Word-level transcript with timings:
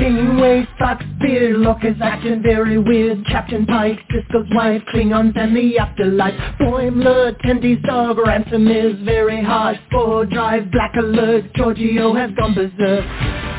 Spock's 0.00 1.04
beard 1.20 1.58
look 1.58 1.84
is 1.84 1.96
acting 2.02 2.42
very 2.42 2.78
weird. 2.78 3.24
Captain 3.26 3.66
Pike, 3.66 3.98
Sisko's 4.10 4.48
wife, 4.54 4.82
Klingons 4.92 5.36
and 5.36 5.54
the 5.54 5.78
afterlife 5.78 6.34
Boimler, 6.58 7.38
Tendi's 7.42 7.82
dog, 7.84 8.18
Ransom 8.18 8.66
is 8.68 8.98
very 9.04 9.42
hard 9.44 9.78
Spore 9.88 10.24
Drive, 10.24 10.70
Black 10.70 10.94
Alert, 10.96 11.52
Georgiou 11.54 12.16
has 12.18 12.30
gone 12.36 12.54
berserk 12.54 13.49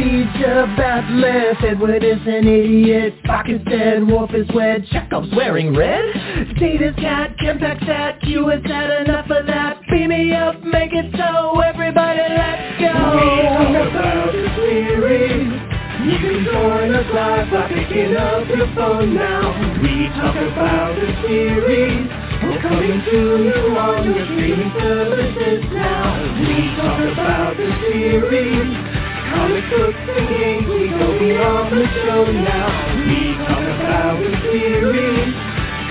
Teacher 0.00 0.64
Batless, 0.78 1.58
Edward 1.60 2.02
is 2.02 2.24
an 2.24 2.48
idiot. 2.48 3.12
Spock 3.22 3.52
is 3.52 3.60
dead, 3.68 4.08
Worf 4.08 4.32
is 4.32 4.48
wed, 4.54 4.86
Chekov's 4.86 5.28
wearing 5.36 5.76
red. 5.76 6.56
Data's 6.58 6.96
cat, 6.96 7.36
Kempak's 7.36 7.86
at, 7.86 8.18
Q 8.22 8.48
has 8.48 8.64
had 8.64 9.02
enough 9.04 9.28
of 9.28 9.46
that. 9.46 9.78
Beam 9.90 10.08
me 10.08 10.32
up, 10.32 10.56
make 10.64 10.94
it 10.94 11.12
so, 11.12 11.60
everybody 11.60 12.16
let's 12.32 12.80
go. 12.80 12.96
We 13.12 13.44
talk 13.44 13.92
about 13.92 14.32
the 14.32 14.48
series. 14.56 15.52
You 16.00 16.16
can 16.16 16.44
join 16.48 16.94
us 16.96 17.06
live 17.12 17.50
by 17.52 17.68
picking 17.68 18.16
up 18.16 18.48
your 18.48 18.72
phone 18.72 19.14
now. 19.14 19.52
We 19.84 20.08
talk 20.16 20.32
about 20.32 20.96
the 20.96 21.12
series. 21.28 22.08
We're 22.40 22.62
coming 22.62 23.04
to 23.04 23.18
you 23.36 23.76
on 23.76 24.14
your 24.16 24.24
streaming 24.24 24.72
services 24.80 25.60
now. 25.74 26.40
We 26.40 26.72
talk 26.80 27.04
about 27.04 27.56
the 27.58 27.68
series 27.84 28.99
Comic 29.30 29.64
books 29.70 29.98
and 30.16 30.28
games, 30.28 30.66
we 30.68 30.88
go 30.90 31.18
beyond 31.18 31.72
the 31.72 31.86
show 32.02 32.24
now. 32.30 32.68
We 33.06 33.38
talk 33.46 33.62
about 33.80 34.18
the 34.18 34.30
series. 34.42 35.34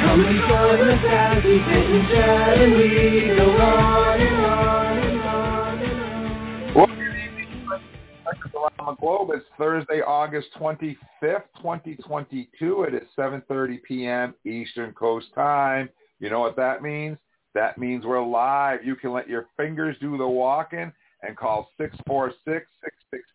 And 0.02 0.24
join 0.24 0.90
us 0.90 1.06
as 1.10 1.44
we 1.44 1.60
sit 1.60 1.90
and 1.90 2.08
chat 2.10 2.58
and 2.58 2.74
we 2.74 3.36
go 3.38 3.52
on 3.52 4.20
and 4.20 4.46
on 4.46 4.98
and 4.98 5.22
on 5.22 5.82
and 5.82 6.02
on. 6.02 7.82
The 8.26 8.96
globe. 9.00 9.30
It's 9.34 9.46
Thursday, 9.58 10.02
August 10.02 10.48
25th, 10.60 11.44
2022. 11.58 12.84
It 12.84 12.94
is 12.96 13.08
7.30 13.18 13.84
p.m. 13.84 14.34
Eastern 14.46 14.94
Coast 14.94 15.28
Time. 15.36 15.90
You 16.20 16.30
know 16.30 16.40
what 16.40 16.56
that 16.56 16.82
means? 16.82 17.18
That 17.54 17.78
means 17.78 18.06
we're 18.06 18.26
live. 18.26 18.84
You 18.84 18.96
can 18.96 19.14
let 19.14 19.30
your 19.30 19.48
fingers 19.58 19.96
do 20.02 20.18
the 20.18 20.28
walking 20.28 20.92
and 21.24 21.36
call 21.36 21.72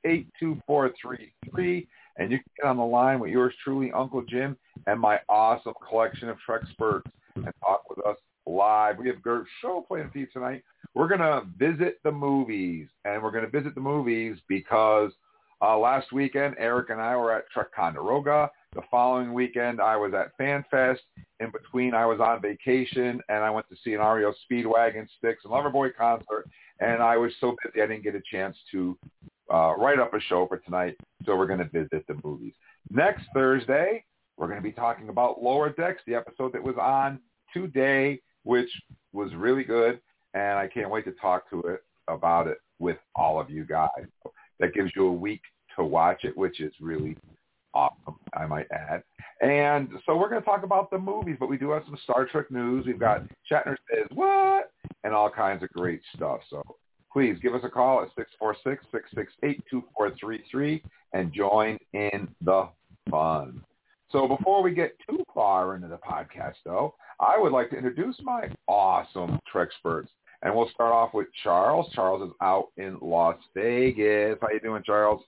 646-668-2433. 0.04 1.86
And 2.16 2.30
you 2.30 2.38
can 2.38 2.46
get 2.56 2.66
on 2.66 2.77
the 2.77 2.84
line 2.84 3.18
with 3.18 3.30
yours 3.30 3.54
truly, 3.62 3.90
Uncle 3.92 4.22
Jim, 4.22 4.56
and 4.86 5.00
my 5.00 5.18
awesome 5.28 5.74
collection 5.88 6.28
of 6.28 6.38
experts 6.52 7.10
and 7.36 7.52
talk 7.60 7.88
with 7.90 8.05
us 8.06 8.16
live. 8.46 8.98
We 8.98 9.08
have 9.08 9.16
a 9.16 9.20
great 9.20 9.44
show 9.60 9.84
playing 9.86 10.10
for 10.12 10.18
you 10.18 10.27
tonight. 10.32 10.62
We're 10.94 11.08
going 11.08 11.20
to 11.20 11.42
visit 11.58 11.98
the 12.05 12.12
movies, 12.12 12.88
and 13.05 13.22
we're 13.22 13.32
going 13.32 13.44
to 13.44 13.50
visit 13.50 13.74
the 13.74 13.80
movies 13.80 14.38
because 14.48 15.10
uh, 15.60 15.77
last 15.78 16.12
weekend, 16.12 16.55
Eric 16.58 16.90
and 16.90 17.00
I 17.00 17.16
were 17.16 17.34
at 17.34 17.48
Trek 17.52 17.68
Ticonderoga. 17.74 18.50
The 18.74 18.82
following 18.90 19.32
weekend, 19.32 19.80
I 19.80 19.96
was 19.96 20.12
at 20.14 20.36
FanFest. 20.38 20.98
In 21.40 21.50
between, 21.50 21.94
I 21.94 22.06
was 22.06 22.20
on 22.20 22.40
vacation, 22.42 23.20
and 23.28 23.38
I 23.42 23.50
went 23.50 23.68
to 23.70 23.77
see 23.82 23.94
an 23.94 24.00
REO 24.00 24.32
Speedwagon, 24.50 25.06
Styx, 25.18 25.44
and 25.44 25.52
Loverboy 25.52 25.90
concert 25.96 26.48
and 26.80 27.03
I 27.03 27.17
was 27.17 27.33
so 27.41 27.56
busy 27.62 27.83
I 27.83 27.86
didn't 27.86 28.05
get 28.05 28.14
a 28.14 28.22
chance 28.30 28.56
to 28.72 28.97
uh, 29.53 29.75
write 29.77 29.98
up 29.98 30.14
a 30.14 30.20
show 30.20 30.47
for 30.47 30.58
tonight. 30.58 30.97
So 31.25 31.36
we're 31.36 31.47
going 31.47 31.61
to 31.61 31.69
visit 31.69 32.06
the 32.06 32.19
movies. 32.25 32.55
Next 32.91 33.25
Thursday, 33.34 34.05
we're 34.36 34.48
going 34.48 34.58
to 34.58 34.62
be 34.62 34.72
talking 34.72 35.08
about 35.08 35.42
Lower 35.42 35.70
Decks, 35.70 36.02
the 36.06 36.14
episode 36.14 36.52
that 36.52 36.62
was 36.62 36.77
on 36.80 37.20
today, 37.52 38.20
which 38.42 38.70
was 39.12 39.34
really 39.34 39.64
good, 39.64 40.00
and 40.34 40.58
I 40.58 40.67
can't 40.67 40.91
wait 40.91 41.05
to 41.05 41.12
talk 41.12 41.48
to 41.50 41.61
it 41.62 41.84
about 42.08 42.47
it 42.47 42.58
with 42.78 42.98
all 43.14 43.41
of 43.41 43.48
you 43.50 43.64
guys. 43.64 43.89
That 44.61 44.75
gives 44.75 44.91
you 44.97 45.06
a 45.06 45.12
week 45.12 45.42
to 45.77 45.84
watch 45.84 46.25
it, 46.25 46.36
which 46.36 46.61
is 46.61 46.72
really 46.80 47.17
awesome, 47.75 48.17
I 48.35 48.46
might 48.46 48.67
add. 48.73 49.02
And 49.40 49.89
so 50.07 50.17
we're 50.17 50.30
going 50.30 50.40
to 50.40 50.46
talk 50.46 50.62
about 50.62 50.90
the 50.90 50.98
movies, 50.98 51.36
but 51.39 51.48
we 51.48 51.58
do 51.58 51.70
have 51.70 51.83
some 51.85 51.98
Star 52.05 52.24
Trek 52.27 52.51
news. 52.51 52.86
We've 52.86 52.98
got 52.98 53.23
Shatner 53.51 53.77
says 53.90 54.07
what 54.14 54.70
and 55.02 55.12
all 55.12 55.29
kinds 55.29 55.62
of 55.62 55.70
great 55.70 56.01
stuff. 56.14 56.40
So 56.48 56.63
please 57.13 57.36
give 57.42 57.55
us 57.55 57.63
a 57.64 57.68
call 57.68 58.02
at 58.02 58.08
646-668-2433 59.42 60.83
and 61.13 61.33
join 61.33 61.79
in 61.92 62.29
the 62.42 62.68
fun. 63.11 63.63
So 64.11 64.29
before 64.29 64.63
we 64.63 64.73
get 64.73 64.96
too 65.08 65.24
far 65.34 65.74
into 65.74 65.89
the 65.89 65.98
podcast, 65.98 66.55
though, 66.64 66.95
I 67.20 67.36
would 67.39 67.52
like 67.52 67.70
to 67.70 67.77
introduce 67.77 68.17
my 68.23 68.48
awesome 68.68 69.40
Trek 69.51 69.68
experts. 69.68 70.11
And 70.42 70.55
we'll 70.55 70.70
start 70.70 70.92
off 70.92 71.14
with 71.14 71.29
Charles. 71.42 71.90
Charles 71.95 72.29
is 72.29 72.34
out 72.42 72.68
in 72.77 72.98
Las 73.01 73.39
Vegas. 73.55 74.39
How 74.42 74.51
you 74.51 74.61
doing, 74.61 74.83
Charles? 74.84 75.23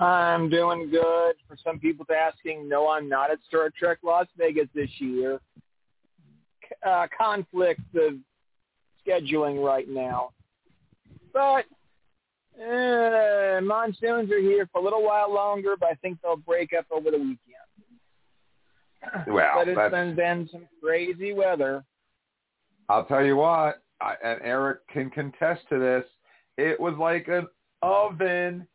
I'm 0.00 0.48
doing 0.48 0.90
good. 0.90 1.34
For 1.46 1.56
some 1.62 1.78
people 1.78 2.04
to 2.06 2.14
asking, 2.14 2.68
no, 2.68 2.88
I'm 2.88 3.08
not 3.08 3.30
at 3.30 3.38
Star 3.46 3.70
Trek 3.76 3.98
Las 4.02 4.26
Vegas 4.36 4.68
this 4.74 4.90
year. 4.98 5.40
Uh, 6.86 7.06
conflict 7.16 7.80
of 7.94 8.14
scheduling 9.06 9.62
right 9.62 9.88
now. 9.88 10.30
But 11.32 11.66
uh, 12.58 13.60
monsoons 13.62 14.30
are 14.30 14.40
here 14.40 14.68
for 14.72 14.80
a 14.80 14.84
little 14.84 15.02
while 15.02 15.32
longer, 15.32 15.74
but 15.78 15.90
I 15.90 15.94
think 15.94 16.18
they'll 16.22 16.36
break 16.36 16.72
up 16.72 16.86
over 16.90 17.10
the 17.10 17.18
weekend. 17.18 17.38
Well, 19.26 19.50
but 19.54 19.68
it's 19.68 19.90
been, 19.90 20.14
been 20.14 20.48
some 20.50 20.66
crazy 20.82 21.32
weather. 21.32 21.84
I'll 22.88 23.04
tell 23.04 23.24
you 23.24 23.36
what, 23.36 23.82
I, 24.00 24.14
and 24.22 24.40
Eric 24.42 24.86
can 24.88 25.10
contest 25.10 25.62
to 25.70 25.78
this. 25.78 26.04
It 26.58 26.78
was 26.78 26.94
like 26.98 27.28
an 27.28 27.46
oven 27.82 28.66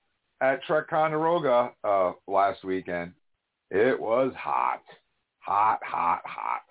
at 0.41 0.63
Trek 0.63 0.89
Ticonderoga 0.89 1.71
uh, 1.83 2.11
last 2.27 2.63
weekend. 2.63 3.13
It 3.71 3.99
was 3.99 4.33
hot, 4.37 4.81
hot, 5.39 5.79
hot, 5.83 6.21
hot. 6.25 6.61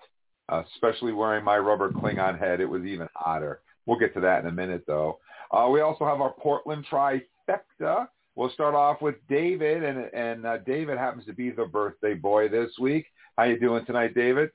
Uh, 0.49 0.63
especially 0.73 1.11
wearing 1.11 1.43
my 1.43 1.57
rubber 1.57 1.91
Klingon 1.91 2.39
head, 2.39 2.61
it 2.61 2.65
was 2.65 2.83
even 2.83 3.07
hotter. 3.13 3.59
We'll 3.85 3.99
get 3.99 4.13
to 4.13 4.21
that 4.21 4.41
in 4.41 4.47
a 4.47 4.51
minute, 4.51 4.83
though. 4.87 5.19
Uh, 5.51 5.67
we 5.71 5.81
also 5.81 6.05
have 6.05 6.21
our 6.21 6.33
Portland 6.33 6.85
trifecta. 6.89 8.07
We'll 8.35 8.51
start 8.51 8.75
off 8.75 9.01
with 9.01 9.15
David, 9.27 9.83
and 9.83 10.13
and 10.13 10.45
uh, 10.45 10.57
David 10.59 10.97
happens 10.97 11.25
to 11.25 11.33
be 11.33 11.49
the 11.49 11.65
birthday 11.65 12.13
boy 12.13 12.49
this 12.49 12.71
week. 12.79 13.05
How 13.37 13.45
you 13.45 13.59
doing 13.59 13.85
tonight, 13.85 14.13
David? 14.13 14.49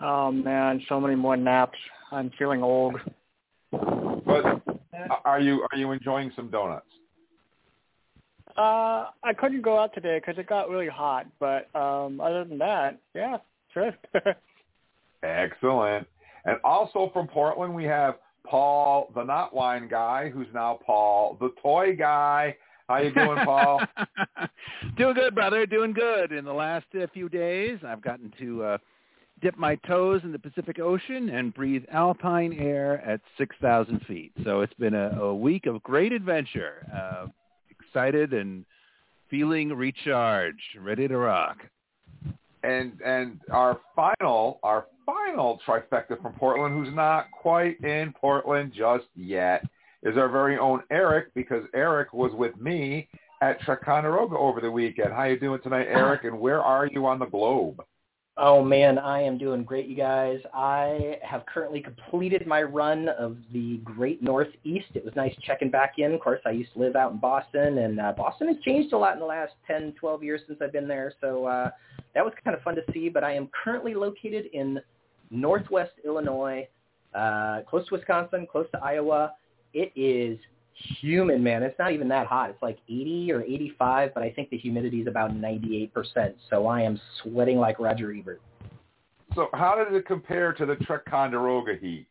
Oh 0.00 0.30
man, 0.30 0.82
so 0.88 1.00
many 1.00 1.16
more 1.16 1.36
naps. 1.36 1.78
I'm 2.12 2.30
feeling 2.38 2.62
old. 2.62 2.96
But 3.72 4.62
are 5.24 5.40
you 5.40 5.66
are 5.72 5.78
you 5.78 5.90
enjoying 5.92 6.32
some 6.36 6.50
donuts? 6.50 6.86
Uh, 8.56 9.10
I 9.22 9.32
couldn't 9.38 9.62
go 9.62 9.78
out 9.78 9.94
today 9.94 10.18
because 10.18 10.38
it 10.38 10.48
got 10.48 10.70
really 10.70 10.88
hot. 10.88 11.26
But 11.38 11.74
um, 11.74 12.20
other 12.20 12.44
than 12.44 12.58
that, 12.58 12.98
yeah, 13.14 13.38
sure. 13.72 13.94
Excellent. 15.22 16.06
And 16.44 16.58
also 16.64 17.10
from 17.12 17.26
Portland, 17.26 17.74
we 17.74 17.84
have 17.84 18.16
Paul, 18.44 19.10
the 19.14 19.24
not 19.24 19.54
wine 19.54 19.88
guy, 19.88 20.30
who's 20.30 20.46
now 20.54 20.78
Paul, 20.84 21.36
the 21.40 21.50
toy 21.62 21.96
guy. 21.96 22.56
How 22.88 22.98
you 22.98 23.12
doing, 23.12 23.38
Paul? 23.44 23.82
doing 24.96 25.14
good, 25.14 25.34
brother. 25.34 25.66
Doing 25.66 25.92
good. 25.92 26.30
In 26.30 26.44
the 26.44 26.52
last 26.52 26.86
uh, 26.94 27.06
few 27.12 27.28
days, 27.28 27.80
I've 27.84 28.00
gotten 28.00 28.32
to 28.38 28.62
uh, 28.62 28.78
dip 29.42 29.58
my 29.58 29.74
toes 29.88 30.20
in 30.22 30.30
the 30.30 30.38
Pacific 30.38 30.78
Ocean 30.78 31.30
and 31.30 31.52
breathe 31.52 31.82
alpine 31.90 32.52
air 32.52 33.04
at 33.04 33.20
6,000 33.38 34.00
feet. 34.06 34.32
So 34.44 34.60
it's 34.60 34.72
been 34.74 34.94
a, 34.94 35.20
a 35.20 35.34
week 35.34 35.66
of 35.66 35.82
great 35.82 36.12
adventure. 36.12 36.86
Uh, 36.94 37.26
excited 37.96 38.34
and 38.34 38.64
feeling 39.30 39.70
recharged, 39.70 40.60
ready 40.80 41.08
to 41.08 41.16
rock. 41.16 41.56
And 42.62 43.00
and 43.00 43.40
our 43.50 43.80
final 43.94 44.58
our 44.62 44.86
final 45.06 45.58
trifecta 45.66 46.20
from 46.20 46.34
Portland, 46.34 46.74
who's 46.74 46.94
not 46.94 47.30
quite 47.30 47.80
in 47.80 48.12
Portland 48.20 48.72
just 48.76 49.06
yet, 49.14 49.64
is 50.02 50.18
our 50.18 50.28
very 50.28 50.58
own 50.58 50.82
Eric, 50.90 51.32
because 51.34 51.64
Eric 51.74 52.12
was 52.12 52.32
with 52.34 52.54
me 52.60 53.08
at 53.40 53.64
Ticonderoga 53.64 54.36
over 54.36 54.60
the 54.60 54.70
weekend. 54.70 55.12
How 55.12 55.24
you 55.24 55.38
doing 55.38 55.60
tonight, 55.62 55.86
Eric? 55.88 56.22
And 56.24 56.38
where 56.38 56.60
are 56.60 56.86
you 56.86 57.06
on 57.06 57.18
the 57.18 57.26
globe? 57.26 57.82
Oh 58.38 58.62
man, 58.62 58.98
I 58.98 59.22
am 59.22 59.38
doing 59.38 59.64
great, 59.64 59.86
you 59.86 59.96
guys. 59.96 60.40
I 60.52 61.16
have 61.22 61.46
currently 61.46 61.80
completed 61.80 62.46
my 62.46 62.62
run 62.62 63.08
of 63.08 63.38
the 63.50 63.78
Great 63.78 64.22
Northeast. 64.22 64.88
It 64.92 65.06
was 65.06 65.16
nice 65.16 65.34
checking 65.42 65.70
back 65.70 65.94
in. 65.96 66.12
Of 66.12 66.20
course, 66.20 66.40
I 66.44 66.50
used 66.50 66.74
to 66.74 66.80
live 66.80 66.96
out 66.96 67.12
in 67.12 67.18
Boston, 67.18 67.78
and 67.78 67.98
uh, 67.98 68.12
Boston 68.12 68.48
has 68.48 68.58
changed 68.62 68.92
a 68.92 68.98
lot 68.98 69.14
in 69.14 69.20
the 69.20 69.26
last 69.26 69.54
10, 69.66 69.94
12 69.98 70.22
years 70.22 70.42
since 70.46 70.58
I've 70.60 70.72
been 70.72 70.86
there. 70.86 71.14
So 71.22 71.46
uh, 71.46 71.70
that 72.14 72.22
was 72.22 72.34
kind 72.44 72.54
of 72.54 72.62
fun 72.62 72.74
to 72.74 72.82
see. 72.92 73.08
But 73.08 73.24
I 73.24 73.32
am 73.32 73.48
currently 73.64 73.94
located 73.94 74.50
in 74.52 74.80
Northwest 75.30 75.92
Illinois, 76.04 76.68
uh, 77.14 77.62
close 77.62 77.88
to 77.88 77.94
Wisconsin, 77.94 78.46
close 78.52 78.66
to 78.72 78.84
Iowa. 78.84 79.32
It 79.72 79.92
is 79.96 80.38
humid, 81.00 81.40
man. 81.40 81.62
It's 81.62 81.78
not 81.78 81.92
even 81.92 82.08
that 82.08 82.26
hot. 82.26 82.50
It's 82.50 82.62
like 82.62 82.78
80 82.88 83.32
or 83.32 83.42
85, 83.42 84.14
but 84.14 84.22
I 84.22 84.30
think 84.30 84.50
the 84.50 84.58
humidity 84.58 85.00
is 85.00 85.06
about 85.06 85.32
98%. 85.32 85.90
So 86.50 86.66
I 86.66 86.82
am 86.82 87.00
sweating 87.22 87.58
like 87.58 87.78
Roger 87.78 88.12
Ebert. 88.12 88.40
So 89.34 89.48
how 89.52 89.82
did 89.82 89.94
it 89.94 90.06
compare 90.06 90.52
to 90.52 90.66
the 90.66 90.76
Ticonderoga 90.86 91.74
heat? 91.80 92.06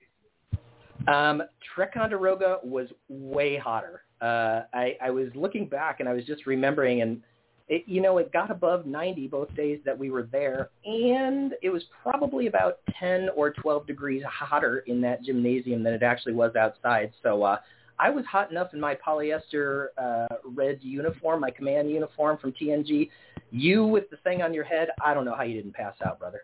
Um, 1.08 1.44
Ticonderoga 1.76 2.60
was 2.64 2.88
way 3.10 3.58
hotter. 3.58 4.04
Uh, 4.22 4.64
I, 4.74 4.96
I 5.02 5.12
was 5.12 5.28
looking 5.36 5.68
back 5.68 6.00
and 6.00 6.10
I 6.10 6.14
was 6.14 6.26
just 6.26 6.46
remembering, 6.46 7.02
and 7.02 7.22
it, 7.68 7.84
you 7.86 8.02
know, 8.02 8.18
it 8.18 8.32
got 8.32 8.50
above 8.50 8.86
90 8.86 9.28
both 9.28 9.54
days 9.56 9.80
that 9.86 9.98
we 9.98 10.10
were 10.10 10.24
there, 10.24 10.70
and 10.86 11.54
it 11.62 11.70
was 11.70 11.84
probably 12.02 12.48
about 12.48 12.80
10 13.00 13.30
or 13.36 13.52
12 13.52 13.86
degrees 13.88 14.24
hotter 14.28 14.80
in 14.88 15.02
that 15.02 15.24
gymnasium 15.24 15.84
than 15.84 15.94
it 15.94 16.04
actually 16.04 16.34
was 16.34 16.56
outside. 16.56 17.12
So 17.22 17.44
uh, 17.44 17.58
I 18.00 18.10
was 18.10 18.26
hot 18.26 18.52
enough 18.52 18.74
in 18.74 18.80
my 18.80 18.96
polyester 18.96 19.88
uh, 19.98 20.28
red 20.44 20.80
uniform, 20.82 21.42
my 21.42 21.52
command 21.52 21.90
uniform 21.90 22.38
from 22.38 22.52
TNG. 22.54 23.10
You 23.52 23.86
with 23.86 24.10
the 24.10 24.18
thing 24.18 24.42
on 24.42 24.54
your 24.54 24.64
head, 24.64 24.90
I 25.04 25.14
don't 25.14 25.26
know 25.26 25.36
how 25.36 25.44
you 25.44 25.56
didn't 25.56 25.74
pass 25.74 25.96
out, 26.06 26.20
brother. 26.20 26.42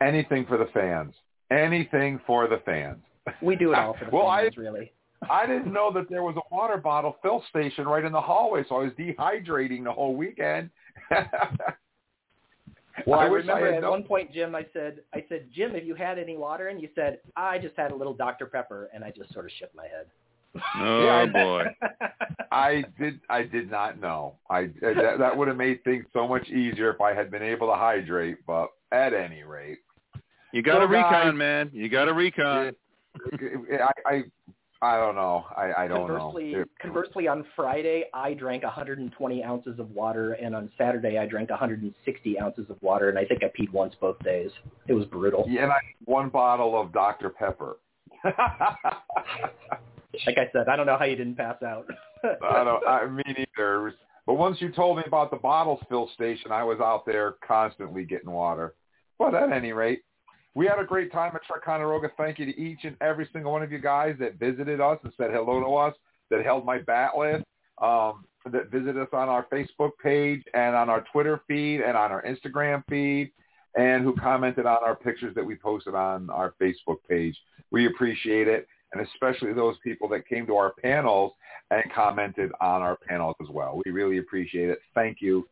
Anything 0.00 0.46
for 0.46 0.56
the 0.56 0.68
fans. 0.72 1.14
Anything 1.50 2.20
for 2.26 2.48
the 2.48 2.60
fans. 2.64 2.98
We 3.42 3.56
do 3.56 3.72
it 3.72 3.78
all 3.78 3.94
for 3.98 4.04
the 4.04 4.10
well, 4.10 4.26
fans, 4.28 4.54
I, 4.56 4.60
really. 4.60 4.92
I 5.28 5.46
didn't 5.46 5.72
know 5.72 5.92
that 5.92 6.08
there 6.08 6.22
was 6.22 6.36
a 6.36 6.54
water 6.54 6.76
bottle 6.76 7.16
fill 7.22 7.42
station 7.50 7.86
right 7.86 8.04
in 8.04 8.12
the 8.12 8.20
hallway, 8.20 8.64
so 8.68 8.76
I 8.76 8.84
was 8.84 8.92
dehydrating 8.92 9.84
the 9.84 9.92
whole 9.92 10.14
weekend. 10.14 10.70
well, 13.06 13.18
I, 13.18 13.24
I 13.24 13.26
remember 13.26 13.72
I 13.72 13.76
at 13.76 13.82
known- 13.82 13.90
one 13.90 14.02
point, 14.04 14.32
Jim, 14.32 14.54
I 14.54 14.66
said, 14.72 15.00
I 15.14 15.24
said, 15.28 15.48
Jim, 15.54 15.74
have 15.74 15.84
you 15.84 15.94
had 15.94 16.18
any 16.18 16.36
water? 16.36 16.68
And 16.68 16.80
you 16.80 16.88
said, 16.94 17.18
I 17.36 17.58
just 17.58 17.76
had 17.76 17.90
a 17.90 17.94
little 17.94 18.14
Dr. 18.14 18.46
Pepper, 18.46 18.90
and 18.94 19.02
I 19.02 19.10
just 19.10 19.32
sort 19.32 19.46
of 19.46 19.50
shook 19.58 19.74
my 19.74 19.84
head. 19.84 20.06
Oh 20.78 21.04
Yeah, 21.04 21.26
boy. 21.26 21.64
I 22.52 22.84
did. 22.98 23.20
I 23.28 23.42
did 23.42 23.70
not 23.70 24.00
know. 24.00 24.36
I 24.50 24.64
uh, 24.64 24.94
that, 24.94 25.18
that 25.18 25.36
would 25.36 25.48
have 25.48 25.56
made 25.56 25.82
things 25.84 26.04
so 26.12 26.26
much 26.26 26.48
easier 26.48 26.90
if 26.92 27.00
I 27.00 27.12
had 27.14 27.30
been 27.30 27.42
able 27.42 27.68
to 27.68 27.74
hydrate. 27.74 28.38
But 28.46 28.68
at 28.92 29.12
any 29.12 29.42
rate, 29.42 29.78
You 30.52 30.62
got 30.62 30.78
a 30.82 30.86
So, 30.86 30.92
guys- 30.92 31.04
recon, 31.24 31.36
man. 31.36 31.70
You 31.72 31.88
got 31.88 32.08
a 32.08 32.14
recon. 32.14 32.74
I 33.32 33.90
I 34.06 34.22
I 34.82 34.96
don't 34.98 35.14
know. 35.16 35.44
I 35.56 35.72
I 35.84 35.88
don't 35.88 36.06
conversely, 36.06 36.52
know. 36.52 36.60
It- 36.60 36.68
conversely, 36.80 37.28
on 37.28 37.44
Friday, 37.56 38.04
I 38.14 38.34
drank 38.34 38.62
120 38.62 39.42
ounces 39.44 39.78
of 39.78 39.90
water, 39.90 40.34
and 40.34 40.54
on 40.54 40.70
Saturday, 40.78 41.18
I 41.18 41.26
drank 41.26 41.50
160 41.50 42.38
ounces 42.40 42.68
of 42.70 42.76
water, 42.82 43.08
and 43.08 43.18
I 43.18 43.24
think 43.24 43.42
I 43.42 43.48
peed 43.48 43.72
once 43.72 43.94
both 44.00 44.18
days. 44.22 44.50
It 44.86 44.92
was 44.92 45.06
brutal. 45.06 45.44
Yeah, 45.48 45.64
and 45.64 45.72
I 45.72 45.78
one 46.04 46.28
bottle 46.28 46.78
of 46.80 46.92
Dr 46.92 47.30
Pepper. 47.30 47.78
Like 50.26 50.38
I 50.38 50.48
said, 50.52 50.68
I 50.68 50.76
don't 50.76 50.86
know 50.86 50.96
how 50.98 51.04
you 51.04 51.16
didn't 51.16 51.36
pass 51.36 51.62
out. 51.62 51.86
I 52.42 52.64
don't. 52.64 52.86
I 52.86 53.06
mean 53.06 53.46
either. 53.56 53.94
But 54.26 54.34
once 54.34 54.60
you 54.60 54.72
told 54.72 54.96
me 54.96 55.04
about 55.06 55.30
the 55.30 55.36
bottle 55.36 55.80
fill 55.88 56.10
station, 56.14 56.50
I 56.50 56.64
was 56.64 56.80
out 56.80 57.06
there 57.06 57.36
constantly 57.46 58.04
getting 58.04 58.30
water. 58.30 58.74
But 59.18 59.34
at 59.34 59.52
any 59.52 59.72
rate, 59.72 60.02
we 60.54 60.66
had 60.66 60.78
a 60.78 60.84
great 60.84 61.12
time 61.12 61.32
at 61.34 61.42
Ticonderoga. 61.46 62.08
Thank 62.16 62.38
you 62.38 62.46
to 62.46 62.60
each 62.60 62.80
and 62.84 62.96
every 63.00 63.28
single 63.32 63.52
one 63.52 63.62
of 63.62 63.70
you 63.70 63.78
guys 63.78 64.16
that 64.18 64.38
visited 64.38 64.80
us 64.80 64.98
and 65.04 65.12
said 65.16 65.30
hello 65.30 65.60
to 65.60 65.74
us, 65.76 65.94
that 66.30 66.44
held 66.44 66.64
my 66.64 66.78
bat'leth, 66.78 67.44
um, 67.80 68.24
that 68.50 68.70
visited 68.70 68.96
us 68.96 69.08
on 69.12 69.28
our 69.28 69.46
Facebook 69.52 69.90
page 70.02 70.42
and 70.54 70.74
on 70.74 70.88
our 70.88 71.04
Twitter 71.12 71.42
feed 71.46 71.80
and 71.80 71.96
on 71.96 72.10
our 72.10 72.22
Instagram 72.22 72.82
feed, 72.88 73.30
and 73.76 74.02
who 74.02 74.16
commented 74.16 74.66
on 74.66 74.78
our 74.84 74.96
pictures 74.96 75.34
that 75.34 75.44
we 75.44 75.56
posted 75.56 75.94
on 75.94 76.30
our 76.30 76.54
Facebook 76.60 76.98
page. 77.08 77.36
We 77.70 77.86
appreciate 77.86 78.48
it, 78.48 78.66
and 78.92 79.06
especially 79.06 79.52
those 79.52 79.76
people 79.82 80.08
that 80.08 80.26
came 80.28 80.46
to 80.46 80.56
our 80.56 80.72
panels 80.82 81.32
and 81.70 81.82
commented 81.92 82.50
on 82.60 82.82
our 82.82 82.96
panels 82.96 83.34
as 83.42 83.48
well. 83.50 83.80
We 83.84 83.92
really 83.92 84.18
appreciate 84.18 84.70
it. 84.70 84.78
Thank 84.94 85.18
you 85.20 85.48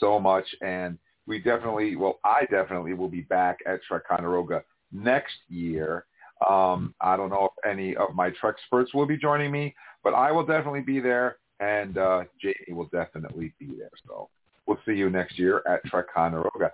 so 0.00 0.18
much. 0.18 0.46
And 0.62 0.98
we 1.26 1.38
definitely, 1.38 1.96
well, 1.96 2.20
I 2.24 2.46
definitely 2.50 2.94
will 2.94 3.08
be 3.08 3.20
back 3.22 3.58
at 3.66 3.80
Ticonderoga 3.88 4.64
next 4.92 5.34
year. 5.48 6.06
Um, 6.48 6.94
I 7.00 7.16
don't 7.16 7.30
know 7.30 7.50
if 7.52 7.70
any 7.70 7.96
of 7.96 8.14
my 8.14 8.30
Trek 8.30 8.56
experts 8.58 8.94
will 8.94 9.06
be 9.06 9.16
joining 9.16 9.50
me, 9.50 9.74
but 10.02 10.14
I 10.14 10.32
will 10.32 10.46
definitely 10.46 10.80
be 10.80 11.00
there, 11.00 11.38
and 11.60 11.98
uh, 11.98 12.24
Jamie 12.40 12.54
will 12.70 12.88
definitely 12.92 13.52
be 13.58 13.66
there. 13.76 13.90
So 14.06 14.28
we'll 14.66 14.78
see 14.86 14.94
you 14.94 15.10
next 15.10 15.38
year 15.38 15.62
at 15.68 15.80
Ticonderoga. 15.90 16.72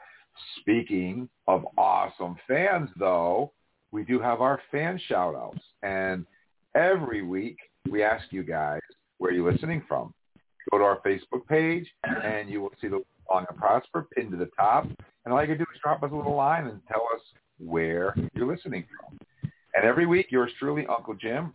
Speaking 0.61 1.29
of 1.49 1.67
awesome 1.79 2.37
fans, 2.47 2.91
though, 2.99 3.53
we 3.95 4.03
do 4.03 4.19
have 4.19 4.41
our 4.41 4.61
fan 4.73 5.01
shout-outs. 5.07 5.61
And 5.85 6.27
every 6.75 7.23
week 7.23 7.57
we 7.89 8.03
ask 8.03 8.25
you 8.33 8.43
guys 8.43 8.81
where 9.19 9.33
you're 9.33 9.51
listening 9.51 9.85
from. 9.87 10.13
Go 10.73 10.79
to 10.79 10.85
our 10.85 11.01
Facebook 11.07 11.47
page, 11.49 11.87
and 12.03 12.51
you 12.51 12.61
will 12.61 12.73
see 12.81 12.89
the 12.89 13.05
Long 13.31 13.47
and 13.49 13.57
Prosper 13.57 14.09
pinned 14.13 14.33
to 14.33 14.37
the 14.37 14.51
top. 14.59 14.85
And 15.25 15.33
all 15.33 15.41
you 15.41 15.47
can 15.47 15.59
do 15.59 15.67
is 15.73 15.81
drop 15.81 16.03
us 16.03 16.11
a 16.13 16.17
little 16.17 16.35
line 16.35 16.67
and 16.67 16.81
tell 16.91 17.07
us 17.15 17.21
where 17.59 18.17
you're 18.35 18.53
listening 18.53 18.85
from. 18.99 19.17
And 19.77 19.85
every 19.85 20.07
week, 20.07 20.27
yours 20.31 20.51
truly, 20.59 20.87
Uncle 20.87 21.15
Jim, 21.15 21.53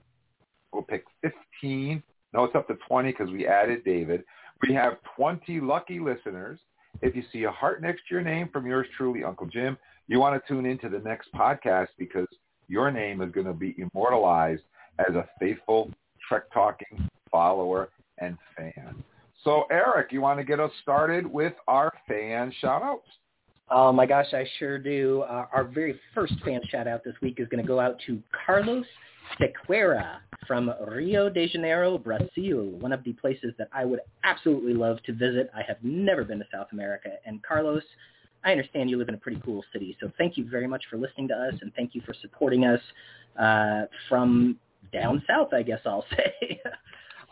will 0.72 0.84
pick 0.84 1.04
15. 1.22 2.02
No, 2.34 2.46
it's 2.46 2.56
up 2.56 2.68
to 2.68 2.78
20 2.88 3.12
because 3.12 3.30
we 3.32 3.48
added 3.48 3.84
David. 3.84 4.24
We 4.66 4.74
have 4.76 4.94
20 5.18 5.60
lucky 5.60 6.00
listeners. 6.00 6.60
If 7.02 7.16
you 7.16 7.24
see 7.32 7.44
a 7.44 7.52
heart 7.52 7.82
next 7.82 8.08
to 8.08 8.16
your 8.16 8.22
name 8.22 8.50
from 8.52 8.66
yours 8.66 8.88
truly, 8.98 9.24
Uncle 9.24 9.48
Jim, 9.48 9.78
you 10.08 10.20
want 10.20 10.42
to 10.42 10.48
tune 10.48 10.66
into 10.66 10.90
the 10.90 11.00
next 11.00 11.32
podcast 11.34 11.88
because 11.98 12.28
your 12.68 12.92
name 12.92 13.22
is 13.22 13.32
going 13.32 13.48
to 13.48 13.54
be 13.54 13.76
immortalized 13.78 14.64
as 15.00 15.16
a 15.16 15.28
faithful 15.40 15.92
Trek 16.28 16.44
Talking 16.54 17.10
follower 17.32 17.90
and 18.20 18.38
fan. 18.58 19.04
So, 19.44 19.64
Eric, 19.72 20.12
you 20.12 20.22
want 20.22 20.40
to 20.40 20.44
get 20.44 20.60
us 20.60 20.72
started 20.82 21.26
with 21.26 21.54
our 21.68 21.94
fan 22.08 22.52
shout-outs? 22.60 23.08
Oh 23.72 23.92
my 23.92 24.06
gosh, 24.06 24.34
I 24.34 24.46
sure 24.58 24.78
do. 24.80 25.22
Uh, 25.22 25.46
our 25.54 25.64
very 25.64 26.00
first 26.14 26.34
fan 26.44 26.60
shout 26.70 26.88
out 26.88 27.04
this 27.04 27.14
week 27.22 27.40
is 27.40 27.48
going 27.48 27.64
to 27.64 27.68
go 27.68 27.80
out 27.80 27.98
to 28.08 28.22
Carlos 28.46 28.86
Sequeira 29.38 30.18
from 30.48 30.74
Rio 30.88 31.30
de 31.30 31.48
Janeiro, 31.48 31.98
Brazil, 31.98 32.66
one 32.80 32.92
of 32.92 33.04
the 33.04 33.14
places 33.14 33.54
that 33.58 33.70
I 33.74 33.86
would 33.86 34.00
absolutely 34.24 34.74
love 34.74 35.02
to 35.04 35.14
visit. 35.14 35.50
I 35.56 35.62
have 35.68 35.78
never 35.84 36.24
been 36.24 36.40
to 36.40 36.46
South 36.52 36.68
America. 36.72 37.10
And 37.26 37.42
Carlos, 37.44 37.84
I 38.44 38.52
understand 38.52 38.90
you 38.90 38.98
live 38.98 39.10
in 39.10 39.16
a 39.16 39.20
pretty 39.20 39.42
cool 39.44 39.64
city, 39.74 39.98
so 40.00 40.12
thank 40.18 40.38
you 40.38 40.50
very 40.50 40.68
much 40.68 40.84
for 40.90 40.98
listening 40.98 41.28
to 41.28 41.36
us 41.36 41.54
and 41.62 41.74
thank 41.76 41.94
you 41.94 42.02
for 42.06 42.14
supporting 42.22 42.66
us 42.66 42.80
uh, 43.40 43.84
from 44.08 44.58
down 44.94 45.22
south, 45.28 45.54
I 45.54 45.62
guess 45.62 45.82
I'll 45.86 46.06
say. 46.18 46.62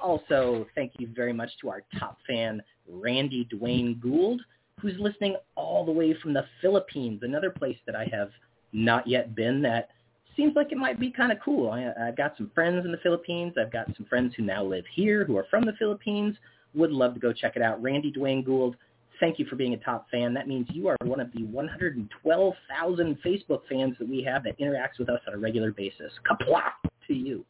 also, 0.02 0.68
thank 0.76 0.94
you 1.00 1.10
very 1.16 1.34
much 1.34 1.50
to 1.62 1.70
our 1.70 1.84
top 1.98 2.18
fan, 2.28 2.62
Randy 2.88 3.48
Dwayne 3.52 4.00
Gould 4.02 4.42
who's 4.82 4.96
listening 5.00 5.36
all 5.56 5.86
the 5.86 5.92
way 5.92 6.14
from 6.22 6.34
the 6.34 6.46
Philippines, 6.62 7.22
another 7.24 7.50
place 7.50 7.78
that 7.86 7.96
I 7.96 8.06
have 8.12 8.30
not 8.74 9.08
yet 9.08 9.36
been 9.36 9.62
that 9.64 9.90
seems 10.38 10.56
like 10.56 10.72
it 10.72 10.78
might 10.78 11.00
be 11.00 11.12
kind 11.12 11.32
of 11.32 11.40
cool. 11.44 11.72
I, 11.72 11.92
I've 12.08 12.16
got 12.16 12.38
some 12.38 12.52
friends 12.56 12.86
in 12.86 12.92
the 12.92 13.00
Philippines. 13.00 13.56
I've 13.60 13.72
got 13.72 13.88
some 13.98 14.06
friends 14.06 14.34
who 14.38 14.44
now 14.44 14.64
live 14.64 14.86
here 14.94 15.26
who 15.26 15.36
are 15.36 15.48
from 15.50 15.66
the 15.66 15.74
Philippines. 15.74 16.38
Would 16.76 16.92
love 16.92 17.16
to 17.16 17.20
go 17.20 17.34
check 17.34 17.56
it 17.56 17.62
out. 17.62 17.82
Randy 17.82 18.12
Dwayne 18.12 18.46
Gould, 18.46 18.78
thank 19.20 19.40
you 19.40 19.46
for 19.46 19.56
being 19.56 19.74
a 19.74 19.78
top 19.78 20.10
fan. 20.10 20.34
That 20.34 20.48
means 20.48 20.68
you 20.72 20.88
are 20.88 20.96
one 21.04 21.20
of 21.20 21.32
the 21.34 21.44
112,000 21.44 23.18
Facebook 23.26 23.62
fans 23.70 23.96
that 24.00 24.08
we 24.08 24.24
have 24.24 24.44
that 24.44 24.60
interacts 24.60 25.00
with 25.00 25.10
us 25.10 25.20
on 25.28 25.34
a 25.34 25.38
regular 25.38 25.72
basis. 25.72 26.14
Qapla' 26.30 26.62
to 27.08 27.14
you. 27.14 27.44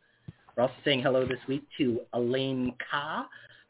We're 0.55 0.63
also 0.63 0.75
saying 0.85 1.03
hello 1.03 1.25
this 1.25 1.39
week 1.47 1.63
to 1.77 1.99
Elaine 2.13 2.73
Ka 2.89 3.27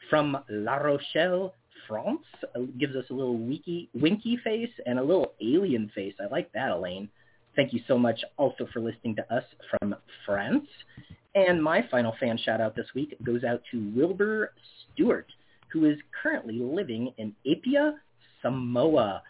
from 0.10 0.38
La 0.50 0.76
Rochelle, 0.76 1.54
France. 1.88 2.22
Uh, 2.56 2.62
gives 2.80 2.96
us 2.96 3.06
a 3.10 3.14
little 3.14 3.38
winky, 3.38 3.90
winky 3.94 4.38
face 4.44 4.70
and 4.86 5.00
a 5.00 5.04
little 5.04 5.34
alien 5.42 5.92
face. 5.96 6.14
I 6.22 6.28
like 6.32 6.52
that, 6.54 6.72
Elaine. 6.72 7.10
Thank 7.58 7.74
you 7.74 7.82
so 7.88 7.98
much 7.98 8.24
also 8.38 8.68
for 8.72 8.80
listening 8.80 9.16
to 9.16 9.34
us 9.36 9.44
from 9.72 9.96
France. 10.28 10.68
And 11.34 11.62
my 11.62 11.84
final 11.90 12.16
fan 12.20 12.38
shout 12.38 12.62
out 12.62 12.76
this 12.76 12.86
week 12.94 13.18
goes 13.26 13.44
out 13.44 13.64
to 13.72 13.92
Wilbur 13.96 14.54
Stewart, 14.94 15.26
who 15.74 15.86
is 15.86 15.98
currently 16.22 16.60
living 16.60 17.12
in 17.18 17.34
Apia, 17.50 17.96
Samoa. 18.44 19.24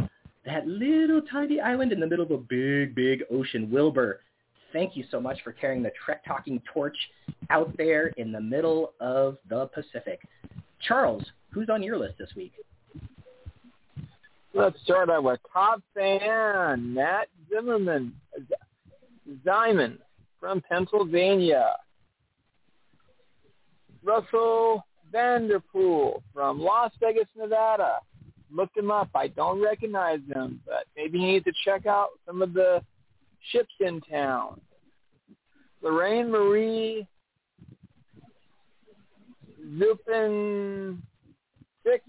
That 0.45 0.67
little 0.67 1.21
tiny 1.21 1.61
island 1.61 1.93
in 1.93 2.01
the 2.01 2.07
middle 2.07 2.25
of 2.25 2.31
a 2.31 2.37
big, 2.37 2.93
big 2.95 3.23
ocean. 3.31 3.71
Wilbur, 3.71 4.19
thank 4.73 4.97
you 4.97 5.05
so 5.09 5.21
much 5.21 5.37
for 5.41 5.53
carrying 5.53 5.81
the 5.81 5.91
Trek 6.03 6.25
Talking 6.25 6.61
torch 6.73 6.97
out 7.49 7.71
there 7.77 8.07
in 8.17 8.33
the 8.33 8.41
middle 8.41 8.91
of 8.99 9.37
the 9.49 9.67
Pacific. 9.67 10.19
Charles, 10.85 11.23
who's 11.51 11.69
on 11.69 11.81
your 11.81 11.97
list 11.97 12.15
this 12.19 12.31
week? 12.35 12.51
Let's 14.57 14.81
start 14.81 15.11
out 15.11 15.23
with 15.23 15.39
top 15.53 15.83
fan 15.93 16.95
Matt 16.95 17.27
Zimmerman, 17.47 18.11
Ziman 19.45 19.99
from 20.39 20.63
Pennsylvania. 20.67 21.75
Russell 24.03 24.83
Vanderpool 25.11 26.23
from 26.33 26.59
Las 26.59 26.91
Vegas, 26.99 27.27
Nevada. 27.37 27.99
Looked 28.51 28.75
him 28.75 28.89
up. 28.89 29.09
I 29.13 29.27
don't 29.27 29.61
recognize 29.61 30.21
him, 30.33 30.59
but 30.65 30.85
maybe 30.95 31.19
you 31.19 31.27
need 31.27 31.43
to 31.43 31.53
check 31.63 31.85
out 31.85 32.07
some 32.25 32.41
of 32.41 32.55
the 32.55 32.81
ships 33.51 33.75
in 33.79 34.01
town. 34.01 34.59
Lorraine 35.83 36.31
Marie 36.31 37.05
Zupin 39.77 40.97
Six. 41.83 42.03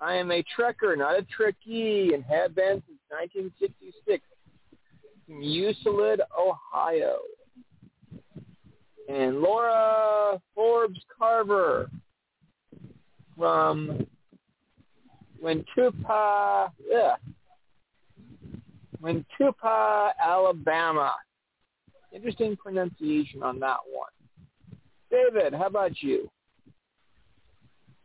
I 0.00 0.14
am 0.14 0.30
a 0.30 0.44
trekker, 0.56 0.96
not 0.96 1.18
a 1.18 1.22
trekkie, 1.22 2.14
and 2.14 2.24
have 2.24 2.54
been 2.54 2.82
since 2.86 3.00
1966 3.10 4.24
from 5.26 5.42
Usalid, 5.42 6.20
Ohio. 6.38 7.18
And 9.08 9.40
Laura 9.40 10.40
Forbes 10.54 11.00
Carver 11.18 11.90
from 13.36 14.06
Wintupa, 15.42 16.70
yeah, 16.88 17.14
Wintupa, 19.02 20.10
Alabama. 20.22 21.12
Interesting 22.12 22.56
pronunciation 22.56 23.42
on 23.42 23.58
that 23.60 23.78
one. 23.90 24.10
David, 25.10 25.54
how 25.54 25.66
about 25.66 26.02
you? 26.02 26.30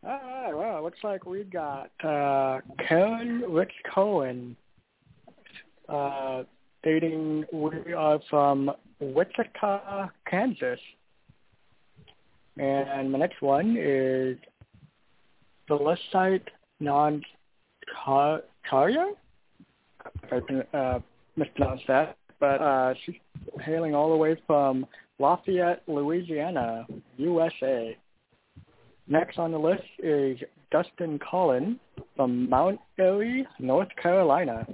All 0.06 0.12
right. 0.12 0.54
Well, 0.54 0.84
looks 0.84 1.00
like 1.02 1.26
we've 1.26 1.50
got 1.50 1.90
uh, 2.04 2.60
Karen 2.88 3.44
Rich 3.48 3.72
Cohen, 3.94 4.58
uh, 5.88 6.44
dating. 6.84 7.46
We 7.54 7.94
are 7.94 8.20
from 8.30 8.70
Wichita, 9.00 10.10
Kansas, 10.30 10.80
and 12.58 13.12
my 13.14 13.20
next 13.20 13.42
one 13.42 13.78
is 13.80 14.38
Felicite 15.70 16.50
Non 16.82 17.22
Carrier. 18.70 19.12
I 20.32 20.78
uh, 20.78 21.00
mispronounced 21.38 21.86
that, 21.88 22.18
but 22.42 22.62
uh, 22.62 22.94
she's 23.06 23.16
hailing 23.62 23.96
all 23.96 24.10
the 24.10 24.18
way 24.18 24.38
from 24.46 24.86
Lafayette, 25.18 25.84
Louisiana, 25.88 26.86
USA. 27.16 27.96
Next 29.08 29.38
on 29.38 29.52
the 29.52 29.58
list 29.58 29.84
is 30.00 30.38
Dustin 30.72 31.20
Collin 31.20 31.80
from 32.16 32.50
Mount 32.50 32.80
Airy, 32.98 33.46
North 33.60 33.90
Carolina. 34.02 34.66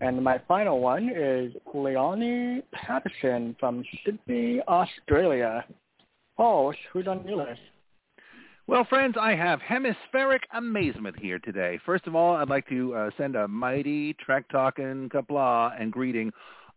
And 0.00 0.22
my 0.22 0.40
final 0.48 0.80
one 0.80 1.10
is 1.14 1.52
Leonie 1.72 2.62
Patterson 2.72 3.56
from 3.60 3.84
Sydney, 4.04 4.60
Australia. 4.66 5.64
Paul, 6.36 6.74
who's 6.92 7.06
on 7.06 7.26
your 7.26 7.46
list? 7.46 7.60
Well, 8.66 8.84
friends, 8.88 9.16
I 9.20 9.34
have 9.34 9.60
hemispheric 9.60 10.42
amazement 10.54 11.18
here 11.20 11.38
today. 11.38 11.78
First 11.84 12.06
of 12.06 12.16
all, 12.16 12.34
I'd 12.34 12.48
like 12.48 12.66
to 12.70 12.94
uh, 12.94 13.10
send 13.18 13.36
a 13.36 13.46
mighty 13.46 14.14
Trek 14.14 14.48
talking 14.50 15.10
Qapla' 15.10 15.80
and 15.80 15.92
greeting 15.92 16.32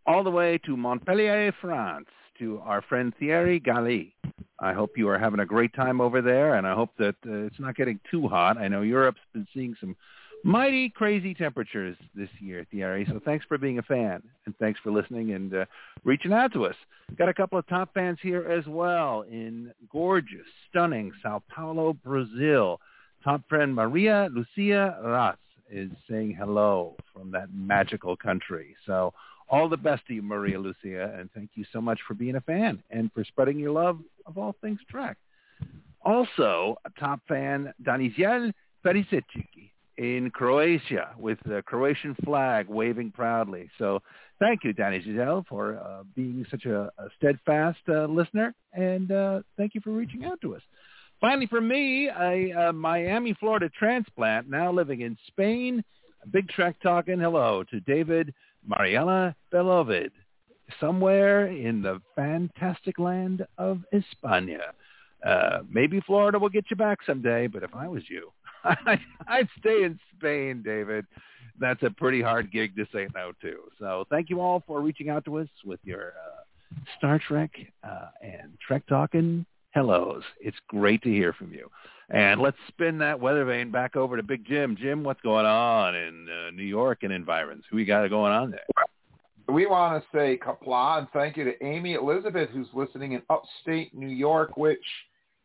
all 0.06 0.22
the 0.22 0.30
way 0.30 0.58
to 0.66 0.76
Montpellier, 0.76 1.52
France, 1.60 2.06
to 2.38 2.60
our 2.64 2.82
friend 2.82 3.12
Thierry 3.18 3.58
Galli. 3.60 4.14
I 4.60 4.72
hope 4.72 4.96
you 4.96 5.08
are 5.08 5.18
having 5.18 5.40
a 5.40 5.46
great 5.46 5.74
time 5.74 6.00
over 6.00 6.20
there, 6.20 6.54
and 6.54 6.66
I 6.66 6.74
hope 6.74 6.90
that 6.98 7.14
uh, 7.26 7.46
it's 7.46 7.60
not 7.60 7.76
getting 7.76 8.00
too 8.10 8.26
hot. 8.28 8.58
I 8.58 8.68
know 8.68 8.82
Europe's 8.82 9.20
been 9.32 9.46
seeing 9.54 9.76
some 9.80 9.96
mighty 10.44 10.88
crazy 10.88 11.34
temperatures 11.34 11.96
this 12.14 12.28
year, 12.40 12.66
Thierry. 12.70 13.06
So 13.08 13.20
thanks 13.24 13.44
for 13.46 13.58
being 13.58 13.78
a 13.78 13.82
fan, 13.82 14.22
and 14.46 14.56
thanks 14.58 14.80
for 14.80 14.90
listening 14.90 15.32
and 15.32 15.54
uh, 15.54 15.64
reaching 16.04 16.32
out 16.32 16.52
to 16.54 16.64
us. 16.64 16.74
Got 17.16 17.28
a 17.28 17.34
couple 17.34 17.58
of 17.58 17.66
top 17.68 17.94
fans 17.94 18.18
here 18.20 18.44
as 18.50 18.66
well 18.66 19.22
in 19.30 19.72
gorgeous, 19.90 20.46
stunning 20.68 21.12
Sao 21.22 21.42
Paulo, 21.54 21.92
Brazil. 22.04 22.80
Top 23.24 23.42
friend 23.48 23.74
Maria 23.74 24.28
Lucia 24.32 24.98
Ras 25.02 25.36
is 25.70 25.90
saying 26.08 26.34
hello 26.38 26.96
from 27.12 27.30
that 27.30 27.52
magical 27.52 28.16
country. 28.16 28.74
So 28.86 29.12
all 29.50 29.68
the 29.68 29.76
best 29.76 30.06
to 30.06 30.14
you, 30.14 30.22
Maria 30.22 30.58
Lucia, 30.58 31.14
and 31.18 31.30
thank 31.32 31.50
you 31.54 31.64
so 31.72 31.80
much 31.80 31.98
for 32.06 32.14
being 32.14 32.36
a 32.36 32.40
fan 32.40 32.82
and 32.90 33.10
for 33.12 33.24
spreading 33.24 33.58
your 33.58 33.70
love 33.70 33.98
of 34.26 34.38
all 34.38 34.54
things 34.60 34.78
Trek. 34.90 35.16
Also, 36.02 36.76
a 36.84 37.00
top 37.00 37.20
fan, 37.26 37.72
Daniziel 37.82 38.52
Perisic 38.84 39.24
in 39.96 40.30
Croatia 40.30 41.10
with 41.18 41.38
the 41.44 41.62
Croatian 41.62 42.14
flag 42.24 42.68
waving 42.68 43.10
proudly. 43.10 43.68
So 43.78 44.00
thank 44.38 44.62
you, 44.62 44.72
Danny 44.72 45.02
Giselle, 45.02 45.44
for 45.48 45.78
uh, 45.78 46.04
being 46.14 46.46
such 46.50 46.66
a, 46.66 46.92
a 46.98 47.08
steadfast 47.16 47.80
uh, 47.88 48.04
listener, 48.04 48.54
and 48.72 49.10
uh, 49.10 49.40
thank 49.56 49.74
you 49.74 49.80
for 49.80 49.90
reaching 49.90 50.24
out 50.24 50.40
to 50.42 50.54
us. 50.54 50.62
Finally, 51.20 51.48
for 51.48 51.60
me, 51.60 52.08
a, 52.08 52.68
a 52.68 52.72
Miami, 52.72 53.34
Florida 53.40 53.68
transplant, 53.76 54.48
now 54.48 54.70
living 54.70 55.00
in 55.00 55.16
Spain. 55.26 55.82
Big 56.30 56.48
Trek 56.48 56.76
talking 56.80 57.18
hello 57.18 57.64
to 57.70 57.80
David 57.80 58.32
Mariela 58.68 59.34
Beloved, 59.50 60.12
somewhere 60.80 61.46
in 61.46 61.82
the 61.82 62.00
fantastic 62.14 62.98
land 62.98 63.46
of 63.56 63.84
España. 63.94 64.60
Uh, 65.24 65.60
maybe 65.70 66.00
Florida 66.00 66.38
will 66.38 66.48
get 66.48 66.66
you 66.70 66.76
back 66.76 66.98
someday, 67.04 67.46
but 67.46 67.62
if 67.62 67.74
I 67.74 67.88
was 67.88 68.02
you, 68.08 68.30
I, 68.64 68.98
I'd 69.26 69.48
stay 69.58 69.84
in 69.84 69.98
Spain, 70.16 70.62
David. 70.64 71.06
That's 71.60 71.82
a 71.82 71.90
pretty 71.90 72.22
hard 72.22 72.52
gig 72.52 72.76
to 72.76 72.86
say 72.92 73.08
no 73.14 73.32
to. 73.42 73.56
So 73.80 74.04
thank 74.10 74.30
you 74.30 74.40
all 74.40 74.62
for 74.66 74.80
reaching 74.80 75.08
out 75.08 75.24
to 75.24 75.38
us 75.38 75.48
with 75.64 75.80
your 75.82 76.12
uh, 76.12 76.74
Star 76.96 77.18
Trek 77.26 77.50
uh, 77.82 78.10
and 78.22 78.56
Trek 78.64 78.84
Talking 78.88 79.44
hellos. 79.70 80.22
It's 80.40 80.56
great 80.68 81.02
to 81.02 81.08
hear 81.08 81.32
from 81.32 81.52
you. 81.52 81.68
And 82.10 82.40
let's 82.40 82.56
spin 82.68 82.98
that 82.98 83.20
weather 83.20 83.44
vane 83.44 83.70
back 83.70 83.94
over 83.94 84.16
to 84.16 84.22
Big 84.22 84.46
Jim. 84.46 84.76
Jim, 84.80 85.04
what's 85.04 85.20
going 85.20 85.44
on 85.44 85.94
in 85.94 86.26
uh, 86.28 86.50
New 86.52 86.62
York 86.64 87.02
and 87.02 87.12
environs? 87.12 87.64
Who 87.70 87.76
we 87.76 87.84
got 87.84 88.08
going 88.08 88.32
on 88.32 88.50
there? 88.50 88.64
We 89.48 89.66
want 89.66 90.02
to 90.02 90.08
say 90.16 90.38
Qapla' 90.38 90.98
and 90.98 91.08
thank 91.12 91.36
you 91.36 91.44
to 91.44 91.64
Amy 91.64 91.94
Elizabeth, 91.94 92.50
who's 92.50 92.68
listening 92.72 93.12
in 93.12 93.22
upstate 93.28 93.94
New 93.94 94.08
York, 94.08 94.56
which 94.56 94.84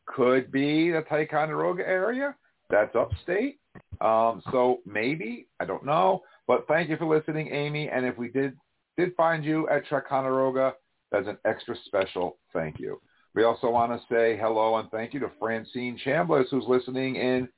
could 0.05 0.51
be 0.51 0.91
the 0.91 1.01
Ticonderoga 1.09 1.87
area. 1.87 2.35
That's 2.69 2.95
upstate. 2.95 3.59
Um, 4.01 4.41
so 4.51 4.79
maybe, 4.85 5.47
I 5.59 5.65
don't 5.65 5.85
know. 5.85 6.23
But 6.47 6.65
thank 6.67 6.89
you 6.89 6.97
for 6.97 7.05
listening, 7.05 7.49
Amy. 7.53 7.89
And 7.89 8.05
if 8.05 8.17
we 8.17 8.29
did 8.29 8.57
did 8.97 9.15
find 9.15 9.43
you 9.43 9.67
at 9.69 9.87
Ticonderoga, 9.89 10.73
that's 11.11 11.27
an 11.27 11.37
extra 11.45 11.75
special 11.85 12.37
thank 12.53 12.79
you. 12.79 13.01
We 13.35 13.43
also 13.43 13.69
want 13.69 13.91
to 13.91 14.13
say 14.13 14.37
hello 14.37 14.77
and 14.77 14.89
thank 14.91 15.13
you 15.13 15.19
to 15.21 15.31
Francine 15.39 15.99
Chambliss, 16.05 16.49
who's 16.51 16.65
listening 16.67 17.15
in 17.15 17.49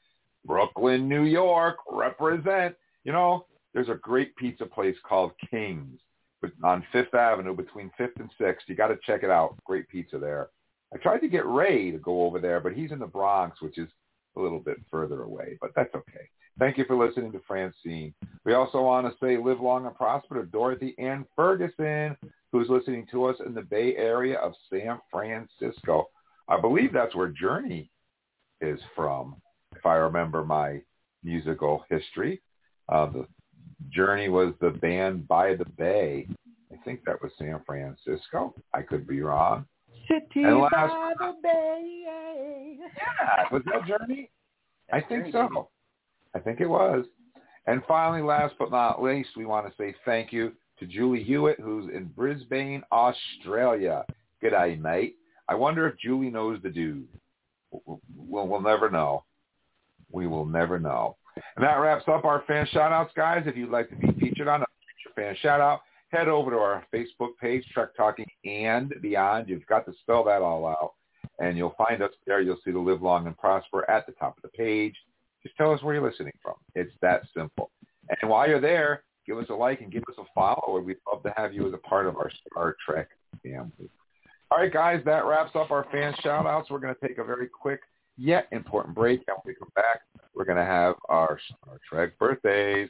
Brooklyn, 0.45 1.09
New 1.09 1.23
York. 1.23 1.77
Represent. 1.91 2.75
You 3.03 3.11
know, 3.11 3.45
there's 3.73 3.89
a 3.89 3.95
great 3.95 4.35
pizza 4.37 4.65
place 4.65 4.95
called 5.07 5.31
King's 5.51 5.99
on 6.63 6.85
Fifth 6.91 7.13
Avenue 7.13 7.55
between 7.55 7.91
Fifth 7.97 8.19
and 8.19 8.29
Sixth. 8.39 8.67
You 8.67 8.75
got 8.75 8.87
to 8.87 8.97
check 9.05 9.23
it 9.23 9.29
out. 9.29 9.55
Great 9.65 9.89
pizza 9.89 10.17
there. 10.17 10.49
I 10.93 10.97
tried 10.97 11.19
to 11.19 11.27
get 11.27 11.45
Ray 11.45 11.91
to 11.91 11.97
go 11.97 12.23
over 12.23 12.39
there, 12.39 12.59
but 12.59 12.73
he's 12.73 12.91
in 12.91 12.99
the 12.99 13.07
Bronx, 13.07 13.61
which 13.61 13.77
is 13.77 13.89
a 14.37 14.41
little 14.41 14.59
bit 14.59 14.77
further 14.89 15.23
away, 15.23 15.57
but 15.59 15.71
that's 15.75 15.93
okay. 15.95 16.29
Thank 16.57 16.77
you 16.77 16.85
for 16.85 16.95
listening 16.95 17.33
to 17.33 17.41
Francine. 17.45 18.13
We 18.45 18.53
also 18.53 18.81
want 18.81 19.07
to 19.07 19.25
say 19.25 19.37
live 19.37 19.59
long 19.59 19.85
and 19.85 19.95
prosper 19.95 20.41
to 20.41 20.47
Dorothy 20.47 20.95
Ann 20.97 21.25
Ferguson, 21.35 22.15
who's 22.55 22.69
listening 22.69 23.05
to 23.11 23.25
us 23.25 23.35
in 23.45 23.53
the 23.53 23.61
Bay 23.61 23.95
Area 23.97 24.37
of 24.37 24.53
San 24.69 24.97
Francisco. 25.11 26.07
I 26.47 26.61
believe 26.61 26.93
that's 26.93 27.13
where 27.13 27.27
Journey 27.27 27.91
is 28.61 28.79
from, 28.95 29.35
if 29.75 29.85
I 29.85 29.95
remember 29.95 30.45
my 30.45 30.79
musical 31.21 31.83
history. 31.89 32.41
Uh, 32.87 33.07
the 33.07 33.27
Journey 33.89 34.29
was 34.29 34.53
the 34.61 34.69
band 34.69 35.27
by 35.27 35.55
the 35.55 35.65
Bay. 35.77 36.29
I 36.71 36.77
think 36.85 37.01
that 37.05 37.21
was 37.21 37.33
San 37.37 37.59
Francisco. 37.65 38.55
I 38.73 38.83
could 38.83 39.05
be 39.05 39.19
wrong. 39.19 39.65
City 40.07 40.45
and 40.45 40.61
last, 40.61 40.71
by 40.71 41.13
the 41.19 41.33
Bay. 41.43 42.77
Yeah, 42.79 43.43
was 43.51 43.63
that 43.65 43.85
Journey? 43.85 44.31
I 44.93 45.01
think 45.01 45.25
so. 45.33 45.67
I 46.33 46.39
think 46.39 46.61
it 46.61 46.69
was. 46.69 47.03
And 47.67 47.81
finally, 47.85 48.21
last 48.21 48.55
but 48.57 48.71
not 48.71 49.03
least, 49.03 49.31
we 49.35 49.45
want 49.45 49.67
to 49.67 49.73
say 49.77 49.93
thank 50.05 50.31
you 50.31 50.53
to 50.79 50.85
Julie 50.85 51.23
Hewitt, 51.23 51.59
who's 51.59 51.89
in 51.93 52.05
Brisbane, 52.05 52.83
Australia. 52.91 54.03
Good 54.41 54.53
G'day, 54.53 54.79
mate. 54.79 55.15
I 55.47 55.55
wonder 55.55 55.87
if 55.87 55.97
Julie 55.97 56.29
knows 56.29 56.59
the 56.61 56.69
dude. 56.69 57.07
We'll, 57.71 58.01
we'll 58.47 58.61
never 58.61 58.89
know. 58.89 59.23
We 60.11 60.27
will 60.27 60.45
never 60.45 60.79
know. 60.79 61.17
And 61.55 61.65
that 61.65 61.75
wraps 61.75 62.05
up 62.07 62.25
our 62.25 62.43
fan 62.47 62.67
shout-outs, 62.71 63.13
guys. 63.15 63.43
If 63.45 63.57
you'd 63.57 63.69
like 63.69 63.89
to 63.89 63.95
be 63.95 64.07
featured 64.19 64.47
on 64.47 64.61
a 64.61 64.65
future 64.79 65.13
fan 65.15 65.35
shout-out, 65.41 65.81
head 66.09 66.27
over 66.27 66.51
to 66.51 66.57
our 66.57 66.85
Facebook 66.93 67.37
page, 67.41 67.65
Trek 67.73 67.89
Talking 67.95 68.29
and 68.45 68.93
Beyond. 69.01 69.49
You've 69.49 69.65
got 69.67 69.85
to 69.85 69.93
spell 70.01 70.23
that 70.25 70.41
all 70.41 70.65
out. 70.65 70.93
And 71.39 71.57
you'll 71.57 71.75
find 71.77 72.01
us 72.01 72.11
there. 72.25 72.41
You'll 72.41 72.59
see 72.63 72.71
the 72.71 72.79
Live 72.79 73.01
Long 73.01 73.27
and 73.27 73.37
Prosper 73.37 73.89
at 73.89 74.05
the 74.05 74.13
top 74.13 74.37
of 74.37 74.43
the 74.43 74.49
page. 74.49 74.95
Just 75.43 75.57
tell 75.57 75.73
us 75.73 75.83
where 75.83 75.95
you're 75.95 76.09
listening 76.09 76.33
from. 76.41 76.55
It's 76.75 76.93
that 77.01 77.23
simple. 77.35 77.71
And 78.21 78.29
while 78.29 78.47
you're 78.47 78.61
there, 78.61 79.03
give 79.25 79.37
us 79.37 79.45
a 79.49 79.53
like 79.53 79.81
and 79.81 79.91
give 79.91 80.03
us 80.03 80.15
a 80.17 80.23
follow. 80.33 80.79
We'd 80.79 80.97
love 81.11 81.23
to 81.23 81.33
have 81.35 81.53
you 81.53 81.67
as 81.67 81.73
a 81.73 81.77
part 81.77 82.05
of 82.05 82.15
our 82.17 82.29
Star 82.47 82.75
Trek 82.85 83.09
family. 83.43 83.89
All 84.51 84.59
right, 84.59 84.71
guys, 84.71 85.01
that 85.05 85.25
wraps 85.25 85.51
up 85.55 85.71
our 85.71 85.87
fan 85.91 86.13
shout-outs. 86.21 86.69
We're 86.69 86.79
going 86.79 86.93
to 86.93 87.07
take 87.07 87.17
a 87.17 87.23
very 87.23 87.47
quick 87.47 87.81
yet 88.17 88.47
important 88.51 88.95
break. 88.95 89.23
And 89.27 89.37
when 89.43 89.53
we 89.53 89.55
come 89.55 89.71
back, 89.75 90.01
we're 90.35 90.45
going 90.45 90.57
to 90.57 90.65
have 90.65 90.95
our 91.09 91.39
Star 91.47 91.79
Trek 91.89 92.17
birthdays. 92.19 92.89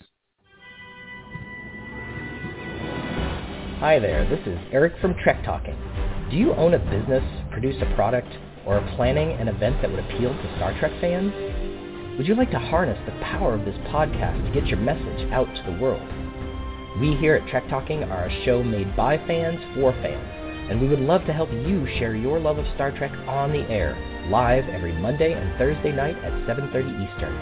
Hi 3.79 3.99
there, 3.99 4.27
this 4.29 4.39
is 4.47 4.57
Eric 4.71 4.93
from 4.99 5.15
Trek 5.23 5.43
Talking. 5.45 5.77
Do 6.31 6.37
you 6.37 6.53
own 6.53 6.73
a 6.73 6.79
business, 6.79 7.23
produce 7.51 7.75
a 7.81 7.95
product, 7.95 8.27
or 8.65 8.79
are 8.79 8.95
planning 8.95 9.31
an 9.39 9.47
event 9.47 9.81
that 9.81 9.91
would 9.91 9.99
appeal 9.99 10.31
to 10.33 10.55
Star 10.57 10.77
Trek 10.79 10.91
fans? 10.99 11.31
Would 12.17 12.27
you 12.27 12.35
like 12.35 12.51
to 12.51 12.59
harness 12.59 12.97
the 13.05 13.11
power 13.23 13.53
of 13.53 13.65
this 13.65 13.75
podcast 13.87 14.45
to 14.45 14.59
get 14.59 14.67
your 14.67 14.79
message 14.79 15.31
out 15.31 15.47
to 15.53 15.71
the 15.71 15.77
world? 15.81 16.14
We 16.99 17.15
here 17.15 17.35
at 17.35 17.47
Trek 17.49 17.67
Talking 17.69 18.03
are 18.03 18.25
a 18.25 18.45
show 18.45 18.63
made 18.63 18.95
by 18.95 19.17
fans 19.27 19.59
for 19.75 19.91
fans 19.93 20.45
and 20.69 20.79
we 20.81 20.87
would 20.87 20.99
love 20.99 21.25
to 21.25 21.33
help 21.33 21.51
you 21.51 21.85
share 21.99 22.15
your 22.15 22.39
love 22.39 22.57
of 22.57 22.65
Star 22.73 22.89
Trek 22.97 23.11
on 23.27 23.51
the 23.51 23.69
air, 23.69 23.95
live 24.29 24.67
every 24.69 24.93
Monday 24.93 25.33
and 25.33 25.55
Thursday 25.59 25.91
night 25.91 26.17
at 26.17 26.31
7.30 26.47 27.05
Eastern. 27.05 27.35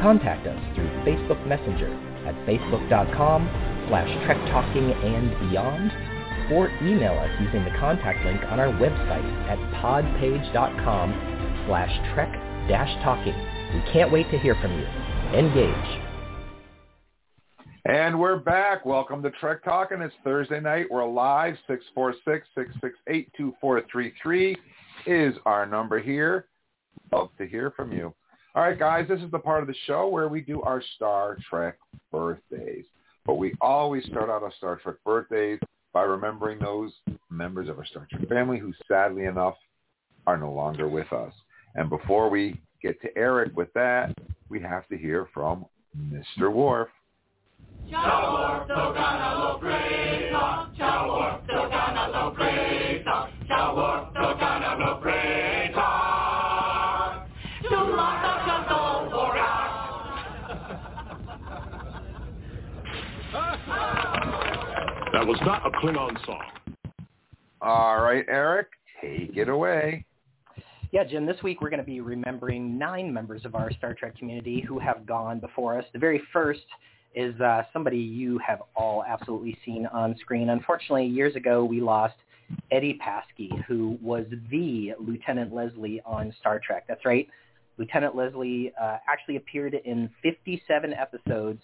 Contact 0.00 0.46
us 0.46 0.58
through 0.74 0.88
Facebook 1.04 1.46
Messenger 1.46 1.92
at 2.26 2.34
facebook.com 2.46 3.46
slash 3.88 4.08
trektalkingandbeyond 4.26 5.90
or 6.52 6.70
email 6.82 7.12
us 7.18 7.30
using 7.40 7.64
the 7.64 7.70
contact 7.78 8.24
link 8.24 8.42
on 8.44 8.58
our 8.58 8.72
website 8.80 9.24
at 9.48 9.58
podpage.com 9.82 11.12
slash 11.66 11.92
trek-talking. 12.14 13.36
We 13.74 13.82
can't 13.92 14.10
wait 14.10 14.30
to 14.30 14.38
hear 14.38 14.54
from 14.56 14.72
you. 14.78 14.86
Engage. 15.36 16.09
And 17.86 18.20
we're 18.20 18.36
back. 18.36 18.84
Welcome 18.84 19.22
to 19.22 19.30
Trek 19.30 19.64
Talking. 19.64 20.02
It's 20.02 20.14
Thursday 20.22 20.60
night. 20.60 20.84
We're 20.90 21.08
live. 21.08 21.56
646-668-2433 21.96 24.56
is 25.06 25.34
our 25.46 25.64
number 25.64 25.98
here. 25.98 26.44
Love 27.10 27.30
to 27.38 27.46
hear 27.46 27.70
from 27.70 27.90
you. 27.90 28.12
All 28.54 28.64
right, 28.64 28.78
guys, 28.78 29.08
this 29.08 29.22
is 29.22 29.30
the 29.30 29.38
part 29.38 29.62
of 29.62 29.66
the 29.66 29.74
show 29.86 30.08
where 30.08 30.28
we 30.28 30.42
do 30.42 30.60
our 30.60 30.82
Star 30.96 31.38
Trek 31.48 31.78
birthdays. 32.12 32.84
But 33.24 33.36
we 33.36 33.54
always 33.62 34.04
start 34.04 34.28
out 34.28 34.42
our 34.42 34.52
Star 34.58 34.76
Trek 34.76 34.96
birthdays 35.02 35.58
by 35.94 36.02
remembering 36.02 36.58
those 36.58 36.92
members 37.30 37.70
of 37.70 37.78
our 37.78 37.86
Star 37.86 38.06
Trek 38.10 38.28
family 38.28 38.58
who 38.58 38.74
sadly 38.88 39.24
enough 39.24 39.56
are 40.26 40.36
no 40.36 40.52
longer 40.52 40.86
with 40.86 41.10
us. 41.14 41.32
And 41.76 41.88
before 41.88 42.28
we 42.28 42.60
get 42.82 43.00
to 43.00 43.08
Eric 43.16 43.56
with 43.56 43.72
that, 43.72 44.14
we 44.50 44.60
have 44.60 44.86
to 44.88 44.98
hear 44.98 45.28
from 45.32 45.64
Mr. 45.98 46.52
Worf. 46.52 46.88
That 65.12 65.26
was 65.26 65.38
not 65.44 65.66
a 65.66 65.70
Klingon 65.70 66.24
song. 66.24 66.42
All 67.60 68.00
right, 68.00 68.24
Eric, 68.28 68.68
take 69.00 69.36
it 69.36 69.48
away. 69.48 70.04
Yeah, 70.92 71.04
Jim, 71.04 71.26
this 71.26 71.42
week 71.42 71.60
we're 71.60 71.70
going 71.70 71.80
to 71.80 71.86
be 71.86 72.00
remembering 72.00 72.78
nine 72.78 73.12
members 73.12 73.44
of 73.44 73.54
our 73.54 73.72
Star 73.72 73.94
Trek 73.94 74.16
community 74.16 74.60
who 74.60 74.78
have 74.78 75.06
gone 75.06 75.40
before 75.40 75.76
us. 75.76 75.84
The 75.92 75.98
very 75.98 76.22
first 76.32 76.60
is 77.14 77.38
uh, 77.40 77.62
somebody 77.72 77.98
you 77.98 78.38
have 78.38 78.62
all 78.76 79.04
absolutely 79.04 79.56
seen 79.64 79.86
on 79.86 80.16
screen. 80.20 80.50
Unfortunately, 80.50 81.06
years 81.06 81.36
ago 81.36 81.64
we 81.64 81.80
lost 81.80 82.14
Eddie 82.70 82.98
Paskey, 83.04 83.64
who 83.64 83.98
was 84.00 84.26
the 84.50 84.92
Lieutenant 84.98 85.54
Leslie 85.54 86.00
on 86.04 86.34
Star 86.40 86.60
Trek. 86.64 86.84
That's 86.88 87.04
right. 87.04 87.28
Lieutenant 87.78 88.14
Leslie 88.14 88.72
uh, 88.80 88.98
actually 89.08 89.36
appeared 89.36 89.74
in 89.74 90.10
57 90.22 90.92
episodes 90.92 91.62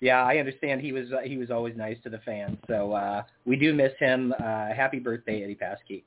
Yeah, 0.00 0.22
I 0.22 0.36
understand 0.36 0.80
he 0.80 0.92
was 0.92 1.10
uh, 1.12 1.20
he 1.24 1.38
was 1.38 1.50
always 1.50 1.76
nice 1.76 1.96
to 2.04 2.10
the 2.10 2.18
fans. 2.18 2.58
So 2.68 2.92
uh, 2.92 3.22
we 3.46 3.56
do 3.56 3.72
miss 3.74 3.92
him. 3.98 4.34
Uh, 4.38 4.68
happy 4.74 4.98
birthday, 4.98 5.42
Eddie 5.42 5.56
Paskey. 5.56 6.02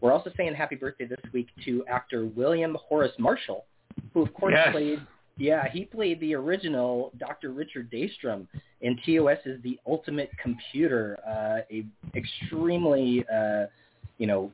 We're 0.00 0.12
also 0.12 0.32
saying 0.36 0.54
happy 0.54 0.76
birthday 0.76 1.04
this 1.04 1.20
week 1.32 1.48
to 1.64 1.84
actor 1.86 2.26
William 2.26 2.76
Horace 2.80 3.12
Marshall, 3.18 3.64
who 4.14 4.22
of 4.22 4.32
course 4.34 4.54
Yes. 4.56 4.72
played 4.72 5.00
yeah 5.38 5.68
he 5.70 5.84
played 5.84 6.20
the 6.20 6.34
original 6.34 7.12
Dr. 7.18 7.52
Richard 7.52 7.90
Daystrom 7.90 8.46
in 8.80 8.98
TOS's 9.06 9.62
The 9.62 9.78
Ultimate 9.86 10.30
Computer, 10.42 11.18
uh, 11.26 11.60
a 11.70 11.84
extremely 12.16 13.24
uh, 13.32 13.66
you 14.18 14.26
know 14.26 14.50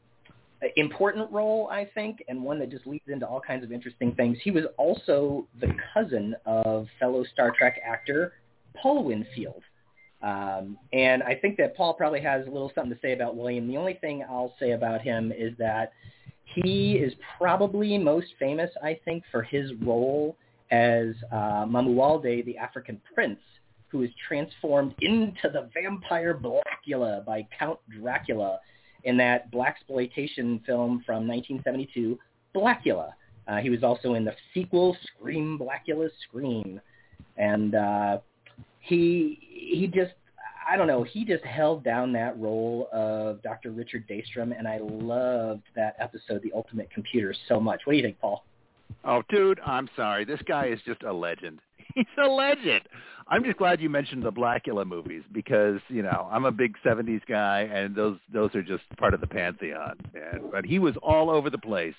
important 0.76 1.30
role, 1.30 1.68
I 1.70 1.88
think, 1.94 2.24
and 2.28 2.42
one 2.42 2.58
that 2.58 2.70
just 2.70 2.86
leads 2.86 3.08
into 3.08 3.26
all 3.26 3.40
kinds 3.40 3.62
of 3.62 3.70
interesting 3.70 4.12
things. 4.16 4.38
He 4.42 4.50
was 4.50 4.64
also 4.76 5.46
the 5.60 5.72
cousin 5.94 6.34
of 6.46 6.88
fellow 6.98 7.24
Star 7.32 7.52
Trek 7.56 7.80
actor 7.86 8.32
Paul 8.80 9.04
Winfield. 9.04 9.62
Um, 10.20 10.76
and 10.92 11.22
I 11.22 11.34
think 11.34 11.56
that 11.58 11.76
Paul 11.76 11.94
probably 11.94 12.20
has 12.22 12.46
a 12.46 12.50
little 12.50 12.72
something 12.74 12.92
to 12.92 13.00
say 13.00 13.12
about 13.12 13.36
William. 13.36 13.68
The 13.68 13.76
only 13.76 13.94
thing 13.94 14.24
I'll 14.28 14.54
say 14.58 14.72
about 14.72 15.00
him 15.00 15.32
is 15.32 15.52
that 15.58 15.92
he 16.44 16.94
is 16.94 17.12
probably 17.36 17.98
most 17.98 18.26
famous, 18.38 18.70
I 18.82 18.98
think, 19.04 19.22
for 19.30 19.42
his 19.42 19.70
role 19.82 20.36
as 20.70 21.14
uh, 21.30 21.64
Mamuwalde, 21.66 22.44
the 22.44 22.56
African 22.58 23.00
prince, 23.14 23.40
who 23.88 24.02
is 24.02 24.10
transformed 24.26 24.94
into 25.00 25.48
the 25.52 25.70
vampire 25.72 26.34
Blackula 26.34 27.24
by 27.24 27.46
Count 27.56 27.78
Dracula 27.88 28.58
in 29.04 29.16
that 29.18 29.50
black 29.50 29.76
exploitation 29.76 30.60
film 30.66 31.02
from 31.06 31.26
1972, 31.26 32.18
Blackula. 32.54 33.12
Uh, 33.46 33.56
he 33.58 33.70
was 33.70 33.82
also 33.82 34.14
in 34.14 34.24
the 34.24 34.34
sequel 34.52 34.96
Scream 35.06 35.58
Blackula 35.58 36.10
Scream, 36.28 36.80
and 37.36 37.74
uh, 37.74 38.18
he 38.88 39.38
he 39.50 39.86
just 39.86 40.12
I 40.68 40.76
don't 40.76 40.86
know 40.86 41.02
he 41.02 41.24
just 41.24 41.44
held 41.44 41.84
down 41.84 42.12
that 42.14 42.38
role 42.38 42.88
of 42.92 43.42
Dr. 43.42 43.70
Richard 43.70 44.06
Daystrom, 44.08 44.56
and 44.56 44.66
I 44.66 44.78
loved 44.78 45.62
that 45.76 45.96
episode, 45.98 46.42
The 46.42 46.52
Ultimate 46.54 46.90
Computer, 46.90 47.34
so 47.48 47.60
much. 47.60 47.82
What 47.84 47.92
do 47.92 47.96
you 47.96 48.02
think, 48.02 48.18
Paul? 48.20 48.44
Oh, 49.04 49.22
dude, 49.28 49.60
I'm 49.64 49.88
sorry. 49.96 50.24
This 50.24 50.40
guy 50.46 50.66
is 50.66 50.80
just 50.84 51.02
a 51.02 51.12
legend. 51.12 51.60
He's 51.94 52.06
a 52.22 52.26
legend. 52.28 52.82
I'm 53.28 53.44
just 53.44 53.58
glad 53.58 53.80
you 53.80 53.90
mentioned 53.90 54.22
the 54.22 54.32
Blackula 54.32 54.86
movies 54.86 55.22
because 55.32 55.80
you 55.88 56.02
know 56.02 56.28
I'm 56.30 56.46
a 56.46 56.52
big 56.52 56.74
'70s 56.84 57.20
guy, 57.28 57.60
and 57.60 57.94
those 57.94 58.18
those 58.32 58.54
are 58.54 58.62
just 58.62 58.84
part 58.96 59.14
of 59.14 59.20
the 59.20 59.26
pantheon. 59.26 59.96
And, 60.14 60.50
but 60.50 60.64
he 60.64 60.78
was 60.78 60.94
all 61.02 61.28
over 61.30 61.50
the 61.50 61.58
place 61.58 61.94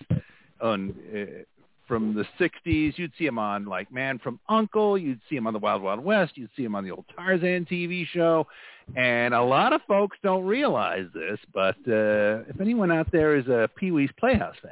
on 0.62 0.96
uh, 1.14 1.44
from 1.90 2.14
the 2.16 2.24
'60s. 2.40 2.98
You'd 2.98 3.12
see 3.18 3.26
him 3.26 3.38
on 3.38 3.66
like 3.66 3.92
Man 3.92 4.18
from 4.20 4.40
Uncle. 4.48 4.98
You'd 4.98 5.20
see 5.30 5.36
him 5.36 5.46
on 5.48 5.52
the 5.54 5.60
Wild 5.60 5.82
Wild 5.82 6.00
West. 6.02 6.38
You'd 6.38 6.52
see 6.56 6.64
him 6.64 6.76
on 6.76 6.86
the 6.86 6.92
old 6.92 7.04
Tarzan 7.14 7.66
TV 7.70 8.06
show. 8.08 8.48
And 8.96 9.34
a 9.34 9.44
lot 9.44 9.74
of 9.74 9.82
folks 9.88 10.18
don't 10.24 10.46
realize 10.46 11.06
this, 11.14 11.38
but 11.54 11.76
uh, 11.88 12.48
if 12.48 12.62
anyone 12.62 12.92
out 12.92 13.12
there 13.12 13.36
is 13.36 13.48
a 13.48 13.70
Pee 13.76 13.92
Wee's 13.92 14.10
Playhouse 14.18 14.56
fan, 14.64 14.72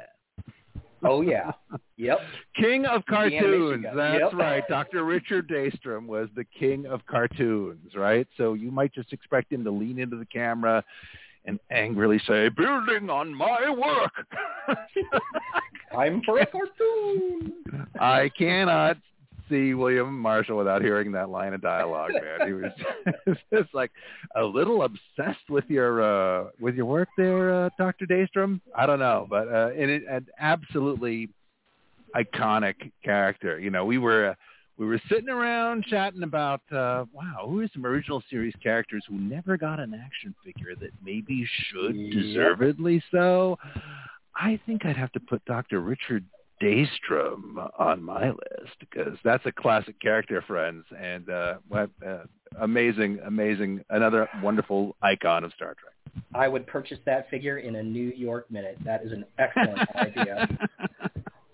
Oh 1.04 1.20
yeah. 1.20 1.52
Yep. 1.96 2.18
King 2.56 2.84
of 2.86 3.04
cartoons. 3.06 3.84
That's 3.94 4.20
Yep. 4.20 4.32
right. 4.34 4.64
Dr. 4.68 5.04
Richard 5.04 5.48
Daystrom 5.48 6.06
was 6.06 6.28
the 6.34 6.44
king 6.58 6.86
of 6.86 7.06
cartoons, 7.06 7.94
right? 7.94 8.26
So 8.36 8.54
you 8.54 8.72
might 8.72 8.92
just 8.92 9.12
expect 9.12 9.52
him 9.52 9.62
to 9.62 9.70
lean 9.70 9.98
into 10.00 10.16
the 10.16 10.26
camera 10.26 10.82
and 11.44 11.58
angrily 11.70 12.20
say, 12.26 12.48
"Building 12.48 13.10
on 13.10 13.34
my 13.34 13.70
work." 13.70 14.12
Time 15.92 16.22
for 16.24 16.38
a 16.38 16.46
cartoon. 16.46 17.52
I 17.98 18.30
cannot 18.36 18.98
see 19.48 19.74
William 19.74 20.18
Marshall 20.18 20.58
without 20.58 20.82
hearing 20.82 21.12
that 21.12 21.30
line 21.30 21.54
of 21.54 21.62
dialogue, 21.62 22.12
man. 22.12 22.46
He 22.46 22.52
was 22.52 23.36
just 23.52 23.72
like 23.74 23.90
a 24.36 24.42
little 24.44 24.82
obsessed 24.82 25.48
with 25.48 25.64
your 25.68 26.02
uh 26.02 26.50
with 26.60 26.74
your 26.74 26.86
work 26.86 27.08
there, 27.16 27.64
uh, 27.64 27.70
Dr. 27.78 28.06
Daystrom. 28.06 28.60
I 28.76 28.86
don't 28.86 28.98
know, 28.98 29.26
but 29.28 29.48
uh 29.48 29.70
and 29.76 29.90
it 29.90 30.02
an 30.08 30.26
absolutely 30.38 31.30
iconic 32.14 32.92
character. 33.04 33.58
You 33.58 33.70
know, 33.70 33.84
we 33.84 33.98
were 33.98 34.30
uh, 34.30 34.34
we 34.78 34.86
were 34.86 35.00
sitting 35.10 35.28
around 35.28 35.84
chatting 35.84 36.22
about 36.22 36.62
uh 36.72 37.04
wow, 37.12 37.46
who 37.46 37.60
are 37.60 37.68
some 37.74 37.84
original 37.84 38.22
series 38.30 38.54
characters 38.62 39.04
who 39.08 39.18
never 39.18 39.56
got 39.56 39.80
an 39.80 39.92
action 39.94 40.34
figure 40.44 40.74
that 40.80 40.90
maybe 41.04 41.46
should 41.70 41.96
Yep. 41.96 42.12
deservedly 42.12 43.02
so. 43.10 43.58
I 44.34 44.58
think 44.66 44.86
I'd 44.86 44.96
have 44.96 45.12
to 45.12 45.20
put 45.20 45.44
Dr. 45.46 45.80
Richard 45.80 46.24
Daystrom 46.62 47.68
on 47.78 48.02
my 48.02 48.28
list 48.30 48.76
because 48.80 49.16
that's 49.24 49.44
a 49.46 49.52
classic 49.52 50.00
character, 50.00 50.42
friends, 50.46 50.84
and 50.96 51.28
uh, 51.28 51.54
uh, 51.74 51.86
amazing, 52.60 53.18
amazing, 53.26 53.84
another 53.90 54.28
wonderful 54.42 54.96
icon 55.02 55.44
of 55.44 55.52
Star 55.54 55.74
Trek. 55.74 55.94
I 56.34 56.48
would 56.48 56.66
purchase 56.66 56.98
that 57.06 57.28
figure 57.30 57.58
in 57.58 57.76
a 57.76 57.82
New 57.82 58.10
York 58.10 58.50
minute. 58.50 58.78
That 58.84 59.04
is 59.04 59.12
an 59.12 59.24
excellent 59.38 59.78
idea. 59.96 60.48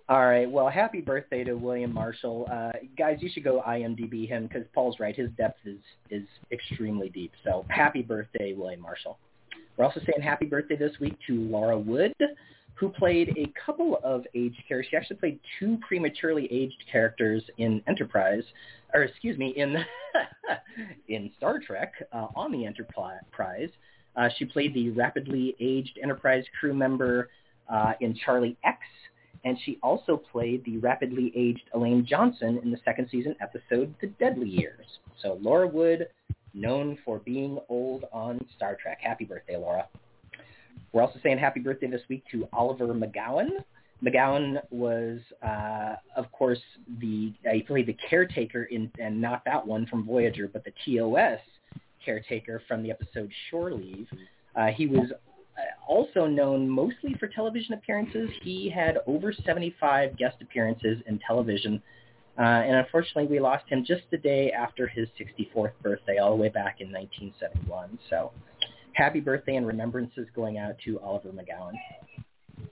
All 0.07 0.27
right. 0.27 0.51
Well, 0.51 0.69
happy 0.69 1.01
birthday 1.01 1.45
to 1.45 1.55
William 1.55 1.93
Marshall. 1.93 2.47
Uh, 2.53 2.73
guys, 2.99 3.19
you 3.21 3.31
should 3.33 3.43
go 3.43 3.63
IMDb 3.67 4.29
him 4.29 4.47
because 4.47 4.65
Paul's 4.75 5.01
right. 5.01 5.17
His 5.17 5.31
depth 5.39 5.61
is, 5.65 5.79
is 6.11 6.27
extremely 6.53 7.09
deep. 7.09 7.33
So 7.43 7.65
happy 7.69 8.03
birthday, 8.03 8.53
William 8.53 8.81
Marshall. 8.81 9.19
We're 9.77 9.87
also 9.87 10.01
saying 10.01 10.23
happy 10.23 10.45
birthday 10.45 10.77
this 10.77 10.93
week 11.01 11.17
to 11.27 11.41
Laura 11.41 11.79
Wood, 11.79 12.13
who 12.75 12.91
played 12.91 13.35
a 13.39 13.51
couple 13.65 13.99
of 14.05 14.25
aged 14.35 14.63
characters. 14.69 14.89
She 14.91 14.97
actually 14.97 15.17
played 15.17 15.41
two 15.59 15.79
prematurely 15.87 16.53
aged 16.53 16.85
characters 16.93 17.43
in 17.57 17.83
Enterprise, 17.89 18.45
or 18.93 19.05
excuse 19.05 19.39
me, 19.39 19.55
in 19.57 19.75
in 21.09 21.31
Star 21.39 21.59
Trek 21.59 21.95
uh, 22.13 22.27
on 22.37 22.53
the 22.53 22.67
Enterprise. 22.67 23.71
Uh, 24.17 24.29
she 24.37 24.45
played 24.45 24.75
the 24.75 24.91
rapidly 24.91 25.57
aged 25.61 25.99
Enterprise 26.03 26.45
crew 26.61 26.75
member 26.75 27.31
uh, 27.73 27.95
in 28.01 28.15
Charlie 28.15 28.57
X, 28.65 28.79
and 29.45 29.59
she 29.65 29.79
also 29.83 30.17
played 30.17 30.65
the 30.65 30.79
rapidly 30.79 31.33
aged 31.37 31.69
Elaine 31.75 32.07
Johnson 32.09 32.59
in 32.63 32.71
the 32.71 32.79
second 32.85 33.09
season 33.11 33.37
episode 33.41 33.95
The 34.01 34.09
Deadly 34.19 34.49
Years. 34.49 34.87
So 35.21 35.39
Laura 35.41 35.67
Wood, 35.67 36.09
known 36.55 36.97
for 37.05 37.19
being 37.19 37.59
old 37.69 38.05
on 38.13 38.45
Star 38.57 38.77
Trek. 38.81 38.99
Happy 39.03 39.25
birthday, 39.25 39.57
Laura. 39.57 39.87
We're 40.93 41.03
also 41.03 41.19
saying 41.23 41.39
happy 41.39 41.61
birthday 41.61 41.89
this 41.89 42.03
week 42.09 42.25
to 42.31 42.49
Oliver 42.53 42.87
McGowan. 42.95 43.49
McGowan 44.03 44.61
was, 44.71 45.19
uh, 45.43 45.97
of 46.17 46.31
course, 46.33 46.61
the 47.01 47.33
uh, 47.49 47.55
he 47.55 47.63
played 47.63 47.87
the 47.87 47.97
caretaker 48.09 48.65
in, 48.65 48.91
and 48.99 49.21
not 49.21 49.45
that 49.45 49.67
one 49.67 49.87
from 49.87 50.05
Voyager, 50.05 50.49
but 50.49 50.65
the 50.65 50.73
TOS 50.85 51.41
caretaker 52.05 52.63
from 52.69 52.83
the 52.83 52.91
episode 52.91 53.31
Shore 53.51 53.73
Leave. 53.73 54.07
Uh, 54.55 54.67
he 54.67 54.87
was 54.87 55.11
also 55.87 56.27
known 56.27 56.69
mostly 56.69 57.15
for 57.19 57.29
television 57.29 57.75
appearances. 57.75 58.31
He 58.43 58.69
had 58.69 58.99
over 59.07 59.33
75 59.33 60.17
guest 60.17 60.37
appearances 60.41 60.99
in 61.07 61.19
television, 61.27 61.83
uh, 62.39 62.43
and 62.43 62.77
unfortunately, 62.77 63.27
we 63.27 63.39
lost 63.39 63.65
him 63.69 63.85
just 63.85 64.03
the 64.11 64.19
day 64.19 64.51
after 64.51 64.87
his 64.87 65.09
64th 65.19 65.73
birthday, 65.83 66.19
all 66.19 66.31
the 66.31 66.43
way 66.43 66.49
back 66.49 66.81
in 66.81 66.91
1971. 66.91 67.99
So, 68.11 68.33
happy 68.93 69.21
birthday 69.21 69.57
and 69.57 69.67
remembrances 69.67 70.27
going 70.35 70.59
out 70.59 70.75
to 70.85 70.99
Oliver 71.01 71.31
McGowan. 71.31 71.75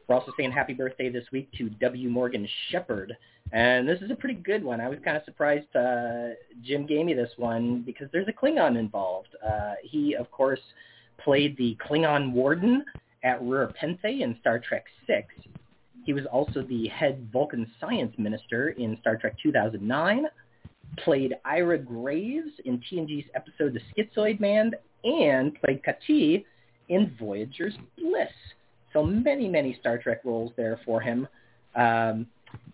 We're 0.09 0.17
also 0.17 0.33
saying 0.37 0.53
happy 0.53 0.75
birthday 0.75 1.11
this 1.11 1.25
week 1.33 1.51
to 1.59 1.69
W. 1.69 2.09
Morgan 2.09 2.49
Shepard. 2.71 3.17
And 3.53 3.89
this 3.89 4.01
is 4.01 4.11
a 4.11 4.15
pretty 4.15 4.35
good 4.35 4.65
one. 4.65 4.81
I 4.81 4.89
was 4.89 4.99
kind 5.05 5.17
of 5.17 5.25
surprised 5.25 5.75
uh, 5.77 6.31
Jim 6.63 6.87
gave 6.87 7.05
me 7.05 7.15
this 7.15 7.31
one 7.37 7.83
because 7.83 8.09
there's 8.13 8.29
a 8.29 8.33
Klingon 8.33 8.79
involved. 8.79 9.29
Uh, 9.47 9.75
he, 9.83 10.15
of 10.15 10.31
course, 10.31 10.61
played 11.25 11.57
the 11.57 11.77
Klingon 11.87 12.33
warden 12.33 12.85
at 13.25 13.41
Rura 13.43 13.73
Penthe 13.77 14.21
in 14.21 14.37
Star 14.41 14.59
Trek 14.59 14.85
VI. 15.07 15.25
He 16.05 16.13
was 16.13 16.27
also 16.27 16.63
the 16.63 16.89
head 16.89 17.29
Vulcan 17.33 17.71
science 17.81 18.13
minister 18.19 18.71
in 18.71 18.97
Star 19.01 19.17
Trek 19.17 19.37
2009, 19.43 20.27
played 20.99 21.35
Ira 21.45 21.79
Graves 21.79 22.51
in 22.65 22.81
TNG's 22.81 23.29
episode 23.35 23.75
The 23.75 24.03
Schizoid 24.03 24.41
Man, 24.41 24.73
and 25.05 25.55
played 25.61 25.83
Qatai 25.83 26.45
in 26.89 27.15
Voyager's 27.19 27.75
Bliss. 27.97 28.29
So 28.93 29.03
many, 29.03 29.49
many 29.49 29.77
Star 29.81 29.99
Trek 29.99 30.21
roles 30.25 30.53
there 30.57 30.81
for 30.85 31.01
him. 31.01 31.29
Um, 31.77 32.27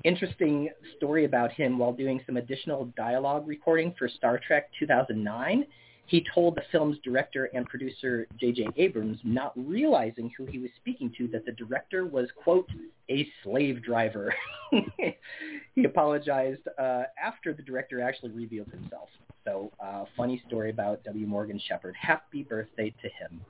interesting 0.04 0.70
story 0.96 1.24
about 1.24 1.52
him 1.52 1.78
while 1.78 1.92
doing 1.92 2.20
some 2.26 2.36
additional 2.36 2.86
dialogue 2.96 3.46
recording 3.46 3.94
for 3.98 4.08
Star 4.08 4.40
Trek 4.44 4.70
2009. 4.78 5.66
He 6.08 6.24
told 6.34 6.56
the 6.56 6.62
film's 6.72 6.96
director 7.04 7.50
and 7.52 7.66
producer 7.66 8.26
J.J. 8.40 8.68
Abrams, 8.76 9.18
not 9.24 9.52
realizing 9.56 10.32
who 10.36 10.46
he 10.46 10.58
was 10.58 10.70
speaking 10.76 11.12
to, 11.18 11.28
that 11.28 11.44
the 11.44 11.52
director 11.52 12.06
was, 12.06 12.28
quote, 12.42 12.66
a 13.10 13.28
slave 13.44 13.82
driver. 13.84 14.34
he 15.74 15.84
apologized 15.84 16.62
uh, 16.78 17.02
after 17.22 17.52
the 17.52 17.62
director 17.62 18.00
actually 18.00 18.30
revealed 18.30 18.68
himself. 18.68 19.10
So 19.44 19.70
uh, 19.84 20.06
funny 20.16 20.42
story 20.48 20.70
about 20.70 21.04
W. 21.04 21.26
Morgan 21.26 21.60
Shepard. 21.68 21.94
Happy 22.00 22.42
birthday 22.42 22.88
to 23.02 23.08
him. 23.08 23.42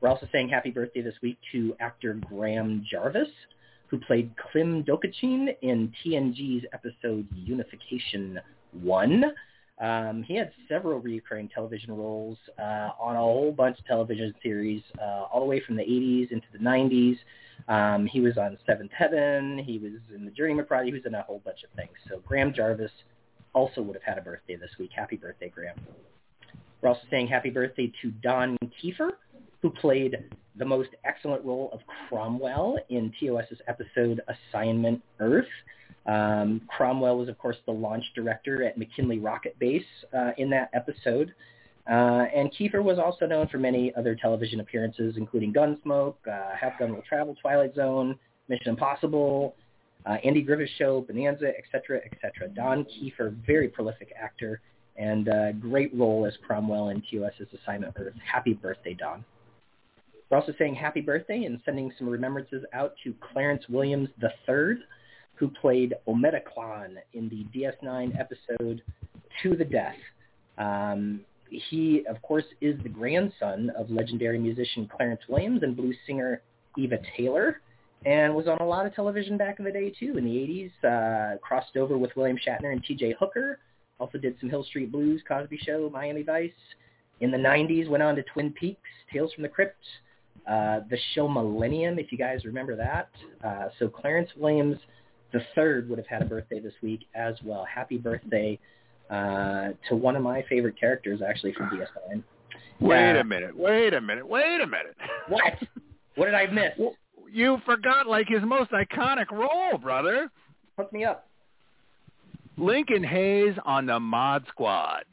We're 0.00 0.10
also 0.10 0.28
saying 0.30 0.50
happy 0.50 0.70
birthday 0.70 1.00
this 1.00 1.14
week 1.22 1.38
to 1.50 1.74
actor 1.80 2.14
Graham 2.28 2.84
Jarvis, 2.88 3.28
who 3.88 3.98
played 3.98 4.30
Klim 4.36 4.84
Dokachin 4.84 5.48
in 5.62 5.92
TNG's 6.04 6.66
episode 6.72 7.26
Unification 7.34 8.38
1. 8.80 9.24
Um, 9.80 10.22
he 10.22 10.36
had 10.36 10.52
several 10.68 11.00
recurring 11.00 11.48
television 11.48 11.96
roles 11.96 12.38
uh, 12.58 12.90
on 12.98 13.16
a 13.16 13.20
whole 13.20 13.52
bunch 13.52 13.78
of 13.78 13.86
television 13.86 14.32
series, 14.42 14.82
uh, 15.00 15.24
all 15.32 15.40
the 15.40 15.46
way 15.46 15.60
from 15.66 15.76
the 15.76 15.82
80s 15.82 16.30
into 16.30 16.46
the 16.52 16.58
90s. 16.58 17.18
Um, 17.68 18.06
he 18.06 18.20
was 18.20 18.38
on 18.38 18.56
Seventh 18.66 18.92
Heaven. 18.96 19.58
He 19.58 19.78
was 19.78 19.92
in 20.14 20.24
The 20.24 20.30
Journeyman 20.30 20.66
Project. 20.66 20.86
He 20.88 20.92
was 20.92 21.06
in 21.06 21.14
a 21.14 21.22
whole 21.22 21.42
bunch 21.44 21.64
of 21.64 21.70
things. 21.76 21.92
So 22.08 22.20
Graham 22.26 22.52
Jarvis 22.54 22.90
also 23.52 23.82
would 23.82 23.96
have 23.96 24.02
had 24.02 24.18
a 24.18 24.22
birthday 24.22 24.56
this 24.56 24.70
week. 24.78 24.90
Happy 24.94 25.16
birthday, 25.16 25.48
Graham. 25.48 25.80
We're 26.80 26.90
also 26.90 27.02
saying 27.10 27.28
happy 27.28 27.50
birthday 27.50 27.92
to 28.02 28.10
Don 28.22 28.58
Keefer, 28.80 29.12
who 29.62 29.70
played 29.70 30.16
the 30.56 30.64
most 30.64 30.90
excellent 31.04 31.44
role 31.44 31.70
of 31.72 31.80
Cromwell 32.08 32.78
in 32.90 33.12
TOS's 33.18 33.58
episode 33.66 34.20
Assignment 34.28 35.02
Earth. 35.18 35.48
Um, 36.06 36.60
Cromwell 36.68 37.16
was, 37.16 37.28
of 37.28 37.38
course, 37.38 37.56
the 37.66 37.72
launch 37.72 38.04
director 38.14 38.64
at 38.64 38.76
McKinley 38.76 39.18
Rocket 39.18 39.58
Base 39.58 39.82
uh, 40.16 40.32
in 40.36 40.50
that 40.50 40.70
episode. 40.74 41.34
Uh, 41.90 42.24
and 42.34 42.50
Keefer 42.54 42.82
was 42.82 42.98
also 42.98 43.26
known 43.26 43.48
for 43.48 43.58
many 43.58 43.94
other 43.94 44.14
television 44.14 44.60
appearances, 44.60 45.14
including 45.16 45.52
Gunsmoke, 45.52 46.16
uh, 46.30 46.56
Have 46.58 46.78
Gun 46.78 46.94
Will 46.94 47.02
Travel, 47.02 47.36
Twilight 47.40 47.74
Zone, 47.74 48.18
Mission 48.48 48.70
Impossible, 48.70 49.54
uh, 50.06 50.16
Andy 50.24 50.42
Griffith 50.42 50.70
Show, 50.78 51.02
Bonanza, 51.02 51.52
etc., 51.58 52.00
etc. 52.04 52.48
Don 52.48 52.84
Keefer, 52.84 53.34
very 53.46 53.68
prolific 53.68 54.12
actor, 54.18 54.60
and 54.96 55.28
uh, 55.28 55.52
great 55.52 55.94
role 55.94 56.26
as 56.26 56.34
Cromwell 56.46 56.90
in 56.90 57.02
TOS's 57.02 57.48
Assignment 57.62 57.94
Earth. 57.98 58.14
Happy 58.24 58.54
birthday, 58.54 58.94
Don. 58.94 59.24
We're 60.30 60.38
also 60.38 60.54
saying 60.58 60.74
happy 60.74 61.00
birthday 61.00 61.44
and 61.44 61.60
sending 61.64 61.92
some 61.98 62.08
remembrances 62.08 62.64
out 62.72 62.94
to 63.04 63.14
Clarence 63.32 63.64
Williams 63.68 64.08
III, 64.22 64.76
who 65.34 65.48
played 65.48 65.94
Omet'iklan 66.06 66.96
in 67.12 67.28
the 67.28 67.46
DS9 67.58 68.18
episode 68.18 68.82
To 69.42 69.56
the 69.56 69.64
Death. 69.64 69.96
Um, 70.58 71.20
he, 71.50 72.04
of 72.08 72.20
course, 72.22 72.44
is 72.60 72.80
the 72.82 72.88
grandson 72.88 73.70
of 73.76 73.90
legendary 73.90 74.38
musician 74.38 74.88
Clarence 74.94 75.22
Williams 75.28 75.62
and 75.62 75.76
blues 75.76 75.96
singer 76.06 76.42
Eva 76.76 76.98
Taylor, 77.16 77.60
and 78.04 78.34
was 78.34 78.48
on 78.48 78.58
a 78.58 78.66
lot 78.66 78.86
of 78.86 78.94
television 78.94 79.36
back 79.36 79.58
in 79.58 79.64
the 79.64 79.70
day, 79.70 79.90
too, 79.90 80.18
in 80.18 80.24
the 80.24 80.70
80s. 80.84 81.34
Uh, 81.34 81.38
crossed 81.38 81.76
over 81.76 81.96
with 81.96 82.14
William 82.16 82.36
Shatner 82.36 82.72
and 82.72 82.82
T.J. 82.84 83.14
Hooker. 83.18 83.58
Also 83.98 84.18
did 84.18 84.36
some 84.40 84.50
Hill 84.50 84.64
Street 84.64 84.90
Blues, 84.90 85.22
Cosby 85.26 85.58
Show, 85.64 85.88
Miami 85.92 86.22
Vice. 86.22 86.50
In 87.20 87.30
the 87.30 87.38
90s, 87.38 87.88
went 87.88 88.02
on 88.02 88.16
to 88.16 88.22
Twin 88.24 88.50
Peaks, 88.52 88.80
Tales 89.12 89.32
from 89.32 89.42
the 89.42 89.48
Crypt, 89.48 89.82
uh, 90.48 90.80
the 90.90 90.98
show 91.14 91.28
Millennium, 91.28 91.98
if 91.98 92.10
you 92.10 92.18
guys 92.18 92.44
remember 92.44 92.76
that. 92.76 93.10
Uh, 93.42 93.68
so 93.78 93.88
Clarence 93.88 94.30
Williams 94.36 94.76
the 95.34 95.42
third 95.54 95.90
would 95.90 95.98
have 95.98 96.06
had 96.06 96.22
a 96.22 96.24
birthday 96.24 96.60
this 96.60 96.72
week 96.82 97.00
as 97.14 97.34
well. 97.44 97.66
Happy 97.66 97.98
birthday 97.98 98.58
uh, 99.10 99.70
to 99.88 99.96
one 99.96 100.16
of 100.16 100.22
my 100.22 100.42
favorite 100.48 100.78
characters, 100.80 101.20
actually 101.20 101.52
from 101.52 101.68
DS9. 101.68 102.22
Wait 102.80 103.16
Uh, 103.16 103.20
a 103.20 103.24
minute. 103.24 103.54
Wait 103.54 103.92
a 103.92 104.00
minute. 104.00 104.26
Wait 104.26 104.60
a 104.62 104.66
minute. 104.66 104.96
What? 105.28 105.54
What 106.14 106.26
did 106.26 106.34
I 106.34 106.46
miss? 106.46 106.72
You 107.30 107.58
forgot 107.66 108.06
like 108.06 108.28
his 108.28 108.42
most 108.44 108.70
iconic 108.70 109.30
role, 109.30 109.76
brother. 109.78 110.30
Hook 110.78 110.92
me 110.92 111.04
up. 111.04 111.28
Lincoln 112.56 113.02
Hayes 113.02 113.54
on 113.64 113.86
the 113.86 113.98
Mod 113.98 114.44
Squad. 114.48 115.04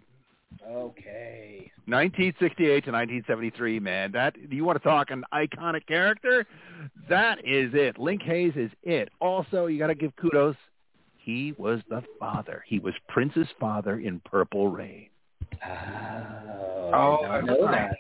Okay. 0.70 1.72
1968 1.86 2.66
to 2.86 2.92
1973, 2.92 3.80
man. 3.80 4.12
That 4.12 4.36
do 4.50 4.56
you 4.56 4.64
want 4.64 4.82
to 4.82 4.88
talk 4.88 5.10
an 5.12 5.24
iconic 5.34 5.86
character? 5.88 6.46
That 7.10 7.40
is 7.40 7.72
it. 7.74 7.98
Link 7.98 8.22
Hayes 8.24 8.54
is 8.56 8.72
it. 8.84 9.10
Also, 9.20 9.66
you 9.66 9.80
got 9.80 9.88
to 9.88 9.96
give 9.96 10.16
kudos. 10.16 10.56
He 11.18 11.54
was 11.58 11.82
the 11.90 12.04
father. 12.20 12.64
He 12.68 12.80
was 12.80 12.94
Prince's 13.08 13.48
father 13.60 14.00
in 14.00 14.20
Purple 14.26 14.70
Rain. 14.70 15.10
Oh, 15.64 16.92
Oh, 16.94 17.26
I 17.26 17.42
did 17.42 17.48
not 17.48 17.60
know 17.60 17.72
that. 17.72 17.96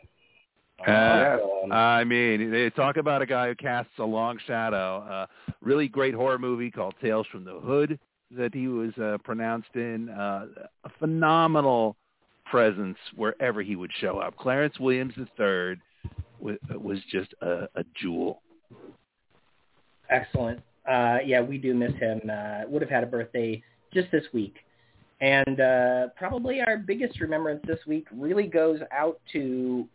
Uh, 0.87 1.37
Awesome. 1.43 1.71
I 1.71 2.03
mean, 2.03 2.49
they 2.51 2.69
talk 2.71 2.97
about 2.97 3.21
a 3.21 3.25
guy 3.27 3.47
who 3.49 3.55
casts 3.55 3.91
a 3.99 4.03
long 4.03 4.39
shadow. 4.47 5.05
Uh, 5.09 5.25
really 5.61 5.87
great 5.87 6.13
horror 6.15 6.39
movie 6.39 6.71
called 6.71 6.95
Tales 7.01 7.27
from 7.31 7.43
the 7.45 7.59
Hood 7.59 7.99
that 8.31 8.53
he 8.53 8.67
was 8.67 8.91
uh, 8.97 9.17
pronounced 9.23 9.69
in. 9.75 10.09
Uh, 10.09 10.47
a 10.83 10.89
phenomenal 10.97 11.95
presence 12.45 12.97
wherever 13.15 13.61
he 13.61 13.75
would 13.75 13.91
show 13.99 14.19
up. 14.19 14.35
Clarence 14.37 14.79
Williams 14.79 15.13
III 15.17 15.77
was, 16.39 16.57
was 16.71 16.99
just 17.11 17.33
a, 17.41 17.67
a 17.75 17.83
jewel. 17.99 18.41
Excellent. 20.09 20.59
Uh, 20.89 21.19
yeah, 21.25 21.41
we 21.41 21.57
do 21.57 21.73
miss 21.73 21.93
him. 21.93 22.21
Uh, 22.29 22.67
would 22.67 22.81
have 22.81 22.91
had 22.91 23.03
a 23.03 23.07
birthday 23.07 23.61
just 23.93 24.11
this 24.11 24.23
week. 24.33 24.55
And 25.21 25.61
uh, 25.61 26.07
probably 26.17 26.61
our 26.61 26.77
biggest 26.77 27.19
remembrance 27.21 27.61
this 27.67 27.79
week 27.85 28.07
really 28.11 28.47
goes 28.47 28.79
out 28.91 29.19
to, 29.33 29.87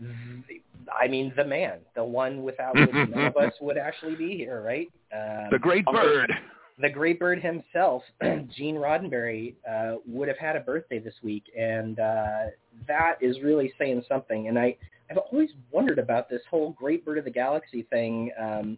the, 0.00 0.60
I 0.92 1.06
mean, 1.06 1.32
the 1.36 1.44
man, 1.44 1.78
the 1.94 2.02
one 2.02 2.42
without 2.42 2.74
which 2.74 2.90
none 2.92 3.26
of 3.26 3.36
us 3.36 3.52
would 3.60 3.78
actually 3.78 4.16
be 4.16 4.36
here, 4.36 4.62
right? 4.62 4.88
Um, 5.14 5.50
The 5.52 5.58
Great 5.58 5.84
Bird. 5.86 6.32
The 6.78 6.90
great 6.90 7.18
bird 7.18 7.42
himself, 7.42 8.02
Gene 8.22 8.76
Roddenberry, 8.76 9.54
uh, 9.68 9.96
would 10.06 10.28
have 10.28 10.38
had 10.38 10.56
a 10.56 10.60
birthday 10.60 10.98
this 10.98 11.14
week, 11.22 11.44
and 11.58 11.98
uh, 11.98 12.46
that 12.86 13.14
is 13.20 13.40
really 13.42 13.72
saying 13.78 14.02
something. 14.08 14.48
And 14.48 14.58
I, 14.58 14.76
I've 15.10 15.16
always 15.16 15.50
wondered 15.70 15.98
about 15.98 16.28
this 16.28 16.42
whole 16.50 16.72
Great 16.72 17.04
Bird 17.04 17.18
of 17.18 17.24
the 17.24 17.30
Galaxy 17.30 17.86
thing, 17.90 18.30
um, 18.38 18.76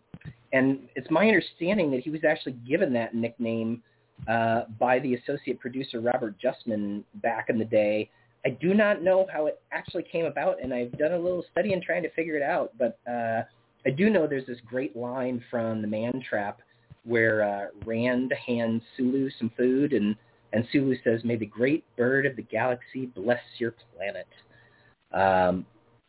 and 0.52 0.88
it's 0.94 1.10
my 1.10 1.26
understanding 1.26 1.90
that 1.90 2.00
he 2.00 2.10
was 2.10 2.22
actually 2.24 2.56
given 2.68 2.92
that 2.92 3.14
nickname 3.14 3.82
uh, 4.28 4.62
by 4.78 5.00
the 5.00 5.14
associate 5.14 5.58
producer 5.58 6.00
Robert 6.00 6.36
Justman 6.40 7.02
back 7.16 7.46
in 7.48 7.58
the 7.58 7.64
day. 7.64 8.10
I 8.46 8.50
do 8.50 8.74
not 8.74 9.02
know 9.02 9.26
how 9.32 9.46
it 9.46 9.60
actually 9.72 10.04
came 10.04 10.24
about, 10.24 10.62
and 10.62 10.72
I've 10.72 10.96
done 10.98 11.12
a 11.12 11.18
little 11.18 11.44
study 11.50 11.72
in 11.72 11.82
trying 11.82 12.04
to 12.04 12.10
figure 12.10 12.36
it 12.36 12.42
out, 12.42 12.72
but 12.78 12.98
uh, 13.10 13.42
I 13.84 13.90
do 13.90 14.08
know 14.08 14.26
there's 14.28 14.46
this 14.46 14.58
great 14.66 14.96
line 14.96 15.42
from 15.50 15.82
The 15.82 15.88
Man 15.88 16.22
Trap 16.28 16.60
where 17.08 17.42
uh, 17.42 17.66
Rand 17.84 18.32
hands 18.46 18.82
Sulu 18.96 19.30
some 19.38 19.50
food, 19.56 19.92
and 19.92 20.14
and 20.52 20.66
Sulu 20.72 20.96
says, 21.02 21.24
"May 21.24 21.36
the 21.36 21.46
great 21.46 21.84
bird 21.96 22.26
of 22.26 22.36
the 22.36 22.42
galaxy 22.42 23.06
bless 23.06 23.40
your 23.58 23.74
planet." 23.96 24.26
Um, 25.12 25.66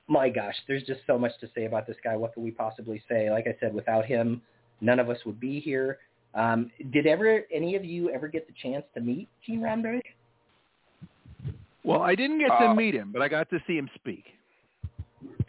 my 0.07 0.29
gosh, 0.29 0.55
there's 0.67 0.83
just 0.83 1.01
so 1.07 1.17
much 1.17 1.31
to 1.39 1.47
say 1.55 1.65
about 1.65 1.87
this 1.87 1.97
guy. 2.03 2.15
What 2.15 2.33
could 2.33 2.43
we 2.43 2.51
possibly 2.51 3.01
say? 3.07 3.29
Like 3.29 3.47
I 3.47 3.55
said, 3.59 3.73
without 3.73 4.05
him, 4.05 4.41
none 4.81 4.99
of 4.99 5.09
us 5.09 5.17
would 5.25 5.39
be 5.39 5.59
here. 5.59 5.99
Um, 6.35 6.71
did 6.91 7.07
ever 7.07 7.41
any 7.51 7.75
of 7.75 7.85
you 7.85 8.09
ever 8.11 8.27
get 8.27 8.47
the 8.47 8.53
chance 8.61 8.85
to 8.93 9.01
meet 9.01 9.27
Gene 9.45 9.61
Roddenberry? 9.61 10.01
Well, 11.83 12.01
I 12.01 12.13
didn't 12.13 12.39
get 12.39 12.49
to 12.49 12.69
Uh, 12.69 12.73
meet 12.75 12.93
him, 12.93 13.11
but 13.11 13.21
I 13.21 13.27
got 13.27 13.49
to 13.49 13.59
see 13.65 13.77
him 13.77 13.89
speak. 13.95 14.25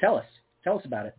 Tell 0.00 0.16
us. 0.16 0.26
Tell 0.64 0.78
us 0.78 0.84
about 0.84 1.06
it. 1.06 1.16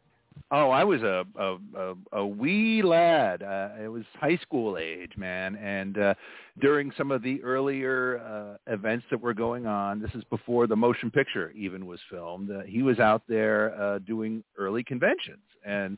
Oh, 0.54 0.70
I 0.70 0.84
was 0.84 1.02
a 1.02 1.26
a 1.40 1.58
a, 1.78 1.94
a 2.12 2.28
wee 2.28 2.82
lad. 2.84 3.42
Uh, 3.42 3.70
it 3.82 3.88
was 3.88 4.04
high 4.20 4.38
school 4.38 4.78
age, 4.78 5.14
man. 5.16 5.56
And 5.56 5.98
uh, 5.98 6.14
during 6.60 6.92
some 6.98 7.10
of 7.10 7.24
the 7.24 7.42
earlier 7.42 8.20
uh, 8.20 8.74
events 8.74 9.06
that 9.12 9.22
were 9.22 9.34
going 9.34 9.66
on, 9.66 10.02
this 10.02 10.12
is 10.14 10.26
before 10.26 10.68
the 10.68 10.76
motion 10.76 11.10
picture 11.10 11.52
even 11.52 11.86
was 11.86 12.02
filmed. 12.10 12.52
Uh, 12.52 12.64
he 12.68 12.82
was 12.82 13.00
out 13.00 13.24
there 13.30 13.80
uh, 13.82 14.00
doing 14.00 14.44
early 14.58 14.84
conventions, 14.84 15.44
and 15.66 15.98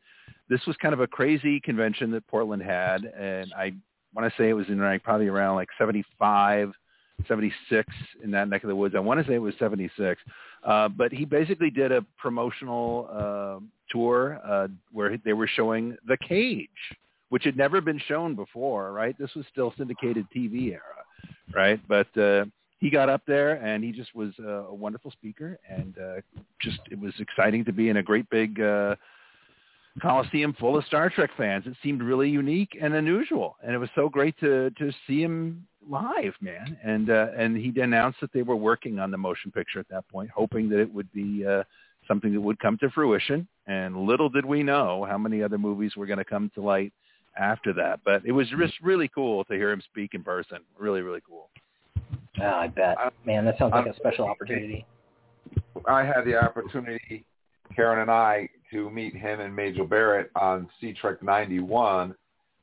this 0.50 0.62
was 0.68 0.76
kind 0.78 0.94
of 0.94 1.00
a 1.00 1.08
crazy 1.08 1.60
convention 1.60 2.12
that 2.12 2.28
Portland 2.28 2.62
had. 2.62 3.06
And 3.06 3.52
I 3.58 3.74
want 4.14 4.32
to 4.32 4.42
say 4.42 4.50
it 4.50 4.54
was 4.54 4.68
in 4.70 4.80
like 4.80 5.02
probably 5.04 5.28
around 5.28 5.56
like 5.56 5.70
seventy 5.80 6.06
five. 6.20 6.72
76 7.28 7.88
in 8.24 8.32
that 8.32 8.50
neck 8.50 8.64
of 8.64 8.68
the 8.68 8.76
woods. 8.76 8.96
I 8.98 9.00
want 9.00 9.20
to 9.22 9.26
say 9.26 9.36
it 9.36 9.38
was 9.38 9.54
76. 9.58 10.20
Uh, 10.64 10.90
but 10.90 11.12
he 11.14 11.24
basically 11.24 11.70
did 11.70 11.92
a 11.92 12.02
promotional 12.18 13.08
uh, 13.12 13.60
tour 13.94 14.42
uh, 14.46 14.68
where 14.92 15.18
they 15.24 15.34
were 15.34 15.48
showing 15.48 15.96
The 16.08 16.18
Cage, 16.18 16.70
which 17.30 17.44
had 17.46 17.56
never 17.56 17.80
been 17.80 18.02
shown 18.08 18.36
before, 18.36 18.92
right? 18.92 19.18
This 19.18 19.34
was 19.36 19.46
still 19.52 19.74
syndicated 19.78 20.26
TV 20.36 20.72
era, 20.72 20.82
right? 21.54 21.80
But 21.88 22.18
uh, 22.18 22.46
he 22.80 22.90
got 22.90 23.08
up 23.08 23.22
there 23.26 23.54
and 23.66 23.84
he 23.84 23.92
just 23.92 24.14
was 24.14 24.34
uh, 24.40 24.66
a 24.66 24.74
wonderful 24.74 25.12
speaker 25.12 25.58
and 25.70 25.96
uh, 25.98 26.22
just 26.62 26.80
it 26.92 27.00
was 27.00 27.14
exciting 27.20 27.64
to 27.66 27.72
be 27.72 27.88
in 27.90 27.98
a 27.98 28.04
great 28.04 28.30
big 28.30 28.60
uh, 28.60 28.96
Coliseum 30.02 30.56
full 30.60 30.78
of 30.78 30.84
Star 30.86 31.10
Trek 31.10 31.30
fans. 31.38 31.66
It 31.68 31.76
seemed 31.84 32.02
really 32.02 32.30
unique 32.30 32.78
and 32.82 32.96
unusual, 32.96 33.58
and 33.64 33.76
it 33.76 33.78
was 33.78 33.90
so 33.96 34.10
great 34.10 34.38
to 34.40 34.72
to 34.72 34.92
see 35.06 35.22
him 35.22 35.68
live, 35.88 36.34
man. 36.42 36.78
And 36.84 37.10
uh, 37.10 37.28
and 37.38 37.56
he 37.56 37.72
announced 37.80 38.20
that 38.22 38.34
they 38.34 38.42
were 38.42 38.56
working 38.56 38.98
on 38.98 39.12
the 39.12 39.18
motion 39.18 39.52
picture 39.52 39.80
at 39.80 39.88
that 39.90 40.08
point, 40.08 40.32
hoping 40.32 40.68
that 40.70 40.80
it 40.80 40.92
would 40.92 41.12
be 41.14 41.46
uh, 41.46 41.64
something 42.08 42.34
that 42.34 42.42
would 42.42 42.60
come 42.60 42.78
to 42.80 42.90
fruition. 42.90 43.48
And 43.68 43.96
little 44.06 44.30
did 44.30 44.46
we 44.46 44.64
know 44.64 45.06
how 45.10 45.18
many 45.18 45.42
other 45.42 45.58
movies 45.58 45.96
were 45.96 46.06
going 46.06 46.20
to 46.20 46.26
come 46.26 46.52
to 46.56 46.62
light 46.62 46.94
after 47.38 47.74
that. 47.74 48.00
But 48.06 48.26
it 48.26 48.32
was 48.32 48.48
just 48.60 48.74
really 48.82 49.10
cool 49.14 49.44
to 49.46 49.54
hear 49.54 49.72
him 49.72 49.82
speak 49.82 50.14
in 50.14 50.24
person. 50.24 50.60
Really, 50.78 51.02
really 51.02 51.22
cool. 51.28 51.50
Oh, 52.42 52.46
I 52.46 52.68
bet. 52.68 52.98
Man, 53.26 53.46
that 53.46 53.58
sounds 53.58 53.72
like 53.72 53.86
a 53.86 53.96
special 53.96 54.26
opportunity. 54.26 54.86
I 55.88 56.04
had 56.04 56.26
the 56.26 56.36
opportunity, 56.36 57.26
Karen 57.76 58.00
and 58.00 58.12
I, 58.12 58.50
to 58.72 58.90
meet 58.90 59.16
him 59.16 59.40
and 59.40 59.56
Majel 59.56 59.86
Barrett 59.86 60.32
on 60.36 60.68
Sea 60.82 60.94
Trek 60.94 61.22
91, 61.22 62.16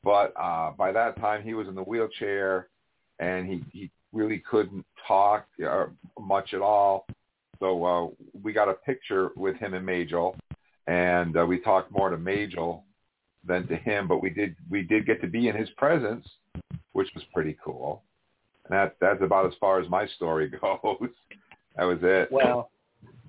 but 0.03 0.33
uh, 0.39 0.71
by 0.71 0.91
that 0.91 1.19
time 1.19 1.43
he 1.43 1.53
was 1.53 1.67
in 1.67 1.75
the 1.75 1.83
wheelchair 1.83 2.67
and 3.19 3.47
he, 3.47 3.63
he 3.71 3.91
really 4.11 4.43
couldn't 4.49 4.85
talk 5.07 5.45
uh, 5.67 5.85
much 6.19 6.53
at 6.53 6.61
all. 6.61 7.05
So 7.61 7.85
uh, 7.85 8.25
we 8.41 8.53
got 8.53 8.67
a 8.69 8.73
picture 8.73 9.29
with 9.37 9.55
him 9.57 9.75
and 9.75 9.85
Majel, 9.85 10.35
and 10.87 11.37
uh, 11.37 11.45
we 11.45 11.59
talked 11.59 11.91
more 11.91 12.09
to 12.09 12.17
Majel 12.17 12.83
than 13.47 13.67
to 13.67 13.75
him, 13.75 14.07
but 14.07 14.21
we 14.21 14.31
did 14.31 14.55
we 14.69 14.81
did 14.81 15.05
get 15.05 15.21
to 15.21 15.27
be 15.27 15.47
in 15.47 15.55
his 15.55 15.69
presence, 15.77 16.27
which 16.93 17.07
was 17.13 17.23
pretty 17.33 17.55
cool. 17.63 18.01
And 18.65 18.75
that 18.75 18.95
that's 18.99 19.21
about 19.21 19.45
as 19.45 19.53
far 19.59 19.79
as 19.79 19.87
my 19.89 20.07
story 20.07 20.49
goes. 20.61 21.09
That 21.77 21.83
was 21.83 21.99
it. 22.01 22.31
Well, 22.31 22.71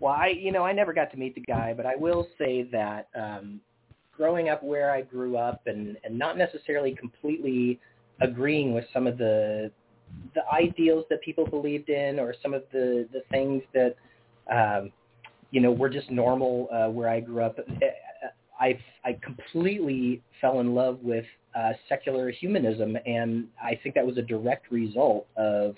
well, 0.00 0.14
I 0.14 0.28
you 0.28 0.50
know 0.50 0.64
I 0.64 0.72
never 0.72 0.94
got 0.94 1.10
to 1.12 1.18
meet 1.18 1.34
the 1.34 1.42
guy, 1.42 1.74
but 1.76 1.84
I 1.84 1.94
will 1.94 2.26
say 2.38 2.62
that 2.72 3.08
um, 3.14 3.60
growing 4.16 4.48
up 4.48 4.62
where 4.62 4.90
I 4.90 5.02
grew 5.02 5.36
up 5.36 5.60
and 5.66 5.98
and 6.04 6.18
not 6.18 6.38
necessarily 6.38 6.94
completely 6.94 7.78
agreeing 8.22 8.72
with 8.72 8.86
some 8.94 9.06
of 9.06 9.18
the 9.18 9.70
the 10.34 10.42
ideals 10.50 11.04
that 11.10 11.20
people 11.20 11.46
believed 11.46 11.90
in 11.90 12.18
or 12.18 12.34
some 12.42 12.54
of 12.54 12.62
the 12.72 13.06
the 13.12 13.20
things 13.30 13.62
that 13.74 13.94
um, 14.50 14.90
you 15.50 15.60
know 15.60 15.70
we're 15.70 15.88
just 15.90 16.10
normal 16.10 16.68
uh, 16.72 16.88
where 16.88 17.08
I 17.08 17.20
grew 17.20 17.42
up. 17.42 17.58
I 18.60 18.78
I 19.04 19.18
completely 19.22 20.22
fell 20.40 20.60
in 20.60 20.74
love 20.74 20.98
with 21.02 21.24
uh, 21.54 21.72
secular 21.88 22.30
humanism, 22.30 22.96
and 23.06 23.46
I 23.62 23.78
think 23.82 23.94
that 23.94 24.06
was 24.06 24.18
a 24.18 24.22
direct 24.22 24.70
result 24.70 25.26
of 25.36 25.74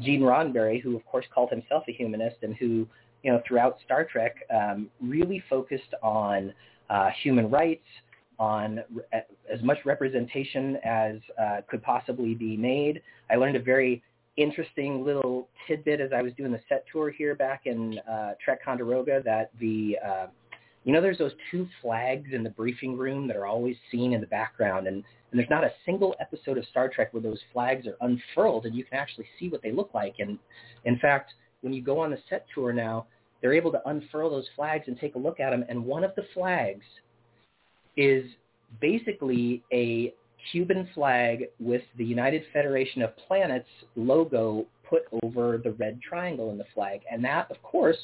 Gene 0.00 0.22
Roddenberry, 0.22 0.80
who 0.82 0.96
of 0.96 1.04
course 1.06 1.26
called 1.34 1.50
himself 1.50 1.84
a 1.88 1.92
humanist, 1.92 2.36
and 2.42 2.54
who 2.56 2.86
you 3.22 3.32
know 3.32 3.42
throughout 3.46 3.78
Star 3.84 4.04
Trek 4.04 4.36
um, 4.54 4.88
really 5.00 5.42
focused 5.50 5.94
on 6.02 6.52
uh, 6.90 7.10
human 7.22 7.50
rights, 7.50 7.84
on 8.38 8.80
re- 8.92 9.22
as 9.52 9.62
much 9.62 9.78
representation 9.84 10.78
as 10.84 11.16
uh, 11.40 11.60
could 11.68 11.82
possibly 11.82 12.34
be 12.34 12.56
made. 12.56 13.02
I 13.30 13.36
learned 13.36 13.56
a 13.56 13.62
very 13.62 14.02
interesting 14.38 15.04
little 15.04 15.48
tidbit 15.66 16.00
as 16.00 16.10
I 16.14 16.22
was 16.22 16.32
doing 16.34 16.52
the 16.52 16.60
set 16.68 16.84
tour 16.90 17.10
here 17.10 17.34
back 17.34 17.62
in 17.66 17.98
uh, 18.10 18.34
Trek 18.42 18.60
Ticonderoga 18.60 19.20
that 19.24 19.50
the 19.60 19.98
uh, 20.06 20.26
you 20.84 20.92
know 20.92 21.00
there's 21.00 21.18
those 21.18 21.32
two 21.50 21.66
flags 21.82 22.28
in 22.32 22.44
the 22.44 22.50
briefing 22.50 22.96
room 22.96 23.26
that 23.26 23.36
are 23.36 23.46
always 23.46 23.76
seen 23.90 24.12
in 24.12 24.20
the 24.20 24.26
background 24.28 24.86
and, 24.86 24.96
and 24.96 25.38
there's 25.38 25.50
not 25.50 25.64
a 25.64 25.72
single 25.84 26.14
episode 26.20 26.56
of 26.56 26.64
Star 26.66 26.88
Trek 26.88 27.12
where 27.12 27.22
those 27.22 27.40
flags 27.52 27.86
are 27.86 27.96
unfurled 28.00 28.64
and 28.64 28.74
you 28.74 28.84
can 28.84 28.96
actually 28.96 29.26
see 29.38 29.48
what 29.48 29.60
they 29.60 29.72
look 29.72 29.90
like. 29.92 30.14
And 30.20 30.38
in 30.84 30.98
fact 31.00 31.32
when 31.60 31.72
you 31.72 31.82
go 31.82 31.98
on 31.98 32.10
the 32.10 32.18
set 32.30 32.46
tour 32.54 32.72
now 32.72 33.06
they're 33.42 33.54
able 33.54 33.72
to 33.72 33.88
unfurl 33.88 34.30
those 34.30 34.46
flags 34.54 34.84
and 34.86 34.98
take 34.98 35.16
a 35.16 35.18
look 35.18 35.40
at 35.40 35.50
them 35.50 35.64
and 35.68 35.84
one 35.84 36.04
of 36.04 36.14
the 36.14 36.24
flags 36.32 36.84
is 37.96 38.24
basically 38.80 39.64
a 39.72 40.14
Cuban 40.50 40.88
flag 40.94 41.44
with 41.58 41.82
the 41.96 42.04
United 42.04 42.42
Federation 42.52 43.02
of 43.02 43.16
Planets 43.16 43.68
logo 43.96 44.66
put 44.88 45.02
over 45.22 45.58
the 45.58 45.72
red 45.72 46.00
triangle 46.00 46.50
in 46.50 46.58
the 46.58 46.64
flag. 46.74 47.00
And 47.10 47.24
that, 47.24 47.50
of 47.50 47.62
course, 47.62 47.98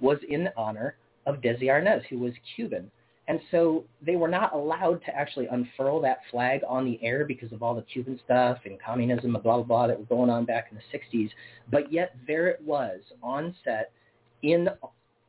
was 0.00 0.18
in 0.28 0.48
honor 0.56 0.96
of 1.26 1.36
Desi 1.36 1.64
Arnaz, 1.64 2.02
who 2.08 2.18
was 2.18 2.32
Cuban. 2.54 2.90
And 3.28 3.40
so 3.50 3.84
they 4.04 4.14
were 4.14 4.28
not 4.28 4.54
allowed 4.54 5.02
to 5.06 5.14
actually 5.16 5.46
unfurl 5.48 6.00
that 6.02 6.18
flag 6.30 6.60
on 6.68 6.84
the 6.84 7.02
air 7.02 7.24
because 7.24 7.52
of 7.52 7.62
all 7.62 7.74
the 7.74 7.82
Cuban 7.82 8.20
stuff 8.24 8.58
and 8.64 8.80
communism 8.80 9.34
and 9.34 9.42
blah, 9.42 9.56
blah, 9.56 9.64
blah 9.64 9.86
that 9.88 9.98
were 9.98 10.04
going 10.04 10.30
on 10.30 10.44
back 10.44 10.68
in 10.70 10.76
the 10.78 11.18
60s. 11.18 11.30
But 11.70 11.92
yet 11.92 12.14
there 12.26 12.46
it 12.46 12.60
was 12.64 13.00
on 13.22 13.54
set 13.64 13.90
in 14.42 14.68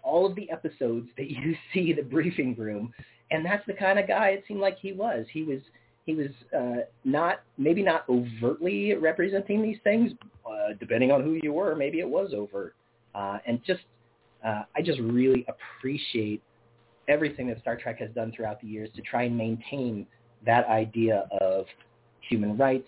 all 0.04 0.26
of 0.28 0.36
the 0.36 0.50
episodes 0.52 1.10
that 1.18 1.30
you 1.30 1.56
see 1.74 1.94
the 1.94 2.04
briefing 2.04 2.56
room. 2.56 2.94
And 3.32 3.46
that's 3.46 3.66
the 3.66 3.74
kind 3.74 3.98
of 3.98 4.08
guy 4.08 4.30
it 4.30 4.44
seemed 4.48 4.62
like 4.62 4.78
he 4.80 4.94
was. 4.94 5.26
He 5.34 5.44
was 5.44 5.60
he 6.08 6.16
was 6.16 6.28
uh, 6.58 6.86
not 7.04 7.42
maybe 7.58 7.84
not 7.84 8.06
overtly 8.10 8.96
representing 8.96 9.62
these 9.62 9.78
things. 9.84 10.14
Uh, 10.46 10.74
depending 10.80 11.12
on 11.12 11.22
who 11.22 11.38
you 11.44 11.52
were, 11.52 11.76
maybe 11.76 12.00
it 12.00 12.08
was 12.08 12.32
overt. 12.34 12.74
Uh, 13.14 13.38
and 13.46 13.62
just 13.66 13.82
uh, 14.44 14.64
I 14.76 14.82
just 14.82 15.00
really 15.00 15.46
appreciate 15.48 16.42
everything 17.10 17.48
that 17.48 17.60
Star 17.60 17.76
Trek 17.76 18.00
has 18.00 18.10
done 18.12 18.32
throughout 18.36 18.62
the 18.62 18.68
years 18.68 18.90
to 18.96 19.02
try 19.02 19.24
and 19.24 19.38
maintain 19.38 20.08
that 20.46 20.66
idea 20.68 21.28
of 21.42 21.66
human 22.22 22.58
rights, 22.58 22.88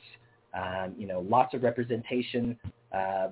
um, 0.54 0.96
you 0.98 1.06
know, 1.06 1.26
lots 1.30 1.54
of 1.54 1.64
representation. 1.64 2.58
Uh, 2.94 3.28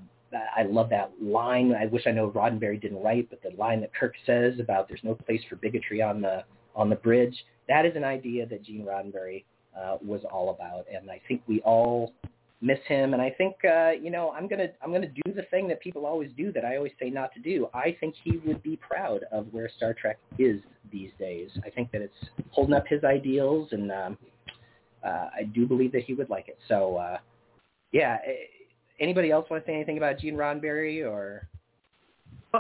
I 0.56 0.64
love 0.64 0.90
that 0.90 1.12
line. 1.22 1.74
I 1.74 1.86
wish 1.86 2.04
I 2.06 2.12
know 2.12 2.30
Roddenberry 2.30 2.82
didn't 2.82 3.02
write, 3.02 3.30
but 3.30 3.42
the 3.42 3.56
line 3.58 3.80
that 3.82 3.94
Kirk 3.94 4.14
says 4.26 4.60
about 4.60 4.90
"There's 4.90 5.04
no 5.04 5.16
place 5.16 5.42
for 5.48 5.56
bigotry 5.56 6.02
on 6.02 6.22
the 6.22 6.44
on 6.76 6.90
the 6.90 6.98
bridge." 6.98 7.46
That 7.70 7.86
is 7.86 7.96
an 7.96 8.04
idea 8.04 8.46
that 8.46 8.64
Gene 8.64 8.86
Roddenberry 8.86 9.46
uh, 9.78 9.98
was 10.04 10.22
all 10.32 10.50
about, 10.50 10.86
and 10.94 11.10
I 11.10 11.22
think 11.28 11.42
we 11.48 11.62
all 11.62 12.14
miss 12.62 12.80
him. 12.88 13.14
And 13.14 13.22
I 13.22 13.30
think 13.30 13.56
uh, 13.66 13.92
you 13.92 14.10
know 14.12 14.32
I'm 14.32 14.48
gonna 14.48 14.70
I'm 14.82 14.92
gonna 14.92 15.08
do 15.08 15.34
the 15.34 15.44
thing 15.44 15.68
that 15.68 15.80
people 15.80 16.06
always 16.06 16.32
do 16.38 16.52
that 16.54 16.66
I 16.66 16.78
always 16.78 16.94
say 17.00 17.10
not 17.10 17.34
to 17.34 17.40
do. 17.40 17.68
I 17.74 17.96
think 18.00 18.16
he 18.24 18.38
would 18.46 18.62
be 18.64 18.78
proud 18.78 19.24
of 19.32 19.48
where 19.52 19.70
Star 19.78 19.94
Trek 19.94 20.18
is 20.40 20.62
these 20.92 21.12
days. 21.20 21.50
I 21.66 21.70
think 21.70 21.92
that 21.92 22.02
it's 22.02 22.16
holding 22.52 22.74
up 22.74 22.88
his 22.88 23.04
ideals, 23.04 23.70
and 23.72 23.92
um, 23.92 24.18
uh, 25.04 25.28
I 25.40 25.44
do 25.54 25.68
believe 25.68 25.92
that 25.94 26.04
he 26.04 26.14
would 26.14 26.30
like 26.30 26.48
it. 26.48 26.58
So 26.68 26.98
uh, 26.98 27.18
yeah. 27.92 28.18
Anybody 29.00 29.30
else 29.30 29.48
want 29.48 29.64
to 29.64 29.70
say 29.70 29.76
anything 29.76 29.98
about 29.98 30.18
Gene 30.18 30.34
Roddenberry 30.34 31.08
or? 31.08 31.48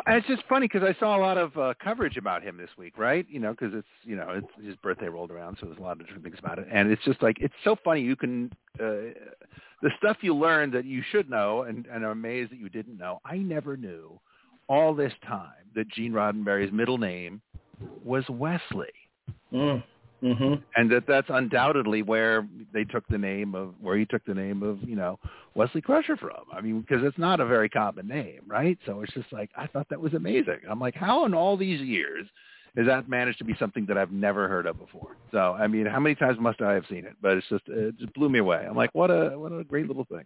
Well, 0.06 0.16
it's 0.16 0.28
just 0.28 0.44
funny 0.48 0.68
because 0.68 0.84
I 0.84 0.98
saw 1.00 1.18
a 1.18 1.22
lot 1.22 1.38
of 1.38 1.58
uh, 1.58 1.74
coverage 1.84 2.18
about 2.18 2.44
him 2.44 2.58
this 2.58 2.70
week, 2.78 2.98
right? 3.00 3.26
You 3.30 3.40
know, 3.40 3.52
because 3.52 3.74
it's 3.74 3.88
you 4.04 4.16
know 4.16 4.30
it's 4.30 4.66
his 4.66 4.76
birthday 4.76 5.08
rolled 5.08 5.32
around, 5.32 5.58
so 5.60 5.66
there's 5.66 5.80
a 5.80 5.82
lot 5.82 5.94
of 5.94 6.06
different 6.06 6.24
things 6.24 6.38
about 6.38 6.60
it, 6.60 6.68
and 6.72 6.92
it's 6.92 7.04
just 7.04 7.22
like 7.24 7.38
it's 7.40 7.54
so 7.64 7.76
funny. 7.84 8.02
You 8.02 8.16
can 8.16 8.52
uh, 8.80 9.14
the 9.82 9.90
stuff 9.98 10.18
you 10.22 10.36
learn 10.36 10.70
that 10.72 10.86
you 10.86 11.02
should 11.12 11.30
know, 11.32 11.64
and, 11.64 11.88
and 11.88 12.04
are 12.04 12.12
amazed 12.12 12.52
that 12.52 12.60
you 12.60 12.70
didn't 12.70 12.98
know. 12.98 13.22
I 13.26 13.38
never 13.38 13.76
knew 13.76 14.20
all 14.70 14.94
this 14.94 15.14
time 15.26 15.66
that 15.74 15.88
Gene 15.90 16.12
Roddenberry's 16.12 16.72
middle 16.72 17.00
name 17.00 17.42
was 18.04 18.24
Wesley. 18.30 18.94
Mm. 19.52 19.84
Mm-hmm. 20.24 20.56
And 20.76 20.92
that 20.92 21.04
that's 21.08 21.28
undoubtedly 21.30 22.02
where 22.02 22.48
they 22.74 22.84
took 22.84 23.08
the 23.08 23.20
name 23.20 23.54
of 23.54 23.76
where 23.80 23.98
he 23.98 24.06
took 24.06 24.26
the 24.26 24.34
name 24.34 24.64
of 24.64 24.82
you 24.82 24.96
know 24.96 25.20
Wesley 25.54 25.82
Crusher 25.82 26.18
from. 26.18 26.44
I 26.52 26.62
mean, 26.62 26.82
because 26.82 27.04
it's 27.04 27.18
not 27.20 27.40
a 27.40 27.46
very 27.46 27.70
common 27.70 28.08
name, 28.08 28.42
right? 28.48 28.78
So 28.86 29.02
it's 29.02 29.14
just 29.14 29.32
like 29.32 29.52
I 29.56 29.68
thought 29.68 29.88
that 29.90 30.02
was 30.02 30.14
amazing. 30.16 30.60
I'm 30.70 30.80
like, 30.80 30.96
how 30.96 31.26
in 31.26 31.34
all 31.36 31.56
these 31.56 31.82
years 31.82 32.26
has 32.76 32.88
that 32.88 33.08
managed 33.08 33.38
to 33.40 33.44
be 33.44 33.56
something 33.60 33.86
that 33.88 33.98
I've 33.98 34.12
never 34.12 34.48
heard 34.48 34.66
of 34.66 34.80
before? 34.80 35.18
So 35.32 35.54
I 35.54 35.68
mean, 35.68 35.86
how 35.86 36.00
many 36.00 36.16
times 36.16 36.40
must 36.40 36.62
I 36.62 36.74
have 36.74 36.86
seen 36.90 37.06
it? 37.06 37.14
But 37.22 37.38
it's 37.38 37.48
just 37.50 37.64
it 37.68 37.98
just 38.00 38.14
blew 38.14 38.30
me 38.30 38.40
away. 38.40 38.66
I'm 38.68 38.76
like, 38.76 38.96
what 38.96 39.12
a 39.12 39.38
what 39.38 39.52
a 39.52 39.64
great 39.64 39.88
little 39.88 40.06
thing. 40.06 40.24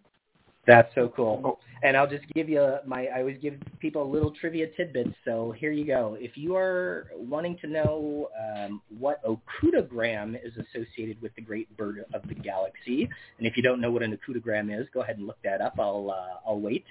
That's 0.68 0.94
so 0.94 1.12
cool. 1.16 1.60
And 1.84 1.98
I'll 1.98 2.08
just 2.08 2.24
give 2.36 2.48
you 2.48 2.76
my, 2.86 3.08
I 3.08 3.22
always 3.22 3.40
give 3.42 3.56
people 3.80 4.04
a 4.04 4.10
little 4.10 4.30
trivia 4.30 4.68
tidbits. 4.78 5.10
So 5.26 5.56
here 5.58 5.72
you 5.72 5.86
go. 5.86 6.16
If 6.20 6.38
you 6.38 6.56
are 6.56 7.08
wanting 7.18 7.58
to 7.62 7.68
know 7.68 8.30
um, 8.40 8.82
what 9.00 9.24
Okudagram 9.24 10.36
is 10.36 10.54
associated 10.54 11.20
with 11.20 11.34
the 11.34 11.42
great 11.42 11.76
bird 11.78 12.06
of 12.14 12.22
the 12.28 12.36
galaxy, 12.36 13.10
and 13.40 13.48
if 13.48 13.58
you 13.58 13.64
don't 13.64 13.82
know 13.82 13.90
what 13.90 14.04
an 14.04 14.16
Okudagram 14.16 14.80
is, 14.80 14.88
go 14.94 15.02
ahead 15.02 15.18
and 15.18 15.26
look 15.26 15.42
that 15.44 15.62
up. 15.62 15.80
I'll, 15.80 16.12
uh, 16.12 16.48
I'll 16.48 16.60
wait. 16.60 16.86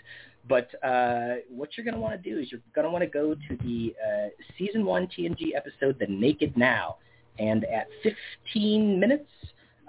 But 0.48 0.68
uh, 0.83 1.37
what 1.48 1.76
you're 1.76 1.85
going 1.85 1.94
to 1.94 2.00
want 2.00 2.20
to 2.20 2.30
do 2.30 2.40
is 2.40 2.50
you're 2.50 2.62
going 2.74 2.87
to 2.87 2.90
want 2.90 3.02
to 3.04 3.11
go 3.11 3.35
to 3.35 3.56
the 3.62 3.94
uh, 4.04 4.28
season 4.59 4.85
one 4.85 5.06
TNG 5.06 5.54
episode, 5.54 5.96
The 6.00 6.06
Naked 6.09 6.56
Now. 6.56 6.96
And 7.38 7.64
at 7.66 7.87
15 8.02 8.98
minutes, 8.98 9.30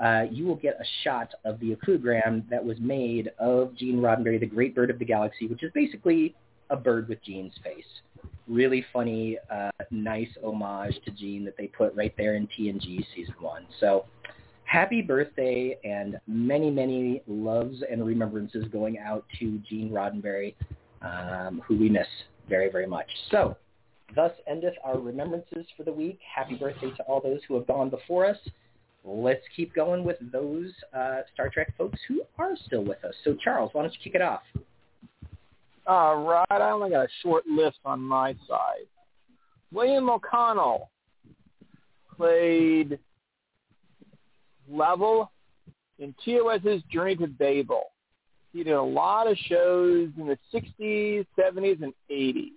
uh, 0.02 0.24
you 0.32 0.46
will 0.46 0.56
get 0.56 0.78
a 0.80 0.86
shot 1.04 1.30
of 1.46 1.60
the 1.60 1.76
Okudagram 1.76 2.50
that 2.50 2.64
was 2.64 2.78
made 2.80 3.32
of 3.40 3.76
Gene 3.76 3.98
Roddenberry, 3.98 4.40
the 4.40 4.48
Great 4.48 4.74
Bird 4.74 4.90
of 4.90 4.98
the 4.98 5.06
Galaxy, 5.06 5.48
which 5.48 5.64
is 5.64 5.72
basically 5.74 6.36
a 6.72 6.76
bird 6.76 7.08
with 7.08 7.24
Gene's 7.24 7.54
face. 7.64 7.86
Really 8.48 8.84
funny, 8.92 9.38
uh, 9.52 9.70
nice 9.92 10.30
homage 10.44 10.96
to 11.06 11.12
Gene 11.12 11.46
that 11.46 11.56
they 11.56 11.68
put 11.68 11.94
right 11.96 12.14
there 12.18 12.36
in 12.36 12.48
TNG 12.48 13.06
season 13.16 13.36
one. 13.40 13.68
So 13.80 14.06
happy 14.64 15.04
birthday 15.04 15.78
and 15.84 16.20
many, 16.28 16.72
many 16.72 17.22
loves 17.28 17.84
and 17.90 18.04
remembrances 18.04 18.66
going 18.72 18.98
out 18.98 19.24
to 19.40 19.60
Gene 19.70 19.92
Roddenberry, 19.92 20.56
um, 21.04 21.62
who 21.68 21.78
we 21.78 21.90
miss 21.90 22.08
very, 22.50 22.72
very 22.72 22.88
much. 22.88 23.08
So 23.30 23.56
thus 24.16 24.32
endeth 24.48 24.74
our 24.84 24.98
remembrances 24.98 25.68
for 25.78 25.84
the 25.84 25.94
week. 25.94 26.20
Happy 26.36 26.56
birthday 26.56 26.90
to 26.98 27.04
all 27.04 27.22
those 27.22 27.42
who 27.48 27.54
have 27.56 27.68
gone 27.68 27.92
before 27.92 28.26
us 28.26 28.38
let's 29.04 29.42
keep 29.56 29.74
going 29.74 30.04
with 30.04 30.18
those 30.32 30.72
uh, 30.96 31.22
Star 31.34 31.50
Trek 31.50 31.74
folks 31.78 32.00
who 32.08 32.22
are 32.38 32.56
still 32.66 32.84
with 32.84 33.04
us. 33.04 33.14
So, 33.24 33.36
Charles, 33.44 33.72
why 33.74 33.82
don't 33.82 33.94
you 33.94 34.00
kick 34.04 34.16
it 34.16 34.22
off? 34.22 34.42
All 35.88 36.24
right. 36.24 36.46
I 36.50 36.70
only 36.70 36.92
got 36.92 37.06
a 37.06 37.10
short 37.22 37.46
list 37.48 37.80
on 37.86 38.00
my 38.00 38.34
side. 38.48 38.86
William 39.74 40.10
O'Connell 40.10 40.90
played 42.16 43.00
Thelev 44.72 45.28
in 46.00 46.14
TOS's 46.24 46.84
Journey 46.92 47.16
to 47.18 47.28
Babel. 47.28 47.86
He 48.54 48.64
did 48.64 48.74
a 48.74 48.82
lot 48.82 49.32
of 49.32 49.38
shows 49.48 50.10
in 50.18 50.28
the 50.28 50.38
60s, 50.54 51.26
70s, 51.40 51.82
and 51.82 51.94
80s. 52.12 52.52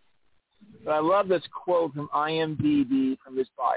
But 0.84 0.92
I 0.92 0.98
love 0.98 1.28
this 1.28 1.42
quote 1.52 1.94
from 1.94 2.08
IMDb 2.14 3.16
from 3.24 3.36
his 3.36 3.46
bio. 3.56 3.74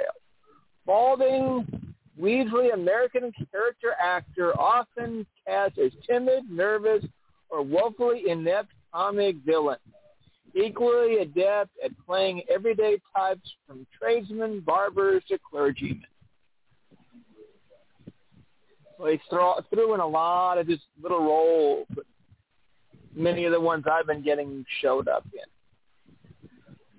Balding 0.86 1.87
Weasley, 2.20 2.74
American 2.74 3.32
character 3.52 3.94
actor, 4.02 4.60
often 4.60 5.26
cast 5.46 5.78
as 5.78 5.92
timid, 6.08 6.50
nervous, 6.50 7.06
or 7.50 7.62
woefully 7.62 8.24
inept 8.28 8.70
comic 8.94 9.36
villain. 9.46 9.78
Equally 10.56 11.18
adept 11.18 11.72
at 11.84 11.92
playing 12.06 12.42
everyday 12.50 12.98
types 13.16 13.48
from 13.68 13.86
tradesmen, 13.98 14.62
barbers 14.62 15.24
to 15.28 15.38
clergymen. 15.50 16.04
So 18.98 19.06
he 19.06 19.20
threw 19.30 19.94
in 19.94 20.00
a 20.00 20.08
lot 20.08 20.58
of 20.58 20.68
just 20.68 20.84
little 21.02 21.20
roles, 21.20 21.88
many 23.16 23.46
of 23.46 23.52
the 23.52 23.62
ones 23.62 23.86
I've 23.92 24.08
been 24.08 24.24
getting 24.24 24.66
showed 24.82 25.08
up 25.08 25.26
in. 25.34 26.50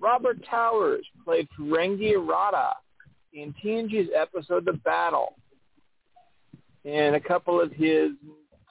Robert 0.00 0.38
Towers 0.48 1.04
played 1.24 1.48
Ferengi 1.58 2.14
Rata, 2.16 2.74
in 3.32 3.54
TNG's 3.62 4.10
episode 4.16 4.64
The 4.64 4.72
Battle. 4.72 5.34
And 6.84 7.14
a 7.14 7.20
couple 7.20 7.60
of 7.60 7.72
his 7.72 8.10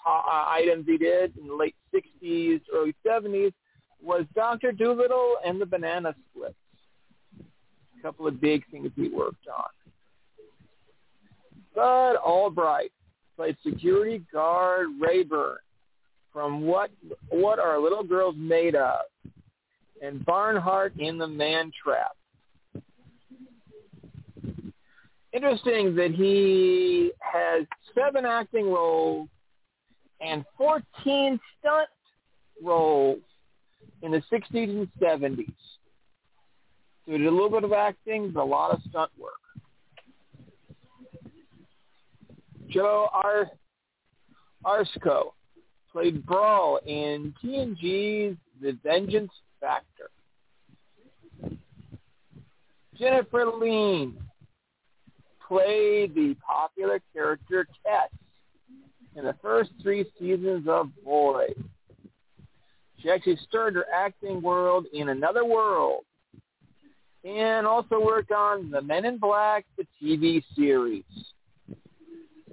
uh, 0.06 0.46
items 0.48 0.86
he 0.88 0.98
did 0.98 1.38
in 1.38 1.48
the 1.48 1.54
late 1.54 1.76
60s, 1.93 2.62
early 2.74 2.96
70s 3.06 3.54
was 4.02 4.26
Dr. 4.36 4.72
Dolittle 4.72 5.36
and 5.46 5.60
the 5.60 5.65
Banana 5.65 6.15
Splits. 6.32 6.56
A 7.39 8.02
couple 8.02 8.28
of 8.28 8.39
big 8.39 8.63
things 8.72 8.91
he 8.96 9.10
worked 9.10 9.48
on. 9.48 9.65
Bud 11.76 12.16
Albright 12.16 12.91
played 13.36 13.58
security 13.66 14.24
guard 14.32 14.88
Rayburn 14.99 15.58
from 16.34 16.62
What 16.62 16.89
What 17.30 17.60
Are 17.60 17.80
Little 17.80 18.03
Girls 18.03 18.36
Made 18.38 18.76
Of? 18.76 19.05
and 20.01 20.24
Barnhart 20.26 20.93
in 20.97 21.18
The 21.18 21.28
Man 21.28 21.72
Trap. 21.84 22.16
Interesting 25.38 25.93
that 25.93 26.15
he 26.15 27.11
has 27.19 27.67
seven 27.93 28.25
acting 28.25 28.71
roles 28.71 29.29
and 30.19 30.43
14 30.57 31.39
stunt 31.59 31.89
roles 32.63 33.19
in 34.01 34.09
the 34.09 34.23
60s 34.33 34.47
and 34.51 34.88
70s. 34.99 35.45
So 37.05 37.11
he 37.11 37.19
did 37.19 37.27
a 37.27 37.29
little 37.29 37.51
bit 37.51 37.63
of 37.63 37.71
acting, 37.71 38.31
but 38.31 38.41
a 38.41 38.45
lot 38.45 38.71
of 38.71 38.81
stunt 38.89 39.11
work. 39.15 39.33
Joe 42.67 43.07
Ar- 43.13 43.51
Aresco 44.65 45.33
played 45.91 46.25
Brull 46.25 46.79
in 46.88 47.31
TNG's 47.43 48.38
The 48.59 48.75
Vengeance 48.83 49.31
Factor. 49.61 50.09
Jennifer 52.97 53.45
Lien 53.45 54.17
played 55.48 56.14
the 56.14 56.36
popular 56.45 57.02
character 57.14 57.68
Kes 57.86 58.10
in 59.16 59.26
the 59.26 59.36
first 59.41 59.72
three 59.82 60.06
seasons 60.20 60.68
of 60.68 60.89
Voy. 61.04 61.48
She 63.02 63.10
actually 63.10 63.38
started 63.48 63.76
her 63.76 63.86
acting 63.93 64.41
world 64.41 64.86
in 64.93 65.10
Another 65.10 65.45
World 65.45 66.04
and 67.24 67.68
also 67.68 68.00
worked 68.00 68.32
on 68.32 68.72
The 68.72 68.82
Men 68.82 69.06
in 69.06 69.18
Black, 69.18 69.66
the 69.78 69.86
TV 70.02 70.43
series. 70.56 71.04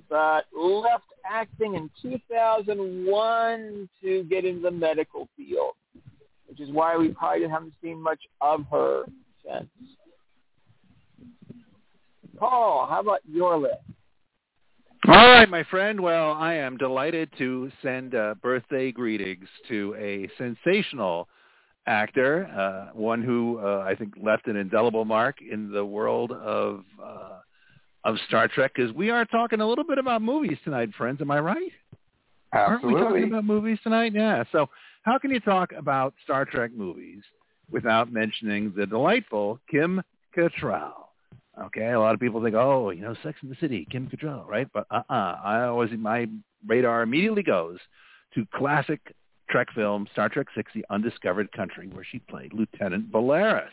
But 0.09 0.45
left 0.55 1.05
acting 1.29 1.75
in 1.75 1.91
2001 2.03 3.89
to 4.03 4.23
get 4.25 4.45
into 4.45 4.63
the 4.63 4.71
medical 4.71 5.29
field, 5.37 5.75
which 6.47 6.61
is 6.61 6.71
why 6.71 6.97
we 6.97 7.09
probably 7.09 7.49
haven't 7.49 7.73
seen 7.83 8.01
much 8.01 8.21
of 8.41 8.65
her 8.71 9.05
since. 9.45 9.69
Paul, 12.39 12.87
how 12.89 13.01
about 13.01 13.21
your 13.27 13.59
list? 13.59 13.75
All 15.07 15.15
right, 15.15 15.49
my 15.49 15.65
friend. 15.65 16.01
Well, 16.01 16.33
I 16.33 16.55
am 16.55 16.79
delighted 16.79 17.31
to 17.37 17.71
send 17.83 18.15
uh, 18.15 18.35
birthday 18.43 18.91
greetings 18.91 19.47
to 19.69 19.95
a 19.99 20.29
sensational 20.39 21.29
actor, 21.87 22.47
uh, 22.47 22.97
one 22.97 23.23
who 23.23 23.59
uh, 23.59 23.85
I 23.87 23.95
think 23.95 24.15
left 24.23 24.47
an 24.47 24.57
indelible 24.57 25.05
mark 25.05 25.37
in 25.43 25.71
the 25.71 25.85
world 25.85 26.33
of 26.33 26.85
uh, 27.03 27.41
of 28.05 28.17
Star 28.29 28.49
Trek. 28.49 28.73
Because 28.75 28.93
we 28.95 29.11
are 29.11 29.27
talking 29.27 29.61
a 29.61 29.69
little 29.69 29.85
bit 29.85 29.99
about 29.99 30.23
movies 30.23 30.57
tonight, 30.65 30.89
friends. 30.97 31.21
Am 31.21 31.31
I 31.31 31.41
right? 31.41 31.73
Absolutely. 32.55 33.01
Aren't 33.01 33.15
we 33.15 33.21
talking 33.21 33.33
about 33.33 33.45
movies 33.45 33.79
tonight? 33.83 34.13
Yeah. 34.15 34.45
So 34.53 34.71
how 35.03 35.19
can 35.19 35.31
you 35.31 35.41
talk 35.41 35.73
about 35.73 36.15
Star 36.25 36.47
Trek 36.47 36.71
movies 36.75 37.23
without 37.71 38.11
mentioning 38.11 38.73
the 38.75 38.87
delightful 38.87 39.61
Kim 39.71 40.03
Cattrall? 40.35 41.04
Okay, 41.63 41.93
a 41.93 42.01
lot 42.01 42.15
of 42.15 42.21
people 42.21 42.43
think, 42.43 42.57
oh, 42.57 42.91
you 42.91 43.03
know, 43.03 43.15
Sex 43.23 43.39
in 43.43 43.49
the 43.49 43.57
City, 43.61 43.87
Kim 43.91 44.09
Cattrall, 44.09 44.47
right? 44.47 44.67
But 44.73 44.87
uh-uh. 44.91 45.39
I 45.45 45.65
always, 45.65 45.91
my 45.97 46.27
radar 46.67 47.03
immediately 47.03 47.45
goes 47.45 47.79
to 48.35 48.45
classic 48.55 49.15
Trek 49.49 49.69
film, 49.75 50.09
Star 50.13 50.29
Trek 50.29 50.49
Six, 50.55 50.73
The 50.75 50.85
Undiscovered 50.91 51.53
Country, 51.53 51.89
where 51.89 52.05
she 52.11 52.19
played 52.19 52.53
Lieutenant 52.53 53.13
Valeris. 53.13 53.69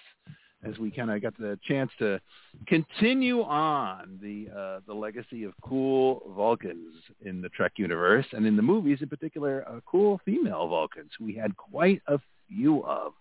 As 0.63 0.77
we 0.77 0.91
kind 0.91 1.09
of 1.09 1.23
got 1.23 1.35
the 1.39 1.57
chance 1.67 1.89
to 1.97 2.19
continue 2.67 3.41
on 3.41 4.19
the 4.21 4.47
uh, 4.55 4.79
the 4.85 4.93
legacy 4.93 5.43
of 5.43 5.53
cool 5.63 6.21
Vulcans 6.35 6.93
in 7.25 7.41
the 7.41 7.49
Trek 7.49 7.71
universe, 7.77 8.27
and 8.31 8.45
in 8.45 8.55
the 8.55 8.61
movies 8.61 8.99
in 9.01 9.09
particular, 9.09 9.65
uh, 9.67 9.79
cool 9.87 10.21
female 10.23 10.67
Vulcans. 10.67 11.09
We 11.19 11.33
had 11.33 11.57
quite 11.57 12.03
a 12.05 12.19
few 12.47 12.83
of 12.83 13.13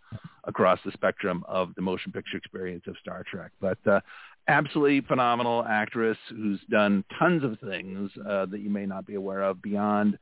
across 0.45 0.81
the 0.85 0.93
spectrum 0.93 1.43
of 1.49 1.75
the 1.77 1.83
motion 1.83 2.13
picture 2.13 2.37
experience 2.37 2.85
of 2.87 2.97
Star 3.01 3.25
Trek. 3.31 3.53
But 3.59 3.79
uh, 3.87 4.01
absolutely 4.51 5.01
phenomenal 5.03 5.65
actress 5.69 6.19
who's 6.29 6.61
done 6.71 7.05
tons 7.19 7.45
of 7.45 7.59
things 7.61 8.11
uh, 8.29 8.47
that 8.47 8.61
you 8.61 8.69
may 8.69 8.85
not 8.85 9.07
be 9.07 9.15
aware 9.15 9.43
of 9.43 9.63
beyond 9.63 10.19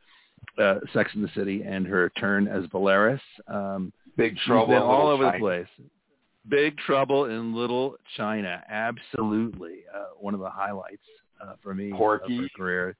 uh, 0.59 0.77
Sex 0.93 1.11
in 1.15 1.23
the 1.23 1.31
City 1.35 1.63
and 1.63 1.87
her 1.87 2.11
turn 2.11 2.47
as 2.47 2.65
Valeris. 2.67 3.21
Um, 3.49 3.93
Big 4.17 4.37
Trouble 4.47 4.75
all 4.75 5.09
over 5.09 5.25
China. 5.25 5.39
the 5.39 5.41
place. 5.41 5.89
Big 6.49 6.77
Trouble 6.79 7.27
in 7.27 7.55
Little 7.55 7.97
China, 8.17 8.63
absolutely 8.69 9.81
uh, 9.95 10.15
one 10.19 10.35
of 10.35 10.41
the 10.41 10.51
highlights 10.51 11.03
uh, 11.43 11.55
for 11.63 11.75
me 11.75 11.91
Porky. 11.91 12.37
of 12.37 12.43
her 12.43 12.49
career. 12.57 12.97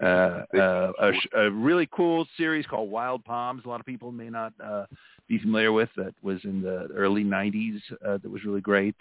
Uh, 0.00 0.44
uh, 0.56 0.92
a, 1.00 1.12
a 1.40 1.50
really 1.50 1.88
cool 1.92 2.26
series 2.36 2.64
called 2.66 2.90
Wild 2.90 3.24
Palms. 3.24 3.62
A 3.64 3.68
lot 3.68 3.80
of 3.80 3.86
people 3.86 4.12
may 4.12 4.30
not 4.30 4.52
uh, 4.64 4.86
be 5.28 5.38
familiar 5.38 5.72
with. 5.72 5.88
That 5.96 6.14
was 6.22 6.38
in 6.44 6.62
the 6.62 6.88
early 6.94 7.24
'90s. 7.24 7.80
Uh, 8.06 8.18
that 8.18 8.30
was 8.30 8.44
really 8.44 8.60
great. 8.60 8.94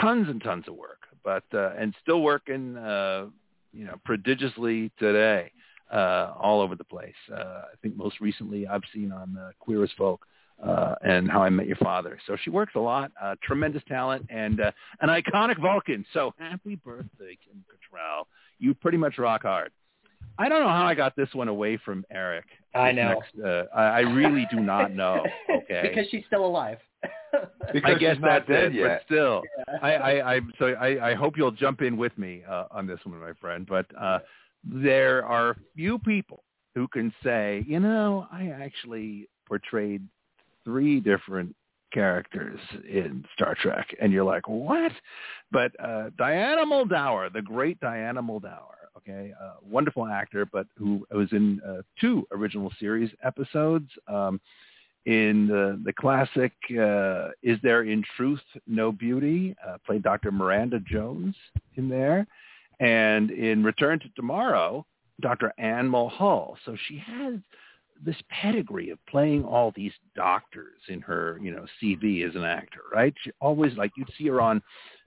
Tons 0.00 0.28
and 0.28 0.42
tons 0.42 0.64
of 0.68 0.74
work, 0.74 1.00
but 1.24 1.44
uh, 1.54 1.72
and 1.78 1.94
still 2.02 2.22
working, 2.22 2.76
uh, 2.76 3.26
you 3.72 3.84
know, 3.84 3.94
prodigiously 4.04 4.90
today, 4.98 5.50
uh, 5.92 6.32
all 6.40 6.60
over 6.60 6.74
the 6.74 6.84
place. 6.84 7.14
Uh, 7.30 7.62
I 7.72 7.76
think 7.82 7.96
most 7.96 8.20
recently 8.20 8.66
I've 8.66 8.82
seen 8.94 9.12
on 9.12 9.36
uh, 9.36 9.50
Queer 9.58 9.84
as 9.84 9.90
Folk 9.96 10.26
uh, 10.62 10.94
and 11.02 11.30
How 11.30 11.42
I 11.42 11.50
Met 11.50 11.66
Your 11.66 11.76
Father. 11.76 12.18
So 12.26 12.36
she 12.42 12.50
works 12.50 12.72
a 12.76 12.80
lot, 12.80 13.12
uh, 13.20 13.34
tremendous 13.42 13.82
talent, 13.88 14.26
and 14.30 14.60
uh, 14.60 14.70
an 15.00 15.08
iconic 15.08 15.60
Vulcan. 15.60 16.04
So 16.12 16.32
happy 16.38 16.76
birthday, 16.76 17.36
Kim 17.44 17.64
Cattrall. 17.68 18.24
You 18.58 18.74
pretty 18.74 18.98
much 18.98 19.18
rock 19.18 19.42
hard. 19.42 19.72
I 20.38 20.48
don't 20.48 20.60
know 20.62 20.68
how 20.68 20.84
I 20.84 20.94
got 20.94 21.14
this 21.16 21.28
one 21.34 21.48
away 21.48 21.78
from 21.84 22.04
Eric. 22.10 22.46
I 22.74 22.92
know. 22.92 23.08
Next, 23.08 23.44
uh, 23.44 23.64
I, 23.74 23.82
I 23.82 24.00
really 24.00 24.46
do 24.50 24.60
not 24.60 24.94
know. 24.94 25.24
Okay. 25.50 25.88
because 25.88 26.10
she's 26.10 26.24
still 26.26 26.44
alive. 26.44 26.78
Because 27.72 27.94
I 27.96 27.98
guess 27.98 28.16
she's 28.16 28.22
not 28.22 28.46
that's 28.46 28.48
dead 28.48 28.64
it, 28.66 28.74
yet. 28.74 28.88
but 28.88 29.02
still, 29.06 29.42
Yeah. 29.56 29.78
I, 29.82 29.92
I, 29.94 30.34
I 30.34 30.40
so 30.58 30.66
I, 30.66 31.10
I 31.10 31.14
hope 31.14 31.36
you'll 31.38 31.50
jump 31.50 31.80
in 31.80 31.96
with 31.96 32.16
me 32.18 32.42
uh, 32.48 32.64
on 32.70 32.86
this 32.86 33.00
one, 33.04 33.18
my 33.18 33.32
friend. 33.40 33.66
But 33.66 33.86
uh, 33.98 34.18
there 34.64 35.24
are 35.24 35.56
few 35.74 35.98
people 35.98 36.44
who 36.74 36.86
can 36.88 37.12
say, 37.24 37.64
you 37.66 37.80
know, 37.80 38.26
I 38.30 38.48
actually 38.48 39.28
portrayed 39.46 40.02
three 40.64 41.00
different 41.00 41.54
characters 41.92 42.58
in 42.88 43.24
Star 43.34 43.54
Trek, 43.60 43.86
and 44.00 44.12
you're 44.12 44.24
like, 44.24 44.46
what? 44.48 44.92
But 45.50 45.72
uh, 45.82 46.10
Diana 46.18 46.64
Muldaur, 46.66 47.32
the 47.32 47.42
great 47.42 47.80
Diana 47.80 48.22
Muldaur, 48.22 48.74
okay, 48.96 49.32
uh, 49.42 49.54
wonderful 49.62 50.06
actor, 50.06 50.46
but 50.52 50.66
who 50.76 51.06
was 51.10 51.28
in 51.32 51.60
uh, 51.66 51.82
two 52.00 52.26
original 52.32 52.70
series 52.78 53.10
episodes. 53.24 53.88
Um, 54.08 54.40
in 55.06 55.48
the, 55.48 55.80
the 55.84 55.92
classic 55.92 56.52
uh, 56.78 57.28
Is 57.42 57.58
There 57.62 57.82
in 57.82 58.04
Truth 58.16 58.40
No 58.66 58.92
Beauty, 58.92 59.56
uh, 59.66 59.78
played 59.84 60.02
Dr. 60.02 60.30
Miranda 60.30 60.80
Jones 60.80 61.34
in 61.76 61.88
there. 61.88 62.26
And 62.80 63.30
in 63.30 63.62
Return 63.62 63.98
to 64.00 64.08
Tomorrow, 64.16 64.86
Dr. 65.20 65.52
Anne 65.58 65.88
Mulhall. 65.88 66.56
So 66.64 66.76
she 66.88 66.98
has 66.98 67.34
this 68.04 68.16
pedigree 68.30 68.90
of 68.90 68.98
playing 69.06 69.44
all 69.44 69.72
these 69.76 69.92
doctors 70.16 70.80
in 70.88 71.00
her, 71.00 71.38
you 71.40 71.52
know, 71.52 71.66
CV 71.80 72.28
as 72.28 72.34
an 72.34 72.44
actor, 72.44 72.80
right? 72.92 73.14
She 73.22 73.30
always, 73.40 73.76
like, 73.76 73.92
you'd 73.96 74.10
see 74.18 74.26
her 74.28 74.40
on 74.40 74.62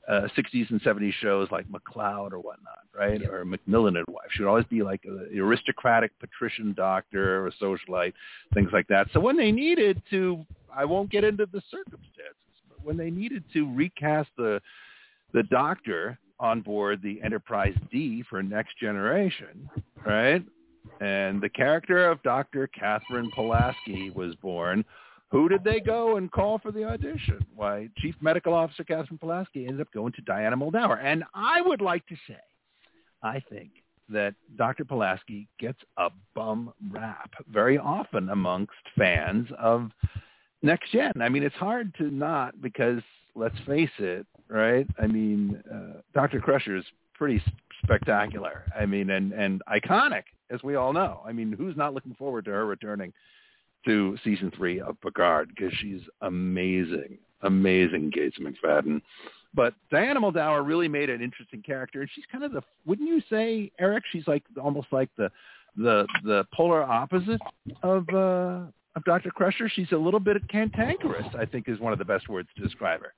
uh, 0.08 0.28
60s 0.38 0.70
and 0.70 0.82
70s 0.82 1.14
shows 1.14 1.48
like 1.52 1.66
McCloud 1.68 2.32
or 2.32 2.40
whatnot, 2.40 2.80
right? 2.94 3.22
Or 3.24 3.44
McMillan 3.44 3.98
and 3.98 4.06
Wife. 4.08 4.28
She 4.32 4.44
would 4.44 4.50
always 4.50 4.66
be 4.66 4.84
like 4.84 5.02
a 5.06 5.40
aristocratic 5.40 6.12
patrician 6.20 6.74
doctor 6.74 7.42
or 7.42 7.48
a 7.48 7.52
socialite, 7.54 8.14
things 8.54 8.70
like 8.72 8.88
that. 8.88 9.08
So 9.14 9.20
when 9.20 9.38
they 9.38 9.52
needed 9.52 10.02
to, 10.12 10.46
I 10.76 10.86
won't 10.86 11.10
get 11.10 11.24
into 11.24 11.48
the 11.52 11.62
circumstances, 11.72 12.36
but 12.70 12.84
when 12.84 12.98
they 12.98 13.10
needed 13.10 13.44
to 13.54 13.74
recast 13.74 14.30
the 14.38 14.62
the 15.34 15.44
doctor 15.44 16.18
on 16.40 16.62
board 16.62 17.02
the 17.02 17.22
Enterprise 17.22 17.76
D 17.92 18.24
for 18.30 18.42
Next 18.42 18.78
Generation, 18.80 19.70
right? 20.06 20.44
And 21.02 21.42
the 21.42 21.50
character 21.50 22.10
of 22.10 22.22
Dr. 22.24 22.68
Catherine 22.68 23.32
Pulaski 23.34 24.12
was 24.12 24.36
born. 24.36 24.86
Who 25.32 25.50
did 25.50 25.64
they 25.64 25.80
go 25.80 26.18
and 26.18 26.32
call 26.32 26.60
for 26.60 26.72
the 26.72 26.84
audition? 26.84 27.46
Why, 27.56 27.90
Chief 27.98 28.16
Medical 28.22 28.54
Officer 28.54 28.84
Catherine 28.84 29.18
Pulaski 29.18 29.66
ended 29.68 29.82
up 29.82 29.92
going 29.92 30.14
to 30.14 30.22
Diana 30.22 30.56
Muldaur. 30.56 31.04
And 31.04 31.24
I 31.34 31.62
would 31.62 31.82
like 31.82 32.06
to 32.08 32.16
say, 32.28 32.38
I 33.24 33.42
think 33.50 33.72
that 34.10 34.36
Dr. 34.56 34.86
Pulaski 34.86 35.48
gets 35.60 35.80
a 35.98 36.10
bum 36.36 36.72
rap 36.92 37.32
very 37.52 37.78
often 37.78 38.30
amongst 38.30 38.74
fans 38.98 39.48
of 39.60 39.90
Next 40.62 40.92
Gen. 40.92 41.12
I 41.20 41.30
mean, 41.30 41.44
it's 41.44 41.56
hard 41.56 41.94
to 41.96 42.12
not 42.12 42.62
because, 42.62 43.02
let's 43.34 43.58
face 43.66 43.90
it, 43.98 44.28
right? 44.48 44.88
I 45.02 45.08
mean, 45.08 45.62
uh, 45.74 46.02
Dr. 46.14 46.40
Crusher 46.40 46.76
is 46.76 46.86
pretty 47.16 47.42
spectacular. 47.84 48.66
I 48.80 48.86
mean, 48.86 49.10
and, 49.10 49.34
and 49.34 49.62
iconic, 49.68 50.24
as 50.52 50.62
we 50.64 50.76
all 50.76 50.94
know. 50.94 51.22
I 51.26 51.32
mean, 51.32 51.52
who's 51.52 51.76
not 51.76 51.94
looking 51.94 52.14
forward 52.14 52.46
to 52.46 52.52
her 52.52 52.66
returning 52.66 53.12
to 53.86 54.18
season 54.24 54.52
three 54.56 54.80
of 54.80 55.00
Picard 55.02 55.50
because 55.50 55.74
she's 55.80 56.02
amazing, 56.22 57.18
amazing 57.42 58.12
Gates 58.14 58.38
McFadden. 58.40 59.02
But 59.54 59.74
Diana 59.90 60.20
Muldaur 60.20 60.66
really 60.66 60.88
made 60.88 61.10
an 61.10 61.22
interesting 61.22 61.62
character, 61.62 62.02
and 62.02 62.10
she's 62.14 62.26
kind 62.32 62.44
of 62.44 62.52
the 62.52 62.62
wouldn't 62.86 63.08
you 63.08 63.22
say, 63.30 63.72
Eric? 63.80 64.04
She's 64.12 64.28
like 64.28 64.44
almost 64.62 64.88
like 64.92 65.10
the 65.18 65.30
the 65.78 66.06
the 66.24 66.46
polar 66.54 66.84
opposite 66.84 67.42
of 67.82 68.08
uh, 68.10 68.66
of 68.96 69.04
Dr. 69.06 69.30
Crusher. 69.32 69.70
She's 69.70 69.92
a 69.92 69.98
little 69.98 70.20
bit 70.20 70.38
cantankerous, 70.50 71.28
I 71.38 71.46
think, 71.46 71.68
is 71.68 71.80
one 71.80 71.94
of 71.94 72.00
the 72.00 72.06
best 72.06 72.30
words 72.30 72.50
to 72.56 72.64
describe 72.64 73.02
her. 73.02 73.14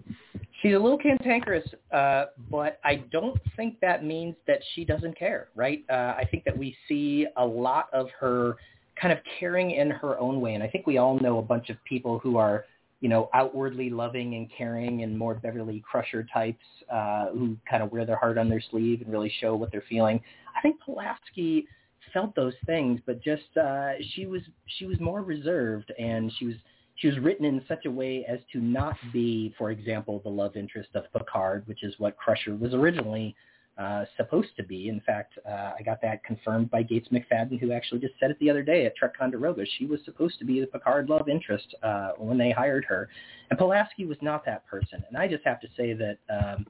She's 0.61 0.73
a 0.73 0.79
little 0.79 0.97
cantankerous, 0.97 1.67
uh, 1.91 2.25
but 2.49 2.79
I 2.83 3.03
don't 3.11 3.39
think 3.55 3.79
that 3.81 4.03
means 4.03 4.35
that 4.47 4.59
she 4.73 4.85
doesn't 4.85 5.17
care, 5.17 5.49
right? 5.55 5.83
Uh, 5.89 6.15
I 6.17 6.27
think 6.29 6.45
that 6.45 6.57
we 6.57 6.75
see 6.87 7.27
a 7.37 7.45
lot 7.45 7.89
of 7.93 8.07
her 8.19 8.55
kind 9.01 9.11
of 9.11 9.19
caring 9.39 9.71
in 9.71 9.89
her 9.89 10.17
own 10.19 10.41
way, 10.41 10.53
and 10.53 10.63
I 10.63 10.67
think 10.67 10.87
we 10.87 10.97
all 10.97 11.19
know 11.19 11.39
a 11.39 11.41
bunch 11.43 11.69
of 11.69 11.77
people 11.83 12.19
who 12.19 12.37
are, 12.37 12.65
you 12.99 13.09
know, 13.09 13.29
outwardly 13.33 13.89
loving 13.89 14.35
and 14.35 14.49
caring 14.55 15.03
and 15.03 15.17
more 15.17 15.35
Beverly 15.35 15.83
Crusher 15.89 16.25
types 16.33 16.63
uh, 16.91 17.27
who 17.29 17.57
kind 17.69 17.83
of 17.83 17.91
wear 17.91 18.05
their 18.05 18.15
heart 18.15 18.37
on 18.37 18.49
their 18.49 18.61
sleeve 18.71 19.01
and 19.01 19.11
really 19.11 19.31
show 19.39 19.55
what 19.55 19.71
they're 19.71 19.83
feeling. 19.87 20.19
I 20.57 20.61
think 20.61 20.81
Pulaski 20.81 21.67
felt 22.13 22.35
those 22.35 22.55
things, 22.65 22.99
but 23.05 23.21
just 23.21 23.55
uh, 23.61 23.93
she 24.13 24.25
was 24.25 24.41
she 24.77 24.85
was 24.85 24.99
more 24.99 25.21
reserved 25.21 25.91
and 25.99 26.31
she 26.37 26.45
was 26.45 26.55
she 26.95 27.07
was 27.07 27.19
written 27.19 27.45
in 27.45 27.61
such 27.67 27.85
a 27.85 27.91
way 27.91 28.25
as 28.27 28.39
to 28.53 28.59
not 28.59 28.95
be, 29.13 29.53
for 29.57 29.69
example, 29.69 30.19
the 30.23 30.29
love 30.29 30.55
interest 30.55 30.89
of 30.95 31.03
Picard, 31.13 31.67
which 31.67 31.83
is 31.83 31.93
what 31.99 32.17
Crusher 32.17 32.55
was 32.55 32.73
originally 32.73 33.35
uh, 33.77 34.05
supposed 34.15 34.49
to 34.57 34.63
be. 34.63 34.89
In 34.89 34.99
fact, 35.01 35.37
uh, 35.47 35.73
I 35.77 35.81
got 35.83 36.01
that 36.01 36.23
confirmed 36.23 36.71
by 36.71 36.83
Gates 36.83 37.09
McFadden, 37.09 37.59
who 37.59 37.71
actually 37.71 37.99
just 37.99 38.15
said 38.19 38.31
it 38.31 38.39
the 38.39 38.49
other 38.49 38.63
day 38.63 38.85
at 38.85 38.95
Trek 38.95 39.13
Ticonderoga. 39.13 39.63
She 39.77 39.85
was 39.85 39.99
supposed 40.03 40.39
to 40.39 40.45
be 40.45 40.59
the 40.59 40.67
Picard 40.67 41.09
love 41.09 41.29
interest 41.29 41.75
uh, 41.83 42.11
when 42.17 42.37
they 42.37 42.51
hired 42.51 42.85
her, 42.85 43.09
and 43.49 43.59
Pulaski 43.59 44.05
was 44.05 44.17
not 44.21 44.45
that 44.45 44.65
person. 44.65 45.03
And 45.07 45.17
I 45.17 45.27
just 45.27 45.43
have 45.45 45.59
to 45.61 45.67
say 45.77 45.93
that 45.93 46.17
um, 46.29 46.65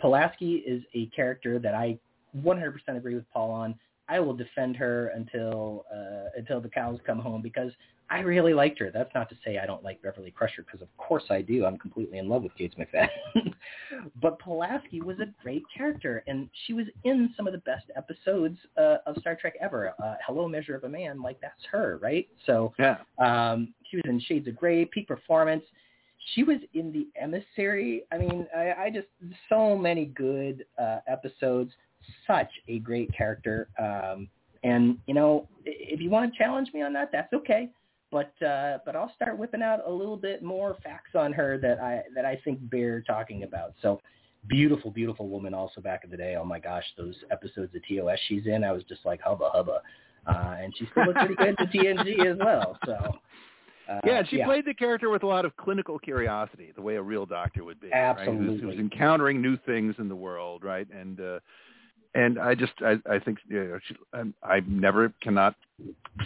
Pulaski 0.00 0.56
is 0.66 0.82
a 0.94 1.06
character 1.06 1.58
that 1.58 1.74
I 1.74 1.98
100% 2.36 2.74
agree 2.96 3.14
with 3.14 3.30
Paul 3.32 3.50
on. 3.50 3.74
I 4.08 4.18
will 4.20 4.34
defend 4.34 4.76
her 4.76 5.08
until 5.14 5.86
uh, 5.92 6.30
until 6.36 6.60
the 6.60 6.68
cows 6.68 6.98
come 7.06 7.20
home 7.20 7.42
because 7.42 7.70
I 8.10 8.20
really 8.20 8.54
liked 8.54 8.78
her. 8.80 8.90
That's 8.90 9.14
not 9.14 9.28
to 9.30 9.36
say 9.44 9.58
I 9.58 9.66
don't 9.66 9.84
like 9.84 10.02
Beverly 10.02 10.32
Crusher 10.32 10.62
because 10.64 10.82
of 10.82 10.88
course 10.96 11.22
I 11.30 11.42
do. 11.42 11.64
I'm 11.64 11.78
completely 11.78 12.18
in 12.18 12.28
love 12.28 12.42
with 12.42 12.54
Gates 12.56 12.74
McFadden. 12.78 13.54
but 14.20 14.38
Pulaski 14.40 15.00
was 15.00 15.18
a 15.20 15.26
great 15.42 15.62
character 15.76 16.24
and 16.26 16.48
she 16.66 16.72
was 16.72 16.86
in 17.04 17.32
some 17.36 17.46
of 17.46 17.52
the 17.52 17.60
best 17.60 17.84
episodes 17.96 18.58
uh, 18.76 18.96
of 19.06 19.16
Star 19.20 19.36
Trek 19.40 19.54
ever. 19.60 19.94
Uh, 20.02 20.14
Hello 20.26 20.48
Measure 20.48 20.74
of 20.74 20.84
a 20.84 20.88
Man, 20.88 21.22
like 21.22 21.40
that's 21.40 21.62
her, 21.70 21.98
right? 22.02 22.28
So 22.46 22.72
Yeah. 22.78 22.98
um, 23.18 23.72
she 23.88 23.96
was 23.96 24.04
in 24.06 24.18
Shades 24.20 24.48
of 24.48 24.56
Grey, 24.56 24.84
peak 24.86 25.06
performance. 25.06 25.62
She 26.34 26.42
was 26.42 26.58
in 26.74 26.92
The 26.92 27.06
Emissary. 27.20 28.02
I 28.12 28.18
mean, 28.18 28.46
I, 28.56 28.72
I 28.84 28.90
just 28.90 29.06
so 29.48 29.76
many 29.76 30.06
good 30.06 30.64
uh, 30.78 30.98
episodes. 31.06 31.72
Such 32.26 32.50
a 32.68 32.78
great 32.80 33.12
character. 33.16 33.68
Um, 33.78 34.28
and 34.64 34.98
you 35.06 35.14
know, 35.14 35.46
i- 35.66 35.70
if 35.78 36.00
you 36.00 36.10
want 36.10 36.32
to 36.32 36.38
challenge 36.38 36.70
me 36.74 36.82
on 36.82 36.92
that, 36.94 37.10
that's 37.12 37.32
okay. 37.32 37.70
But 38.10 38.32
uh, 38.44 38.78
but 38.84 38.96
I'll 38.96 39.12
start 39.14 39.38
whipping 39.38 39.62
out 39.62 39.80
a 39.86 39.90
little 39.90 40.16
bit 40.16 40.42
more 40.42 40.76
facts 40.82 41.10
on 41.14 41.32
her 41.32 41.58
that 41.58 41.80
I 41.80 42.02
that 42.14 42.24
I 42.24 42.40
think 42.44 42.58
bear 42.70 43.00
talking 43.02 43.44
about. 43.44 43.74
So 43.82 44.00
beautiful, 44.48 44.90
beautiful 44.90 45.28
woman. 45.28 45.54
Also 45.54 45.80
back 45.80 46.02
in 46.04 46.10
the 46.10 46.16
day. 46.16 46.36
Oh 46.36 46.44
my 46.44 46.58
gosh, 46.58 46.84
those 46.96 47.14
episodes 47.30 47.74
of 47.74 47.82
TOS 47.86 48.18
she's 48.28 48.46
in, 48.46 48.64
I 48.64 48.72
was 48.72 48.82
just 48.84 49.04
like 49.04 49.20
hubba 49.20 49.50
hubba. 49.52 49.82
Uh, 50.26 50.56
and 50.60 50.74
she 50.76 50.86
still 50.90 51.06
looks 51.06 51.18
pretty 51.18 51.34
good 51.34 51.56
to 51.58 51.64
TNG 51.66 52.26
as 52.30 52.36
well. 52.38 52.76
So 52.84 52.92
uh, 53.90 54.00
yeah, 54.04 54.22
she 54.28 54.42
played 54.44 54.64
the 54.64 54.74
character 54.74 55.10
with 55.10 55.22
a 55.22 55.26
lot 55.26 55.44
of 55.44 55.56
clinical 55.56 55.98
curiosity, 55.98 56.72
the 56.76 56.82
way 56.82 56.96
a 56.96 57.02
real 57.02 57.26
doctor 57.26 57.64
would 57.64 57.80
be. 57.80 57.88
Right? 57.88 58.16
Who's, 58.18 58.28
Absolutely. 58.28 58.70
who's 58.70 58.78
encountering 58.78 59.42
new 59.42 59.56
things 59.66 59.96
in 59.98 60.08
the 60.08 60.14
world, 60.14 60.62
right? 60.62 60.86
And 60.90 61.20
uh, 61.20 61.40
and 62.14 62.38
I 62.38 62.54
just 62.54 62.72
I 62.80 62.96
I 63.08 63.18
think 63.18 63.38
you 63.48 63.64
know, 63.64 63.78
she, 63.86 63.94
I'm, 64.12 64.34
I 64.42 64.60
never 64.66 65.12
cannot 65.22 65.54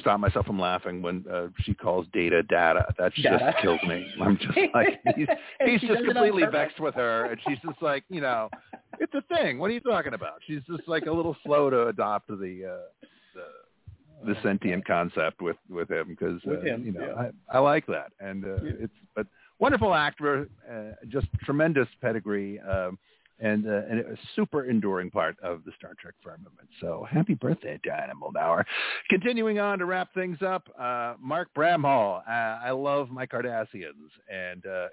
stop 0.01 0.19
myself 0.21 0.47
from 0.47 0.59
laughing 0.59 1.03
when 1.03 1.25
uh, 1.33 1.49
she 1.61 1.75
calls 1.75 2.07
data 2.13 2.43
data. 2.43 2.87
That 2.99 3.13
Data. 3.15 3.39
just 3.53 3.59
kills 3.63 3.81
me. 3.87 4.07
I'm 4.21 4.39
just 4.39 4.59
like 4.75 5.01
he's 5.17 5.29
he's 5.65 5.81
just 5.81 5.93
does 5.93 6.01
it 6.05 6.09
on 6.09 6.15
completely 6.15 6.45
vexed 6.51 6.81
with 6.81 6.95
her, 6.95 7.27
and 7.27 7.41
she's 7.47 7.59
just 7.65 7.81
like 7.83 8.05
you 8.09 8.21
know, 8.21 8.49
it's 9.01 9.13
a 9.15 9.23
thing. 9.35 9.59
What 9.59 9.71
are 9.71 9.75
you 9.75 9.81
talking 9.81 10.15
about? 10.15 10.41
She's 10.47 10.63
just 10.69 10.89
like 10.89 11.07
a 11.07 11.13
little 11.13 11.37
slow 11.45 11.69
to 11.71 11.89
adopt 11.89 12.29
the 12.29 12.35
uh, 12.35 13.07
the 13.35 14.33
the 14.33 14.41
sentient 14.43 14.87
concept 14.87 15.43
with 15.43 15.57
with 15.69 15.91
him 15.91 16.07
because 16.09 16.41
uh, 16.47 16.61
you 16.77 16.93
know 16.93 17.01
yeah. 17.15 17.31
I, 17.53 17.57
I 17.57 17.61
like 17.61 17.87
that 17.87 18.13
and 18.21 18.45
uh, 18.45 18.63
Yeah. 18.63 18.73
it's 18.81 18.93
but 19.15 19.27
wonderful 19.59 19.95
actor 19.95 20.49
uh, 20.71 20.93
just 21.09 21.27
tremendous 21.45 21.89
pedigree 22.01 22.59
um, 22.61 22.99
and 23.41 23.67
uh, 23.67 23.83
and 23.91 24.01
a 24.01 24.17
super 24.37 24.65
enduring 24.65 25.11
part 25.11 25.37
of 25.41 25.65
the 25.65 25.73
Star 25.77 25.93
Trek 26.01 26.15
firmament. 26.23 26.69
So 26.81 27.07
happy 27.11 27.35
birthday, 27.35 27.81
Diana 27.83 28.13
Muldaur. 28.15 28.65
Continuing 29.11 29.59
on 29.59 29.79
to 29.79 29.87
wrap 29.87 30.13
things 30.15 30.39
up, 30.43 30.69
uh, 30.79 31.15
Mark 31.21 31.49
Bramhall. 31.57 32.23
Uh, 32.29 32.31
I 32.65 32.71
love 32.71 33.11
my 33.11 33.27
Cardassians, 33.27 34.11
and 34.33 34.65
uh, 34.67 34.71
uh, 34.71 34.89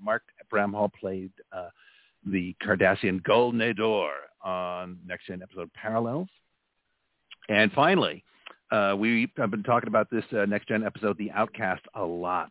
Mark 0.00 0.22
Bramhall 0.52 0.92
played 0.92 1.32
uh, 1.52 1.68
the 2.26 2.54
Cardassian 2.62 3.22
Gul 3.22 3.52
Nador 3.52 4.10
on 4.44 4.98
Next 5.06 5.26
Gen 5.26 5.42
episode 5.42 5.72
Parallels. 5.72 6.28
And 7.48 7.72
finally, 7.72 8.24
we 8.98 9.30
have 9.36 9.50
been 9.50 9.62
talking 9.62 9.88
about 9.88 10.10
this 10.10 10.24
Next 10.32 10.68
Gen 10.68 10.84
episode, 10.84 11.16
The 11.16 11.30
Outcast, 11.30 11.82
a 11.94 12.04
lot 12.04 12.50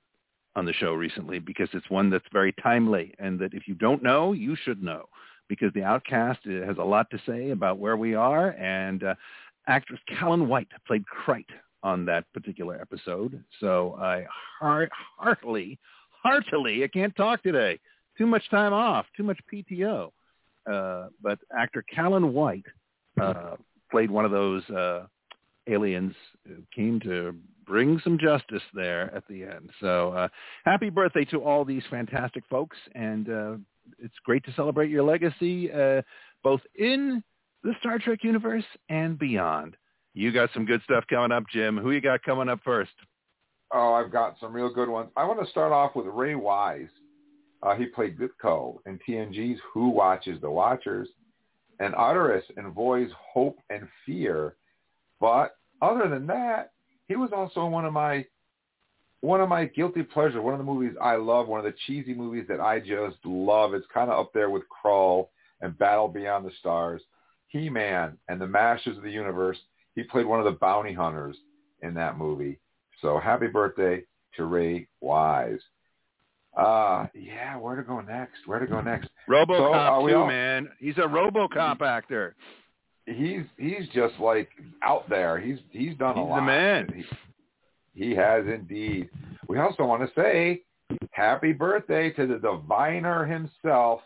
on 0.55 0.65
the 0.65 0.73
show 0.73 0.93
recently 0.93 1.37
because 1.37 1.67
it's 1.73 1.89
one 1.89 2.09
that's 2.09 2.25
very 2.31 2.53
timely 2.63 3.13
and 3.19 3.37
that 3.39 3.53
if 3.53 3.67
you 3.67 3.75
don't 3.75 4.01
know, 4.01 4.31
you 4.31 4.55
should 4.55 4.81
know 4.81 5.05
because 5.47 5.71
The 5.73 5.83
Outcast 5.83 6.39
uh, 6.47 6.65
has 6.65 6.77
a 6.77 6.83
lot 6.83 7.09
to 7.11 7.19
say 7.25 7.51
about 7.51 7.79
where 7.79 7.97
we 7.97 8.15
are. 8.15 8.49
And 8.51 9.03
uh, 9.03 9.15
actress 9.67 9.99
Callan 10.07 10.47
White 10.47 10.67
played 10.87 11.05
Krite 11.05 11.49
on 11.83 12.05
that 12.05 12.25
particular 12.33 12.79
episode. 12.81 13.43
So 13.59 13.95
I 13.99 14.25
heart, 14.59 14.89
heartily, 15.17 15.77
heartily, 16.23 16.83
I 16.83 16.87
can't 16.87 17.15
talk 17.15 17.43
today. 17.43 17.79
Too 18.17 18.25
much 18.25 18.49
time 18.49 18.73
off, 18.73 19.05
too 19.15 19.23
much 19.23 19.39
PTO. 19.51 20.11
Uh, 20.69 21.07
but 21.21 21.37
actor 21.57 21.83
Callan 21.93 22.33
White 22.33 22.65
uh, 23.21 23.55
played 23.91 24.09
one 24.09 24.25
of 24.25 24.31
those 24.31 24.67
uh, 24.69 25.05
aliens 25.67 26.15
who 26.47 26.55
came 26.75 26.99
to 27.01 27.35
bring 27.65 27.99
some 28.03 28.17
justice 28.17 28.61
there 28.73 29.13
at 29.15 29.27
the 29.27 29.43
end. 29.43 29.69
So 29.79 30.11
uh, 30.11 30.27
happy 30.65 30.89
birthday 30.89 31.25
to 31.25 31.43
all 31.43 31.65
these 31.65 31.83
fantastic 31.89 32.43
folks, 32.49 32.77
and 32.93 33.29
uh, 33.29 33.55
it's 33.99 34.15
great 34.23 34.43
to 34.45 34.53
celebrate 34.53 34.89
your 34.89 35.03
legacy 35.03 35.71
uh, 35.71 36.01
both 36.43 36.61
in 36.75 37.23
the 37.63 37.73
Star 37.79 37.99
Trek 37.99 38.19
universe 38.23 38.65
and 38.89 39.17
beyond. 39.17 39.75
You 40.13 40.31
got 40.31 40.49
some 40.53 40.65
good 40.65 40.81
stuff 40.83 41.03
coming 41.09 41.31
up, 41.31 41.43
Jim. 41.51 41.77
Who 41.77 41.91
you 41.91 42.01
got 42.01 42.23
coming 42.23 42.47
up 42.47 42.59
first? 42.63 42.91
Oh, 43.73 43.93
I've 43.93 44.11
got 44.11 44.35
some 44.39 44.53
real 44.53 44.73
good 44.73 44.87
ones. 44.87 45.09
I 45.17 45.25
want 45.25 45.43
to 45.43 45.49
start 45.51 45.71
off 45.71 45.95
with 45.95 46.05
Ray 46.05 46.35
Wise. 46.35 46.87
Uh, 47.63 47.75
he 47.75 47.87
played 47.87 48.17
Gutko 48.17 48.77
in 48.85 48.99
TNG's 49.07 49.59
Who 49.73 49.89
Watches 49.89 50.39
the 50.39 50.49
Watchers, 50.49 51.09
and 51.79 51.93
Arturis 51.93 52.43
in 52.57 52.71
Voy's 52.71 53.09
Hope 53.33 53.59
and 53.69 53.87
Fear. 54.05 54.55
But 55.19 55.55
other 55.81 56.07
than 56.07 56.27
that, 56.27 56.71
he 57.07 57.15
was 57.15 57.31
also 57.35 57.65
one 57.65 57.85
of 57.85 57.93
my 57.93 58.25
one 59.21 59.41
of 59.41 59.49
my 59.49 59.65
guilty 59.65 60.03
pleasure, 60.03 60.41
one 60.41 60.53
of 60.53 60.59
the 60.59 60.63
movies 60.71 60.95
I 61.01 61.15
love, 61.15 61.47
one 61.47 61.59
of 61.59 61.65
the 61.65 61.77
cheesy 61.87 62.13
movies 62.13 62.45
that 62.47 62.59
I 62.59 62.79
just 62.79 63.17
love. 63.25 63.73
It's 63.73 63.87
kind 63.93 64.11
of 64.11 64.19
up 64.19 64.31
there 64.33 64.49
with 64.49 64.63
Krull 64.69 65.27
and 65.61 65.77
Battle 65.77 66.07
Beyond 66.07 66.45
the 66.45 66.51
Stars, 66.59 67.01
He-Man 67.47 68.17
and 68.29 68.39
the 68.39 68.47
Masters 68.47 68.97
of 68.97 69.03
the 69.03 69.11
Universe. 69.11 69.57
He 69.95 70.03
played 70.03 70.25
one 70.25 70.39
of 70.39 70.45
the 70.45 70.51
bounty 70.59 70.93
hunters 70.93 71.37
in 71.81 71.93
that 71.95 72.17
movie. 72.17 72.59
So 73.01 73.19
happy 73.19 73.47
birthday 73.47 74.03
to 74.35 74.45
Ray 74.45 74.87
Wise. 75.01 75.59
Uh, 76.57 77.07
yeah, 77.13 77.57
where 77.57 77.75
to 77.75 77.83
go 77.83 77.99
next? 78.01 78.45
Where 78.45 78.59
to 78.59 78.67
go 78.67 78.79
next? 78.81 79.09
RoboCop 79.29 80.01
So, 80.01 80.07
too, 80.07 80.15
all- 80.15 80.27
man. 80.27 80.69
He's 80.79 80.97
a 80.97 81.01
RoboCop 81.01 81.81
actor. 81.81 82.35
He's 83.07 83.41
he's 83.57 83.87
just 83.93 84.15
like 84.19 84.49
out 84.81 85.07
there. 85.09 85.37
He's 85.39 85.59
he's 85.69 85.95
done 85.97 86.17
a 86.17 86.23
lot. 86.25 86.35
He's 86.37 86.41
the 86.41 86.45
man. 86.45 86.93
He, 86.95 87.03
he 87.95 88.11
has 88.11 88.45
indeed. 88.45 89.09
We 89.47 89.59
also 89.59 89.85
want 89.85 90.01
to 90.03 90.21
say 90.21 90.61
happy 91.11 91.53
birthday 91.53 92.11
to 92.11 92.27
the 92.27 92.37
diviner 92.37 93.25
himself, 93.25 94.01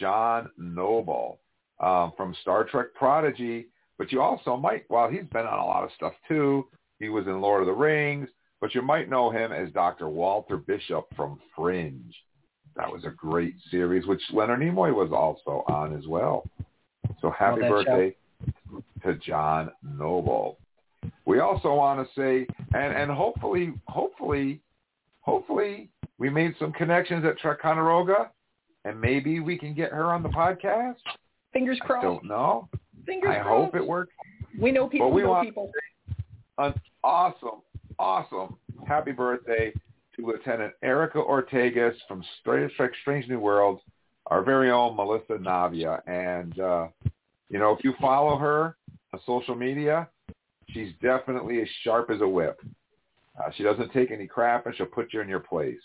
John 0.00 0.50
Noble, 0.58 1.38
um, 1.80 2.12
from 2.16 2.34
Star 2.42 2.64
Trek 2.64 2.86
Prodigy. 2.94 3.66
But 3.98 4.12
you 4.12 4.20
also 4.20 4.56
might, 4.56 4.84
well, 4.90 5.08
he's 5.08 5.28
been 5.32 5.46
on 5.46 5.58
a 5.58 5.64
lot 5.64 5.84
of 5.84 5.90
stuff 5.96 6.12
too. 6.28 6.66
He 6.98 7.08
was 7.08 7.26
in 7.26 7.40
Lord 7.40 7.60
of 7.60 7.66
the 7.66 7.72
Rings, 7.72 8.28
but 8.60 8.74
you 8.74 8.82
might 8.82 9.10
know 9.10 9.30
him 9.30 9.52
as 9.52 9.70
Dr. 9.72 10.08
Walter 10.08 10.56
Bishop 10.56 11.06
from 11.14 11.38
Fringe. 11.54 12.14
That 12.74 12.90
was 12.90 13.04
a 13.04 13.10
great 13.10 13.54
series, 13.70 14.06
which 14.06 14.20
Leonard 14.32 14.60
Nimoy 14.60 14.94
was 14.94 15.10
also 15.12 15.64
on 15.72 15.96
as 15.96 16.06
well. 16.06 16.48
So 17.20 17.30
happy 17.30 17.62
birthday 17.62 18.14
to 19.02 19.14
John 19.14 19.70
Noble. 19.82 20.58
We 21.24 21.40
also 21.40 21.74
want 21.74 22.06
to 22.06 22.14
say, 22.20 22.46
and, 22.74 22.92
and 22.96 23.10
hopefully, 23.10 23.72
hopefully, 23.88 24.60
hopefully 25.20 25.88
we 26.18 26.30
made 26.30 26.54
some 26.58 26.72
connections 26.72 27.24
at 27.24 27.40
Ticonderoga, 27.40 28.30
and 28.84 29.00
maybe 29.00 29.40
we 29.40 29.58
can 29.58 29.74
get 29.74 29.92
her 29.92 30.04
on 30.12 30.22
the 30.22 30.28
podcast. 30.28 30.96
Fingers 31.52 31.78
I 31.82 31.86
crossed. 31.86 32.02
don't 32.04 32.24
know. 32.24 32.68
Fingers 33.04 33.30
I 33.38 33.42
crossed. 33.42 33.48
hope 33.72 33.74
it 33.76 33.86
works. 33.86 34.12
We 34.58 34.72
know 34.72 34.88
people. 34.88 35.08
Well, 35.08 35.14
we 35.16 35.22
know 35.22 35.30
want- 35.30 35.48
people. 35.48 35.70
An 36.58 36.72
awesome, 37.04 37.60
awesome 37.98 38.56
happy 38.86 39.12
birthday 39.12 39.72
to 40.16 40.26
Lieutenant 40.26 40.72
Erica 40.82 41.18
Ortegas 41.18 41.94
from 42.08 42.24
Trek 42.44 42.92
Strange 43.02 43.28
New 43.28 43.38
Worlds, 43.40 43.82
our 44.28 44.42
very 44.42 44.70
own 44.70 44.96
Melissa 44.96 45.34
Navia. 45.34 46.00
And, 46.08 46.58
uh, 46.58 46.86
you 47.50 47.58
know, 47.58 47.72
if 47.76 47.84
you 47.84 47.92
follow 48.00 48.38
her 48.38 48.76
on 49.12 49.20
social 49.26 49.54
media, 49.54 50.08
she's 50.70 50.92
definitely 51.02 51.60
as 51.60 51.68
sharp 51.82 52.10
as 52.10 52.20
a 52.20 52.28
whip. 52.28 52.60
Uh, 53.38 53.50
she 53.56 53.62
doesn't 53.62 53.92
take 53.92 54.10
any 54.10 54.26
crap 54.26 54.66
and 54.66 54.74
she'll 54.76 54.86
put 54.86 55.12
you 55.12 55.20
in 55.20 55.28
your 55.28 55.40
place, 55.40 55.80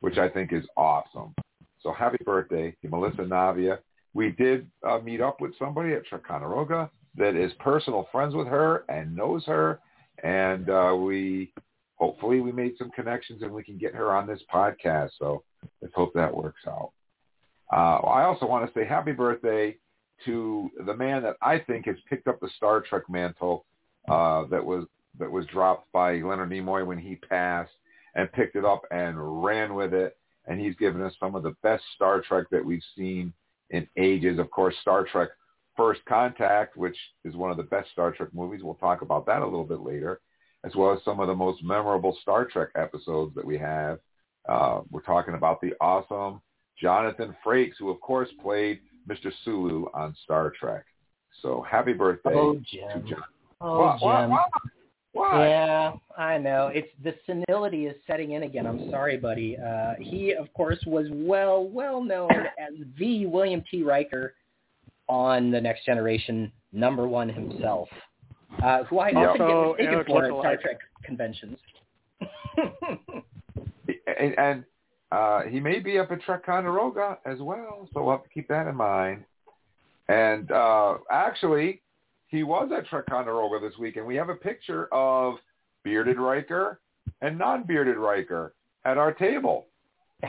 which 0.00 0.18
I 0.18 0.28
think 0.28 0.52
is 0.52 0.64
awesome. 0.76 1.34
So 1.82 1.92
happy 1.92 2.18
birthday 2.24 2.76
to 2.82 2.88
Melissa 2.88 3.22
Navia. 3.22 3.78
We 4.12 4.32
did 4.32 4.68
uh, 4.86 4.98
meet 4.98 5.20
up 5.20 5.40
with 5.40 5.52
somebody 5.58 5.92
at 5.92 6.02
Ticonderoga 6.08 6.90
that 7.16 7.36
is 7.36 7.52
personal 7.60 8.08
friends 8.12 8.34
with 8.34 8.48
her 8.48 8.84
and 8.88 9.14
knows 9.14 9.44
her. 9.46 9.80
And 10.22 10.68
uh, 10.68 10.94
we 10.98 11.52
hopefully 11.96 12.40
we 12.40 12.50
made 12.50 12.74
some 12.78 12.90
connections 12.90 13.42
and 13.42 13.52
we 13.52 13.62
can 13.62 13.78
get 13.78 13.94
her 13.94 14.14
on 14.14 14.26
this 14.26 14.40
podcast. 14.52 15.10
So 15.18 15.44
let's 15.80 15.94
hope 15.94 16.12
that 16.14 16.34
works 16.34 16.62
out. 16.66 16.92
Uh, 17.72 18.00
I 18.06 18.24
also 18.24 18.46
want 18.46 18.66
to 18.66 18.78
say 18.78 18.84
happy 18.84 19.12
birthday 19.12 19.76
to 20.24 20.70
the 20.86 20.94
man 20.94 21.22
that 21.22 21.36
I 21.40 21.58
think 21.58 21.86
has 21.86 21.96
picked 22.08 22.26
up 22.26 22.40
the 22.40 22.50
Star 22.56 22.80
Trek 22.80 23.04
mantle 23.08 23.64
uh, 24.10 24.46
that 24.46 24.64
was 24.64 24.86
that 25.18 25.30
was 25.30 25.46
dropped 25.46 25.90
by 25.92 26.14
Leonard 26.14 26.50
Nimoy 26.50 26.86
when 26.86 26.98
he 26.98 27.16
passed, 27.16 27.72
and 28.14 28.32
picked 28.32 28.56
it 28.56 28.64
up 28.64 28.82
and 28.90 29.44
ran 29.44 29.74
with 29.74 29.92
it. 29.94 30.16
And 30.46 30.60
he's 30.60 30.74
given 30.76 31.02
us 31.02 31.12
some 31.20 31.34
of 31.34 31.42
the 31.42 31.54
best 31.62 31.84
Star 31.94 32.22
Trek 32.22 32.46
that 32.50 32.64
we've 32.64 32.82
seen 32.96 33.32
in 33.70 33.86
ages. 33.96 34.38
Of 34.38 34.50
course, 34.50 34.74
Star 34.80 35.04
Trek 35.04 35.28
First 35.76 36.00
Contact, 36.06 36.76
which 36.76 36.96
is 37.24 37.36
one 37.36 37.50
of 37.50 37.56
the 37.56 37.62
best 37.64 37.90
Star 37.92 38.10
Trek 38.12 38.30
movies. 38.32 38.62
We'll 38.62 38.74
talk 38.74 39.02
about 39.02 39.26
that 39.26 39.42
a 39.42 39.44
little 39.44 39.64
bit 39.64 39.80
later, 39.80 40.20
as 40.64 40.74
well 40.74 40.92
as 40.92 41.02
some 41.04 41.20
of 41.20 41.28
the 41.28 41.34
most 41.34 41.62
memorable 41.62 42.16
Star 42.22 42.44
Trek 42.44 42.70
episodes 42.74 43.34
that 43.34 43.44
we 43.44 43.58
have. 43.58 43.98
Uh, 44.48 44.80
we're 44.90 45.02
talking 45.02 45.34
about 45.34 45.60
the 45.60 45.72
awesome 45.80 46.40
Jonathan 46.80 47.36
Frakes, 47.44 47.74
who 47.78 47.90
of 47.90 48.00
course 48.00 48.28
played 48.42 48.80
Mr. 49.08 49.30
Sulu 49.44 49.86
on 49.94 50.16
Star 50.24 50.52
Trek. 50.58 50.84
So 51.42 51.64
happy 51.70 51.92
birthday 51.92 52.32
Oh, 52.34 52.54
to 52.54 52.60
Jim. 52.60 53.22
John. 53.60 53.68
Oh, 53.70 53.78
Why- 53.78 53.96
why- 54.00 54.20
Jim. 54.22 54.30
why? 54.30 54.44
Why? 55.12 55.48
Yeah, 55.48 55.92
I 56.16 56.38
know. 56.38 56.68
It's 56.68 56.88
the 57.02 57.14
senility 57.26 57.86
is 57.86 57.96
setting 58.06 58.32
in 58.32 58.44
again. 58.44 58.64
I'm 58.66 58.88
sorry, 58.90 59.16
buddy. 59.16 59.56
Uh, 59.58 59.94
he, 59.98 60.32
of 60.34 60.52
course, 60.54 60.78
was 60.86 61.08
well, 61.10 61.64
well 61.66 62.00
known 62.02 62.30
as 62.30 62.74
the 62.96 63.26
William 63.26 63.62
T. 63.68 63.82
Riker 63.82 64.34
on 65.08 65.50
the 65.50 65.60
Next 65.60 65.84
Generation, 65.84 66.52
number 66.72 67.08
one 67.08 67.28
himself, 67.28 67.88
uh, 68.62 68.84
who 68.84 69.00
I 69.00 69.08
Yeah. 69.10 69.18
often 69.30 69.38
So, 69.38 69.74
get 69.78 69.90
mistaken 69.90 69.94
Eric 69.94 70.06
for 70.06 70.24
at. 70.24 70.40
Star 70.42 70.56
Trek 70.58 70.78
conventions. 71.02 71.58
and, 74.18 74.38
and 74.38 74.64
uh, 75.10 75.42
he 75.42 75.58
may 75.58 75.80
be 75.80 75.98
up 75.98 76.12
at 76.12 76.22
Trek 76.22 76.46
Ticonderoga 76.46 77.18
as 77.24 77.40
well, 77.40 77.88
so 77.92 78.02
we'll 78.04 78.12
have 78.12 78.22
to 78.22 78.28
keep 78.30 78.46
that 78.46 78.68
in 78.68 78.76
mind. 78.76 79.24
And 80.08 80.50
uh, 80.52 80.98
actually, 81.10 81.82
he 82.30 82.44
was 82.44 82.70
at 82.76 82.86
Trek 82.86 83.06
Ticonderoga 83.06 83.58
this 83.60 83.76
week, 83.78 83.96
and 83.96 84.06
we 84.06 84.14
have 84.16 84.28
a 84.28 84.34
picture 84.34 84.88
of 84.92 85.34
bearded 85.84 86.18
Riker 86.18 86.80
and 87.20 87.36
non-bearded 87.36 87.96
Riker 87.96 88.54
at 88.84 88.96
our 88.96 89.12
table. 89.12 89.66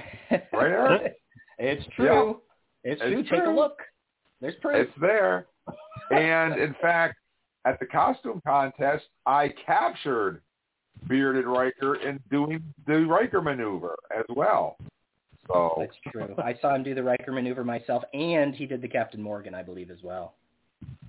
Right, 0.54 0.72
Eric? 0.72 1.18
it's 1.60 1.86
true. 1.95 2.41
It's 2.84 3.02
It's 3.04 3.28
true. 3.30 3.39
Take 3.39 3.47
a 3.47 3.52
look. 3.52 3.80
There's 4.39 4.56
proof. 4.62 4.88
It's 4.88 5.02
there. 5.02 5.47
And 6.10 6.58
in 6.60 6.76
fact, 6.82 7.18
at 7.66 7.80
the 7.80 7.86
costume 7.86 8.41
contest, 8.45 9.06
I 9.26 9.54
captured 9.66 10.41
bearded 11.08 11.45
Riker 11.45 11.95
in 11.95 12.20
doing 12.30 12.64
the 12.88 13.06
Riker 13.06 13.41
maneuver 13.41 13.95
as 14.18 14.26
well. 14.30 14.78
So 15.47 15.76
That's 15.78 15.95
true. 16.12 16.36
I 16.38 16.58
saw 16.62 16.76
him 16.76 16.84
do 16.84 16.95
the 16.95 17.04
Riker 17.04 17.32
maneuver 17.32 17.64
myself, 17.64 18.04
and 18.14 18.56
he 18.56 18.66
did 18.66 18.82
the 18.82 18.88
Captain 18.88 19.22
Morgan, 19.22 19.54
I 19.54 19.64
believe, 19.64 19.91
as 19.91 20.02
well. 20.04 20.36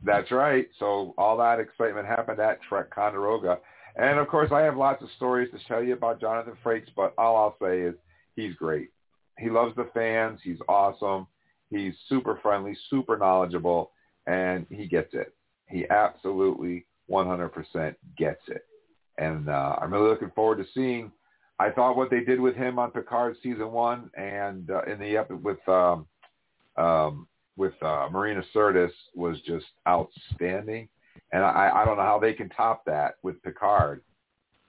That's 0.05 0.31
right. 0.31 0.69
So 0.79 1.15
all 1.17 1.37
that 1.39 1.61
excitement 1.61 2.07
happened 2.07 2.41
at 2.41 2.61
Trek 2.63 2.89
Ticonderoga. 2.89 3.59
And 3.97 4.19
of 4.19 4.29
course, 4.29 4.51
I 4.53 4.61
have 4.61 4.77
lots 4.77 5.03
of 5.03 5.09
stories 5.17 5.51
to 5.53 5.59
tell 5.69 5.83
you 5.83 5.93
about 5.93 6.21
Jonathan 6.21 6.55
Frakes, 6.65 6.89
but 6.97 7.15
all 7.19 7.37
I'll 7.37 7.57
say 7.61 7.83
is 7.83 7.95
he's 8.35 8.55
great. 8.55 8.91
He 9.39 9.51
loves 9.51 9.77
the 9.77 9.89
fans. 9.95 10.41
He's 10.43 10.59
awesome. 10.69 11.27
He's 11.71 11.95
super 12.09 12.39
friendly, 12.43 12.77
super 12.91 13.17
knowledgeable, 13.17 13.93
and 14.27 14.67
he 14.71 14.87
gets 14.87 15.15
it. 15.15 15.35
He 15.69 15.89
absolutely 15.89 16.87
100% 17.11 17.95
gets 18.19 18.43
it. 18.49 18.67
And 19.19 19.49
uh, 19.49 19.77
I'm 19.81 19.93
really 19.93 20.09
looking 20.09 20.33
forward 20.35 20.59
to 20.59 20.67
seeing. 20.75 21.13
I 21.59 21.71
thought 21.71 21.97
what 21.97 22.11
they 22.11 22.21
did 22.21 22.41
with 22.41 22.57
him 22.57 22.79
on 22.79 22.91
Picard 22.91 23.37
season 23.43 23.71
one 23.71 24.11
and 24.17 24.71
uh, 24.71 24.83
in 24.83 24.99
the 24.99 25.17
epi- 25.17 25.35
with 25.35 25.67
um, 25.69 26.07
um, 26.77 27.27
with 27.57 27.75
uh, 27.83 28.09
Marina 28.11 28.43
Sirtis 28.55 28.91
was 29.15 29.39
just 29.47 29.67
outstanding, 29.87 30.89
and 31.33 31.43
I, 31.45 31.71
I 31.75 31.85
don't 31.85 31.97
know 31.97 32.03
how 32.03 32.19
they 32.19 32.33
can 32.33 32.49
top 32.51 32.85
that 32.87 33.17
with 33.23 33.43
Picard. 33.43 34.03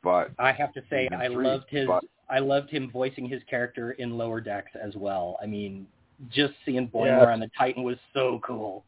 But 0.03 0.31
I 0.37 0.51
have 0.51 0.73
to 0.73 0.81
say, 0.89 1.07
I'm 1.11 1.35
loved 1.35 1.65
his. 1.69 1.87
but- 1.87 2.03
I 2.29 2.39
loved 2.39 2.69
him 2.69 2.89
voicing 2.89 3.27
his 3.27 3.41
character 3.49 3.91
in 3.91 4.17
Lower 4.17 4.41
Decks 4.41 4.71
as 4.81 4.95
well. 4.95 5.37
I 5.41 5.45
mean, 5.45 5.85
just 6.29 6.53
seeing 6.65 6.89
Yeah. 6.93 6.99
Boimler 6.99 7.27
on 7.33 7.39
the 7.41 7.49
Titan 7.57 7.83
was 7.83 7.97
so 8.13 8.39
cool. 8.43 8.85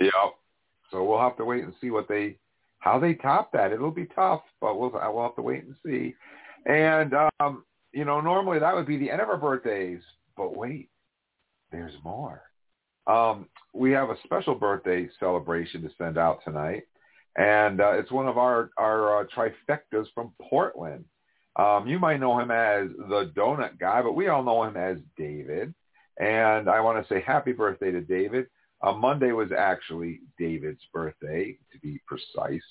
yeah, 0.00 0.10
so 0.90 1.04
we'll 1.04 1.18
have 1.20 1.36
to 1.36 1.44
wait 1.44 1.64
and 1.64 1.74
see 1.80 1.90
what 1.90 2.08
they 2.08 2.36
how 2.78 2.98
they 2.98 3.14
top 3.14 3.52
that. 3.52 3.72
It'll 3.72 3.90
be 3.90 4.06
tough, 4.06 4.42
but 4.60 4.78
we'll 4.78 4.90
we'll 4.90 5.22
have 5.22 5.36
to 5.36 5.42
wait 5.42 5.64
and 5.64 5.74
see. 5.84 6.14
And 6.66 7.14
um, 7.40 7.64
you 7.92 8.04
know, 8.04 8.20
normally 8.20 8.58
that 8.60 8.74
would 8.74 8.86
be 8.86 8.96
the 8.96 9.10
end 9.10 9.20
of 9.20 9.28
our 9.28 9.36
birthdays, 9.36 10.00
but 10.36 10.56
wait, 10.56 10.88
there's 11.70 11.94
more. 12.04 12.42
Um, 13.10 13.48
we 13.74 13.90
have 13.90 14.10
a 14.10 14.16
special 14.24 14.54
birthday 14.54 15.08
celebration 15.18 15.82
to 15.82 15.90
send 15.98 16.16
out 16.16 16.44
tonight, 16.44 16.84
and 17.36 17.80
uh, 17.80 17.92
it's 17.92 18.12
one 18.12 18.28
of 18.28 18.38
our 18.38 18.70
our 18.76 19.22
uh, 19.22 19.26
trifectas 19.36 20.06
from 20.14 20.32
Portland. 20.40 21.04
Um, 21.56 21.88
you 21.88 21.98
might 21.98 22.20
know 22.20 22.38
him 22.38 22.52
as 22.52 22.88
the 23.08 23.32
Donut 23.36 23.80
Guy, 23.80 24.00
but 24.02 24.14
we 24.14 24.28
all 24.28 24.44
know 24.44 24.62
him 24.62 24.76
as 24.76 24.98
David. 25.16 25.74
And 26.20 26.68
I 26.68 26.80
want 26.80 27.04
to 27.04 27.12
say 27.12 27.20
happy 27.20 27.52
birthday 27.52 27.90
to 27.90 28.00
David. 28.00 28.46
Uh, 28.80 28.92
Monday 28.92 29.32
was 29.32 29.50
actually 29.56 30.20
David's 30.38 30.82
birthday, 30.92 31.58
to 31.72 31.78
be 31.80 32.00
precise, 32.06 32.62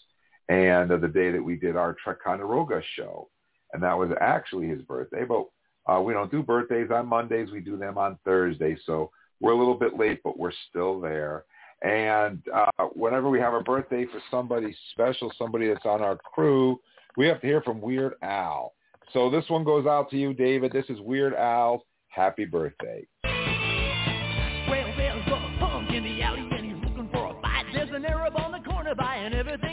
and 0.47 0.89
uh, 0.89 0.97
the 0.97 1.07
day 1.07 1.31
that 1.31 1.43
we 1.43 1.57
did 1.57 1.75
our 1.75 1.97
Trek 2.01 2.17
Ticonderoga 2.23 2.81
show, 2.95 3.29
and 3.73 3.83
that 3.83 3.97
was 3.97 4.11
actually 4.21 4.69
his 4.69 4.81
birthday. 4.83 5.25
But 5.25 5.47
uh, 5.91 6.01
we 6.01 6.13
don't 6.13 6.31
do 6.31 6.43
birthdays 6.43 6.91
on 6.91 7.07
Mondays; 7.07 7.51
we 7.51 7.59
do 7.59 7.75
them 7.75 7.97
on 7.97 8.17
Thursdays. 8.23 8.79
So 8.85 9.11
we're 9.41 9.51
a 9.51 9.57
little 9.57 9.77
bit 9.77 9.97
late, 9.97 10.21
but 10.23 10.37
we're 10.37 10.51
still 10.69 10.99
there. 10.99 11.45
And 11.81 12.41
uh, 12.53 12.85
whenever 12.93 13.29
we 13.29 13.39
have 13.39 13.53
a 13.53 13.61
birthday 13.61 14.05
for 14.05 14.21
somebody 14.29 14.75
special, 14.91 15.31
somebody 15.37 15.67
that's 15.67 15.85
on 15.85 16.01
our 16.01 16.17
crew, 16.17 16.79
we 17.15 17.27
have 17.27 17.39
to 17.41 17.47
hear 17.47 17.61
from 17.61 17.79
Weird 17.79 18.15
Al. 18.21 18.73
So 19.13 19.29
this 19.29 19.45
one 19.47 19.63
goes 19.63 19.87
out 19.87 20.09
to 20.11 20.17
you, 20.17 20.33
David. 20.33 20.71
This 20.71 20.85
is 20.89 20.99
Weird 20.99 21.33
Al's 21.33 21.81
happy 22.09 22.45
birthday. 22.45 23.07
Well, 23.23 24.93
there's 24.97 25.27
a 25.27 25.57
punk 25.59 25.89
in 25.91 26.03
the 26.03 26.21
alley 26.21 26.47
and 26.51 26.65
he's 26.65 26.83
looking 26.83 27.09
for 27.11 27.27
a 27.27 27.41
fight. 27.41 27.65
There's 27.73 27.89
an 27.91 28.05
Arab 28.05 28.35
on 28.35 28.51
the 28.51 28.69
corner 28.69 28.93
buying 28.95 29.33
everything 29.33 29.68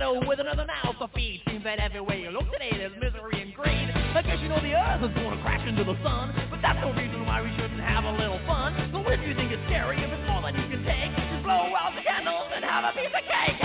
ghetto 0.00 0.26
with 0.26 0.40
another 0.40 0.64
mouth 0.64 0.96
to 0.98 1.08
feed. 1.14 1.42
Seems 1.46 1.64
that 1.64 1.78
everywhere 1.78 2.16
you 2.16 2.30
look 2.30 2.50
today 2.52 2.72
there's 2.72 2.92
misery 2.96 3.42
and 3.42 3.54
greed. 3.54 3.90
I 4.16 4.22
guess 4.22 4.38
you 4.40 4.48
know 4.48 4.60
the 4.60 4.72
earth 4.72 5.04
is 5.04 5.14
to 5.14 5.38
crash 5.42 5.66
into 5.68 5.84
the 5.84 5.96
sun, 6.02 6.32
but 6.50 6.60
that's 6.62 6.80
no 6.80 6.92
reason 6.92 7.26
why 7.26 7.42
we 7.42 7.52
shouldn't 7.56 7.80
have 7.80 8.04
a 8.04 8.12
little 8.12 8.40
fun. 8.46 8.72
So 8.92 9.04
if 9.10 9.20
you 9.20 9.34
think 9.34 9.52
it's 9.52 9.62
scary, 9.68 10.00
if 10.00 10.10
it's 10.10 10.26
more 10.26 10.40
than 10.40 10.56
you 10.56 10.68
can 10.72 10.84
take, 10.84 11.12
just 11.12 11.44
blow 11.44 11.76
out 11.76 11.92
the 11.94 12.02
candles 12.02 12.48
and 12.54 12.64
have 12.64 12.84
a 12.88 12.92
piece 12.96 13.12
of 13.12 13.24
cake. 13.28 13.59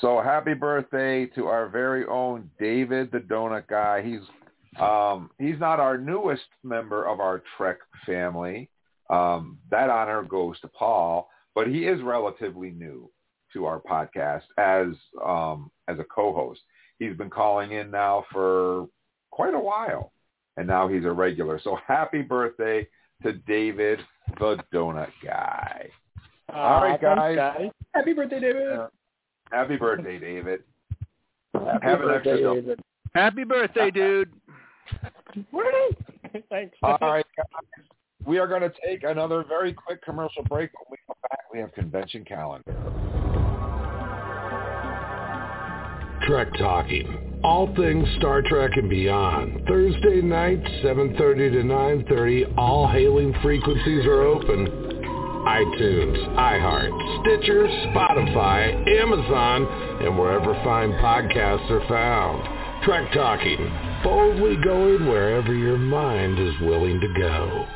So 0.00 0.20
happy 0.22 0.54
birthday 0.54 1.26
to 1.34 1.46
our 1.46 1.68
very 1.68 2.06
own 2.06 2.50
David 2.60 3.10
the 3.10 3.18
Donut 3.18 3.66
Guy. 3.66 4.02
He's 4.02 4.20
um, 4.80 5.30
he's 5.38 5.58
not 5.58 5.80
our 5.80 5.98
newest 5.98 6.44
member 6.62 7.04
of 7.04 7.18
our 7.18 7.42
Trek 7.56 7.78
family. 8.06 8.70
Um, 9.10 9.58
that 9.70 9.90
honor 9.90 10.22
goes 10.22 10.60
to 10.60 10.68
Paul, 10.68 11.28
but 11.54 11.66
he 11.66 11.86
is 11.86 12.00
relatively 12.02 12.70
new 12.70 13.10
to 13.54 13.64
our 13.64 13.80
podcast 13.80 14.42
as 14.56 14.94
um, 15.24 15.70
as 15.88 15.98
a 15.98 16.04
co-host. 16.04 16.60
He's 16.98 17.16
been 17.16 17.30
calling 17.30 17.72
in 17.72 17.90
now 17.90 18.24
for 18.30 18.86
quite 19.30 19.54
a 19.54 19.60
while, 19.60 20.12
and 20.56 20.66
now 20.66 20.86
he's 20.86 21.04
a 21.04 21.12
regular. 21.12 21.60
So 21.64 21.76
happy 21.86 22.22
birthday 22.22 22.86
to 23.24 23.32
David 23.32 23.98
the 24.38 24.58
Donut 24.72 25.10
Guy. 25.24 25.88
All 26.54 26.82
right, 26.82 27.00
guys. 27.00 27.16
thanks, 27.16 27.36
guys. 27.36 27.70
Happy 27.94 28.12
birthday, 28.12 28.40
David! 28.40 28.72
Uh, 28.72 28.88
Happy 29.50 29.76
birthday, 29.76 30.18
David. 30.18 30.62
Happy 31.54 31.86
Have 31.86 32.00
an 32.02 32.10
extra 32.10 32.32
birthday, 32.32 32.42
show. 32.42 32.54
David. 32.54 32.80
Happy 33.14 33.44
birthday, 33.44 33.90
dude. 33.90 34.30
Thanks. 36.50 36.76
All 36.82 36.98
right, 37.00 37.26
guys. 37.36 37.46
We 38.26 38.38
are 38.38 38.46
going 38.46 38.62
to 38.62 38.72
take 38.84 39.04
another 39.04 39.44
very 39.48 39.72
quick 39.72 40.02
commercial 40.02 40.42
break. 40.44 40.70
When 40.74 40.84
we 40.90 40.96
come 41.06 41.16
back, 41.22 41.40
we 41.52 41.58
have 41.60 41.72
convention 41.72 42.24
calendar. 42.24 42.74
Trek 46.26 46.48
Talking. 46.58 47.40
All 47.42 47.74
things 47.74 48.06
Star 48.18 48.42
Trek 48.42 48.72
and 48.76 48.90
beyond. 48.90 49.62
Thursday 49.66 50.20
night, 50.20 50.62
7.30 50.84 51.16
to 51.16 51.62
9.30. 51.62 52.58
All 52.58 52.86
hailing 52.86 53.34
frequencies 53.40 54.04
are 54.04 54.22
open. 54.24 54.97
iTunes, 55.48 56.36
iHeart, 56.36 56.92
Stitcher, 57.22 57.64
Spotify, 57.88 58.68
Amazon, 59.00 59.64
and 60.04 60.18
wherever 60.18 60.52
fine 60.62 60.92
podcasts 60.92 61.70
are 61.70 61.88
found. 61.88 62.44
Trek 62.84 63.10
Talking, 63.14 63.56
boldly 64.04 64.56
going 64.62 65.08
wherever 65.08 65.54
your 65.54 65.78
mind 65.78 66.38
is 66.38 66.52
willing 66.60 67.00
to 67.00 67.08
go. 67.18 67.66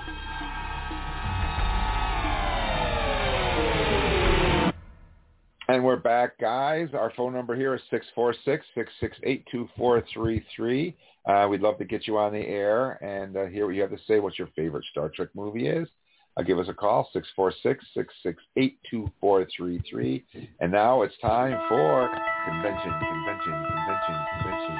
And 5.68 5.82
we're 5.82 5.96
back, 5.96 6.38
guys. 6.38 6.90
Our 6.92 7.10
phone 7.16 7.32
number 7.32 7.56
here 7.56 7.74
is 7.74 7.80
646-668-2433. 8.14 10.94
Uh, 11.24 11.46
we'd 11.48 11.62
love 11.62 11.78
to 11.78 11.86
get 11.86 12.06
you 12.06 12.18
on 12.18 12.34
the 12.34 12.38
air 12.38 13.02
and 13.02 13.34
uh, 13.34 13.46
hear 13.46 13.64
what 13.64 13.74
you 13.74 13.80
have 13.80 13.92
to 13.92 13.98
say, 14.06 14.20
what 14.20 14.38
your 14.38 14.48
favorite 14.54 14.84
Star 14.90 15.08
Trek 15.08 15.30
movie 15.34 15.68
is. 15.68 15.88
Uh, 16.36 16.42
give 16.42 16.58
us 16.58 16.68
a 16.68 16.74
call, 16.74 17.08
646-668-2433. 17.38 20.24
And 20.60 20.72
now 20.72 21.02
it's 21.02 21.16
time 21.20 21.58
for 21.68 22.08
convention, 22.46 22.90
convention, 22.90 23.52
convention, 23.52 24.16
convention. 24.40 24.76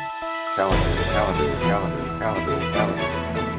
Calendar, 0.57 1.05
calendar, 1.05 1.53
calendar, 1.61 2.19
calendar, 2.19 2.59
calendar. 2.73 3.52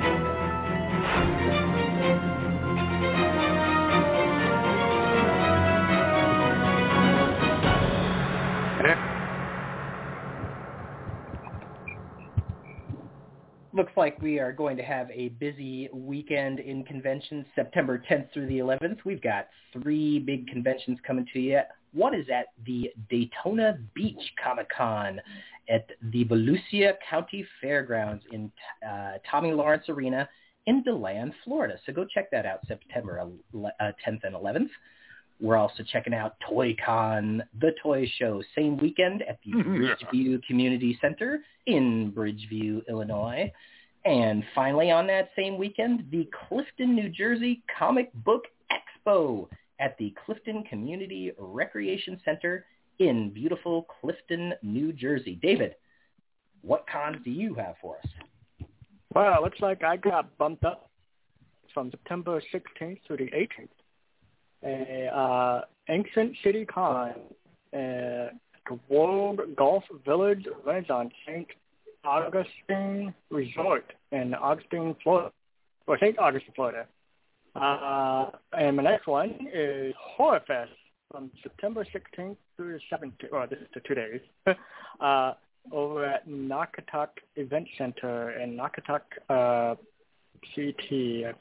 Looks 13.76 13.94
like 13.98 14.22
we 14.22 14.38
are 14.38 14.52
going 14.52 14.78
to 14.78 14.84
have 14.84 15.10
a 15.10 15.30
busy 15.30 15.90
weekend 15.92 16.60
in 16.60 16.84
conventions, 16.84 17.44
September 17.56 18.04
10th 18.08 18.32
through 18.32 18.46
the 18.46 18.60
11th. 18.60 18.98
We've 19.04 19.22
got 19.22 19.48
three 19.74 20.20
big 20.20 20.48
conventions 20.48 21.00
coming 21.06 21.26
to 21.34 21.40
you. 21.40 21.60
One 21.92 22.14
is 22.14 22.28
at 22.32 22.50
the 22.68 22.92
Daytona 23.10 23.80
Beach 23.96 24.22
Comic 24.42 24.68
Con 24.70 25.20
at 25.70 25.88
the 26.12 26.24
Volusia 26.26 26.94
County 27.10 27.48
Fairgrounds 27.62 28.24
in 28.32 28.52
uh, 28.88 29.14
Tommy 29.30 29.52
Lawrence 29.52 29.90
Arena 29.90 30.30
in 30.68 30.84
DeLand, 30.84 31.34
Florida. 31.44 31.80
So 31.84 31.94
go 31.94 32.06
check 32.06 32.30
that 32.30 32.46
out 32.46 32.60
September 32.68 33.20
uh, 33.22 33.92
10th 34.08 34.20
and 34.24 34.36
11th. 34.36 34.70
We're 35.40 35.58
also 35.58 35.84
checking 35.84 36.14
out 36.14 36.36
ToyCon, 36.50 37.42
the 37.60 37.74
toy 37.82 38.10
show, 38.18 38.42
same 38.56 38.78
weekend 38.78 39.24
at 39.24 39.40
the 39.46 39.52
mm-hmm. 39.52 39.84
Bridgeview 39.84 40.44
Community 40.44 40.98
Center 41.02 41.40
in 41.66 42.12
Bridgeview, 42.16 42.88
Illinois. 42.88 43.52
And 44.06 44.44
finally 44.54 44.92
on 44.92 45.08
that 45.08 45.30
same 45.36 45.58
weekend, 45.58 46.06
the 46.12 46.30
Clifton, 46.48 46.96
New 46.96 47.10
Jersey 47.10 47.64
Comic 47.78 48.12
Book 48.14 48.44
Expo 48.72 49.48
at 49.80 49.98
the 49.98 50.14
Clifton 50.26 50.64
Community 50.64 51.32
Recreation 51.38 52.20
Center 52.24 52.66
in 53.00 53.32
beautiful 53.32 53.88
Clifton, 54.02 54.54
New 54.62 54.94
Jersey. 54.94 55.40
David, 55.42 55.76
what 56.62 56.86
cons 56.88 57.18
do 57.24 57.32
you 57.32 57.54
have 57.56 57.76
for 57.82 57.98
us? 57.98 58.68
Well, 59.14 59.34
it 59.36 59.42
looks 59.42 59.60
like 59.60 59.84
I 59.84 59.98
got 59.98 60.38
bumped 60.38 60.64
up 60.64 60.90
from 61.74 61.92
September 61.92 62.42
16th 62.54 63.00
to 63.08 63.18
the 63.18 63.26
18th 63.26 63.68
a 63.68 63.83
uh, 64.66 65.62
ancient 65.90 66.36
city 66.44 66.66
con, 66.66 67.12
uh, 67.74 68.30
the 68.70 68.80
World 68.90 69.42
Golf 69.56 69.84
Village 70.06 70.46
Renaissance 70.66 71.14
St. 71.26 71.48
Augustine 72.04 73.14
Resort 73.30 73.94
in 74.12 74.34
Augustine, 74.34 74.96
Florida, 75.04 75.32
or 75.88 75.98
St. 75.98 76.18
Augustine, 76.20 76.54
Florida. 76.56 76.86
Uh, 77.56 78.32
and 78.58 78.78
my 78.78 78.84
next 78.84 79.08
one 79.08 79.48
is 79.54 79.94
Horror 80.00 80.42
Fest 80.48 80.72
from 81.12 81.30
September 81.44 81.86
16th 81.86 82.38
through 82.58 82.74
the 82.74 82.80
17th, 82.92 83.32
well, 83.32 83.48
this 83.48 83.60
is 83.60 83.68
the 83.74 83.82
two 83.82 83.94
days, 83.94 84.22
uh, 85.00 85.34
over 85.72 86.06
at 86.06 86.28
Naugatuck 86.28 87.10
Event 87.36 87.68
Center 87.78 88.32
in 88.40 88.58
Naugatuck, 88.58 89.02
uh, 90.44 90.56
CT. 90.56 91.36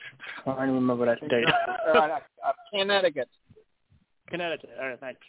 Trying 0.44 0.68
to 0.68 0.72
remember 0.74 1.06
that 1.06 1.18
uh, 1.22 1.98
uh, 1.98 2.18
Connecticut. 2.72 3.28
Connecticut. 4.28 4.70
All 4.80 4.88
right, 4.88 5.00
thanks. 5.00 5.20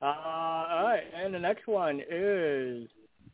Uh, 0.00 0.04
all 0.06 0.84
right, 0.84 1.02
and 1.16 1.34
the 1.34 1.38
next 1.38 1.66
one 1.66 2.00
is 2.08 2.88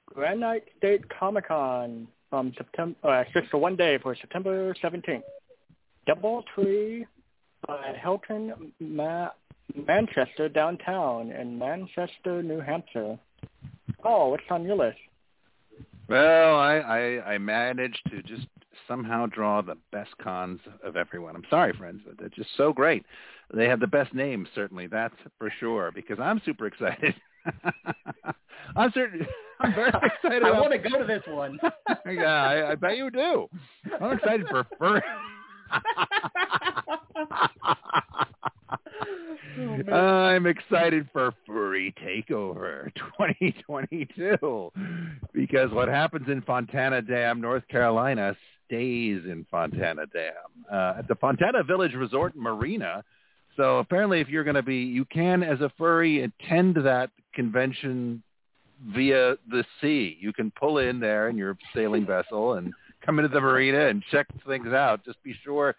Granite 0.06 0.68
State 0.78 1.02
Comic 1.10 1.48
Con 1.48 2.08
from 2.30 2.52
September. 2.56 2.96
Uh, 3.02 3.24
just 3.32 3.50
for 3.50 3.58
one 3.58 3.76
day 3.76 3.98
for 4.02 4.14
September 4.14 4.74
17th. 4.82 5.22
DoubleTree 6.08 7.04
by 7.66 7.94
Hilton, 8.02 8.72
Ma- 8.80 9.30
Manchester 9.86 10.48
downtown 10.48 11.30
in 11.30 11.58
Manchester, 11.58 12.42
New 12.42 12.60
Hampshire. 12.60 13.18
Oh, 14.04 14.28
what's 14.28 14.44
on 14.50 14.64
your 14.64 14.76
list? 14.76 14.98
Well, 16.08 16.56
I, 16.56 16.76
I 16.76 17.34
I 17.34 17.38
managed 17.38 18.02
to 18.10 18.22
just 18.22 18.46
somehow 18.88 19.26
draw 19.26 19.62
the 19.62 19.76
best 19.92 20.10
cons 20.22 20.60
of 20.82 20.96
everyone. 20.96 21.36
I'm 21.36 21.44
sorry, 21.50 21.72
friends, 21.72 22.02
but 22.06 22.18
they're 22.18 22.28
just 22.28 22.50
so 22.56 22.72
great. 22.72 23.04
They 23.52 23.68
have 23.68 23.80
the 23.80 23.86
best 23.86 24.14
names, 24.14 24.48
certainly, 24.54 24.86
that's 24.86 25.14
for 25.38 25.52
sure, 25.60 25.90
because 25.94 26.18
I'm 26.20 26.40
super 26.44 26.66
excited. 26.66 27.14
I'm 28.76 28.90
certain. 28.92 29.26
I'm 29.60 29.74
very 29.74 29.88
excited. 30.02 30.42
I 30.42 30.50
want 30.50 30.72
to 30.72 30.78
go 30.78 30.98
to 30.98 31.04
this 31.04 31.22
one. 31.28 31.58
yeah, 32.06 32.22
I, 32.24 32.72
I 32.72 32.74
bet 32.74 32.96
you 32.96 33.10
do. 33.10 33.48
I'm 34.00 34.12
excited 34.12 34.46
for 34.48 34.66
fur. 34.78 35.02
Oh, 39.90 39.96
I'm 39.96 40.46
excited 40.46 41.08
for 41.12 41.32
Furry 41.46 41.94
Takeover 42.02 42.92
2022 43.18 44.72
because 45.32 45.70
what 45.70 45.88
happens 45.88 46.28
in 46.28 46.42
Fontana 46.42 47.02
Dam, 47.02 47.40
North 47.40 47.66
Carolina, 47.68 48.36
stays 48.66 49.22
in 49.24 49.46
Fontana 49.50 50.06
Dam 50.06 50.32
uh, 50.72 50.98
at 50.98 51.08
the 51.08 51.14
Fontana 51.16 51.62
Village 51.62 51.94
Resort 51.94 52.34
and 52.34 52.42
Marina. 52.42 53.02
So 53.56 53.78
apparently, 53.78 54.20
if 54.20 54.28
you're 54.28 54.44
going 54.44 54.56
to 54.56 54.62
be, 54.62 54.78
you 54.78 55.04
can, 55.04 55.42
as 55.42 55.60
a 55.60 55.70
furry, 55.78 56.22
attend 56.22 56.76
that 56.76 57.10
convention 57.34 58.22
via 58.88 59.36
the 59.48 59.64
sea. 59.80 60.16
You 60.20 60.32
can 60.32 60.50
pull 60.58 60.78
in 60.78 61.00
there 61.00 61.28
in 61.28 61.36
your 61.36 61.56
sailing 61.74 62.06
vessel 62.06 62.54
and 62.54 62.72
come 63.04 63.18
into 63.18 63.28
the 63.28 63.40
marina 63.40 63.88
and 63.88 64.02
check 64.10 64.26
things 64.46 64.68
out. 64.68 65.04
Just 65.04 65.22
be 65.22 65.34
sure 65.44 65.74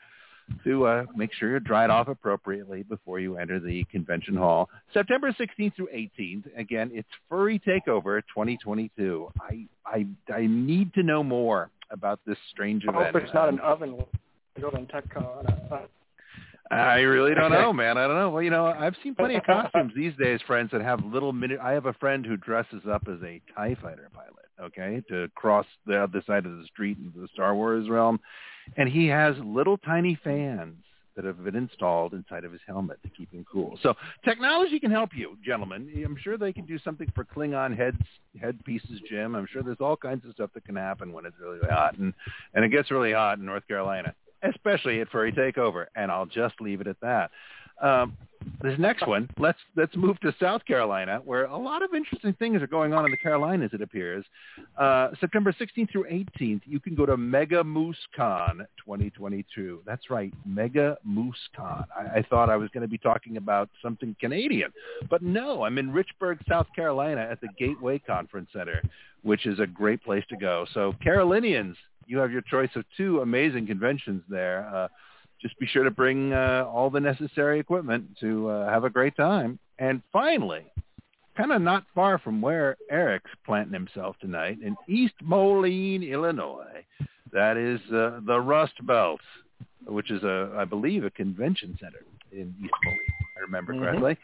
to 0.64 0.86
uh, 0.86 1.06
make 1.16 1.34
sure 1.34 1.50
you're 1.50 1.60
dried 1.60 1.89
off 1.89 2.08
appropriately 2.08 2.84
before 2.84 3.20
you 3.20 3.38
enter 3.38 3.60
the 3.60 3.84
convention 3.86 4.36
hall. 4.36 4.70
September 4.93 5.32
16th 5.32 5.76
through 5.76 5.89
18th. 5.93 6.46
Again, 6.58 6.91
it's 6.93 7.08
Furry 7.30 7.60
Takeover 7.60 8.22
2022. 8.34 9.32
I 9.39 9.66
I 9.86 10.06
I 10.34 10.48
need 10.48 10.93
to 10.93 11.04
know 11.04 11.24
more 11.24 11.70
about 11.91 12.20
this 12.26 12.38
strange 12.52 12.84
event. 12.84 12.98
I 12.98 13.06
hope 13.06 13.16
it's 13.16 13.34
not 13.34 13.50
an 13.50 13.60
oven. 13.60 14.04
Go 14.60 14.70
to 14.70 14.78
TechCon. 14.78 15.88
I 16.72 17.00
really 17.02 17.36
don't 17.36 17.52
know, 17.52 17.72
man. 17.72 17.98
I 17.98 18.08
don't 18.08 18.16
know. 18.16 18.30
Well, 18.32 18.41
you 18.41 18.50
know, 18.50 18.66
I've 18.66 18.96
seen 19.04 19.14
plenty 19.14 19.36
of 19.36 19.43
costumes 19.46 19.93
these 19.96 20.14
days, 20.18 20.39
friends, 20.48 20.72
that 20.72 20.82
have 20.82 21.04
little 21.06 21.32
mini. 21.32 21.58
I 21.58 21.74
have 21.74 21.86
a 21.86 21.93
friend 21.93 22.26
who 22.26 22.38
dresses 22.38 22.82
up 22.89 23.04
as 23.08 23.22
a 23.24 23.41
Tie 23.56 23.76
Fighter 23.82 24.10
pilot. 24.14 24.45
Okay, 24.62 25.03
to 25.10 25.30
cross 25.36 25.66
the 25.86 26.03
other 26.03 26.24
side 26.26 26.45
of 26.45 26.58
the 26.58 26.66
street 26.66 26.97
into 26.97 27.20
the 27.20 27.28
Star 27.34 27.56
Wars 27.56 27.89
realm, 27.89 28.20
and 28.78 28.88
he 28.88 29.08
has 29.08 29.36
little 29.43 29.78
tiny 29.78 30.18
fans 30.24 30.76
that 31.16 31.26
have 31.26 31.43
been 31.43 31.56
installed 31.56 32.14
inside 32.14 32.43
of 32.43 32.51
his 32.51 32.62
helmet 32.68 33.01
to 33.03 33.10
keep 33.10 33.32
him 33.32 33.45
cool. 33.49 33.78
So 33.82 33.93
technology 34.26 34.80
can 34.80 34.91
help 34.91 35.12
you, 35.16 35.38
gentlemen. 35.45 35.89
I'm 36.06 36.18
sure 36.22 36.38
they 36.38 36.51
can 36.51 36.66
do 36.66 36.78
something 36.80 37.10
for 37.16 37.24
Klingon 37.24 37.76
heads, 37.76 38.01
headpieces, 38.39 38.99
Jim. 39.10 39.36
I'm 39.36 39.47
sure 39.51 39.64
there's 39.64 39.78
all 39.80 39.95
kinds 39.95 40.26
of 40.26 40.34
stuff 40.34 40.49
that 40.56 40.66
can 40.66 40.76
happen 40.76 41.14
when 41.14 41.26
it's 41.26 41.38
really 41.39 41.60
hot, 41.70 41.97
and 41.97 42.14
and 42.53 42.66
it 42.66 42.70
gets 42.70 42.91
really 42.91 43.14
hot 43.14 43.38
in 43.39 43.45
North 43.45 43.68
Carolina 43.68 44.14
especially 44.43 45.01
at 45.01 45.10
Furry 45.10 45.32
Takeover, 45.32 45.86
and 45.95 46.12
I'll 46.12 46.26
just 46.26 46.60
leave 46.62 46.82
it 46.82 46.88
at 46.88 46.99
that. 47.01 47.32
Um, 47.82 48.18
this 48.62 48.78
next 48.80 49.08
one, 49.08 49.30
let's 49.38 49.60
let's 49.76 49.96
move 49.96 50.20
to 50.22 50.34
South 50.39 50.66
Carolina, 50.66 51.22
where 51.24 51.46
a 51.46 51.58
lot 51.58 51.84
of 51.84 51.93
interesting 51.93 52.34
things 52.34 52.62
are 52.62 52.68
going 52.68 52.93
on 52.93 53.06
in 53.06 53.12
the 53.12 53.18
Carolinas. 53.18 53.72
It 53.74 53.82
appears 53.82 54.26
uh, 54.78 55.10
September 55.20 55.54
16th 55.54 55.91
through 55.91 56.06
18th, 56.06 56.62
you 56.66 56.80
can 56.80 56.96
go 56.96 57.06
to 57.06 57.18
Mega 57.18 57.64
Moose 57.64 57.98
Con 58.16 58.66
2022. 58.78 59.82
That's 59.86 60.10
right, 60.10 60.34
Mega 60.46 60.98
Moose 61.04 61.36
Con. 61.56 61.86
I, 61.96 62.20
I 62.20 62.26
thought 62.30 62.50
I 62.50 62.58
was 62.58 62.70
going 62.74 62.82
to 62.82 62.88
be 62.88 62.98
talking 62.98 63.38
about 63.38 63.70
something 63.82 64.16
Canadian, 64.20 64.72
but 65.10 65.22
no, 65.22 65.64
I'm 65.64 65.78
in 65.78 65.91
Richburg, 65.91 66.39
South 66.48 66.68
Carolina, 66.76 67.28
at 67.30 67.41
the 67.41 67.50
Gateway 67.58 68.00
Conference 68.00 68.50
Center, 68.54 68.82
which 69.24 69.46
is 69.46 69.60
a 69.60 69.68
great 69.68 70.04
place 70.04 70.24
to 70.30 70.38
go. 70.38 70.66
So 70.74 70.93
Carolinians, 71.02 71.78
you 72.08 72.18
have 72.20 72.32
your 72.32 72.41
choice 72.41 72.70
of 72.76 72.84
two 72.98 73.22
amazing 73.22 73.68
conventions 73.68 74.22
there. 74.30 74.70
Uh, 74.74 74.88
just 75.42 75.58
be 75.60 75.66
sure 75.68 75.84
to 75.84 75.92
bring 75.92 76.34
uh, 76.34 76.66
all 76.68 76.90
the 76.90 77.00
necessary 77.00 77.60
equipment 77.60 78.18
to 78.20 78.50
uh, 78.50 78.70
have 78.70 78.84
a 78.84 78.90
great 78.90 79.16
time. 79.16 79.60
And 79.80 80.02
finally, 80.14 80.66
kind 81.36 81.52
of 81.52 81.62
not 81.62 81.84
far 81.94 82.18
from 82.18 82.42
where 82.42 82.78
Eric's 82.90 83.30
planting 83.46 83.74
himself 83.74 84.16
tonight 84.20 84.58
in 84.64 84.76
East 84.88 85.16
Moline, 85.22 86.04
Illinois. 86.04 86.84
That 87.32 87.58
is 87.58 87.80
uh, 87.92 88.22
the 88.26 88.40
Rust 88.40 88.86
Belt, 88.86 89.20
which 89.86 90.10
is 90.12 90.24
a, 90.24 90.54
I 90.58 90.64
believe, 90.66 91.04
a 91.04 91.10
convention 91.10 91.78
center. 91.82 92.00
in 92.32 92.54
East 92.62 92.74
Moline. 92.84 93.00
I 93.38 93.40
remember 93.42 93.74
Mhm. 93.74 93.80
correctly. 93.80 94.18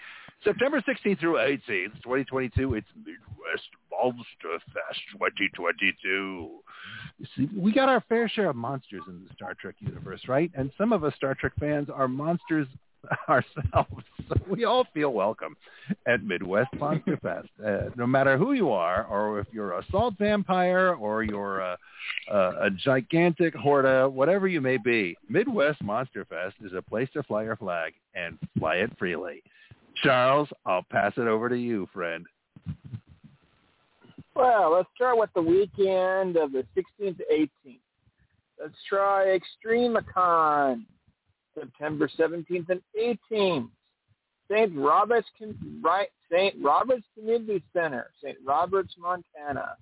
September 0.44 0.82
16th 0.82 1.20
through 1.20 1.36
18th, 1.36 2.02
2022. 2.04 2.74
It's 2.74 2.88
Midwest 2.98 3.70
Monster 3.92 4.58
Fest 4.74 5.00
2022. 5.12 6.50
You 7.20 7.26
see, 7.36 7.48
we 7.56 7.72
got 7.72 7.90
our 7.90 8.04
fair 8.10 8.28
share 8.28 8.50
of 8.50 8.56
monsters 8.56 9.04
in 9.08 9.24
the 9.24 9.34
Star 9.36 9.54
Trek 9.54 9.76
universe, 9.80 10.22
right? 10.28 10.50
And 10.56 10.72
some 10.80 10.94
of 10.94 11.04
us 11.04 11.14
Star 11.16 11.36
Trek 11.36 11.54
fans 11.60 11.90
are 11.94 12.08
monsters 12.08 12.68
ourselves. 13.30 14.04
So 14.30 14.36
we 14.50 14.66
all 14.66 14.88
feel 14.96 15.14
welcome 15.14 15.56
at 16.08 16.24
Midwest 16.24 16.74
Monster 16.74 17.18
Fest. 17.22 17.50
Uh, 17.64 17.92
no 17.96 18.08
matter 18.08 18.36
who 18.36 18.54
you 18.54 18.72
are, 18.72 19.06
or 19.06 19.40
if 19.40 19.48
you're 19.52 19.74
a 19.74 19.86
salt 19.92 20.16
vampire, 20.18 20.96
or 20.96 21.22
you're 21.22 21.60
a, 21.60 21.78
a, 22.32 22.38
a 22.66 22.70
gigantic 22.72 23.54
Horta, 23.54 24.10
whatever 24.10 24.48
you 24.48 24.60
may 24.62 24.78
be, 24.78 25.16
Midwest 25.30 25.84
Monster 25.84 26.26
Fest 26.26 26.56
is 26.66 26.72
a 26.76 26.82
place 26.82 27.10
to 27.14 27.22
fly 27.22 27.44
your 27.44 27.58
flag 27.58 27.94
and 28.16 28.40
fly 28.58 28.78
it 28.78 28.92
freely. 28.98 29.44
Charles, 30.04 30.50
I'll 30.66 30.86
pass 30.90 31.14
it 31.18 31.28
over 31.28 31.50
to 31.50 31.58
you, 31.58 31.88
friend. 31.94 32.26
Well, 34.36 34.72
let's 34.72 34.90
start 34.96 35.18
with 35.18 35.30
the 35.36 35.42
weekend 35.42 36.38
of 36.38 36.52
the 36.52 36.66
16th 36.76 37.18
to 37.18 37.24
18th. 37.32 37.80
Let's 38.60 38.76
try 38.88 39.38
ExtremeCon, 39.66 40.86
September 41.58 42.10
17th 42.18 42.70
and 42.70 42.82
18th. 43.00 43.70
St. 44.50 44.72
Robert's 44.76 45.28
St. 46.32 46.56
Robert's 46.62 47.06
Community 47.18 47.64
Center, 47.74 48.12
St. 48.22 48.38
Roberts, 48.46 48.94
Montana. 48.98 49.78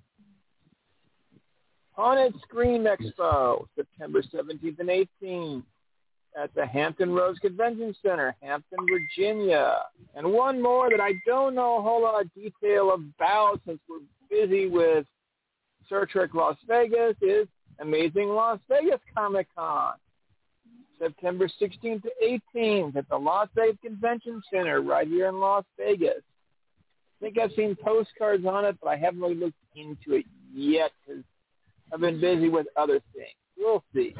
Haunted 1.93 2.33
Scream 2.43 2.85
Expo, 2.85 3.65
September 3.75 4.21
17th 4.21 4.79
and 4.79 4.89
18th 4.89 5.63
at 6.41 6.53
the 6.55 6.65
Hampton 6.65 7.11
Roads 7.11 7.39
Convention 7.39 7.93
Center, 8.01 8.35
Hampton, 8.41 8.79
Virginia. 8.89 9.75
And 10.15 10.31
one 10.31 10.61
more 10.61 10.89
that 10.89 11.01
I 11.01 11.13
don't 11.25 11.55
know 11.55 11.77
a 11.77 11.81
whole 11.81 12.03
lot 12.03 12.21
of 12.21 12.33
detail 12.33 12.93
about 12.93 13.59
since 13.65 13.79
we're 13.89 13.99
busy 14.29 14.67
with 14.67 15.05
Star 15.85 16.05
Trek 16.05 16.33
Las 16.33 16.55
Vegas 16.67 17.15
is 17.21 17.47
Amazing 17.81 18.29
Las 18.29 18.59
Vegas 18.69 18.99
Comic 19.15 19.47
Con. 19.55 19.93
September 20.97 21.49
16th 21.61 22.03
to 22.03 22.39
18th 22.55 22.95
at 22.95 23.07
the 23.09 23.17
Las 23.17 23.47
Vegas 23.55 23.77
Convention 23.83 24.41
Center 24.51 24.81
right 24.81 25.07
here 25.07 25.27
in 25.27 25.39
Las 25.39 25.63
Vegas. 25.77 26.21
I 27.21 27.25
think 27.25 27.39
I've 27.39 27.51
seen 27.55 27.75
postcards 27.75 28.45
on 28.45 28.65
it, 28.65 28.77
but 28.81 28.89
I 28.89 28.97
haven't 28.97 29.21
really 29.21 29.35
looked 29.35 29.55
into 29.75 30.17
it 30.17 30.25
yet 30.53 30.91
because 31.05 31.23
I've 31.93 32.01
been 32.01 32.19
busy 32.19 32.49
with 32.49 32.67
other 32.77 33.01
things. 33.13 33.35
We'll 33.57 33.83
see. 33.93 34.15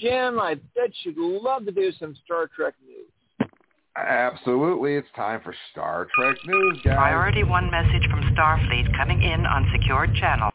But 0.00 0.08
Jim, 0.08 0.40
I 0.40 0.54
bet 0.74 0.90
you'd 1.04 1.16
love 1.18 1.64
to 1.66 1.72
do 1.72 1.92
some 1.98 2.14
Star 2.24 2.48
Trek 2.54 2.74
news. 2.86 3.48
Absolutely. 3.96 4.94
It's 4.94 5.08
time 5.16 5.40
for 5.42 5.54
Star 5.72 6.06
Trek 6.16 6.36
news, 6.46 6.78
guys. 6.84 6.96
Priority 6.96 7.42
1 7.42 7.70
message 7.70 8.08
from 8.10 8.22
Starfleet 8.34 8.96
coming 8.96 9.22
in 9.22 9.44
on 9.44 9.68
secured 9.72 10.14
channel. 10.14 10.50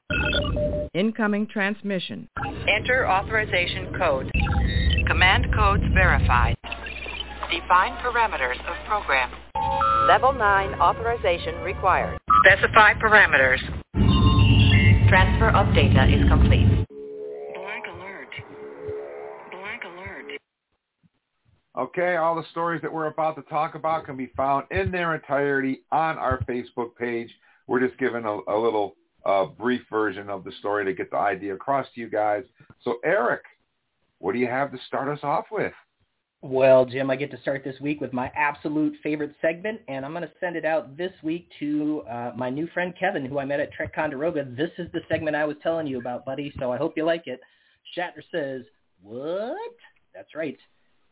Incoming 0.93 1.47
transmission. 1.47 2.29
Enter 2.67 3.09
authorization 3.09 3.93
code. 3.97 4.31
Command 5.07 5.47
codes 5.53 5.83
verified. 5.93 6.55
Define 7.51 7.93
parameters 7.97 8.59
of 8.61 8.75
program. 8.87 9.31
Level 10.07 10.33
9 10.33 10.73
authorization 10.79 11.55
required. 11.63 12.17
Specify 12.45 12.93
parameters. 12.95 13.59
Transfer 15.09 15.49
of 15.49 15.73
data 15.75 16.07
is 16.07 16.27
complete. 16.29 16.67
Blank 17.53 17.85
alert. 17.93 18.29
Blank 19.51 19.83
alert. 19.83 20.25
Okay, 21.76 22.17
all 22.17 22.36
the 22.36 22.45
stories 22.51 22.84
that 22.84 22.93
we're 22.93 23.07
about 23.07 23.36
to 23.36 23.41
talk 23.43 23.74
about 23.74 24.05
can 24.05 24.15
be 24.15 24.32
found 24.38 24.65
in 24.69 24.91
their 24.91 25.15
entirety 25.15 25.82
on 25.91 26.19
our 26.19 26.39
Facebook 26.43 26.95
page. 26.95 27.32
We're 27.65 27.80
just 27.80 27.97
giving 27.97 28.26
a, 28.26 28.39
a 28.47 28.57
little 28.57 28.95
uh, 29.26 29.45
brief 29.45 29.82
version 29.89 30.30
of 30.30 30.43
the 30.43 30.51
story 30.59 30.86
to 30.86 30.93
get 30.93 31.09
the 31.09 31.17
idea 31.17 31.55
across 31.55 31.88
to 31.95 32.01
you 32.01 32.09
guys. 32.09 32.43
So, 32.84 32.97
Eric, 33.03 33.41
what 34.19 34.34
do 34.34 34.39
you 34.39 34.47
have 34.47 34.71
to 34.71 34.78
start 34.86 35.07
us 35.07 35.24
off 35.24 35.45
with? 35.51 35.74
Well, 36.43 36.86
Jim, 36.86 37.09
I 37.09 37.15
get 37.15 37.32
to 37.32 37.41
start 37.41 37.63
this 37.63 37.80
week 37.80 38.01
with 38.01 38.13
my 38.13 38.30
absolute 38.36 38.95
favorite 39.01 39.34
segment, 39.41 39.80
and 39.88 40.05
I'm 40.05 40.11
going 40.11 40.24
to 40.24 40.32
send 40.39 40.55
it 40.55 40.65
out 40.65 40.95
this 40.95 41.13
week 41.24 41.47
to 41.59 42.03
uh, 42.07 42.34
my 42.36 42.51
new 42.51 42.67
friend 42.67 42.93
Kevin, 42.99 43.26
who 43.26 43.39
I 43.39 43.45
met 43.45 43.61
at 43.61 43.71
Trek 43.71 43.95
Ticonderoga. 43.95 44.45
This 44.45 44.71
is 44.78 44.91
the 44.91 44.99
segment 45.09 45.36
I 45.36 45.45
was 45.45 45.55
telling 45.63 45.88
you 45.88 45.99
about, 45.99 46.26
buddy, 46.26 46.53
so 46.59 46.71
I 46.71 46.78
hope 46.78 46.93
you 46.97 47.05
like 47.05 47.28
it. 47.28 47.39
Shatner 47.97 48.21
says, 48.32 48.63
what? 49.01 49.57
That's 50.13 50.36
right. 50.36 50.57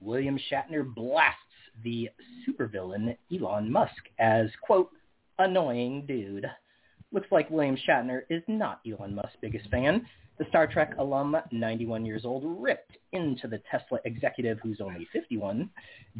William 0.01 0.39
Shatner 0.51 0.83
blasts 0.83 1.39
the 1.83 2.09
supervillain 2.47 3.15
Elon 3.33 3.71
Musk 3.71 4.09
as, 4.19 4.49
quote, 4.61 4.89
annoying 5.39 6.05
dude. 6.07 6.45
Looks 7.11 7.31
like 7.31 7.49
William 7.49 7.77
Shatner 7.87 8.21
is 8.29 8.43
not 8.47 8.81
Elon 8.89 9.15
Musk's 9.15 9.37
biggest 9.41 9.69
fan. 9.69 10.05
The 10.37 10.45
Star 10.49 10.65
Trek 10.65 10.95
alum, 10.97 11.37
91 11.51 12.05
years 12.05 12.25
old, 12.25 12.43
ripped 12.61 12.97
into 13.11 13.47
the 13.47 13.61
Tesla 13.69 13.99
executive 14.05 14.59
who's 14.63 14.81
only 14.81 15.07
51 15.13 15.69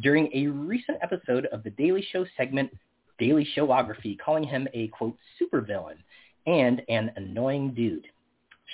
during 0.00 0.30
a 0.32 0.46
recent 0.46 0.98
episode 1.02 1.46
of 1.46 1.64
the 1.64 1.70
Daily 1.70 2.06
Show 2.12 2.24
segment 2.36 2.70
Daily 3.18 3.46
Showography, 3.56 4.18
calling 4.18 4.44
him 4.44 4.68
a, 4.74 4.88
quote, 4.88 5.16
supervillain 5.40 5.96
and 6.46 6.82
an 6.88 7.12
annoying 7.16 7.72
dude. 7.74 8.06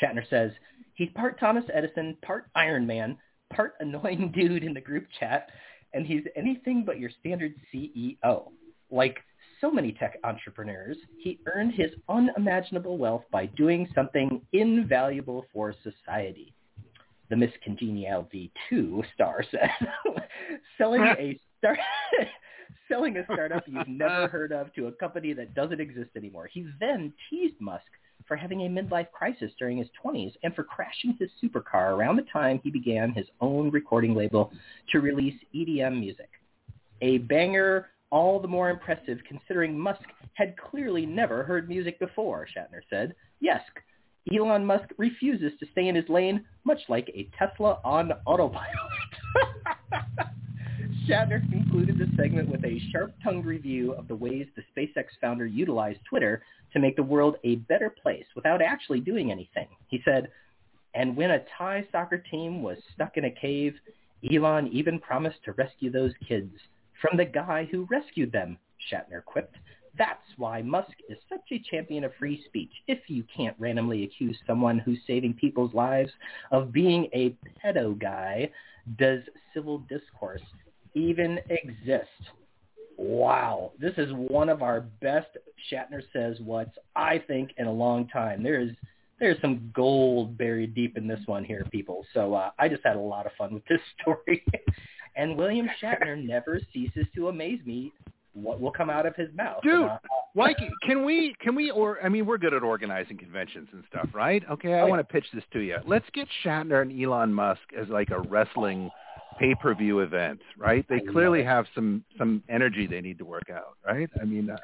Shatner 0.03 0.29
says, 0.29 0.53
he's 0.95 1.11
part 1.15 1.39
Thomas 1.41 1.65
Edison, 1.73 2.17
part 2.23 2.51
Iron 2.55 2.87
Man, 2.87 3.17
part 3.51 3.75
annoying 3.81 4.33
dude 4.37 4.65
in 4.65 4.75
the 4.75 4.81
group 4.81 5.07
chat, 5.19 5.51
and 5.95 6.07
he's 6.07 6.25
anything 6.37 6.85
but 6.85 6.99
your 6.99 7.11
standard 7.21 7.55
CEO. 7.73 8.51
Like 8.91 9.19
so 9.61 9.71
many 9.71 9.93
tech 9.93 10.19
entrepreneurs, 10.25 10.97
he 11.19 11.39
earned 11.47 11.75
his 11.75 11.91
unimaginable 12.09 12.99
wealth 12.99 13.25
by 13.31 13.47
doing 13.47 13.89
something 13.95 14.41
invaluable 14.53 15.45
for 15.53 15.75
society. 15.83 16.55
The 17.31 17.37
Miss 17.37 17.51
Congeniality 17.63 18.51
2 18.71 19.03
star 19.15 19.45
said, 19.51 19.71
selling 20.79 21.03
a 21.03 21.39
star 21.59 21.77
selling 22.89 23.17
a 23.19 23.25
startup 23.25 23.65
you've 23.67 23.89
never 23.89 24.29
heard 24.29 24.53
of 24.53 24.73
to 24.75 24.87
a 24.87 24.93
company 24.93 25.35
that 25.35 25.55
doesn't 25.55 25.81
exist 25.81 26.11
anymore. 26.17 26.49
He 26.51 26.67
then 26.81 27.13
teased 27.29 27.61
Musk 27.61 27.85
for 28.29 28.37
having 28.37 28.63
a 28.63 28.69
midlife 28.69 29.11
crisis 29.11 29.51
during 29.59 29.79
his 29.79 29.89
20s 30.05 30.35
and 30.45 30.55
for 30.55 30.63
crashing 30.63 31.17
his 31.19 31.31
supercar 31.43 31.97
around 31.97 32.17
the 32.17 32.27
time 32.31 32.61
he 32.63 32.71
began 32.71 33.11
his 33.13 33.27
own 33.41 33.71
recording 33.71 34.15
label 34.15 34.53
to 34.93 35.01
release 35.01 35.35
EDM 35.55 35.99
music. 35.99 36.29
A 37.01 37.19
banger 37.19 37.89
all 38.11 38.41
the 38.41 38.49
more 38.49 38.71
impressive 38.71 39.19
considering 39.27 39.79
Musk 39.79 40.01
had 40.35 40.57
clearly 40.57 41.05
never 41.05 41.43
heard 41.43 41.69
music 41.69 41.99
before, 41.99 42.47
Shatner 42.47 42.81
said. 42.89 43.15
Yes, 43.41 43.61
Elon 44.33 44.65
Musk 44.65 44.89
refuses 44.97 45.53
to 45.61 45.67
stay 45.73 45.89
in 45.89 45.95
his 45.95 46.09
lane, 46.09 46.45
much 46.65 46.81
like 46.89 47.11
a 47.15 47.29
Tesla 47.39 47.81
on 47.85 48.13
autopilot. 48.27 48.69
Shatner 51.09 51.41
concluded 51.51 51.97
the 51.99 52.15
segment 52.19 52.51
with 52.51 52.63
a 52.67 52.79
sharp-tongued 52.93 53.47
review 53.47 53.93
of 53.93 54.09
the 54.09 54.15
ways 54.15 54.47
the 54.55 54.63
SpaceX 54.77 55.07
founder 55.23 55.47
utilized 55.47 56.01
Twitter 56.05 56.43
to 56.75 56.79
make 56.79 56.97
the 56.97 57.03
world 57.03 57.37
a 57.45 57.57
better 57.57 57.89
place 57.89 58.27
without 58.37 58.61
actually 58.61 59.01
doing 59.01 59.33
anything. 59.33 59.69
He 59.87 60.03
said, 60.05 60.29
and 60.95 61.17
when 61.17 61.31
a 61.31 61.45
Thai 61.57 61.87
soccer 61.91 62.19
team 62.19 62.63
was 62.63 62.77
stuck 62.93 63.17
in 63.17 63.25
a 63.25 63.31
cave, 63.31 63.75
Elon 64.31 64.69
even 64.69 64.99
promised 64.99 65.39
to 65.47 65.53
rescue 65.53 65.91
those 65.91 66.13
kids 66.29 66.53
from 67.01 67.17
the 67.17 67.25
guy 67.25 67.67
who 67.71 67.89
rescued 67.91 68.31
them, 68.31 68.59
Shatner 68.93 69.25
quipped. 69.25 69.57
That's 69.97 70.21
why 70.37 70.61
Musk 70.61 70.93
is 71.09 71.17
such 71.31 71.41
a 71.53 71.65
champion 71.71 72.05
of 72.05 72.13
free 72.19 72.43
speech. 72.45 72.73
If 72.87 72.99
you 73.09 73.25
can't 73.35 73.57
randomly 73.59 74.05
accuse 74.05 74.37
someone 74.47 74.79
who's 74.79 74.99
saving 75.07 75.35
people's 75.35 75.73
lives 75.73 76.11
of 76.51 76.71
being 76.71 77.09
a 77.15 77.35
pedo 77.65 77.99
guy, 77.99 78.51
does 78.99 79.21
civil 79.55 79.79
discourse 79.89 80.43
even 80.99 81.39
exist? 81.49 82.09
Wow, 82.97 83.73
this 83.81 83.93
is 83.97 84.11
one 84.13 84.49
of 84.49 84.63
our 84.63 84.81
best 85.01 85.29
Shatner 85.73 86.03
says 86.13 86.37
what's 86.41 86.77
I 86.97 87.19
think 87.27 87.51
in 87.57 87.67
a 87.67 87.73
long 87.73 88.09
time. 88.09 88.43
There 88.43 88.61
is 88.61 88.71
there's 89.21 89.41
some 89.41 89.71
gold 89.75 90.37
buried 90.39 90.75
deep 90.75 90.97
in 90.97 91.07
this 91.09 91.21
one 91.27 91.45
here, 91.45 91.65
people. 91.71 92.05
So 92.15 92.35
uh, 92.35 92.51
I 92.59 92.69
just 92.69 92.83
had 92.85 92.97
a 92.97 93.01
lot 93.01 93.27
of 93.27 93.33
fun 93.39 93.53
with 93.55 93.65
this 93.67 93.81
story. 94.03 94.45
and 95.17 95.37
William 95.37 95.69
Shatner 95.83 96.23
never 96.27 96.61
ceases 96.73 97.07
to 97.15 97.29
amaze 97.29 97.61
me 97.65 97.93
what 98.35 98.61
will 98.61 98.71
come 98.71 98.91
out 98.91 99.07
of 99.07 99.17
his 99.17 99.29
mouth. 99.35 99.63
Dude, 99.63 99.87
uh, 99.89 99.99
why 100.35 100.55
can 100.85 101.05
we 101.05 101.35
can 101.41 101.55
we 101.55 101.71
or 101.71 101.99
I 102.05 102.09
mean 102.09 102.27
we're 102.27 102.39
good 102.39 102.55
at 102.55 102.63
organizing 102.63 103.17
conventions 103.17 103.69
and 103.73 103.85
stuff, 103.89 104.09
right? 104.13 104.43
Okay, 104.51 104.75
I 104.75 104.81
Oh, 104.83 104.87
want 104.89 105.01
to 105.01 105.13
pitch 105.13 105.27
this 105.33 105.45
to 105.53 105.61
you. 105.61 105.79
Let's 105.87 106.07
get 106.15 106.27
Shatner 106.45 106.83
and 106.83 107.01
Elon 107.01 107.33
Musk 107.33 107.61
as 107.81 107.89
like 107.89 108.11
a 108.11 108.21
wrestling 108.21 108.91
pay-per-view 109.39 110.01
event, 110.01 110.41
right? 110.57 110.85
They 110.89 111.01
clearly 111.01 111.43
have 111.45 111.67
some 111.75 112.05
some 112.17 112.43
energy 112.49 112.87
they 112.87 113.01
need 113.01 113.19
to 113.19 113.25
work 113.25 113.49
out, 113.53 113.77
right? 113.87 114.09
I 114.21 114.25
mean, 114.25 114.51
uh, 114.51 114.57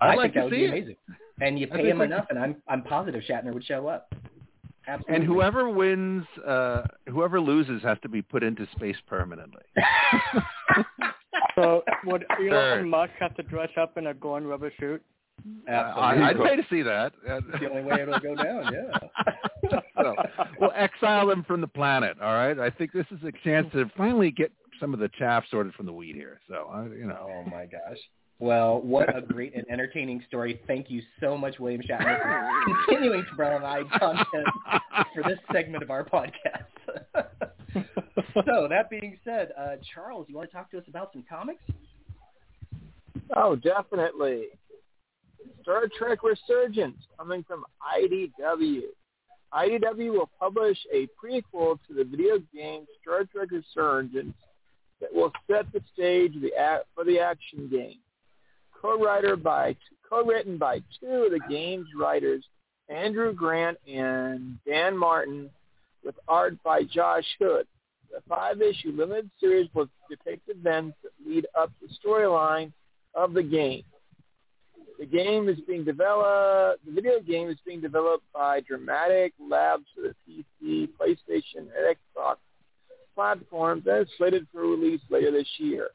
I 0.00 0.08
I'd 0.10 0.16
like 0.16 0.32
think 0.32 0.34
that 0.34 0.40
to 0.40 0.44
would 0.46 0.52
see 0.52 0.56
be 0.58 0.64
it. 0.64 0.68
amazing. 0.70 0.96
And 1.40 1.58
you 1.58 1.66
pay 1.66 1.76
think 1.76 1.88
him 1.88 1.98
we- 2.00 2.04
enough, 2.06 2.26
and 2.30 2.38
I'm 2.38 2.56
I'm 2.68 2.82
positive 2.82 3.22
Shatner 3.28 3.52
would 3.54 3.64
show 3.64 3.86
up. 3.88 4.12
Absolutely. 4.88 5.14
And 5.14 5.24
whoever 5.24 5.68
wins, 5.68 6.24
uh, 6.44 6.82
whoever 7.08 7.40
loses 7.40 7.82
has 7.82 7.98
to 8.02 8.08
be 8.08 8.22
put 8.22 8.42
into 8.42 8.66
space 8.76 8.96
permanently. 9.06 9.62
So 11.56 11.82
would 12.04 12.24
Elon 12.30 12.48
Sure. 12.48 12.84
Musk 12.84 13.12
have 13.18 13.34
to 13.34 13.42
dress 13.42 13.68
up 13.78 13.98
in 13.98 14.06
a 14.06 14.14
Gorn 14.14 14.46
rubber 14.46 14.72
suit? 14.78 15.02
I, 15.68 16.30
I'd 16.30 16.36
pay 16.36 16.56
to 16.56 16.66
see 16.70 16.82
that. 16.82 17.12
That's 17.26 17.44
the 17.60 17.70
only 17.70 17.82
way 17.82 18.02
it'll 18.02 18.18
go 18.20 18.34
down. 18.34 18.72
Yeah. 18.72 19.80
so, 20.02 20.14
we'll 20.60 20.72
exile 20.74 21.30
him 21.30 21.44
from 21.44 21.60
the 21.60 21.68
planet. 21.68 22.16
All 22.20 22.34
right. 22.34 22.58
I 22.58 22.70
think 22.70 22.92
this 22.92 23.06
is 23.10 23.18
a 23.24 23.32
chance 23.44 23.66
to 23.72 23.90
finally 23.96 24.30
get 24.30 24.52
some 24.80 24.94
of 24.94 25.00
the 25.00 25.10
chaff 25.18 25.44
sorted 25.50 25.74
from 25.74 25.86
the 25.86 25.92
wheat 25.92 26.14
here. 26.14 26.40
So, 26.48 26.70
I, 26.72 26.84
you 26.84 27.06
know. 27.06 27.28
Oh 27.30 27.50
my 27.50 27.66
gosh. 27.66 27.98
Well, 28.40 28.80
what 28.80 29.14
a 29.14 29.20
great 29.20 29.54
and 29.54 29.66
entertaining 29.70 30.24
story. 30.26 30.60
Thank 30.66 30.90
you 30.90 31.02
so 31.20 31.36
much, 31.36 31.58
William 31.60 31.82
Shatner, 31.82 32.22
for 32.22 32.74
continuing 32.86 33.22
to 33.22 33.36
provide 33.36 33.84
content 33.98 34.48
for 35.14 35.22
this 35.28 35.38
segment 35.52 35.82
of 35.82 35.90
our 35.90 36.02
podcast. 36.02 36.64
so 38.34 38.66
that 38.70 38.88
being 38.88 39.18
said, 39.26 39.52
uh, 39.58 39.76
Charles, 39.94 40.24
you 40.30 40.36
want 40.36 40.48
to 40.48 40.56
talk 40.56 40.70
to 40.70 40.78
us 40.78 40.84
about 40.88 41.12
some 41.12 41.22
comics? 41.28 41.62
Oh, 43.36 43.56
definitely. 43.56 44.46
Star 45.62 45.88
Trek 45.96 46.20
Resurgence 46.22 46.96
coming 47.18 47.44
from 47.44 47.64
IDW. 47.96 48.82
IDW 49.52 50.12
will 50.12 50.30
publish 50.38 50.78
a 50.92 51.08
prequel 51.22 51.78
to 51.86 51.94
the 51.94 52.04
video 52.04 52.38
game 52.54 52.86
Star 53.02 53.24
Trek 53.24 53.48
Resurgence 53.50 54.34
that 55.00 55.12
will 55.12 55.32
set 55.50 55.70
the 55.72 55.80
stage 55.92 56.34
for 56.94 57.04
the 57.04 57.18
action 57.18 57.68
game. 57.70 57.98
Co-writer 58.80 59.36
by 59.36 59.76
co-written 60.08 60.58
by 60.58 60.80
two 61.00 61.24
of 61.26 61.30
the 61.30 61.40
game's 61.48 61.88
writers, 61.96 62.44
Andrew 62.88 63.32
Grant 63.32 63.78
and 63.86 64.58
Dan 64.66 64.96
Martin, 64.96 65.50
with 66.04 66.14
art 66.28 66.60
by 66.62 66.82
Josh 66.84 67.26
Hood. 67.38 67.66
The 68.12 68.20
five-issue 68.28 68.92
limited 68.92 69.30
series 69.38 69.68
will 69.74 69.88
depict 70.08 70.48
events 70.48 70.96
that 71.02 71.12
lead 71.24 71.46
up 71.58 71.70
to 71.80 71.86
the 71.86 71.94
storyline 72.04 72.72
of 73.14 73.34
the 73.34 73.42
game. 73.42 73.84
The 75.00 75.06
game 75.06 75.48
is 75.48 75.58
being 75.66 75.82
developed. 75.82 76.84
The 76.84 76.92
video 76.92 77.20
game 77.20 77.48
is 77.48 77.56
being 77.64 77.80
developed 77.80 78.24
by 78.34 78.60
Dramatic 78.60 79.32
Labs 79.40 79.86
for 79.94 80.02
the 80.02 80.14
PC, 80.28 80.90
PlayStation, 81.00 81.56
and 81.56 81.96
Xbox 81.96 82.36
platforms, 83.14 83.84
and 83.86 84.02
is 84.02 84.08
slated 84.18 84.46
for 84.52 84.60
release 84.60 85.00
later 85.08 85.30
this 85.32 85.48
year. 85.56 85.88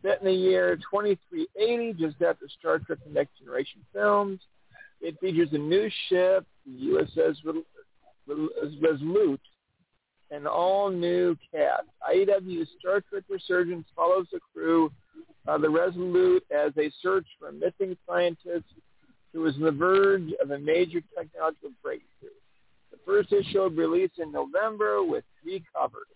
Set 0.00 0.20
in 0.20 0.28
the 0.28 0.32
year 0.32 0.76
2380, 0.76 1.92
just 2.02 2.22
after 2.22 2.48
Star 2.58 2.78
Trek: 2.78 3.00
The 3.06 3.12
Next 3.12 3.38
Generation 3.38 3.82
films, 3.92 4.40
it 5.02 5.20
features 5.20 5.50
a 5.52 5.58
new 5.58 5.90
ship, 6.08 6.46
the 6.64 6.72
USS 6.72 7.36
Re- 7.44 7.62
Re- 8.26 8.78
Resolute, 8.80 9.40
an 10.30 10.46
all-new 10.46 11.36
cast. 11.52 11.84
IDW's 12.10 12.68
Star 12.80 13.02
Trek 13.02 13.24
Resurgence 13.28 13.86
follows 13.94 14.26
the 14.32 14.40
crew 14.54 14.90
uh, 15.48 15.58
the 15.58 15.68
Resolute 15.70 16.44
as 16.50 16.72
they 16.74 16.90
search 17.02 17.26
for 17.38 17.48
a 17.48 17.52
missing 17.52 17.96
scientist 18.08 18.64
who 19.32 19.46
is 19.46 19.54
on 19.56 19.62
the 19.62 19.70
verge 19.70 20.30
of 20.42 20.50
a 20.50 20.58
major 20.58 21.00
technological 21.16 21.70
breakthrough. 21.82 22.28
The 22.90 22.98
first 23.04 23.32
issue 23.32 23.58
will 23.60 23.70
be 23.70 23.76
released 23.78 24.18
in 24.18 24.32
November 24.32 25.02
with 25.04 25.24
three 25.42 25.62
covers. 25.76 26.06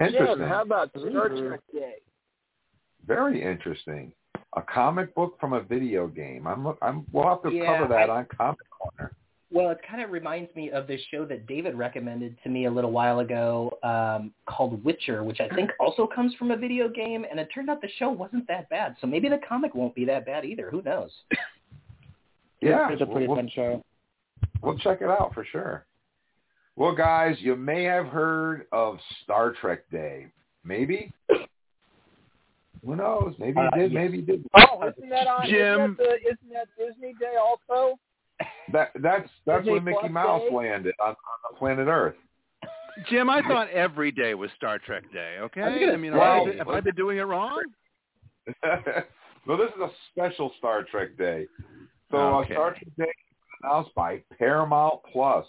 Interesting. 0.00 0.38
Jim, 0.38 0.48
how 0.48 0.62
about 0.62 0.90
Star. 0.90 1.28
Trek 1.28 1.60
Day? 1.72 1.94
Very 3.06 3.42
interesting. 3.42 4.12
A 4.56 4.62
comic 4.62 5.14
book 5.14 5.36
from 5.40 5.52
a 5.52 5.60
video 5.60 6.06
game. 6.06 6.46
I'm. 6.46 6.66
I'm. 6.82 7.04
We'll 7.12 7.28
have 7.28 7.42
to 7.42 7.50
Yeah, 7.50 7.66
cover 7.78 7.88
that 7.92 8.10
I- 8.10 8.18
on 8.18 8.26
Comic 8.36 8.58
Corner. 8.70 9.12
Well, 9.54 9.70
it 9.70 9.78
kind 9.88 10.02
of 10.02 10.10
reminds 10.10 10.52
me 10.56 10.70
of 10.72 10.88
this 10.88 11.00
show 11.12 11.24
that 11.26 11.46
David 11.46 11.76
recommended 11.76 12.36
to 12.42 12.48
me 12.50 12.64
a 12.66 12.70
little 12.70 12.90
while 12.90 13.20
ago 13.20 13.78
um, 13.84 14.32
called 14.46 14.82
Witcher, 14.84 15.22
which 15.22 15.38
I 15.40 15.48
think 15.54 15.70
also 15.78 16.08
comes 16.08 16.34
from 16.34 16.50
a 16.50 16.56
video 16.56 16.88
game. 16.88 17.24
And 17.30 17.38
it 17.38 17.48
turned 17.54 17.70
out 17.70 17.80
the 17.80 17.88
show 17.98 18.10
wasn't 18.10 18.48
that 18.48 18.68
bad. 18.68 18.96
So 19.00 19.06
maybe 19.06 19.28
the 19.28 19.38
comic 19.48 19.76
won't 19.76 19.94
be 19.94 20.04
that 20.06 20.26
bad 20.26 20.44
either. 20.44 20.68
Who 20.70 20.82
knows? 20.82 21.10
Yeah, 22.60 22.88
It's 22.90 23.02
a 23.02 23.06
pretty 23.06 23.26
we'll, 23.26 23.36
fun 23.36 23.50
show. 23.54 23.84
we'll 24.62 24.78
check 24.78 25.02
it 25.02 25.08
out 25.10 25.32
for 25.34 25.44
sure. 25.44 25.84
Well, 26.76 26.94
guys, 26.94 27.36
you 27.40 27.56
may 27.56 27.82
have 27.84 28.06
heard 28.06 28.66
of 28.72 28.96
Star 29.22 29.52
Trek 29.60 29.80
Day. 29.90 30.28
Maybe. 30.64 31.12
Who 32.86 32.96
knows? 32.96 33.34
Maybe 33.38 33.60
you 33.60 33.66
Uh, 33.66 33.76
did. 33.76 33.92
yes. 33.92 33.94
Maybe 34.02 34.16
you 34.18 34.22
didn't. 34.24 34.46
Oh, 34.56 34.88
isn't 34.96 35.10
that 35.10 35.26
on? 35.26 35.46
Jim. 35.46 35.58
Isn't 35.58 35.96
that, 35.98 35.98
the, 35.98 36.14
isn't 36.26 36.52
that 36.54 36.68
Disney 36.78 37.12
Day 37.20 37.34
also? 37.38 37.98
That 38.72 38.90
that's 39.02 39.28
that's 39.46 39.60
Disney 39.62 39.72
when 39.74 39.84
Mickey 39.84 40.08
Mouse 40.08 40.42
Day? 40.48 40.54
landed 40.56 40.94
on, 41.00 41.10
on 41.10 41.58
planet 41.58 41.88
Earth. 41.88 42.14
Jim, 43.10 43.28
I 43.28 43.42
thought 43.42 43.68
every 43.70 44.12
day 44.12 44.34
was 44.34 44.50
Star 44.56 44.78
Trek 44.78 45.02
Day. 45.12 45.36
Okay, 45.40 45.62
I 45.62 45.68
was 45.68 45.90
I 45.92 45.96
mean, 45.96 46.12
say- 46.12 46.18
have 46.18 46.22
I, 46.22 46.44
been, 46.44 46.58
have 46.58 46.68
I 46.68 46.80
been 46.80 46.94
doing 46.94 47.18
it 47.18 47.22
wrong? 47.22 47.62
well, 49.46 49.56
this 49.58 49.70
is 49.76 49.80
a 49.82 49.90
special 50.10 50.52
Star 50.58 50.84
Trek 50.84 51.16
Day. 51.18 51.46
So 52.10 52.16
Okay. 52.18 52.54
uh, 52.54 52.56
Star 52.56 52.70
Trek 52.70 52.86
Day 52.96 53.04
is 53.04 53.10
announced 53.62 53.94
by 53.94 54.22
Paramount 54.38 55.00
Plus. 55.12 55.46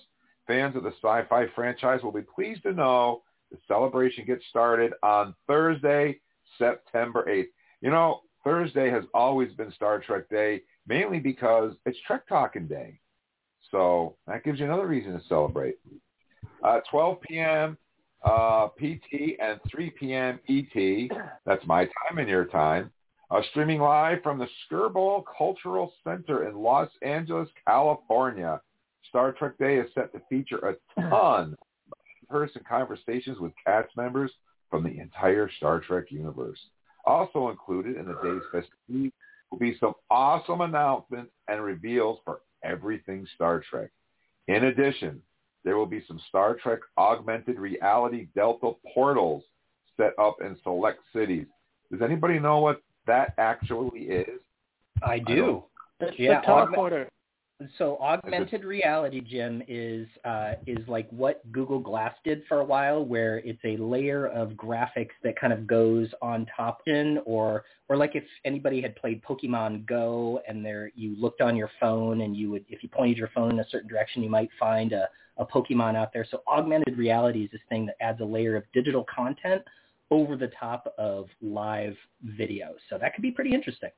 Fans 0.47 0.75
of 0.75 0.83
the 0.83 0.91
sci-fi 1.01 1.45
franchise 1.55 2.01
will 2.03 2.11
be 2.11 2.21
pleased 2.21 2.63
to 2.63 2.71
know 2.73 3.23
the 3.51 3.57
celebration 3.67 4.25
gets 4.25 4.43
started 4.49 4.93
on 5.03 5.33
Thursday, 5.47 6.19
September 6.57 7.25
8th. 7.27 7.47
You 7.81 7.89
know, 7.91 8.21
Thursday 8.43 8.89
has 8.89 9.03
always 9.13 9.51
been 9.53 9.71
Star 9.73 9.99
Trek 9.99 10.29
Day, 10.29 10.61
mainly 10.88 11.19
because 11.19 11.73
it's 11.86 11.97
Trek 12.05 12.27
Talking 12.27 12.67
Day. 12.67 12.99
So 13.71 14.15
that 14.27 14.43
gives 14.43 14.59
you 14.59 14.65
another 14.65 14.88
reason 14.88 15.13
to 15.13 15.21
celebrate. 15.27 15.77
Uh, 16.63 16.79
12 16.89 17.21
p.m. 17.21 17.77
Uh, 18.23 18.67
PT 18.79 19.39
and 19.39 19.59
3 19.69 19.89
p.m. 19.91 20.39
ET. 20.49 21.11
That's 21.45 21.65
my 21.65 21.86
time 21.86 22.17
and 22.17 22.29
your 22.29 22.45
time. 22.45 22.91
Uh, 23.31 23.41
streaming 23.49 23.79
live 23.79 24.21
from 24.21 24.38
the 24.38 24.47
Skirball 24.71 25.23
Cultural 25.38 25.91
Center 26.03 26.47
in 26.47 26.55
Los 26.55 26.89
Angeles, 27.01 27.49
California. 27.67 28.61
Star 29.09 29.31
Trek 29.31 29.57
Day 29.57 29.77
is 29.77 29.89
set 29.93 30.11
to 30.13 30.21
feature 30.29 30.57
a 30.57 31.01
ton 31.01 31.55
of 31.91 31.97
in-person 32.21 32.61
conversations 32.67 33.39
with 33.39 33.51
cast 33.65 33.95
members 33.97 34.31
from 34.69 34.83
the 34.83 34.99
entire 34.99 35.49
Star 35.57 35.79
Trek 35.79 36.05
universe. 36.09 36.59
Also 37.05 37.49
included 37.49 37.97
in 37.97 38.05
the 38.05 38.15
day's 38.23 38.41
festivities 38.51 39.11
will 39.56 39.72
be 39.72 39.78
some 39.80 39.93
awesome 40.10 40.62
announcements 40.62 41.32
and 41.47 41.64
reveals 41.64 42.20
for 42.26 42.41
everything 42.64 43.26
Star 43.36 43.64
Trek. 43.70 43.89
In 44.47 44.66
addition, 44.66 45.22
there 45.64 45.78
will 45.78 45.86
be 45.86 46.03
some 46.08 46.20
Star 46.28 46.58
Trek 46.62 46.80
augmented 46.97 47.58
reality 47.58 48.28
Delta 48.36 48.72
portals 48.93 49.43
set 49.97 50.12
up 50.20 50.38
in 50.41 50.58
select 50.64 50.99
cities. 51.14 51.45
Does 51.89 52.01
anybody 52.01 52.38
know 52.38 52.60
what 52.60 52.82
that 53.08 53.34
actually 53.38 54.01
is? 54.01 54.39
I 55.01 55.20
do. 55.20 55.64
It's 56.01 56.20
Yeah, 56.20 56.41
the 56.41 56.47
teleporter. 56.47 57.08
So 57.78 57.97
augmented 58.01 58.66
reality, 58.66 59.22
Jim, 59.22 59.64
is 59.66 60.08
uh, 60.26 60.56
is 60.68 60.86
like 60.89 61.10
what 61.10 61.49
Google 61.53 61.80
Glass 61.80 62.14
did 62.26 62.43
for 62.49 62.60
a 62.60 62.66
while, 62.66 63.06
where 63.06 63.38
it's 63.45 63.62
a 63.64 63.78
layer 63.78 64.28
of 64.28 64.49
graphics 64.51 65.16
that 65.24 65.39
kind 65.39 65.53
of 65.53 65.66
goes 65.66 66.10
on 66.22 66.45
top 66.56 66.82
in, 66.86 67.20
or 67.26 67.64
or 67.88 67.95
like 67.95 68.14
if 68.14 68.26
anybody 68.43 68.82
had 68.82 68.93
played 68.97 69.24
Pokemon 69.24 69.86
Go 69.86 70.41
and 70.45 70.66
there 70.66 70.91
you 70.95 71.16
looked 71.18 71.39
on 71.39 71.56
your 71.56 71.72
phone 71.80 72.22
and 72.22 72.36
you 72.36 72.51
would 72.51 72.66
if 72.68 72.84
you 72.84 72.89
pointed 72.89 73.18
your 73.18 73.30
phone 73.34 73.51
in 73.51 73.60
a 73.60 73.70
certain 73.70 73.88
direction, 73.88 74.22
you 74.22 74.30
might 74.30 74.49
find 74.60 74.91
a, 74.91 75.08
a 75.38 75.45
Pokemon 75.45 75.95
out 75.95 76.12
there. 76.12 76.26
So 76.30 76.41
augmented 76.49 76.97
reality 76.97 77.45
is 77.45 77.51
this 77.51 77.62
thing 77.70 77.86
that 77.86 77.95
adds 78.01 78.20
a 78.20 78.26
layer 78.26 78.58
of 78.58 78.64
digital 78.74 79.06
content 79.06 79.62
over 80.12 80.36
the 80.36 80.51
top 80.60 80.93
of 80.97 81.28
live 81.41 81.95
video. 82.22 82.76
So 82.89 82.97
that 82.97 83.16
could 83.16 83.22
be 83.22 83.32
pretty 83.32 83.53
interesting. 83.53 83.91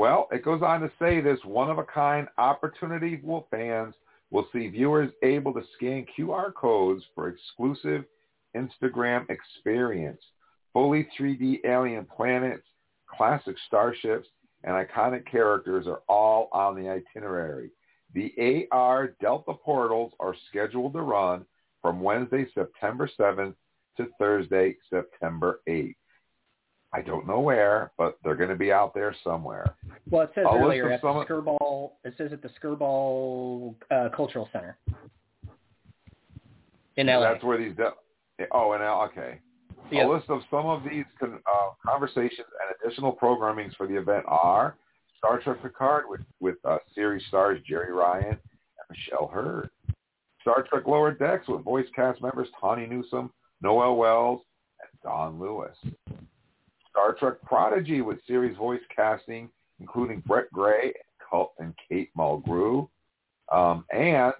Well, 0.00 0.28
it 0.32 0.42
goes 0.42 0.62
on 0.62 0.80
to 0.80 0.90
say 0.98 1.20
this 1.20 1.38
one-of-a-kind 1.44 2.28
opportunity 2.38 3.20
will 3.22 3.46
fans 3.50 3.94
will 4.30 4.46
see 4.50 4.66
viewers 4.68 5.10
able 5.22 5.52
to 5.52 5.60
scan 5.76 6.06
QR 6.18 6.54
codes 6.54 7.04
for 7.14 7.28
exclusive 7.28 8.06
Instagram 8.56 9.26
experience. 9.28 10.22
Fully 10.72 11.06
3D 11.18 11.66
alien 11.66 12.06
planets, 12.06 12.62
classic 13.14 13.56
starships, 13.66 14.26
and 14.64 14.72
iconic 14.72 15.30
characters 15.30 15.86
are 15.86 16.00
all 16.08 16.48
on 16.50 16.76
the 16.76 16.88
itinerary. 16.88 17.68
The 18.14 18.66
AR 18.72 19.08
Delta 19.20 19.52
portals 19.52 20.14
are 20.18 20.34
scheduled 20.48 20.94
to 20.94 21.02
run 21.02 21.44
from 21.82 22.00
Wednesday, 22.00 22.46
September 22.54 23.06
7th 23.20 23.54
to 23.98 24.06
Thursday, 24.18 24.78
September 24.88 25.60
8th. 25.68 25.94
I 26.92 27.02
don't 27.02 27.26
know 27.26 27.40
where, 27.40 27.92
but 27.96 28.18
they're 28.24 28.34
going 28.34 28.48
to 28.50 28.56
be 28.56 28.72
out 28.72 28.94
there 28.94 29.14
somewhere. 29.22 29.76
Well, 30.10 30.22
it 30.22 30.30
says 30.34 30.44
list 30.50 30.62
earlier 30.62 30.90
at 30.90 31.00
some 31.00 31.18
the 31.18 31.24
Skirball. 31.24 31.92
It 32.04 32.14
says 32.18 32.32
at 32.32 32.42
the 32.42 32.50
Skirball 32.60 33.74
uh, 33.90 34.08
Cultural 34.14 34.48
Center 34.52 34.76
in 36.96 37.06
LA. 37.06 37.20
That's 37.32 37.44
where 37.44 37.58
these. 37.58 37.76
De- 37.76 38.46
oh, 38.52 38.72
and 38.72 38.82
L. 38.82 39.02
Okay. 39.02 39.38
Yep. 39.92 40.06
A 40.06 40.10
list 40.10 40.30
of 40.30 40.40
some 40.50 40.66
of 40.66 40.82
these 40.84 41.04
con- 41.18 41.40
uh, 41.46 41.70
conversations 41.84 42.46
and 42.60 42.74
additional 42.84 43.16
programmings 43.16 43.74
for 43.76 43.86
the 43.86 43.96
event 43.96 44.24
are 44.26 44.76
Star 45.18 45.40
Trek 45.40 45.62
Picard 45.62 46.04
with 46.08 46.20
with 46.40 46.56
uh, 46.64 46.78
series 46.94 47.22
stars 47.28 47.60
Jeri 47.70 47.90
Ryan 47.90 48.30
and 48.30 48.38
Michelle 48.88 49.28
Hurd. 49.28 49.70
Star 50.42 50.64
Trek 50.68 50.86
Lower 50.86 51.12
Decks 51.12 51.46
with 51.48 51.62
voice 51.62 51.86
cast 51.94 52.22
members 52.22 52.48
Tawny 52.60 52.86
Newsome, 52.86 53.30
Noel 53.62 53.96
Wells, 53.96 54.40
and 54.80 55.00
Dawnn 55.02 55.38
Lewis. 55.38 55.76
Star 56.90 57.14
Trek 57.14 57.34
Prodigy 57.42 58.00
with 58.00 58.18
series 58.26 58.56
voice 58.56 58.80
casting, 58.94 59.48
including 59.78 60.22
Brett 60.26 60.52
Gray 60.52 60.92
and 61.58 61.74
Kate 61.88 62.10
Mulgrew. 62.18 62.88
Um, 63.52 63.84
and 63.92 64.32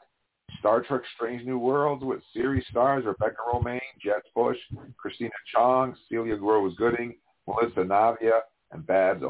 Star 0.59 0.83
Trek 0.83 1.03
Strange 1.15 1.47
New 1.47 1.59
Worlds 1.59 2.05
with 2.05 2.21
series 2.33 2.65
stars 2.71 3.05
Rebecca 3.05 3.37
Romijn, 3.53 3.81
Jess 4.03 4.23
Bush, 4.35 4.59
Christina 4.97 5.31
Chong, 5.55 5.97
Celia 6.09 6.37
Rose 6.37 6.75
Gooding, 6.77 7.17
Melissa 7.47 7.81
Navia, 7.81 8.41
and 8.73 8.87
Babs 8.87 9.23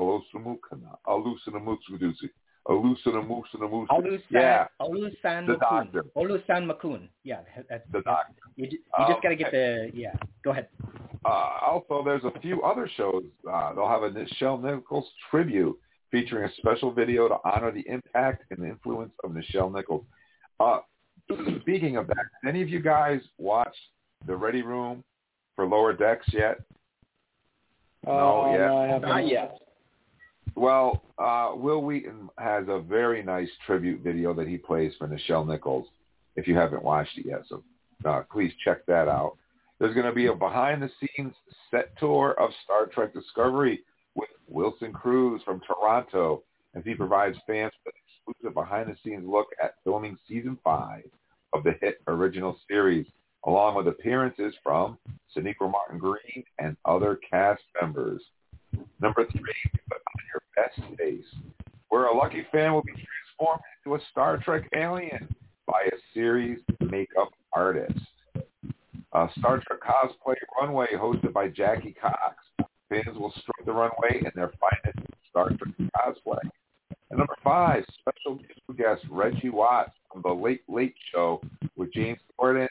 Olusanamukana. 2.68 3.66
Olusanamuksudusi. 3.66 3.86
Olusanamuksunamusu. 3.86 3.92
Olusan, 3.92 4.22
Yeah, 4.30 4.66
Olusan 4.80 5.46
the 5.46 5.52
Makun. 5.56 5.92
doctor. 5.92 6.04
Olusan 6.16 6.66
Makun. 6.66 7.08
Yeah, 7.24 7.40
that's 7.68 7.84
The 7.90 8.02
doctor. 8.02 8.34
You, 8.56 8.66
ju- 8.66 8.76
you 8.98 9.06
just 9.08 9.22
got 9.22 9.28
to 9.30 9.36
get 9.36 9.48
Okay. 9.48 9.90
the 9.92 9.98
yeah. 9.98 10.14
Go 10.44 10.50
ahead. 10.50 10.68
Uh, 11.24 11.58
also, 11.66 12.02
there's 12.04 12.24
a 12.24 12.38
few 12.40 12.62
other 12.62 12.88
shows. 12.96 13.24
Uh, 13.50 13.74
they'll 13.74 13.88
have 13.88 14.02
a 14.02 14.10
Nichelle 14.10 14.60
Nichols 14.62 15.06
tribute 15.30 15.76
featuring 16.10 16.44
a 16.44 16.52
special 16.56 16.90
video 16.92 17.28
to 17.28 17.36
honor 17.44 17.70
the 17.72 17.84
impact 17.88 18.44
and 18.50 18.64
influence 18.64 19.12
of 19.24 19.30
Nichelle 19.32 19.72
Nichols. 19.72 20.04
Uh, 20.58 20.80
speaking 21.60 21.96
of 21.96 22.06
that, 22.08 22.24
any 22.46 22.62
of 22.62 22.68
you 22.68 22.80
guys 22.80 23.20
watched 23.38 23.78
The 24.26 24.34
Ready 24.34 24.62
Room 24.62 25.04
for 25.56 25.66
Lower 25.66 25.92
Decks 25.92 26.26
yet? 26.32 26.58
No, 28.06 28.42
Uh, 28.42 28.52
yeah. 28.52 28.66
no, 28.66 28.78
I 28.78 28.86
haven't. 28.86 29.08
Not 29.08 29.26
yet. 29.28 29.58
Well, 30.56 31.02
uh, 31.18 31.52
Wil 31.56 31.82
Wheaton 31.82 32.28
has 32.38 32.64
a 32.68 32.80
very 32.80 33.22
nice 33.22 33.48
tribute 33.66 34.02
video 34.02 34.34
that 34.34 34.46
he 34.46 34.58
plays 34.58 34.92
for 34.98 35.08
Nichelle 35.08 35.46
Nichols. 35.46 35.86
If 36.36 36.46
you 36.46 36.56
haven't 36.56 36.82
watched 36.82 37.18
it 37.18 37.26
yet, 37.26 37.42
so 37.48 37.62
uh, 38.04 38.22
please 38.30 38.52
check 38.64 38.86
that 38.86 39.08
out. 39.08 39.36
There's 39.78 39.94
going 39.94 40.06
to 40.06 40.12
be 40.12 40.26
a 40.26 40.34
behind-the-scenes 40.34 41.32
set 41.70 41.96
tour 41.98 42.34
of 42.38 42.50
Star 42.64 42.86
Trek 42.86 43.14
Discovery 43.14 43.80
with 44.14 44.28
Wilson 44.48 44.92
Cruz 44.92 45.40
from 45.44 45.60
Toronto, 45.66 46.42
as 46.74 46.84
he 46.84 46.94
provides 46.94 47.36
fans 47.46 47.72
with 47.84 47.94
an 47.94 48.34
exclusive 48.34 48.54
behind-the-scenes 48.54 49.24
look 49.26 49.48
at 49.62 49.74
filming 49.82 50.16
season 50.28 50.58
five 50.62 51.04
of 51.52 51.64
the 51.64 51.74
hit 51.80 52.00
original 52.06 52.58
series, 52.68 53.06
along 53.46 53.74
with 53.76 53.88
appearances 53.88 54.54
from 54.62 54.98
Sonequa 55.34 55.70
Martin 55.70 55.98
Green 55.98 56.44
and 56.58 56.76
other 56.84 57.18
cast 57.28 57.62
members. 57.80 58.22
Number 59.00 59.26
three, 59.32 59.80
best 60.76 60.90
where 61.88 62.06
a 62.06 62.16
lucky 62.16 62.46
fan 62.52 62.72
will 62.72 62.82
be 62.82 62.92
transformed 62.92 63.62
into 63.84 63.96
a 63.96 64.06
Star 64.10 64.38
Trek 64.38 64.68
alien 64.74 65.28
by 65.66 65.88
a 65.92 65.96
series 66.14 66.60
makeup 66.80 67.30
artist. 67.52 67.98
A 69.12 69.28
Star 69.38 69.60
Trek 69.66 69.80
cosplay 69.80 70.36
runway 70.60 70.88
hosted 70.94 71.32
by 71.32 71.48
Jackie 71.48 71.94
Cox. 72.00 72.36
Fans 72.88 73.16
will 73.18 73.32
strut 73.32 73.66
the 73.66 73.72
runway 73.72 74.20
in 74.20 74.30
their 74.34 74.52
finest 74.60 74.98
Star 75.28 75.48
Trek 75.48 75.90
cosplay. 75.96 76.48
And 77.10 77.18
number 77.18 77.36
five, 77.42 77.84
special 77.98 78.38
guest 78.76 79.02
Reggie 79.10 79.50
Watts 79.50 79.90
from 80.12 80.22
The 80.22 80.32
Late 80.32 80.62
Late 80.68 80.94
Show 81.12 81.40
with 81.76 81.92
James 81.92 82.20
Corden. 82.38 82.68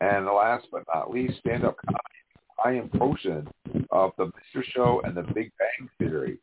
And 0.00 0.26
last 0.26 0.66
but 0.70 0.84
not 0.94 1.10
least, 1.10 1.38
stand-up 1.40 1.76
comedy 1.84 2.18
Brian 2.62 2.88
Posehn 2.88 3.46
of 3.90 4.12
The 4.18 4.26
Mr. 4.26 4.62
Show 4.74 5.00
and 5.04 5.16
The 5.16 5.22
Big 5.22 5.50
Bang 5.58 5.88
Theory. 5.98 6.38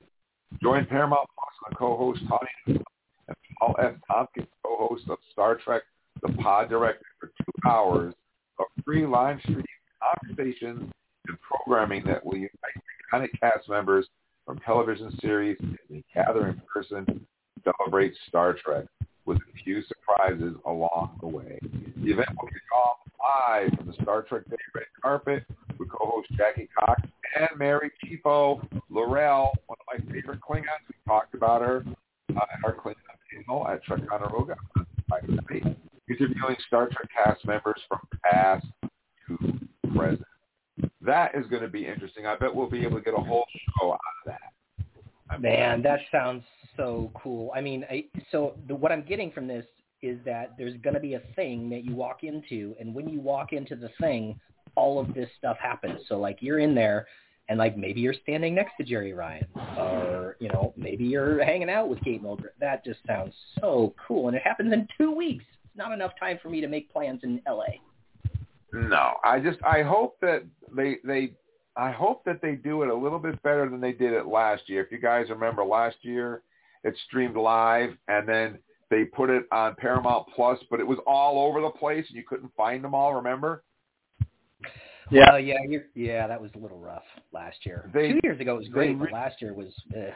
Join 0.61 0.85
Paramount 0.85 1.27
Plus 1.37 1.69
and 1.69 1.77
co-host 1.77 2.21
Tawny 2.27 2.79
and 3.27 3.37
Paul 3.59 3.75
F. 3.79 3.93
Tompkins, 4.07 4.47
co-host 4.65 5.03
of 5.09 5.17
Star 5.31 5.55
Trek 5.63 5.83
The 6.21 6.33
Pod 6.33 6.69
Directive 6.69 7.05
for 7.19 7.27
two 7.27 7.69
hours 7.69 8.13
of 8.59 8.65
free 8.83 9.05
live 9.05 9.39
stream 9.41 9.63
conversations 10.01 10.91
and 11.27 11.37
programming 11.41 12.03
that 12.05 12.25
will 12.25 12.35
unite 12.35 12.49
iconic 13.13 13.29
cast 13.39 13.69
members 13.69 14.07
from 14.45 14.59
television 14.59 15.11
series 15.21 15.57
as 15.61 15.77
they 15.89 16.03
gather 16.13 16.47
in 16.47 16.61
person 16.71 17.05
to 17.05 17.73
celebrate 17.79 18.13
Star 18.27 18.55
Trek 18.63 18.85
with 19.25 19.37
a 19.37 19.63
few 19.63 19.81
surprises 19.83 20.53
along 20.65 21.17
the 21.21 21.27
way. 21.27 21.59
The 21.61 22.11
event 22.11 22.29
will 22.39 22.47
kick 22.47 22.61
off 22.75 22.97
live 23.19 23.77
from 23.77 23.87
the 23.87 23.93
Star 24.03 24.21
Trek 24.21 24.43
Day 24.49 24.57
red 24.73 24.85
carpet 25.01 25.43
with 25.79 25.89
co-host 25.89 26.29
Jackie 26.37 26.69
Cox 26.77 27.01
and 27.39 27.49
Mary 27.57 27.91
Chieffo 28.03 28.61
L'Rell, 28.89 29.51
one 29.67 29.77
of 29.79 30.05
my 30.07 30.13
favorite 30.13 30.39
Klingons. 30.41 30.85
We 30.87 30.95
talked 31.07 31.33
about 31.33 31.61
her 31.61 31.83
uh, 32.35 32.39
at 32.39 32.59
our 32.63 32.75
Klingon 32.75 32.95
panel 33.31 33.67
at 33.67 33.81
Friday 33.85 34.05
interviewing 36.09 36.55
Star 36.67 36.87
Trek 36.89 37.09
cast 37.23 37.45
members 37.45 37.81
from 37.87 37.99
past 38.23 38.65
to 39.27 39.59
present. 39.95 40.21
That 41.01 41.35
is 41.35 41.45
going 41.47 41.61
to 41.61 41.67
be 41.67 41.85
interesting. 41.85 42.25
I 42.25 42.35
bet 42.35 42.53
we'll 42.53 42.69
be 42.69 42.83
able 42.83 42.97
to 42.97 43.03
get 43.03 43.13
a 43.13 43.21
whole 43.21 43.45
show 43.79 43.93
out 43.93 43.99
of 44.25 44.25
that. 44.25 44.85
I'm- 45.29 45.41
Man, 45.41 45.81
that 45.81 45.99
sounds 46.11 46.43
so 46.77 47.11
cool. 47.15 47.51
I 47.55 47.61
mean, 47.61 47.85
I, 47.89 48.05
so 48.31 48.55
the, 48.67 48.75
what 48.75 48.91
I'm 48.91 49.03
getting 49.03 49.31
from 49.31 49.47
this 49.47 49.65
is 50.01 50.19
that 50.25 50.53
there's 50.57 50.75
going 50.83 50.93
to 50.93 50.99
be 50.99 51.15
a 51.15 51.21
thing 51.35 51.69
that 51.69 51.83
you 51.83 51.95
walk 51.95 52.23
into, 52.23 52.75
and 52.79 52.93
when 52.93 53.09
you 53.09 53.19
walk 53.19 53.53
into 53.53 53.75
the 53.75 53.89
thing, 53.99 54.39
all 54.75 54.99
of 54.99 55.13
this 55.13 55.29
stuff 55.37 55.57
happens. 55.59 56.01
So 56.07 56.19
like 56.19 56.37
you're 56.41 56.59
in 56.59 56.75
there, 56.75 57.07
and 57.47 57.59
like 57.59 57.77
maybe 57.77 58.01
you're 58.01 58.15
standing 58.23 58.55
next 58.55 58.73
to 58.77 58.83
Jeri 58.83 59.15
Ryan, 59.15 59.47
or 59.77 60.35
you 60.39 60.49
know 60.49 60.73
maybe 60.75 61.03
you're 61.05 61.43
hanging 61.43 61.69
out 61.69 61.89
with 61.89 62.01
Kate 62.03 62.23
Mulgrew. 62.23 62.45
That 62.59 62.83
just 62.83 62.99
sounds 63.05 63.33
so 63.59 63.93
cool, 64.07 64.27
and 64.27 64.35
it 64.35 64.43
happens 64.43 64.73
in 64.73 64.87
two 64.97 65.11
weeks. 65.11 65.45
It's 65.65 65.77
not 65.77 65.91
enough 65.91 66.13
time 66.19 66.39
for 66.41 66.49
me 66.49 66.61
to 66.61 66.67
make 66.67 66.91
plans 66.91 67.21
in 67.23 67.41
L.A. 67.45 67.81
No, 68.73 69.13
I 69.23 69.39
just 69.39 69.59
I 69.63 69.83
hope 69.83 70.17
that 70.21 70.43
they 70.75 70.97
they 71.03 71.33
I 71.77 71.91
hope 71.91 72.23
that 72.25 72.41
they 72.41 72.55
do 72.55 72.83
it 72.83 72.89
a 72.89 72.95
little 72.95 73.19
bit 73.19 73.41
better 73.43 73.69
than 73.69 73.81
they 73.81 73.91
did 73.91 74.13
it 74.13 74.27
last 74.27 74.63
year. 74.67 74.83
If 74.83 74.91
you 74.91 74.99
guys 74.99 75.29
remember 75.29 75.63
last 75.63 75.97
year, 76.01 76.41
it 76.83 76.95
streamed 77.07 77.35
live 77.35 77.91
and 78.07 78.27
then 78.27 78.59
they 78.89 79.05
put 79.05 79.29
it 79.29 79.45
on 79.51 79.75
Paramount 79.75 80.27
Plus, 80.35 80.59
but 80.69 80.79
it 80.79 80.87
was 80.87 80.99
all 81.07 81.47
over 81.47 81.59
the 81.61 81.69
place 81.69 82.05
and 82.07 82.15
you 82.15 82.23
couldn't 82.27 82.51
find 82.55 82.83
them 82.83 82.93
all. 82.93 83.13
Remember? 83.15 83.63
Yeah. 85.11 85.33
Uh, 85.33 85.37
yeah, 85.37 85.57
yeah, 85.93 86.27
that 86.27 86.41
was 86.41 86.51
a 86.55 86.57
little 86.57 86.79
rough 86.79 87.03
last 87.31 87.65
year. 87.65 87.89
They- 87.93 88.13
Two 88.13 88.19
years 88.23 88.39
ago 88.39 88.55
it 88.55 88.59
was 88.59 88.67
great, 88.69 88.97
they 88.97 89.05
but 89.05 89.11
last 89.11 89.41
year 89.41 89.53
was. 89.53 89.73
Eh. 89.95 90.11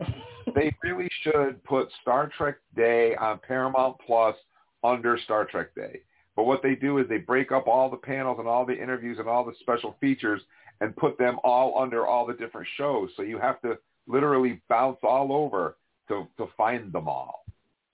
They 0.54 0.72
really 0.84 1.08
should 1.22 1.64
put 1.64 1.88
Star 2.02 2.30
Trek 2.36 2.56
Day 2.76 3.16
on 3.16 3.40
Paramount 3.40 3.96
Plus 4.06 4.36
under 4.84 5.18
Star 5.18 5.46
Trek 5.46 5.74
Day. 5.74 6.02
But 6.36 6.44
what 6.44 6.62
they 6.62 6.74
do 6.76 6.98
is 6.98 7.08
they 7.08 7.18
break 7.18 7.50
up 7.50 7.66
all 7.66 7.90
the 7.90 7.96
panels 7.96 8.38
and 8.38 8.46
all 8.46 8.64
the 8.64 8.80
interviews 8.80 9.18
and 9.18 9.28
all 9.28 9.44
the 9.44 9.54
special 9.60 9.96
features 10.00 10.42
and 10.80 10.94
put 10.96 11.18
them 11.18 11.38
all 11.42 11.80
under 11.80 12.06
all 12.06 12.26
the 12.26 12.34
different 12.34 12.68
shows. 12.76 13.10
So 13.16 13.22
you 13.22 13.38
have 13.38 13.60
to 13.62 13.78
literally 14.06 14.60
bounce 14.68 14.98
all 15.02 15.32
over 15.32 15.76
to 16.08 16.28
to 16.36 16.46
find 16.56 16.92
them 16.92 17.08
all. 17.08 17.44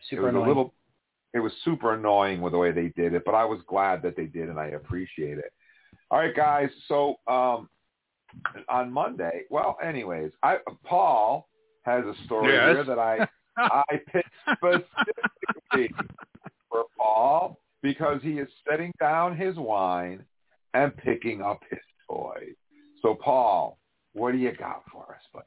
Super 0.08 0.22
it 0.22 0.24
was 0.24 0.30
annoying. 0.30 0.44
a 0.44 0.48
little 0.48 0.74
it 1.32 1.40
was 1.40 1.52
super 1.64 1.94
annoying 1.94 2.40
with 2.40 2.52
the 2.52 2.58
way 2.58 2.72
they 2.72 2.88
did 2.88 3.14
it, 3.14 3.24
but 3.24 3.34
I 3.34 3.44
was 3.44 3.60
glad 3.68 4.02
that 4.02 4.16
they 4.16 4.26
did 4.26 4.48
and 4.48 4.58
I 4.58 4.68
appreciate 4.68 5.38
it. 5.38 5.52
All 6.10 6.18
right 6.18 6.34
guys, 6.34 6.68
so 6.88 7.16
um 7.28 7.68
on 8.68 8.92
Monday, 8.92 9.42
well 9.50 9.76
anyways, 9.82 10.32
I 10.42 10.58
Paul 10.84 11.48
has 11.82 12.04
a 12.04 12.14
story 12.24 12.54
Yes. 12.54 12.74
here 12.74 12.84
that 12.84 12.98
I 12.98 13.28
I 13.56 14.00
picked 14.12 14.28
specifically 14.56 15.94
for 16.68 16.84
Paul 16.98 17.58
because 17.82 18.20
he 18.22 18.38
is 18.38 18.48
setting 18.68 18.92
down 19.00 19.36
his 19.36 19.56
wine 19.56 20.24
and 20.74 20.96
picking 20.96 21.42
up 21.42 21.60
his 21.70 21.80
toy. 22.08 22.40
So 23.02 23.14
Paul, 23.14 23.78
what 24.12 24.32
do 24.32 24.38
you 24.38 24.52
got 24.52 24.82
for 24.92 25.14
us, 25.14 25.22
buddy? 25.32 25.46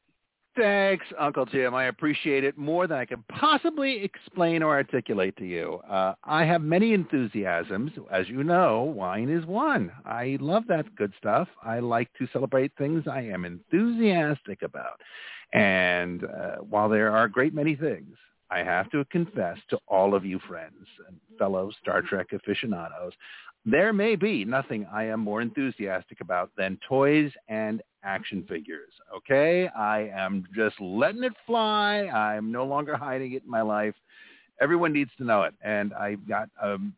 Thanks, 0.55 1.05
Uncle 1.19 1.47
Jim. 1.47 1.73
I 1.73 1.85
appreciate 1.85 2.43
it 2.43 2.59
more 2.59 2.85
than 2.85 2.99
I 2.99 3.05
can 3.05 3.23
possibly 3.27 4.03
explain 4.03 4.61
or 4.61 4.75
articulate 4.75 5.35
to 5.37 5.45
you. 5.45 5.81
Uh, 5.89 6.13
I 6.23 6.45
have 6.45 6.61
many 6.61 6.93
enthusiasms. 6.93 7.91
As 8.11 8.29
you 8.29 8.43
know, 8.43 8.83
wine 8.83 9.29
is 9.29 9.45
one. 9.47 9.91
I 10.05 10.37
love 10.39 10.63
that 10.67 10.95
good 10.95 11.11
stuff. 11.17 11.47
I 11.63 11.79
like 11.79 12.09
to 12.19 12.27
celebrate 12.31 12.71
things 12.77 13.05
I 13.11 13.21
am 13.21 13.45
enthusiastic 13.45 14.61
about. 14.61 15.01
And 15.53 16.23
uh, 16.25 16.57
while 16.57 16.87
there 16.87 17.11
are 17.11 17.23
a 17.23 17.31
great 17.31 17.55
many 17.55 17.75
things, 17.75 18.15
I 18.51 18.59
have 18.59 18.91
to 18.91 19.05
confess 19.05 19.57
to 19.71 19.79
all 19.87 20.13
of 20.13 20.23
you 20.23 20.39
friends 20.47 20.85
and 21.07 21.17
fellow 21.39 21.71
Star 21.81 22.03
Trek 22.03 22.27
aficionados, 22.31 23.13
there 23.65 23.93
may 23.93 24.15
be 24.15 24.43
nothing 24.43 24.85
I 24.91 25.05
am 25.05 25.21
more 25.21 25.41
enthusiastic 25.41 26.21
about 26.21 26.51
than 26.57 26.77
toys 26.87 27.31
and 27.47 27.81
action 28.03 28.45
figures. 28.47 28.91
Okay? 29.15 29.67
I 29.67 30.09
am 30.13 30.45
just 30.55 30.79
letting 30.81 31.23
it 31.23 31.33
fly. 31.45 32.07
I'm 32.07 32.51
no 32.51 32.65
longer 32.65 32.97
hiding 32.97 33.33
it 33.33 33.43
in 33.43 33.49
my 33.49 33.61
life. 33.61 33.95
Everyone 34.61 34.93
needs 34.93 35.11
to 35.17 35.23
know 35.23 35.43
it. 35.43 35.53
And 35.63 35.93
I've 35.93 36.27
got 36.27 36.49
um, 36.61 36.93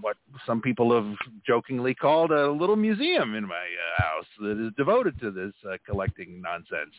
what 0.00 0.16
some 0.44 0.60
people 0.60 0.94
have 0.94 1.16
jokingly 1.46 1.94
called 1.94 2.32
a 2.32 2.50
little 2.50 2.76
museum 2.76 3.34
in 3.34 3.46
my 3.46 3.54
uh, 3.54 4.02
house 4.02 4.26
that 4.40 4.64
is 4.64 4.72
devoted 4.76 5.18
to 5.20 5.30
this 5.30 5.52
uh, 5.70 5.76
collecting 5.88 6.42
nonsense. 6.42 6.94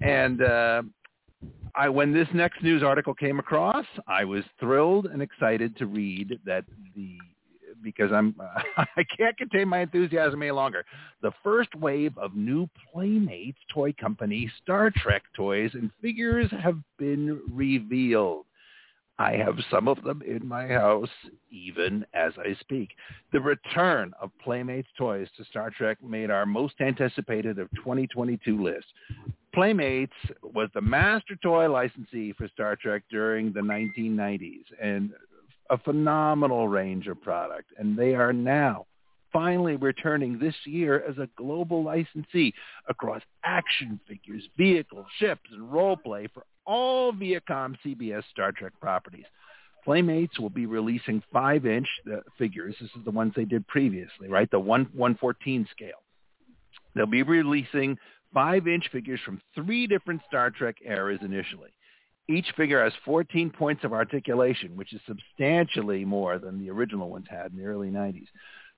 And 0.00 0.42
uh, 0.42 0.82
I, 1.74 1.88
when 1.88 2.12
this 2.12 2.28
next 2.32 2.62
news 2.62 2.82
article 2.82 3.14
came 3.14 3.38
across, 3.38 3.86
I 4.06 4.24
was 4.24 4.44
thrilled 4.58 5.06
and 5.06 5.20
excited 5.20 5.76
to 5.76 5.86
read 5.86 6.38
that 6.44 6.64
the 6.94 7.18
because 7.84 8.10
I'm 8.12 8.34
I 8.76 9.04
can't 9.16 9.36
contain 9.36 9.68
my 9.68 9.80
enthusiasm 9.80 10.42
any 10.42 10.50
longer. 10.50 10.84
The 11.22 11.32
first 11.42 11.74
wave 11.76 12.16
of 12.18 12.34
new 12.34 12.68
Playmates 12.92 13.58
toy 13.72 13.92
company 14.00 14.50
Star 14.62 14.90
Trek 14.90 15.22
toys 15.36 15.70
and 15.74 15.90
figures 16.00 16.50
have 16.62 16.78
been 16.98 17.40
revealed. 17.52 18.46
I 19.18 19.32
have 19.36 19.56
some 19.70 19.86
of 19.86 20.02
them 20.02 20.22
in 20.26 20.46
my 20.46 20.66
house 20.66 21.08
even 21.50 22.04
as 22.14 22.32
I 22.36 22.56
speak. 22.60 22.90
The 23.32 23.40
return 23.40 24.12
of 24.20 24.30
Playmates 24.42 24.88
toys 24.98 25.28
to 25.36 25.44
Star 25.44 25.70
Trek 25.70 25.98
made 26.02 26.30
our 26.30 26.46
most 26.46 26.74
anticipated 26.80 27.60
of 27.60 27.70
2022 27.76 28.60
list. 28.60 28.86
Playmates 29.54 30.12
was 30.42 30.68
the 30.74 30.80
master 30.80 31.36
toy 31.36 31.70
licensee 31.70 32.32
for 32.32 32.48
Star 32.48 32.74
Trek 32.74 33.02
during 33.08 33.52
the 33.52 33.60
1990s 33.60 34.64
and 34.82 35.12
a 35.70 35.78
phenomenal 35.78 36.68
range 36.68 37.06
of 37.06 37.20
product. 37.22 37.70
And 37.78 37.96
they 37.96 38.14
are 38.14 38.32
now 38.32 38.86
finally 39.32 39.76
returning 39.76 40.38
this 40.38 40.54
year 40.64 41.04
as 41.08 41.18
a 41.18 41.28
global 41.36 41.82
licensee 41.82 42.54
across 42.88 43.20
action 43.44 43.98
figures, 44.06 44.44
vehicles, 44.56 45.06
ships, 45.18 45.50
and 45.52 45.72
role 45.72 45.96
play 45.96 46.28
for 46.32 46.44
all 46.66 47.12
Viacom 47.12 47.76
CBS 47.84 48.22
Star 48.30 48.52
Trek 48.52 48.72
properties. 48.80 49.26
Playmates 49.84 50.38
will 50.38 50.50
be 50.50 50.64
releasing 50.64 51.22
five-inch 51.32 51.86
figures. 52.38 52.74
This 52.80 52.90
is 52.96 53.04
the 53.04 53.10
ones 53.10 53.32
they 53.36 53.44
did 53.44 53.66
previously, 53.66 54.28
right? 54.28 54.50
The 54.50 54.58
1 54.58 54.88
114 54.94 55.68
scale. 55.70 55.90
They'll 56.94 57.06
be 57.06 57.22
releasing 57.22 57.98
five-inch 58.32 58.88
figures 58.92 59.20
from 59.24 59.42
three 59.54 59.86
different 59.86 60.22
Star 60.26 60.50
Trek 60.50 60.76
eras 60.84 61.20
initially. 61.22 61.70
Each 62.28 62.46
figure 62.56 62.82
has 62.82 62.92
14 63.04 63.50
points 63.50 63.84
of 63.84 63.92
articulation, 63.92 64.76
which 64.76 64.92
is 64.92 65.00
substantially 65.06 66.04
more 66.04 66.38
than 66.38 66.58
the 66.58 66.70
original 66.70 67.10
ones 67.10 67.26
had 67.28 67.52
in 67.52 67.58
the 67.58 67.66
early 67.66 67.90
90s. 67.90 68.26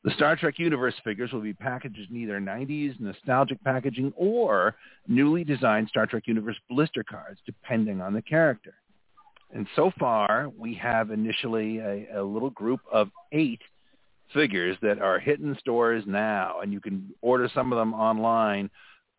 The 0.02 0.10
Star 0.12 0.36
Trek 0.36 0.58
Universe 0.58 0.94
figures 1.04 1.32
will 1.32 1.40
be 1.40 1.52
packaged 1.52 2.10
in 2.10 2.16
either 2.16 2.40
90s 2.40 2.98
nostalgic 3.00 3.62
packaging 3.64 4.12
or 4.16 4.76
newly 5.08 5.44
designed 5.44 5.88
Star 5.88 6.06
Trek 6.06 6.24
Universe 6.26 6.56
blister 6.68 7.02
cards, 7.02 7.40
depending 7.46 8.00
on 8.00 8.14
the 8.14 8.22
character. 8.22 8.74
And 9.52 9.66
so 9.76 9.92
far, 9.98 10.48
we 10.56 10.74
have 10.74 11.10
initially 11.10 11.78
a, 11.78 12.06
a 12.16 12.22
little 12.22 12.50
group 12.50 12.80
of 12.92 13.10
eight 13.32 13.60
figures 14.34 14.76
that 14.82 15.00
are 15.00 15.18
hitting 15.18 15.56
stores 15.60 16.04
now, 16.06 16.60
and 16.60 16.72
you 16.72 16.80
can 16.80 17.10
order 17.22 17.48
some 17.54 17.72
of 17.72 17.78
them 17.78 17.94
online 17.94 18.70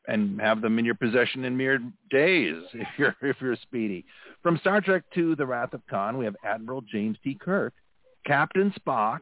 and 0.07 0.39
have 0.39 0.61
them 0.61 0.79
in 0.79 0.85
your 0.85 0.95
possession 0.95 1.43
in 1.43 1.55
mere 1.55 1.79
days 2.09 2.63
if 2.73 2.87
you're 2.97 3.15
if 3.21 3.37
you're 3.41 3.55
speedy. 3.61 4.05
From 4.41 4.57
Star 4.57 4.81
Trek 4.81 5.03
to 5.15 5.35
The 5.35 5.45
Wrath 5.45 5.73
of 5.73 5.81
Khan, 5.89 6.17
we 6.17 6.25
have 6.25 6.35
Admiral 6.43 6.81
James 6.81 7.17
T. 7.23 7.35
Kirk, 7.39 7.73
Captain 8.25 8.73
Spock, 8.79 9.19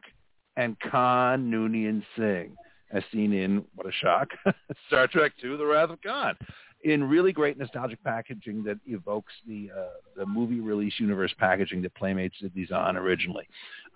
and 0.56 0.78
Khan 0.80 1.50
Noonien 1.50 2.02
Singh, 2.16 2.56
as 2.92 3.02
seen 3.12 3.32
in 3.32 3.64
what 3.74 3.86
a 3.86 3.92
shock, 3.92 4.28
Star 4.86 5.06
Trek 5.06 5.32
II: 5.42 5.56
The 5.56 5.66
Wrath 5.66 5.90
of 5.90 6.00
Khan, 6.02 6.36
in 6.84 7.02
really 7.02 7.32
great 7.32 7.58
nostalgic 7.58 8.02
packaging 8.04 8.62
that 8.64 8.78
evokes 8.86 9.32
the 9.46 9.70
uh, 9.76 9.86
the 10.16 10.26
movie 10.26 10.60
release 10.60 10.94
universe 10.98 11.34
packaging 11.38 11.82
that 11.82 11.94
Playmates 11.94 12.36
did 12.40 12.54
these 12.54 12.70
on 12.70 12.96
originally. 12.96 13.48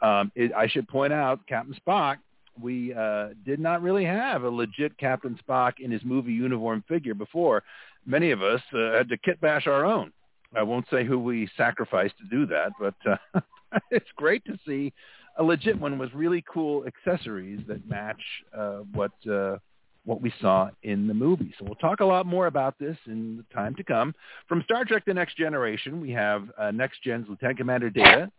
Um, 0.02 0.32
it, 0.34 0.52
I 0.54 0.66
should 0.66 0.88
point 0.88 1.12
out 1.12 1.46
Captain 1.46 1.76
Spock 1.86 2.16
we 2.60 2.94
uh, 2.94 3.28
did 3.44 3.60
not 3.60 3.82
really 3.82 4.04
have 4.04 4.44
a 4.44 4.50
legit 4.50 4.96
Captain 4.98 5.38
Spock 5.46 5.74
in 5.80 5.90
his 5.90 6.02
movie 6.04 6.32
uniform 6.32 6.84
figure 6.88 7.14
before. 7.14 7.62
Many 8.06 8.30
of 8.30 8.42
us 8.42 8.60
uh, 8.72 8.92
had 8.92 9.08
to 9.08 9.18
kit 9.18 9.40
bash 9.40 9.66
our 9.66 9.84
own. 9.84 10.12
I 10.54 10.62
won't 10.62 10.86
say 10.90 11.04
who 11.04 11.18
we 11.18 11.48
sacrificed 11.56 12.14
to 12.18 12.24
do 12.24 12.46
that, 12.46 12.72
but 12.78 12.94
uh, 13.08 13.40
it's 13.90 14.10
great 14.16 14.44
to 14.46 14.58
see 14.66 14.92
a 15.38 15.42
legit 15.42 15.78
one 15.78 15.98
with 15.98 16.12
really 16.12 16.44
cool 16.52 16.84
accessories 16.86 17.60
that 17.68 17.88
match 17.88 18.20
uh, 18.56 18.78
what 18.92 19.12
uh, 19.30 19.56
what 20.04 20.20
we 20.20 20.32
saw 20.40 20.70
in 20.82 21.06
the 21.06 21.14
movie. 21.14 21.54
So 21.58 21.64
we'll 21.66 21.74
talk 21.76 22.00
a 22.00 22.04
lot 22.04 22.26
more 22.26 22.46
about 22.46 22.78
this 22.78 22.96
in 23.06 23.36
the 23.36 23.54
time 23.54 23.74
to 23.76 23.84
come. 23.84 24.14
From 24.48 24.62
Star 24.64 24.84
Trek: 24.84 25.04
The 25.06 25.14
Next 25.14 25.36
Generation, 25.36 26.00
we 26.00 26.10
have 26.12 26.48
uh, 26.58 26.70
Next 26.72 27.02
Gen's 27.02 27.26
Lieutenant 27.28 27.58
Commander 27.58 27.90
Data, 27.90 28.30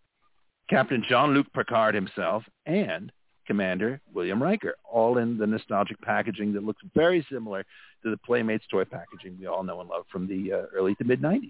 Captain 0.69 1.03
Jean-Luc 1.07 1.47
Picard 1.53 1.95
himself, 1.95 2.43
and 2.65 3.11
Commander 3.47 4.01
William 4.13 4.41
Riker, 4.41 4.75
all 4.89 5.17
in 5.17 5.37
the 5.37 5.47
nostalgic 5.47 5.99
packaging 6.01 6.53
that 6.53 6.63
looks 6.63 6.81
very 6.95 7.25
similar 7.31 7.65
to 8.03 8.09
the 8.09 8.17
Playmates 8.17 8.65
toy 8.69 8.85
packaging 8.85 9.37
we 9.39 9.47
all 9.47 9.63
know 9.63 9.81
and 9.81 9.89
love 9.89 10.05
from 10.11 10.27
the 10.27 10.53
uh, 10.53 10.65
early 10.75 10.95
to 10.95 11.03
mid-90s. 11.03 11.49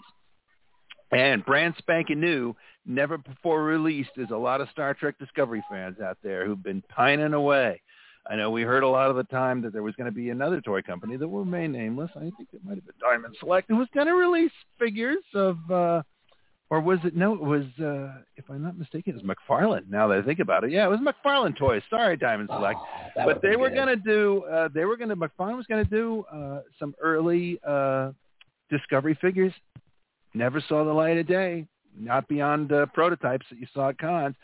And 1.12 1.46
brand 1.46 1.76
spanking 1.78 2.22
new, 2.22 2.56
never 2.86 3.18
before 3.18 3.64
released, 3.64 4.12
is 4.16 4.30
a 4.32 4.38
lot 4.38 4.62
of 4.62 4.70
Star 4.70 4.94
Trek 4.94 5.16
Discovery 5.20 5.64
fans 5.70 6.00
out 6.00 6.18
there 6.24 6.46
who've 6.46 6.64
been 6.64 6.82
pining 6.90 7.34
away. 7.34 7.82
I 8.30 8.36
know 8.36 8.52
we 8.52 8.62
heard 8.62 8.84
a 8.84 8.88
lot 8.88 9.10
of 9.10 9.16
the 9.16 9.24
time 9.24 9.62
that 9.64 9.74
there 9.74 9.84
was 9.84 9.96
going 9.96 10.06
to 10.06 10.16
be 10.16 10.30
another 10.30 10.62
toy 10.62 10.82
company 10.82 11.18
that 11.18 11.28
will 11.28 11.44
remain 11.44 11.72
nameless. 11.72 12.12
I 12.16 12.20
think 12.20 12.50
it 12.54 12.64
might 12.64 12.76
have 12.76 12.86
been 12.86 12.96
Diamond 13.02 13.36
Select, 13.40 13.68
who 13.68 13.78
was 13.78 13.88
going 13.94 14.08
to 14.08 14.14
release 14.14 14.52
figures 14.80 15.24
of 15.34 15.58
uh, 15.72 16.04
or 16.72 16.80
was 16.80 17.00
it 17.04 17.16
no? 17.16 17.34
It 17.34 17.42
was 17.42 17.66
uh, 17.80 18.22
if 18.38 18.50
I'm 18.50 18.64
not 18.64 18.78
mistaken, 18.78 19.14
it 19.14 19.22
was 19.22 19.36
McFarlane. 19.38 19.90
Now 19.90 20.08
that 20.08 20.20
I 20.20 20.22
think 20.22 20.40
about 20.40 20.64
it, 20.64 20.72
yeah, 20.72 20.86
it 20.86 20.90
was 20.90 21.02
McFarlane 21.02 21.56
Toys. 21.56 21.82
Sorry, 21.90 22.16
Diamond 22.16 22.50
oh, 22.50 22.58
Select, 22.58 22.80
oh, 23.18 23.26
but 23.26 23.42
they 23.42 23.58
were 23.58 23.70
going 23.70 23.90
to 23.90 23.98
do. 23.98 24.46
Uh, 24.46 24.70
they 24.74 24.86
were 24.86 24.96
going 24.96 25.10
to 25.10 25.18
McFarlane 25.18 25.58
was 25.58 25.66
going 25.68 25.84
to 25.84 25.90
do 25.90 26.24
uh, 26.34 26.62
some 26.80 26.96
early 27.02 27.60
uh, 27.68 28.14
Discovery 28.70 29.18
figures. 29.20 29.54
Never 30.34 30.64
saw 30.66 30.86
the 30.86 30.94
light 30.94 31.18
of 31.18 31.28
day. 31.28 31.68
Not 32.00 32.30
beyond 32.30 32.72
uh, 32.72 32.86
prototypes 32.94 33.46
that 33.50 33.60
you 33.60 33.68
saw 33.74 33.90
at 33.90 33.98
cons. 33.98 34.36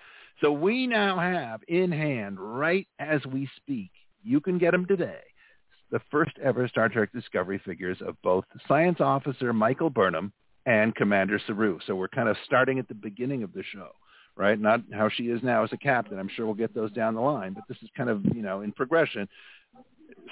So 0.41 0.51
we 0.51 0.85
now 0.85 1.17
have 1.17 1.61
in 1.69 1.93
hand, 1.93 2.37
right 2.41 2.85
as 2.99 3.25
we 3.25 3.49
speak, 3.55 3.89
you 4.21 4.41
can 4.41 4.57
get 4.57 4.71
them 4.71 4.85
today. 4.85 5.21
The 5.91 6.01
first 6.11 6.33
ever 6.43 6.67
Star 6.67 6.89
Trek 6.89 7.13
Discovery 7.13 7.61
figures 7.65 7.99
of 8.05 8.21
both 8.21 8.43
Science 8.67 8.99
Officer 8.99 9.53
Michael 9.53 9.89
Burnham 9.89 10.33
and 10.67 10.93
Commander 10.93 11.39
Saru. 11.47 11.79
So 11.87 11.95
we're 11.95 12.09
kind 12.09 12.27
of 12.27 12.35
starting 12.45 12.77
at 12.77 12.89
the 12.89 12.93
beginning 12.93 13.41
of 13.41 13.53
the 13.53 13.63
show, 13.63 13.87
right? 14.35 14.59
Not 14.59 14.81
how 14.93 15.09
she 15.09 15.29
is 15.29 15.41
now 15.41 15.63
as 15.63 15.71
a 15.71 15.77
captain. 15.77 16.19
I'm 16.19 16.29
sure 16.35 16.45
we'll 16.45 16.55
get 16.55 16.75
those 16.75 16.91
down 16.91 17.15
the 17.15 17.21
line, 17.21 17.53
but 17.53 17.63
this 17.69 17.77
is 17.81 17.89
kind 17.95 18.09
of, 18.09 18.23
you 18.35 18.41
know, 18.41 18.61
in 18.61 18.73
progression, 18.73 19.29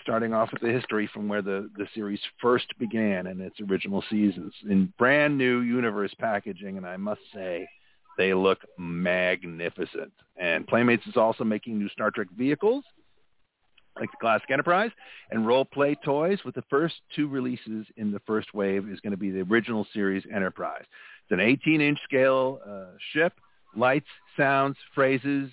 starting 0.04 0.34
off 0.34 0.52
with 0.52 0.62
the 0.62 0.72
history 0.72 1.10
from 1.14 1.30
where 1.30 1.42
the, 1.42 1.70
the 1.78 1.88
series 1.96 2.20
first 2.42 2.68
began 2.78 3.28
in 3.28 3.40
its 3.40 3.56
original 3.62 4.04
seasons 4.10 4.54
in 4.70 4.94
brand 5.00 5.38
new 5.38 5.62
universe 5.62 6.14
packaging. 6.20 6.76
And 6.76 6.86
I 6.86 6.98
must 6.98 7.22
say, 7.34 7.66
they 8.18 8.34
look 8.34 8.60
magnificent. 8.78 10.12
And 10.38 10.68
Playmates 10.68 11.06
is 11.08 11.18
also 11.18 11.44
making 11.44 11.80
new 11.80 11.90
Star 11.90 12.12
Trek 12.12 12.28
vehicles 12.38 12.84
like 14.00 14.12
the 14.12 14.18
Classic 14.20 14.50
Enterprise, 14.52 14.92
and 15.32 15.48
role 15.48 15.66
play 15.66 15.96
toys 16.04 16.40
with 16.46 16.56
the 16.56 16.64
first 16.70 16.96
two 17.16 17.28
releases 17.28 17.86
in 17.98 18.12
the 18.12 18.20
first 18.28 18.54
wave 18.54 18.90
is 18.90 19.00
going 19.00 19.12
to 19.12 19.18
be 19.18 19.32
the 19.32 19.42
original 19.42 19.88
series 19.94 20.24
Enterprise. 20.34 20.84
It's 21.24 21.32
an 21.32 21.40
18-inch 21.40 22.00
scale 22.04 22.60
uh, 22.68 22.98
ship, 23.14 23.34
lights, 23.76 24.08
sounds, 24.38 24.78
phrases, 24.94 25.50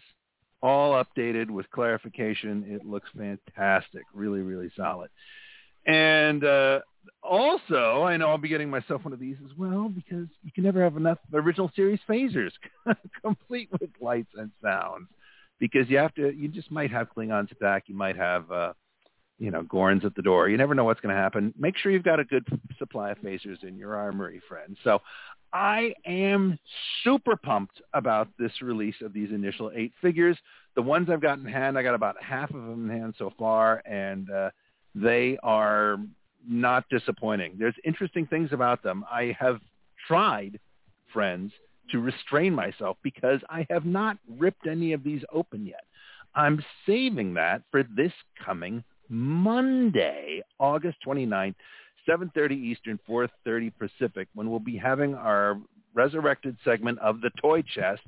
all 0.63 1.03
updated 1.03 1.51
with 1.51 1.71
clarification. 1.71 2.65
It 2.69 2.87
looks 2.87 3.09
fantastic, 3.17 4.03
really, 4.13 4.41
really 4.41 4.71
solid. 4.77 5.11
And 5.87 6.45
uh, 6.45 6.81
also, 7.23 8.03
I 8.03 8.17
know 8.17 8.29
I'll 8.29 8.39
be 8.39 8.49
getting 8.49 8.71
myself 8.71 9.05
one 9.05 9.13
of 9.13 9.19
these 9.19 9.37
as 9.45 9.57
well 9.57 9.89
because 9.89 10.29
you 10.45 10.53
can 10.55 10.65
never 10.65 10.83
have 10.83 10.97
enough 10.97 11.19
original 11.33 11.71
series 11.75 11.99
phasers 12.09 12.53
complete 13.23 13.69
with 13.73 13.91
lights 14.01 14.31
and 14.37 14.51
sounds 14.63 15.09
because 15.59 15.89
you 15.89 15.99
have 15.99 16.15
to. 16.15 16.35
You 16.35 16.49
just 16.49 16.71
might 16.71 16.91
have 16.91 17.09
Klingons 17.15 17.57
back. 17.59 17.85
You 17.87 17.95
might 17.95 18.17
have, 18.17 18.51
uh, 18.51 18.73
you 19.39 19.51
know, 19.51 19.63
Gorns 19.63 20.05
at 20.05 20.15
the 20.15 20.23
door. 20.23 20.49
You 20.49 20.57
never 20.57 20.75
know 20.75 20.85
what's 20.85 21.01
going 21.01 21.15
to 21.15 21.21
happen. 21.21 21.53
Make 21.59 21.77
sure 21.77 21.93
you've 21.93 22.03
got 22.03 22.21
a 22.21 22.25
good 22.25 22.47
supply 22.79 23.11
of 23.11 23.19
phasers 23.19 23.63
in 23.63 23.77
your 23.77 23.97
armory, 23.97 24.41
friends. 24.49 24.77
So 24.85 25.01
I 25.53 25.95
am 26.07 26.59
super 27.05 27.37
pumped 27.37 27.83
about 27.93 28.29
this 28.39 28.53
release 28.63 28.95
of 29.03 29.13
these 29.13 29.31
initial 29.31 29.71
eight 29.75 29.93
figures. 30.01 30.37
The 30.75 30.83
ones 30.83 31.09
I've 31.11 31.21
got 31.21 31.39
in 31.39 31.45
hand, 31.45 31.77
I 31.77 31.83
got 31.83 31.95
about 31.95 32.17
half 32.23 32.51
of 32.51 32.63
them 32.63 32.91
in 32.91 32.99
hand 32.99 33.15
so 33.19 33.33
far, 33.39 33.83
and 33.85 34.31
uh, 34.31 34.51
they 34.95 35.39
are 35.43 35.99
not 36.49 36.85
disappointing. 36.91 37.57
There's 37.59 37.75
interesting 37.85 38.27
things 38.27 38.51
about 38.53 38.83
them. 38.83 39.05
I 39.11 39.37
have 39.39 39.61
tried, 40.09 40.59
friends, 41.13 41.53
to 41.93 42.01
restrain 42.01 42.55
myself 42.55 42.97
because 43.03 43.41
I 43.49 43.67
have 43.71 43.87
not 43.87 44.19
ripped 44.39 44.67
any 44.67 44.93
of 44.93 45.05
these 45.05 45.23
open 45.33 45.67
yet. 45.67 45.85
I'm 46.35 46.65
saving 46.87 47.35
that 47.35 47.63
for 47.71 47.83
this 47.83 48.13
coming 48.45 48.83
Monday, 49.09 50.43
August 50.59 50.99
29th, 51.07 51.55
7.30 52.09 52.53
Eastern, 52.53 52.99
4.30 53.09 53.73
Pacific, 53.79 54.29
when 54.35 54.51
we'll 54.51 54.59
be 54.59 54.77
having 54.77 55.15
our 55.15 55.61
resurrected 55.95 56.57
segment 56.65 56.99
of 56.99 57.21
the 57.21 57.31
toy 57.41 57.63
chest, 57.63 58.03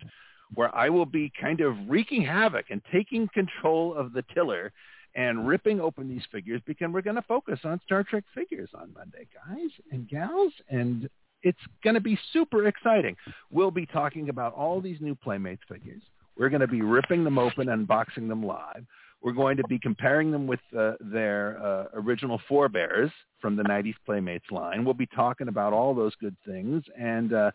where 0.54 0.74
I 0.74 0.88
will 0.88 1.06
be 1.06 1.32
kind 1.40 1.60
of 1.60 1.76
wreaking 1.88 2.22
havoc 2.22 2.66
and 2.70 2.80
taking 2.92 3.28
control 3.28 3.94
of 3.94 4.12
the 4.12 4.24
tiller 4.34 4.72
and 5.14 5.46
ripping 5.46 5.80
open 5.80 6.08
these 6.08 6.24
figures 6.32 6.60
because 6.66 6.90
we're 6.90 7.02
going 7.02 7.16
to 7.16 7.22
focus 7.22 7.60
on 7.64 7.80
Star 7.84 8.02
Trek 8.02 8.24
figures 8.34 8.70
on 8.74 8.92
Monday, 8.94 9.26
guys 9.46 9.70
and 9.92 10.08
gals. 10.08 10.52
And 10.68 11.08
It's 11.44 11.58
going 11.84 11.94
to 11.94 12.00
be 12.00 12.18
super 12.32 12.66
exciting. 12.66 13.16
We'll 13.50 13.70
be 13.70 13.86
talking 13.86 14.28
about 14.30 14.54
all 14.54 14.80
these 14.80 15.00
new 15.00 15.14
Playmates 15.14 15.62
figures. 15.68 16.02
We're 16.36 16.48
going 16.48 16.60
to 16.60 16.66
be 16.66 16.82
ripping 16.82 17.22
them 17.22 17.38
open, 17.38 17.68
unboxing 17.68 18.28
them 18.28 18.44
live. 18.44 18.84
We're 19.24 19.32
going 19.32 19.56
to 19.56 19.64
be 19.64 19.78
comparing 19.78 20.30
them 20.30 20.46
with 20.46 20.60
uh, 20.78 20.92
their 21.00 21.58
uh, 21.64 21.84
original 21.94 22.38
forebears 22.46 23.10
from 23.40 23.56
the 23.56 23.62
90s 23.62 23.94
Playmates 24.04 24.44
line. 24.50 24.84
We'll 24.84 24.92
be 24.92 25.06
talking 25.06 25.48
about 25.48 25.72
all 25.72 25.94
those 25.94 26.14
good 26.20 26.36
things 26.46 26.82
and 27.00 27.32
uh, 27.32 27.50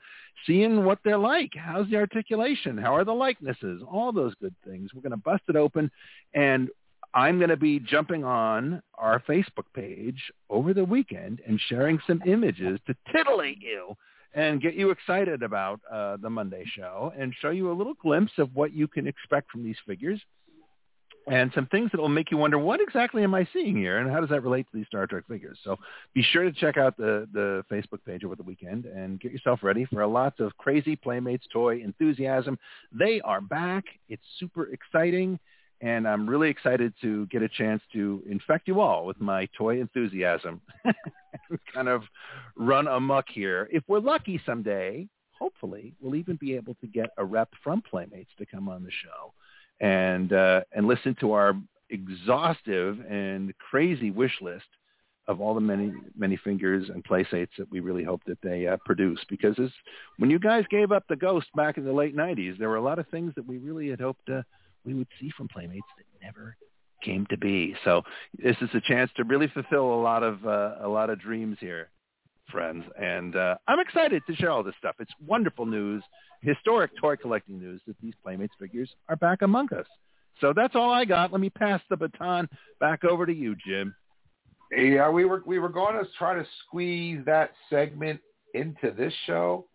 seeing 0.47 0.83
what 0.83 0.97
they're 1.03 1.19
like. 1.19 1.51
How's 1.55 1.87
the 1.91 1.97
articulation? 1.97 2.75
How 2.75 2.95
are 2.95 3.05
the 3.05 3.13
likenesses? 3.13 3.83
All 3.87 4.11
those 4.11 4.33
good 4.41 4.55
things. 4.65 4.89
We're 4.95 5.01
going 5.01 5.11
to 5.11 5.17
bust 5.17 5.43
it 5.47 5.55
open, 5.55 5.91
and 6.33 6.69
I'm 7.13 7.37
going 7.37 7.49
to 7.49 7.57
be 7.57 7.79
jumping 7.79 8.23
on 8.23 8.81
our 8.95 9.21
Facebook 9.27 9.65
page 9.73 10.31
over 10.49 10.73
the 10.73 10.83
weekend 10.83 11.41
and 11.47 11.59
sharing 11.67 11.99
some 12.05 12.21
images 12.25 12.79
to 12.87 12.95
titillate 13.11 13.61
you 13.61 13.95
and 14.33 14.61
get 14.61 14.75
you 14.75 14.91
excited 14.91 15.41
about 15.41 15.79
uh, 15.91 16.17
the 16.17 16.29
Monday 16.29 16.63
show 16.75 17.11
and 17.17 17.33
show 17.41 17.49
you 17.49 17.71
a 17.71 17.73
little 17.73 17.95
glimpse 17.95 18.33
of 18.37 18.55
what 18.55 18.73
you 18.73 18.87
can 18.87 19.07
expect 19.07 19.49
from 19.49 19.63
these 19.63 19.77
figures 19.87 20.21
and 21.27 21.51
some 21.53 21.67
things 21.67 21.91
that 21.91 21.99
will 21.99 22.09
make 22.09 22.31
you 22.31 22.37
wonder 22.37 22.57
what 22.57 22.81
exactly 22.81 23.23
am 23.23 23.35
I 23.35 23.47
seeing 23.53 23.75
here 23.75 23.99
and 23.99 24.11
how 24.11 24.19
does 24.19 24.29
that 24.29 24.41
relate 24.41 24.67
to 24.71 24.77
these 24.77 24.87
Star 24.87 25.05
Trek 25.05 25.25
figures. 25.27 25.59
So 25.63 25.77
be 26.13 26.23
sure 26.23 26.43
to 26.43 26.51
check 26.51 26.77
out 26.77 26.97
the, 26.97 27.27
the 27.33 27.63
Facebook 27.71 28.03
page 28.05 28.23
over 28.23 28.35
the 28.35 28.43
weekend 28.43 28.85
and 28.85 29.19
get 29.19 29.31
yourself 29.31 29.59
ready 29.61 29.85
for 29.85 30.05
lots 30.07 30.39
of 30.39 30.57
crazy 30.57 30.95
Playmates 30.95 31.45
toy 31.51 31.81
enthusiasm. 31.81 32.57
They 32.91 33.21
are 33.21 33.41
back. 33.41 33.85
It's 34.07 34.23
super 34.39 34.71
exciting. 34.71 35.39
And 35.81 36.07
I'm 36.07 36.29
really 36.29 36.49
excited 36.49 36.93
to 37.01 37.25
get 37.27 37.41
a 37.41 37.49
chance 37.49 37.81
to 37.93 38.21
infect 38.29 38.67
you 38.67 38.81
all 38.81 39.05
with 39.05 39.19
my 39.21 39.47
toy 39.57 39.79
enthusiasm 39.79 40.59
kind 41.73 41.87
of 41.87 42.03
run 42.55 42.87
amok 42.87 43.25
here. 43.29 43.69
If 43.71 43.83
we're 43.87 43.99
lucky 43.99 44.41
someday, 44.45 45.07
hopefully, 45.31 45.93
we'll 46.01 46.15
even 46.15 46.35
be 46.35 46.55
able 46.55 46.75
to 46.75 46.87
get 46.87 47.11
a 47.17 47.23
rep 47.23 47.49
from 47.63 47.81
Playmates 47.81 48.31
to 48.37 48.45
come 48.45 48.67
on 48.67 48.83
the 48.83 48.91
show 48.91 49.33
and 49.79 50.33
uh, 50.33 50.61
and 50.73 50.87
listen 50.87 51.15
to 51.21 51.31
our 51.31 51.55
exhaustive 51.89 52.99
and 53.09 53.53
crazy 53.57 54.11
wish 54.11 54.37
list 54.41 54.65
of 55.27 55.39
all 55.39 55.53
the 55.53 55.61
many 55.61 55.93
many 56.17 56.37
fingers 56.37 56.89
and 56.89 57.03
playsates 57.03 57.49
that 57.57 57.71
we 57.71 57.79
really 57.79 58.03
hope 58.03 58.21
that 58.25 58.41
they 58.41 58.67
uh, 58.67 58.77
produce. 58.85 59.19
Because 59.29 59.57
when 60.17 60.29
you 60.29 60.39
guys 60.39 60.65
gave 60.69 60.91
up 60.91 61.03
the 61.07 61.15
ghost 61.15 61.47
back 61.55 61.77
in 61.77 61.85
the 61.85 61.93
late 61.93 62.15
'90s, 62.15 62.57
there 62.57 62.69
were 62.69 62.75
a 62.75 62.81
lot 62.81 62.99
of 62.99 63.07
things 63.07 63.33
that 63.35 63.47
we 63.47 63.57
really 63.57 63.89
had 63.89 64.01
hoped 64.01 64.29
uh, 64.29 64.41
we 64.85 64.93
would 64.93 65.07
see 65.19 65.31
from 65.37 65.47
Playmates 65.47 65.87
that 65.97 66.25
never 66.25 66.55
came 67.03 67.25
to 67.27 67.37
be. 67.37 67.75
So 67.85 68.01
this 68.37 68.55
is 68.61 68.69
a 68.73 68.81
chance 68.81 69.09
to 69.17 69.23
really 69.23 69.47
fulfill 69.47 69.93
a 69.93 70.01
lot 70.01 70.23
of 70.23 70.45
uh, 70.45 70.75
a 70.81 70.87
lot 70.87 71.09
of 71.09 71.19
dreams 71.19 71.57
here, 71.59 71.89
friends. 72.51 72.83
And 73.01 73.35
uh, 73.35 73.55
I'm 73.67 73.79
excited 73.79 74.21
to 74.27 74.35
share 74.35 74.51
all 74.51 74.63
this 74.63 74.75
stuff. 74.79 74.95
It's 74.99 75.13
wonderful 75.25 75.65
news 75.65 76.03
historic 76.41 76.91
toy 76.97 77.15
collecting 77.15 77.59
news 77.59 77.81
that 77.87 77.95
these 78.01 78.13
Playmates 78.23 78.53
figures 78.59 78.89
are 79.07 79.15
back 79.15 79.41
among 79.41 79.73
us. 79.73 79.85
So 80.41 80.53
that's 80.55 80.75
all 80.75 80.91
I 80.91 81.05
got. 81.05 81.31
Let 81.31 81.41
me 81.41 81.49
pass 81.49 81.81
the 81.89 81.97
baton 81.97 82.47
back 82.79 83.03
over 83.03 83.25
to 83.25 83.33
you, 83.33 83.55
Jim. 83.65 83.93
Yeah, 84.71 85.09
we 85.09 85.25
were 85.25 85.41
we 85.45 85.59
were 85.59 85.69
going 85.69 85.95
to 85.95 86.09
try 86.17 86.35
to 86.35 86.45
squeeze 86.65 87.19
that 87.25 87.51
segment 87.69 88.19
into 88.53 88.91
this 88.95 89.13
show, 89.25 89.65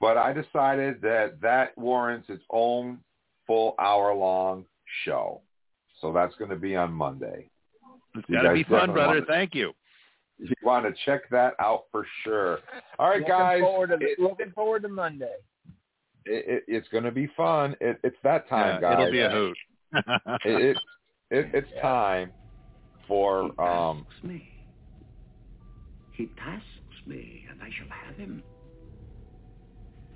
but 0.00 0.16
I 0.16 0.32
decided 0.32 1.00
that 1.02 1.40
that 1.40 1.76
warrants 1.76 2.28
its 2.28 2.44
own 2.50 2.98
full 3.46 3.74
hour 3.78 4.14
long 4.14 4.64
show. 5.04 5.40
So 6.00 6.12
that's 6.12 6.34
going 6.36 6.50
to 6.50 6.56
be 6.56 6.76
on 6.76 6.92
Monday. 6.92 7.48
It's 8.14 8.28
got 8.30 8.42
to 8.42 8.52
be 8.52 8.64
fun, 8.64 8.92
brother. 8.92 9.20
To, 9.20 9.26
Thank 9.26 9.54
you. 9.54 9.72
You 10.38 10.52
want 10.62 10.84
to 10.84 10.92
check 11.06 11.28
that 11.30 11.54
out 11.60 11.84
for 11.90 12.06
sure. 12.22 12.58
All 12.98 13.08
right, 13.08 13.20
looking 13.20 13.28
guys. 13.28 13.60
Forward 13.60 13.88
to, 13.88 13.96
it, 14.00 14.18
looking 14.18 14.52
forward 14.52 14.82
to 14.82 14.88
Monday 14.88 15.32
it, 16.26 16.44
it, 16.46 16.64
it's 16.68 16.88
going 16.88 17.04
to 17.04 17.10
be 17.10 17.28
fun. 17.36 17.76
It, 17.80 17.98
it's 18.02 18.16
that 18.22 18.48
time, 18.48 18.74
yeah, 18.74 18.80
guys. 18.80 18.98
It'll 19.00 19.12
be 19.12 19.20
a 19.20 19.30
hoot. 19.30 19.56
it, 20.44 20.76
it, 21.30 21.50
it's 21.52 21.68
time 21.80 22.30
for 23.08 23.44
he 23.44 23.62
um. 23.62 24.06
me. 24.22 24.48
He 26.12 26.26
tasks 26.36 26.66
me, 27.06 27.46
and 27.50 27.60
I 27.62 27.68
shall 27.76 27.88
have 27.88 28.16
him. 28.16 28.42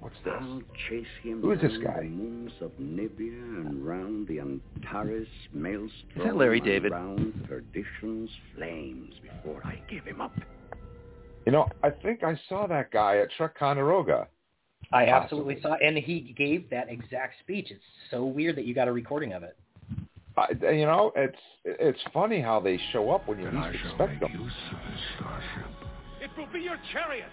What's 0.00 0.14
this? 0.24 0.32
I'll 0.40 0.62
chase 0.88 1.06
him 1.22 1.42
Who 1.42 1.52
is 1.52 1.60
this 1.60 1.72
round 1.72 1.84
guy? 1.84 2.00
the 2.02 2.08
moons 2.08 2.52
of 2.62 2.70
Nibia 2.80 3.66
and 3.66 3.86
round 3.86 4.26
the 4.28 4.40
Antares 4.40 5.28
maelstrom. 5.52 5.92
Is 6.16 6.24
that 6.24 6.36
Larry 6.36 6.60
David? 6.60 6.92
Round 6.92 7.46
perdition's 7.46 8.30
flames 8.56 9.14
before 9.22 9.60
I 9.64 9.80
give 9.90 10.04
him 10.04 10.20
up. 10.20 10.32
You 11.44 11.52
know, 11.52 11.68
I 11.82 11.90
think 11.90 12.24
I 12.24 12.38
saw 12.48 12.66
that 12.66 12.90
guy 12.90 13.18
at 13.18 13.30
Trek 13.36 13.54
Ticonderoga. 13.54 14.26
I 14.92 15.06
absolutely 15.06 15.60
saw, 15.60 15.74
and 15.74 15.96
he 15.96 16.34
gave 16.36 16.68
that 16.70 16.88
exact 16.88 17.34
speech. 17.40 17.68
It's 17.70 17.80
so 18.10 18.24
weird 18.24 18.56
that 18.56 18.64
you 18.64 18.74
got 18.74 18.88
a 18.88 18.92
recording 18.92 19.34
of 19.34 19.42
it. 19.42 19.56
I, 20.36 20.48
you 20.72 20.86
know, 20.86 21.12
it's 21.16 21.38
it's 21.64 21.98
funny 22.14 22.40
how 22.40 22.60
they 22.60 22.80
show 22.92 23.10
up 23.10 23.28
when 23.28 23.38
you 23.38 23.44
then 23.44 23.56
least 23.56 23.66
I 23.66 23.72
shall 23.82 23.90
expect 23.90 24.10
make 24.12 24.20
them. 24.20 24.40
use 24.40 24.52
of 24.72 24.78
this 24.90 25.00
starship. 25.16 25.70
It 26.22 26.30
will 26.38 26.46
be 26.52 26.60
your 26.60 26.76
chariot. 26.92 27.28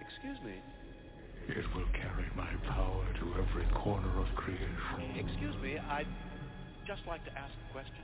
Excuse 0.00 0.38
me. 0.44 0.54
It 1.48 1.64
will 1.74 1.88
carry 1.94 2.28
my 2.36 2.52
power 2.68 3.04
to 3.20 3.34
every 3.40 3.64
corner 3.74 4.20
of 4.20 4.26
creation. 4.36 4.68
Excuse 5.16 5.54
me, 5.62 5.78
I'd 5.78 6.06
just 6.86 7.00
like 7.06 7.24
to 7.24 7.32
ask 7.32 7.50
a 7.68 7.72
question. 7.72 7.94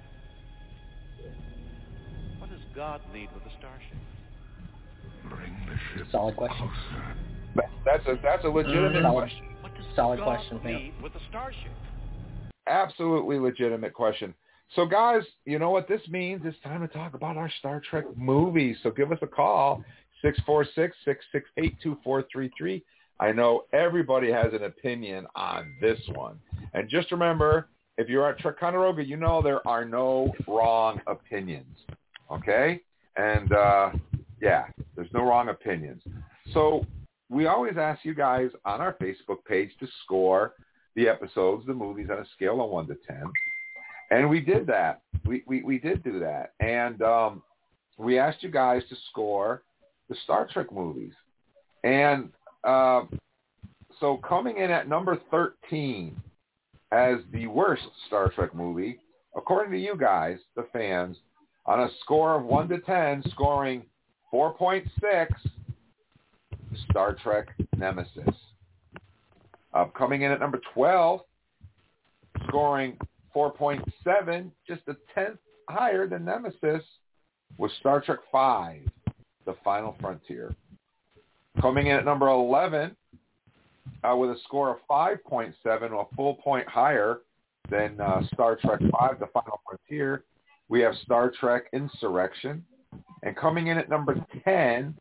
What 2.38 2.48
does 2.50 2.60
God 2.74 3.02
need 3.12 3.28
with 3.34 3.42
a 3.44 3.50
starship? 3.58 3.98
Bring 5.28 5.54
the 5.68 5.76
ship 5.98 6.06
Solid 6.10 6.36
question. 6.36 6.56
closer. 6.56 7.16
That's 7.84 8.06
a 8.06 8.18
that's 8.22 8.44
a 8.44 8.48
legitimate 8.48 9.02
Solid, 9.02 9.28
question. 9.28 9.44
What 9.60 9.74
does 9.74 9.84
solid 9.94 10.16
God 10.18 10.24
question, 10.24 10.60
need 10.64 10.94
yeah. 10.96 11.02
with 11.02 11.14
a 11.14 11.20
starship? 11.28 11.70
Absolutely 12.66 13.38
legitimate 13.38 13.92
question. 13.92 14.32
So 14.74 14.86
guys, 14.86 15.22
you 15.44 15.58
know 15.58 15.68
what 15.70 15.86
this 15.86 16.00
means? 16.08 16.40
It's 16.44 16.58
time 16.64 16.80
to 16.80 16.88
talk 16.88 17.12
about 17.14 17.36
our 17.36 17.50
Star 17.58 17.80
Trek 17.90 18.06
movies. 18.16 18.78
So 18.82 18.90
give 18.90 19.12
us 19.12 19.18
a 19.20 19.26
call, 19.26 19.84
646-668-2433. 20.24 22.82
I 23.20 23.32
know 23.32 23.64
everybody 23.72 24.30
has 24.30 24.52
an 24.52 24.64
opinion 24.64 25.26
on 25.36 25.72
this 25.80 25.98
one. 26.14 26.38
And 26.72 26.88
just 26.88 27.12
remember, 27.12 27.68
if 27.96 28.08
you're 28.08 28.28
at 28.28 28.38
Trek 28.38 28.56
Ticonderoga, 28.56 29.04
you 29.04 29.16
know 29.16 29.40
there 29.40 29.66
are 29.66 29.84
no 29.84 30.32
wrong 30.48 31.00
opinions. 31.06 31.78
Okay? 32.30 32.80
And 33.16 33.52
uh, 33.52 33.90
yeah, 34.40 34.66
there's 34.96 35.12
no 35.12 35.22
wrong 35.22 35.48
opinions. 35.48 36.02
So 36.52 36.84
we 37.30 37.46
always 37.46 37.76
ask 37.76 38.04
you 38.04 38.14
guys 38.14 38.50
on 38.64 38.80
our 38.80 38.94
Facebook 38.94 39.44
page 39.46 39.70
to 39.80 39.86
score 40.04 40.54
the 40.96 41.08
episodes, 41.08 41.66
the 41.66 41.74
movies 41.74 42.08
on 42.10 42.18
a 42.18 42.26
scale 42.34 42.62
of 42.62 42.70
1 42.70 42.88
to 42.88 42.96
10. 43.06 43.22
And 44.10 44.28
we 44.28 44.40
did 44.40 44.66
that. 44.66 45.02
We, 45.24 45.42
we, 45.46 45.62
we 45.62 45.78
did 45.78 46.02
do 46.04 46.20
that. 46.20 46.52
And 46.60 47.00
um, 47.02 47.42
we 47.96 48.18
asked 48.18 48.42
you 48.42 48.50
guys 48.50 48.82
to 48.88 48.96
score 49.10 49.62
the 50.08 50.16
Star 50.24 50.48
Trek 50.52 50.72
movies. 50.72 51.12
And 51.82 52.30
uh, 52.64 53.04
so 54.00 54.16
coming 54.18 54.58
in 54.58 54.70
at 54.70 54.88
number 54.88 55.18
13 55.30 56.16
as 56.92 57.18
the 57.32 57.46
worst 57.46 57.82
Star 58.06 58.30
Trek 58.30 58.54
movie, 58.54 58.98
according 59.36 59.72
to 59.72 59.78
you 59.78 59.96
guys, 59.96 60.38
the 60.56 60.66
fans, 60.72 61.16
on 61.66 61.80
a 61.80 61.88
score 62.00 62.34
of 62.34 62.44
1 62.44 62.68
to 62.68 62.78
10, 62.78 63.24
scoring 63.30 63.82
4.6, 64.32 65.26
Star 66.90 67.14
Trek 67.14 67.48
Nemesis. 67.76 68.34
Uh, 69.72 69.86
coming 69.86 70.22
in 70.22 70.30
at 70.30 70.40
number 70.40 70.60
12, 70.72 71.20
scoring 72.48 72.96
4.7, 73.34 74.50
just 74.66 74.82
a 74.88 74.96
tenth 75.14 75.38
higher 75.68 76.06
than 76.06 76.24
Nemesis, 76.24 76.82
was 77.58 77.70
Star 77.80 78.00
Trek 78.00 78.20
V, 78.32 78.86
The 79.46 79.54
Final 79.64 79.96
Frontier. 80.00 80.54
Coming 81.60 81.86
in 81.86 81.96
at 81.96 82.04
number 82.04 82.28
11, 82.28 82.96
uh, 84.02 84.16
with 84.16 84.30
a 84.30 84.36
score 84.44 84.70
of 84.70 84.78
5.7, 84.90 85.54
a 85.64 86.16
full 86.16 86.34
point 86.34 86.68
higher 86.68 87.20
than 87.70 88.00
uh, 88.00 88.22
Star 88.32 88.56
Trek 88.56 88.80
V, 88.80 88.90
The 89.20 89.26
Final 89.32 89.60
Frontier, 89.66 90.24
we 90.68 90.80
have 90.80 90.94
Star 91.04 91.32
Trek 91.38 91.64
Insurrection. 91.72 92.64
And 93.22 93.36
coming 93.36 93.68
in 93.68 93.78
at 93.78 93.88
number 93.88 94.16
10, 94.44 94.94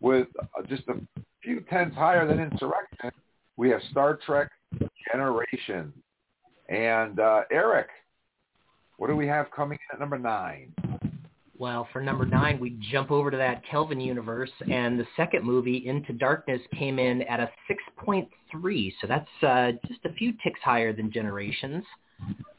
with 0.00 0.28
uh, 0.40 0.62
just 0.68 0.82
a 0.88 0.94
few 1.42 1.60
tenths 1.70 1.96
higher 1.96 2.26
than 2.26 2.40
Insurrection, 2.40 3.10
we 3.56 3.70
have 3.70 3.80
Star 3.90 4.18
Trek 4.24 4.50
Generation. 5.12 5.92
And 6.68 7.20
uh, 7.20 7.42
Eric, 7.50 7.88
what 8.96 9.08
do 9.08 9.16
we 9.16 9.26
have 9.26 9.50
coming 9.50 9.78
in 9.90 9.96
at 9.96 10.00
number 10.00 10.18
nine? 10.18 10.72
Well, 11.56 11.86
for 11.92 12.02
number 12.02 12.26
nine, 12.26 12.58
we 12.58 12.76
jump 12.90 13.12
over 13.12 13.30
to 13.30 13.36
that 13.36 13.62
Kelvin 13.70 14.00
universe, 14.00 14.50
and 14.70 14.98
the 14.98 15.06
second 15.16 15.44
movie, 15.44 15.86
Into 15.86 16.12
Darkness, 16.12 16.60
came 16.76 16.98
in 16.98 17.22
at 17.22 17.38
a 17.38 17.48
6.3. 18.04 18.92
So 19.00 19.06
that's 19.06 19.28
uh, 19.42 19.72
just 19.86 20.00
a 20.04 20.12
few 20.14 20.32
ticks 20.42 20.58
higher 20.64 20.92
than 20.92 21.12
Generations. 21.12 21.84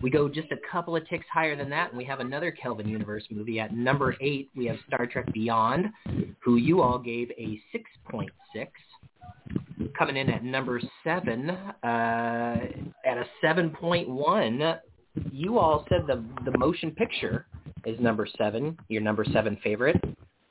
We 0.02 0.10
go 0.10 0.30
just 0.30 0.52
a 0.52 0.58
couple 0.72 0.96
of 0.96 1.08
ticks 1.10 1.26
higher 1.34 1.58
than 1.58 1.70
that, 1.72 1.90
and 1.90 1.98
we 1.98 2.06
have 2.06 2.22
another 2.22 2.52
Kelvin 2.52 2.88
Universe 2.88 3.26
movie 3.30 3.60
at 3.60 3.74
number 3.74 4.16
eight. 4.22 4.50
We 4.56 4.66
have 4.68 4.78
Star 4.88 5.06
Trek 5.08 5.32
Beyond, 5.34 5.88
who 6.40 6.56
you 6.56 6.82
all 6.82 7.00
gave 7.00 7.32
a 7.32 7.60
6.6. 7.76 8.30
Coming 9.98 10.18
in 10.18 10.30
at 10.30 10.44
number 10.44 10.82
seven, 11.04 11.50
uh, 11.50 11.76
at 11.84 13.18
a 13.18 13.26
7.1, 13.44 14.80
you 15.32 15.58
all 15.58 15.86
said 15.90 16.06
the 16.08 16.24
the 16.44 16.58
motion 16.58 16.92
picture 16.92 17.46
is 17.86 18.00
number 18.00 18.28
seven, 18.38 18.78
your 18.88 19.02
number 19.02 19.26
seven 19.32 19.58
favorite. 19.64 19.98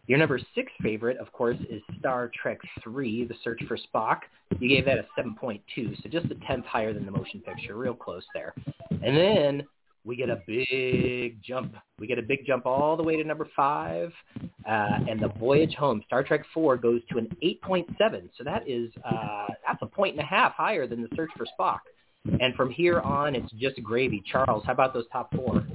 Your 0.06 0.18
number 0.18 0.38
six 0.54 0.70
favorite, 0.82 1.16
of 1.16 1.32
course, 1.32 1.56
is 1.70 1.80
Star 1.98 2.30
Trek 2.40 2.58
Three: 2.82 3.24
The 3.24 3.34
Search 3.42 3.62
for 3.66 3.78
Spock. 3.78 4.20
You 4.58 4.68
gave 4.68 4.84
that 4.84 4.98
a 4.98 5.06
7.2, 5.18 5.60
so 6.02 6.08
just 6.10 6.26
a 6.26 6.34
tenth 6.46 6.66
higher 6.66 6.92
than 6.92 7.06
the 7.06 7.10
motion 7.10 7.40
picture, 7.40 7.76
real 7.76 7.94
close 7.94 8.24
there. 8.34 8.54
And 8.90 9.16
then 9.16 9.66
we 10.04 10.16
get 10.16 10.28
a 10.28 10.42
big 10.46 11.42
jump. 11.42 11.74
We 11.98 12.06
get 12.06 12.18
a 12.18 12.22
big 12.22 12.44
jump 12.46 12.66
all 12.66 12.96
the 12.96 13.02
way 13.02 13.16
to 13.16 13.24
number 13.24 13.48
five, 13.56 14.12
uh, 14.68 14.98
and 15.08 15.18
the 15.20 15.28
Voyage 15.38 15.74
Home, 15.78 16.02
Star 16.06 16.22
Trek 16.22 16.44
Four, 16.52 16.76
goes 16.76 17.00
to 17.10 17.18
an 17.18 17.34
8.7. 17.42 18.28
So 18.36 18.44
that 18.44 18.68
is 18.68 18.90
uh, 19.04 19.46
that's 19.66 19.80
a 19.80 19.86
point 19.86 20.14
and 20.16 20.20
a 20.20 20.26
half 20.26 20.52
higher 20.52 20.86
than 20.86 21.00
the 21.00 21.08
Search 21.16 21.30
for 21.36 21.46
Spock. 21.58 21.78
And 22.40 22.54
from 22.54 22.70
here 22.70 23.00
on, 23.00 23.34
it's 23.34 23.50
just 23.52 23.82
gravy. 23.82 24.22
Charles, 24.30 24.64
how 24.66 24.72
about 24.72 24.92
those 24.92 25.06
top 25.12 25.34
four? 25.34 25.66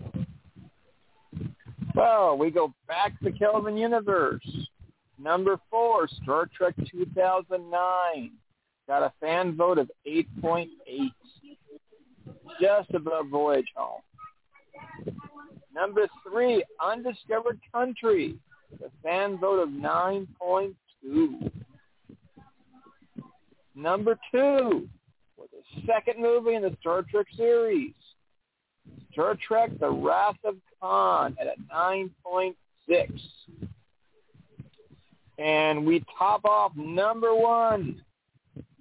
So 2.00 2.34
we 2.36 2.50
go 2.50 2.74
back 2.88 3.20
to 3.22 3.32
Kelvin 3.32 3.76
Universe. 3.76 4.48
Number 5.22 5.60
four, 5.70 6.08
Star 6.24 6.50
Trek 6.56 6.74
2009. 6.90 8.32
Got 8.88 9.04
a 9.04 9.12
fan 9.20 9.58
vote 9.58 9.78
of 9.78 9.92
8.8. 10.08 10.68
Just 12.62 12.92
above 12.94 13.28
Voyage 13.28 13.68
Home. 13.76 14.02
Number 15.76 16.08
three, 16.26 16.64
Undiscovered 16.82 17.60
Country. 17.74 18.36
The 18.80 18.90
fan 19.04 19.38
vote 19.38 19.60
of 19.60 19.70
9.2. 19.70 21.52
Number 23.76 24.18
two, 24.32 24.88
was 25.38 25.50
the 25.52 25.82
second 25.86 26.22
movie 26.22 26.56
in 26.56 26.62
the 26.62 26.76
Star 26.80 27.04
Trek 27.04 27.28
series. 27.36 27.92
Star 29.12 29.36
Trek 29.46 29.72
The 29.82 29.90
Wrath 29.90 30.38
of 30.46 30.56
Khan 30.82 31.38
at 31.40 31.48
a 31.48 31.56
9.6. 31.74 32.56
And 35.38 35.86
we 35.86 36.04
top 36.18 36.44
off 36.44 36.74
number 36.76 37.34
one 37.34 38.02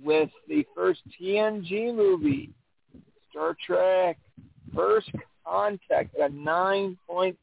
with 0.03 0.31
the 0.49 0.65
first 0.75 1.01
TNG 1.21 1.95
movie, 1.95 2.51
Star 3.31 3.57
Trek 3.65 4.19
First 4.75 5.11
Contact 5.47 6.15
at 6.17 6.31
a 6.31 6.33
9.7. 6.33 7.37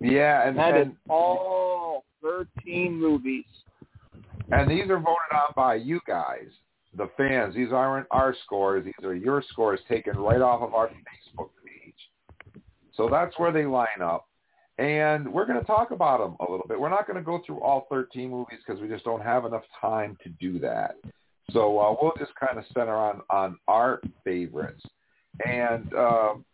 Yeah, 0.00 0.48
and 0.48 0.58
that 0.58 0.74
and, 0.74 0.90
is 0.90 0.96
all 1.08 2.04
13 2.22 2.98
movies. 2.98 3.44
and 4.50 4.68
these 4.68 4.90
are 4.90 4.98
voted 4.98 5.32
on 5.32 5.52
by 5.54 5.76
you 5.76 6.00
guys, 6.06 6.48
the 6.96 7.08
fans. 7.16 7.54
These 7.54 7.72
aren't 7.72 8.06
our 8.10 8.34
scores. 8.44 8.84
These 8.84 9.04
are 9.04 9.14
your 9.14 9.42
scores 9.48 9.80
taken 9.88 10.16
right 10.16 10.40
off 10.40 10.62
of 10.62 10.74
our 10.74 10.88
Facebook 10.88 11.50
page. 11.64 12.62
So 12.94 13.08
that's 13.10 13.38
where 13.38 13.52
they 13.52 13.64
line 13.64 14.02
up. 14.02 14.28
And 14.78 15.32
we're 15.32 15.46
going 15.46 15.60
to 15.60 15.64
talk 15.66 15.90
about 15.90 16.18
them 16.18 16.36
a 16.46 16.50
little 16.50 16.66
bit. 16.66 16.80
We're 16.80 16.88
not 16.88 17.06
going 17.06 17.16
to 17.16 17.22
go 17.22 17.40
through 17.46 17.60
all 17.60 17.86
13 17.90 18.30
movies 18.30 18.58
because 18.66 18.80
we 18.80 18.88
just 18.88 19.04
don't 19.04 19.22
have 19.22 19.44
enough 19.44 19.64
time 19.80 20.16
to 20.22 20.30
do 20.40 20.58
that. 20.60 20.96
So 21.52 21.78
uh, 21.78 21.94
we'll 22.00 22.12
just 22.18 22.32
kind 22.34 22.58
of 22.58 22.64
center 22.72 22.94
on, 22.94 23.20
on 23.28 23.58
our 23.68 24.00
favorites. 24.24 24.82
And 25.46 25.92
um, 25.94 26.44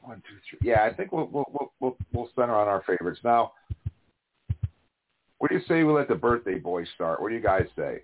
one, 0.00 0.22
two, 0.28 0.36
three. 0.48 0.70
Yeah, 0.70 0.84
I 0.84 0.94
think 0.94 1.12
we'll, 1.12 1.28
we'll, 1.32 1.46
we'll, 1.52 1.72
we'll, 1.80 1.96
we'll 2.12 2.30
center 2.36 2.54
on 2.54 2.68
our 2.68 2.82
favorites. 2.86 3.20
Now, 3.24 3.52
what 5.38 5.50
do 5.50 5.56
you 5.56 5.62
say 5.68 5.82
we 5.82 5.92
let 5.92 6.08
the 6.08 6.14
birthday 6.14 6.58
boy 6.58 6.84
start? 6.94 7.20
What 7.20 7.28
do 7.28 7.34
you 7.34 7.42
guys 7.42 7.66
say? 7.76 8.02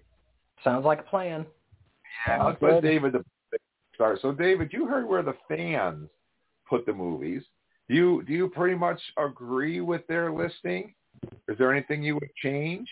Sounds 0.64 0.84
like 0.84 1.00
a 1.00 1.04
plan. 1.04 1.46
Yeah, 2.26 2.42
let's 2.42 2.62
let 2.62 2.82
David 2.82 3.12
the 3.12 3.24
start. 3.94 4.20
So, 4.22 4.32
David, 4.32 4.72
you 4.72 4.86
heard 4.86 5.08
where 5.08 5.22
the 5.22 5.34
fans 5.48 6.08
put 6.68 6.86
the 6.86 6.92
movies. 6.92 7.42
Do 7.88 7.94
you 7.94 8.22
do 8.26 8.32
you 8.32 8.48
pretty 8.48 8.76
much 8.76 9.00
agree 9.18 9.80
with 9.80 10.06
their 10.06 10.32
listing? 10.32 10.94
Is 11.48 11.58
there 11.58 11.72
anything 11.72 12.02
you 12.02 12.14
would 12.14 12.34
change? 12.42 12.88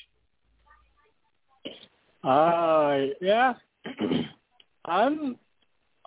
Uh, 2.22 2.98
yeah. 3.20 3.54
I'm 4.84 5.36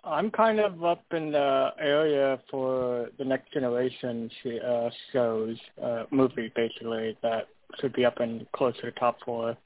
I'm 0.04 0.30
kind 0.30 0.60
of 0.60 0.84
up 0.84 1.04
in 1.12 1.32
the 1.32 1.70
area 1.78 2.38
for 2.50 3.08
the 3.18 3.24
next 3.24 3.52
generation 3.52 4.30
sh- 4.42 4.62
uh, 4.64 4.90
shows, 5.12 5.56
uh, 5.82 6.04
movie 6.10 6.52
basically 6.54 7.16
that 7.22 7.48
should 7.80 7.94
be 7.94 8.04
up 8.04 8.20
in 8.20 8.46
closer 8.54 8.80
to 8.82 8.86
the 8.86 8.92
top 8.92 9.16
four. 9.24 9.56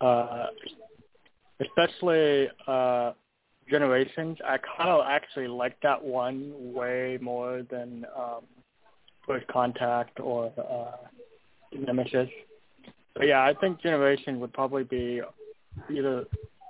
Uh, 0.00 0.46
especially 1.60 2.48
uh, 2.66 3.12
Generations. 3.68 4.38
I 4.46 4.58
kind 4.58 4.90
of 4.90 5.04
actually 5.08 5.48
like 5.48 5.76
that 5.82 6.02
one 6.02 6.52
way 6.72 7.18
more 7.20 7.62
than 7.68 8.06
um, 8.16 8.42
First 9.26 9.46
Contact 9.48 10.20
or 10.20 10.52
uh, 10.56 11.08
Nemesis. 11.76 12.28
But 13.14 13.26
yeah, 13.26 13.42
I 13.42 13.54
think 13.60 13.82
Generation 13.82 14.38
would 14.38 14.52
probably 14.52 14.84
be 14.84 15.20
either 15.92 16.26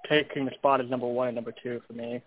taking 0.08 0.46
the 0.46 0.52
spot 0.52 0.80
as 0.80 0.88
number 0.88 1.06
one 1.06 1.28
and 1.28 1.34
number 1.34 1.52
two 1.62 1.82
for 1.86 1.92
me. 1.92 2.22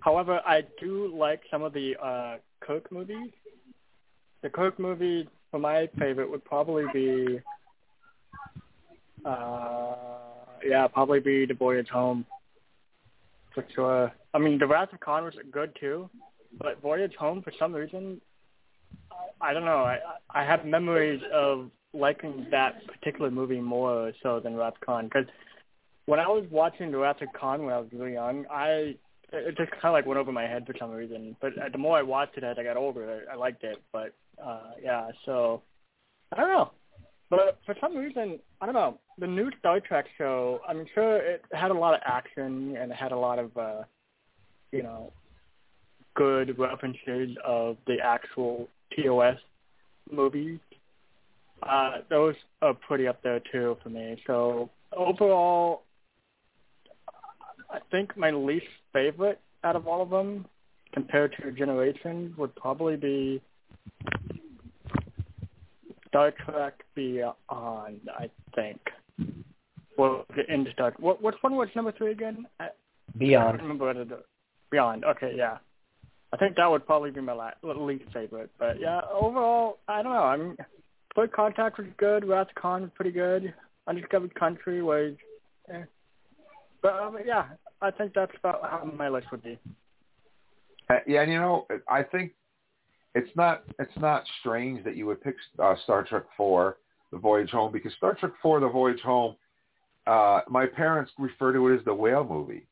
However, 0.00 0.40
I 0.46 0.62
do 0.80 1.12
like 1.14 1.40
some 1.50 1.62
of 1.62 1.72
the 1.72 1.96
uh, 2.02 2.36
Kirk 2.60 2.90
movies. 2.92 3.30
The 4.42 4.50
Kirk 4.50 4.78
movie, 4.78 5.28
for 5.50 5.58
my 5.58 5.88
favorite, 5.98 6.30
would 6.30 6.44
probably 6.44 6.84
be, 6.92 7.40
uh, 9.24 9.94
yeah, 10.64 10.86
probably 10.88 11.20
be 11.20 11.46
The 11.46 11.54
Voyage 11.54 11.88
Home, 11.88 12.24
for 13.54 13.64
sure. 13.74 14.12
I 14.34 14.38
mean, 14.38 14.58
The 14.58 14.66
Wrath 14.66 14.92
of 14.92 15.00
Khan 15.00 15.24
was 15.24 15.34
good 15.50 15.76
too, 15.78 16.08
but 16.58 16.80
Voyage 16.80 17.14
Home, 17.18 17.42
for 17.42 17.52
some 17.58 17.72
reason, 17.72 18.20
I 19.40 19.52
don't 19.52 19.64
know. 19.64 19.84
I 19.84 19.98
I 20.34 20.44
have 20.44 20.64
memories 20.64 21.20
of 21.32 21.70
liking 21.92 22.46
that 22.50 22.86
particular 22.86 23.30
movie 23.30 23.60
more 23.60 24.12
so 24.22 24.40
than 24.40 24.56
Wrath 24.56 24.74
of 24.80 24.86
Khan 24.86 25.04
because 25.06 25.26
when 26.06 26.20
I 26.20 26.28
was 26.28 26.44
watching 26.50 26.90
The 26.90 26.98
Wrath 26.98 27.22
of 27.22 27.28
Khan 27.32 27.64
when 27.64 27.74
I 27.74 27.78
was 27.78 27.88
really 27.92 28.12
young, 28.12 28.44
I 28.50 28.96
it 29.32 29.56
just 29.56 29.70
kind 29.70 29.84
of 29.84 29.92
like 29.92 30.06
went 30.06 30.18
over 30.18 30.32
my 30.32 30.42
head 30.42 30.66
for 30.66 30.74
some 30.78 30.90
reason. 30.90 31.36
But 31.40 31.52
the 31.72 31.78
more 31.78 31.96
I 31.96 32.02
watched 32.02 32.36
it 32.36 32.44
as 32.44 32.56
I 32.58 32.64
got 32.64 32.76
older, 32.76 33.24
I, 33.28 33.34
I 33.34 33.36
liked 33.36 33.64
it. 33.64 33.78
But 33.92 34.12
uh 34.44 34.72
yeah, 34.82 35.10
so 35.24 35.62
I 36.32 36.36
don't 36.36 36.48
know. 36.48 36.70
But 37.30 37.60
for 37.64 37.76
some 37.80 37.96
reason, 37.96 38.40
I 38.60 38.66
don't 38.66 38.74
know. 38.74 38.98
The 39.18 39.26
new 39.28 39.50
Star 39.60 39.78
Trek 39.78 40.06
show, 40.18 40.60
I'm 40.68 40.84
sure 40.94 41.16
it 41.16 41.44
had 41.52 41.70
a 41.70 41.74
lot 41.74 41.94
of 41.94 42.00
action 42.04 42.76
and 42.76 42.90
it 42.90 42.96
had 42.96 43.12
a 43.12 43.16
lot 43.16 43.38
of, 43.38 43.56
uh, 43.56 43.82
you 44.72 44.82
know, 44.82 45.12
good 46.16 46.58
references 46.58 47.36
of 47.44 47.76
the 47.86 47.98
actual 48.02 48.68
TOS 48.96 49.36
movies. 50.10 50.58
Uh, 51.62 51.98
those 52.08 52.34
are 52.62 52.74
pretty 52.74 53.06
up 53.06 53.22
there 53.22 53.40
too 53.52 53.76
for 53.82 53.90
me. 53.90 54.20
So 54.26 54.68
overall, 54.96 55.82
I 57.70 57.78
think 57.92 58.16
my 58.16 58.30
least 58.30 58.66
favorite 58.92 59.40
out 59.62 59.76
of 59.76 59.86
all 59.86 60.02
of 60.02 60.10
them, 60.10 60.46
compared 60.92 61.36
to 61.40 61.52
Generation, 61.52 62.34
would 62.36 62.56
probably 62.56 62.96
be 62.96 63.40
Star 66.10 66.32
Trek 66.44 66.74
Beyond. 66.94 67.34
I 67.48 68.30
think. 68.54 68.80
Well, 69.96 70.26
the 70.36 70.42
end 70.52 70.68
Star. 70.72 70.94
What 70.98 71.22
which 71.22 71.36
one 71.40 71.56
was 71.56 71.68
number 71.74 71.92
three 71.92 72.12
again? 72.12 72.46
I, 72.58 72.64
I 72.64 72.68
Beyond. 73.18 73.58
don't 73.58 73.62
remember 73.62 73.86
what 73.86 73.96
it 73.96 74.08
Beyond. 74.70 75.04
Okay, 75.04 75.32
yeah. 75.36 75.58
I 76.32 76.36
think 76.36 76.56
that 76.56 76.70
would 76.70 76.86
probably 76.86 77.10
be 77.10 77.20
my 77.20 77.32
la- 77.32 77.72
least 77.84 78.04
favorite. 78.12 78.50
But 78.58 78.80
yeah, 78.80 79.00
overall, 79.12 79.78
I 79.88 80.02
don't 80.02 80.12
know. 80.12 80.22
I 80.22 80.36
mean, 80.36 80.56
First 81.14 81.32
Contact 81.32 81.78
was 81.78 81.88
good. 81.96 82.26
Wrath 82.26 82.48
of 82.50 82.54
Khan 82.54 82.82
was 82.82 82.90
pretty 82.94 83.10
good. 83.10 83.52
Undiscovered 83.88 84.34
Country 84.36 84.80
was, 84.80 85.14
eh. 85.72 85.82
But 86.82 86.92
um, 86.94 87.16
yeah, 87.26 87.46
I 87.82 87.90
think 87.90 88.12
that's 88.14 88.32
about 88.38 88.62
how 88.62 88.88
my 88.96 89.08
list 89.08 89.26
would 89.32 89.42
be. 89.42 89.58
Uh, 90.88 90.94
yeah, 91.06 91.22
and 91.22 91.32
you 91.32 91.38
know, 91.38 91.66
I 91.88 92.02
think 92.04 92.32
it's 93.14 93.30
not 93.36 93.64
it's 93.78 93.96
not 93.98 94.24
strange 94.40 94.84
that 94.84 94.96
you 94.96 95.06
would 95.06 95.22
pick 95.22 95.36
uh, 95.58 95.74
Star 95.84 96.04
Trek 96.04 96.24
Four, 96.36 96.78
The 97.12 97.18
Voyage 97.18 97.50
Home, 97.50 97.72
because 97.72 97.92
Star 97.94 98.14
Trek 98.14 98.32
Four, 98.42 98.60
The 98.60 98.68
Voyage 98.68 99.00
Home, 99.00 99.36
uh, 100.06 100.40
my 100.48 100.66
parents 100.66 101.12
refer 101.18 101.52
to 101.52 101.68
it 101.68 101.78
as 101.78 101.84
the 101.84 101.94
whale 101.94 102.24
movie. 102.24 102.66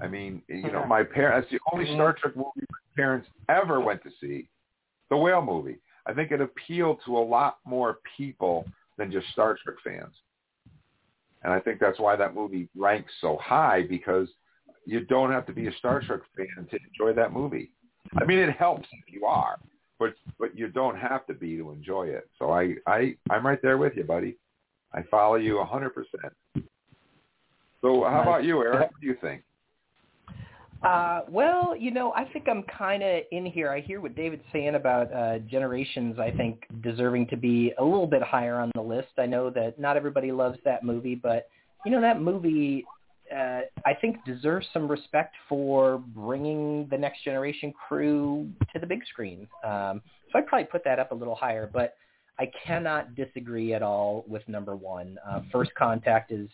I 0.00 0.08
mean, 0.08 0.42
you 0.48 0.70
know, 0.70 0.86
my 0.86 1.02
parents, 1.02 1.48
that's 1.50 1.62
the 1.62 1.76
only 1.76 1.92
Star 1.94 2.14
Trek 2.14 2.36
movie 2.36 2.48
my 2.56 2.78
parents 2.96 3.28
ever 3.48 3.80
went 3.80 4.02
to 4.04 4.10
see, 4.20 4.48
the 5.10 5.16
whale 5.16 5.42
movie. 5.42 5.78
I 6.06 6.14
think 6.14 6.30
it 6.30 6.40
appealed 6.40 7.00
to 7.06 7.16
a 7.16 7.18
lot 7.18 7.58
more 7.64 7.98
people 8.16 8.66
than 8.96 9.12
just 9.12 9.28
Star 9.32 9.56
Trek 9.62 9.76
fans. 9.84 10.14
And 11.42 11.52
I 11.52 11.60
think 11.60 11.80
that's 11.80 11.98
why 11.98 12.16
that 12.16 12.34
movie 12.34 12.68
ranks 12.76 13.12
so 13.20 13.38
high 13.42 13.82
because 13.88 14.28
you 14.86 15.00
don't 15.04 15.30
have 15.30 15.46
to 15.46 15.52
be 15.52 15.66
a 15.66 15.72
Star 15.74 16.00
Trek 16.00 16.20
fan 16.36 16.66
to 16.70 16.78
enjoy 16.88 17.14
that 17.14 17.32
movie. 17.32 17.70
I 18.18 18.24
mean, 18.24 18.38
it 18.38 18.56
helps 18.56 18.88
if 18.92 19.12
you 19.12 19.26
are, 19.26 19.58
but 19.98 20.14
but 20.38 20.56
you 20.56 20.68
don't 20.68 20.96
have 20.96 21.26
to 21.26 21.34
be 21.34 21.56
to 21.56 21.70
enjoy 21.70 22.08
it. 22.08 22.28
So 22.38 22.50
I 22.50 22.74
I 22.86 23.14
I'm 23.30 23.46
right 23.46 23.60
there 23.62 23.78
with 23.78 23.96
you, 23.96 24.04
buddy. 24.04 24.36
I 24.92 25.02
follow 25.10 25.36
you 25.36 25.60
a 25.60 25.64
hundred 25.64 25.94
percent. 25.94 26.32
So 27.80 28.04
how 28.04 28.22
about 28.22 28.44
you, 28.44 28.60
Eric? 28.62 28.90
What 28.90 29.00
do 29.00 29.06
you 29.06 29.16
think? 29.20 29.42
Uh, 30.82 31.20
well, 31.28 31.76
you 31.76 31.90
know, 31.90 32.12
I 32.14 32.24
think 32.24 32.48
I'm 32.48 32.62
kind 32.62 33.02
of 33.02 33.22
in 33.32 33.44
here. 33.44 33.70
I 33.70 33.80
hear 33.80 34.00
what 34.00 34.16
David's 34.16 34.42
saying 34.50 34.76
about 34.76 35.12
uh, 35.12 35.38
Generations. 35.40 36.18
I 36.18 36.30
think 36.30 36.64
deserving 36.82 37.26
to 37.28 37.36
be 37.36 37.72
a 37.78 37.84
little 37.84 38.06
bit 38.06 38.22
higher 38.22 38.58
on 38.58 38.70
the 38.74 38.80
list. 38.80 39.08
I 39.18 39.26
know 39.26 39.50
that 39.50 39.78
not 39.78 39.98
everybody 39.98 40.32
loves 40.32 40.58
that 40.64 40.82
movie, 40.82 41.14
but 41.14 41.48
you 41.84 41.92
know 41.92 42.00
that 42.00 42.20
movie. 42.20 42.84
Uh, 43.34 43.60
I 43.86 43.94
think 43.94 44.24
deserves 44.24 44.66
some 44.72 44.88
respect 44.88 45.34
for 45.48 45.98
bringing 45.98 46.88
the 46.90 46.98
next 46.98 47.24
generation 47.24 47.72
crew 47.72 48.48
to 48.72 48.78
the 48.78 48.86
big 48.86 49.04
screen. 49.06 49.46
Um, 49.64 50.02
so 50.32 50.38
I'd 50.38 50.46
probably 50.46 50.66
put 50.66 50.84
that 50.84 50.98
up 50.98 51.12
a 51.12 51.14
little 51.14 51.34
higher, 51.34 51.70
but 51.72 51.94
I 52.38 52.50
cannot 52.66 53.14
disagree 53.14 53.74
at 53.74 53.82
all 53.82 54.24
with 54.26 54.46
number 54.48 54.74
one. 54.74 55.18
Uh, 55.28 55.42
First 55.52 55.74
Contact 55.74 56.32
is 56.32 56.48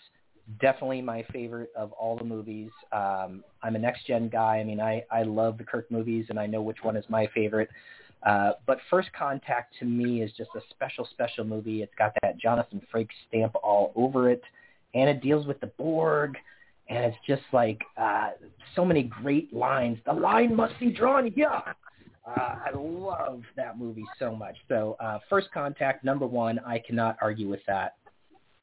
definitely 0.60 1.02
my 1.02 1.24
favorite 1.32 1.70
of 1.76 1.92
all 1.92 2.16
the 2.16 2.24
movies. 2.24 2.70
Um, 2.92 3.44
I'm 3.62 3.76
a 3.76 3.78
next 3.78 4.06
gen 4.06 4.28
guy. 4.28 4.58
I 4.58 4.64
mean, 4.64 4.80
I 4.80 5.04
I 5.10 5.22
love 5.22 5.58
the 5.58 5.64
Kirk 5.64 5.90
movies, 5.90 6.26
and 6.28 6.38
I 6.38 6.46
know 6.46 6.62
which 6.62 6.78
one 6.82 6.96
is 6.96 7.04
my 7.08 7.28
favorite. 7.34 7.68
Uh, 8.22 8.52
but 8.66 8.78
First 8.90 9.12
Contact 9.12 9.74
to 9.78 9.84
me 9.84 10.22
is 10.22 10.32
just 10.36 10.50
a 10.56 10.60
special, 10.70 11.06
special 11.12 11.44
movie. 11.44 11.82
It's 11.82 11.94
got 11.96 12.12
that 12.22 12.38
Jonathan 12.38 12.80
Frakes 12.92 13.08
stamp 13.28 13.54
all 13.62 13.92
over 13.94 14.30
it, 14.30 14.42
and 14.94 15.08
it 15.08 15.22
deals 15.22 15.46
with 15.46 15.60
the 15.60 15.68
Borg, 15.78 16.36
and 16.88 17.04
it's 17.04 17.16
just 17.26 17.42
like 17.52 17.82
uh, 17.96 18.30
so 18.74 18.84
many 18.84 19.04
great 19.04 19.52
lines. 19.52 19.98
The 20.06 20.12
line 20.12 20.54
must 20.54 20.78
be 20.78 20.90
drawn 20.90 21.30
here. 21.30 21.50
Uh, 22.26 22.56
I 22.66 22.70
love 22.74 23.42
that 23.56 23.78
movie 23.78 24.04
so 24.18 24.34
much. 24.34 24.56
So 24.68 24.96
uh, 25.00 25.18
First 25.30 25.48
Contact, 25.52 26.04
number 26.04 26.26
one, 26.26 26.58
I 26.66 26.78
cannot 26.78 27.16
argue 27.20 27.48
with 27.48 27.60
that. 27.66 27.96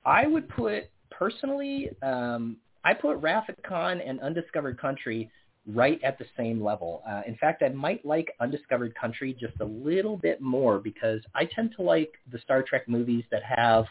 I 0.05 0.27
would 0.27 0.49
put 0.49 0.89
personally, 1.09 1.89
um, 2.01 2.57
I 2.83 2.93
put 2.93 3.15
of 3.15 3.63
Khan 3.65 4.01
and 4.01 4.19
Undiscovered 4.19 4.79
Country 4.79 5.31
right 5.65 6.01
at 6.03 6.19
the 6.19 6.25
same 6.37 6.61
level. 6.61 7.01
Uh, 7.09 7.21
in 7.25 7.37
fact, 7.37 7.63
I 7.63 7.69
might 7.69 8.05
like 8.05 8.33
Undiscovered 8.41 8.93
Country 8.95 9.35
just 9.39 9.53
a 9.61 9.65
little 9.65 10.17
bit 10.17 10.41
more 10.41 10.79
because 10.79 11.21
I 11.33 11.45
tend 11.45 11.73
to 11.77 11.83
like 11.83 12.11
the 12.31 12.39
Star 12.39 12.63
Trek 12.63 12.89
movies 12.89 13.23
that 13.31 13.43
have 13.43 13.85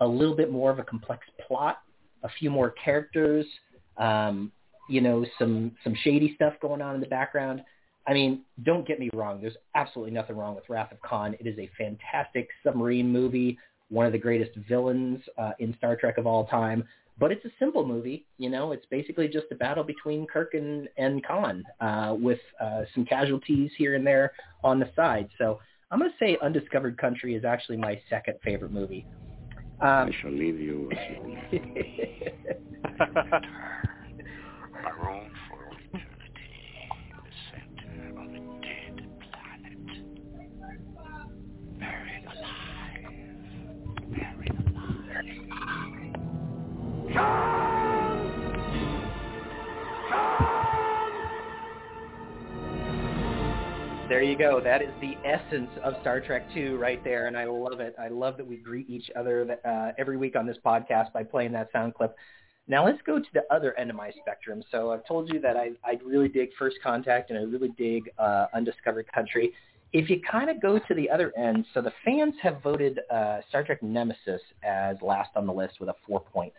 a 0.00 0.06
little 0.06 0.36
bit 0.36 0.52
more 0.52 0.70
of 0.70 0.78
a 0.78 0.84
complex 0.84 1.26
plot, 1.44 1.78
a 2.22 2.28
few 2.38 2.50
more 2.50 2.70
characters, 2.70 3.46
um, 3.98 4.52
you 4.88 5.00
know, 5.00 5.24
some 5.38 5.72
some 5.84 5.94
shady 6.02 6.34
stuff 6.34 6.54
going 6.60 6.80
on 6.82 6.94
in 6.94 7.00
the 7.00 7.06
background. 7.06 7.62
I 8.06 8.14
mean, 8.14 8.42
don't 8.62 8.86
get 8.86 8.98
me 8.98 9.10
wrong. 9.12 9.40
There's 9.40 9.56
absolutely 9.74 10.12
nothing 10.14 10.36
wrong 10.36 10.54
with 10.54 10.64
Wrath 10.70 10.92
of 10.92 11.02
Khan. 11.02 11.36
It 11.38 11.46
is 11.46 11.58
a 11.58 11.68
fantastic 11.76 12.48
submarine 12.64 13.12
movie 13.12 13.58
one 13.88 14.06
of 14.06 14.12
the 14.12 14.18
greatest 14.18 14.56
villains 14.68 15.20
uh, 15.38 15.52
in 15.58 15.74
Star 15.78 15.96
Trek 15.96 16.18
of 16.18 16.26
all 16.26 16.46
time. 16.46 16.84
But 17.18 17.32
it's 17.32 17.44
a 17.44 17.50
simple 17.58 17.84
movie, 17.84 18.26
you 18.38 18.48
know. 18.48 18.70
It's 18.70 18.86
basically 18.86 19.26
just 19.26 19.46
a 19.50 19.56
battle 19.56 19.82
between 19.82 20.24
Kirk 20.26 20.54
and 20.54 20.88
and 20.96 21.24
Khan, 21.26 21.64
uh, 21.80 22.14
with 22.16 22.38
uh, 22.60 22.82
some 22.94 23.04
casualties 23.04 23.72
here 23.76 23.96
and 23.96 24.06
there 24.06 24.32
on 24.62 24.78
the 24.78 24.88
side. 24.94 25.28
So 25.36 25.58
I'm 25.90 25.98
going 25.98 26.12
to 26.12 26.16
say 26.24 26.38
Undiscovered 26.40 26.96
Country 26.96 27.34
is 27.34 27.44
actually 27.44 27.76
my 27.76 28.00
second 28.08 28.34
favorite 28.44 28.70
movie. 28.70 29.04
Um, 29.80 30.08
I 30.08 30.10
shall 30.20 30.32
leave 30.32 30.58
you. 30.58 30.90
Maroon 34.82 35.30
for 35.48 35.62
eternity 35.92 36.50
in 36.90 37.14
the 37.22 37.32
center 37.52 37.94
of 38.10 38.26
a 38.26 38.40
dead 38.60 38.96
planet. 39.22 39.82
Buried 41.78 42.24
alive. 42.26 43.06
Buried 44.10 44.56
There 54.08 54.22
you 54.22 54.38
go. 54.38 54.58
That 54.58 54.80
is 54.80 54.88
the 55.02 55.16
essence 55.22 55.68
of 55.84 55.92
Star 56.00 56.18
Trek 56.18 56.46
2 56.54 56.78
right 56.78 57.02
there, 57.04 57.26
and 57.26 57.36
I 57.36 57.44
love 57.44 57.80
it. 57.80 57.94
I 58.00 58.08
love 58.08 58.38
that 58.38 58.46
we 58.46 58.56
greet 58.56 58.88
each 58.88 59.10
other 59.14 59.58
uh, 59.66 59.92
every 59.98 60.16
week 60.16 60.34
on 60.34 60.46
this 60.46 60.56
podcast 60.64 61.12
by 61.12 61.24
playing 61.24 61.52
that 61.52 61.68
sound 61.74 61.94
clip. 61.94 62.16
Now 62.68 62.86
let's 62.86 63.02
go 63.04 63.18
to 63.18 63.26
the 63.34 63.42
other 63.54 63.78
end 63.78 63.90
of 63.90 63.96
my 63.96 64.10
spectrum. 64.22 64.62
So 64.70 64.92
I've 64.92 65.04
told 65.06 65.30
you 65.30 65.40
that 65.40 65.58
I, 65.58 65.72
I 65.84 65.98
really 66.02 66.30
dig 66.30 66.48
First 66.58 66.76
Contact 66.82 67.28
and 67.28 67.38
I 67.38 67.42
really 67.42 67.68
dig 67.76 68.08
uh, 68.18 68.46
Undiscovered 68.54 69.12
Country. 69.12 69.52
If 69.92 70.08
you 70.08 70.22
kind 70.22 70.48
of 70.48 70.62
go 70.62 70.78
to 70.78 70.94
the 70.94 71.10
other 71.10 71.30
end, 71.36 71.66
so 71.74 71.82
the 71.82 71.92
fans 72.02 72.32
have 72.42 72.62
voted 72.62 73.00
uh, 73.10 73.40
Star 73.50 73.62
Trek 73.62 73.82
Nemesis 73.82 74.40
as 74.62 74.96
last 75.02 75.30
on 75.36 75.46
the 75.46 75.52
list 75.52 75.80
with 75.80 75.90
a 75.90 75.94
4.6. 76.10 76.52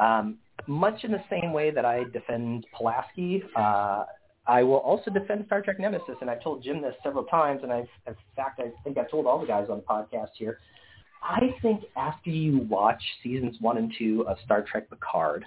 Um, 0.00 0.38
much 0.68 1.02
in 1.02 1.10
the 1.10 1.22
same 1.28 1.52
way 1.52 1.72
that 1.72 1.84
I 1.84 2.04
defend 2.12 2.64
Pulaski, 2.76 3.42
uh, 3.56 4.04
I 4.48 4.62
will 4.62 4.78
also 4.78 5.10
defend 5.10 5.44
Star 5.46 5.60
Trek 5.60 5.78
Nemesis, 5.78 6.16
and 6.22 6.30
I've 6.30 6.42
told 6.42 6.62
Jim 6.62 6.80
this 6.80 6.94
several 7.02 7.24
times, 7.24 7.60
and 7.62 7.70
I've, 7.70 7.88
in 8.06 8.14
fact, 8.34 8.60
I 8.60 8.72
think 8.82 8.96
I've 8.96 9.10
told 9.10 9.26
all 9.26 9.38
the 9.38 9.46
guys 9.46 9.68
on 9.70 9.76
the 9.76 9.84
podcast 9.84 10.30
here. 10.38 10.58
I 11.22 11.54
think 11.60 11.82
after 11.96 12.30
you 12.30 12.60
watch 12.70 13.02
seasons 13.22 13.56
one 13.60 13.76
and 13.76 13.92
two 13.98 14.24
of 14.26 14.38
Star 14.44 14.62
Trek 14.62 14.88
Picard, 14.88 15.44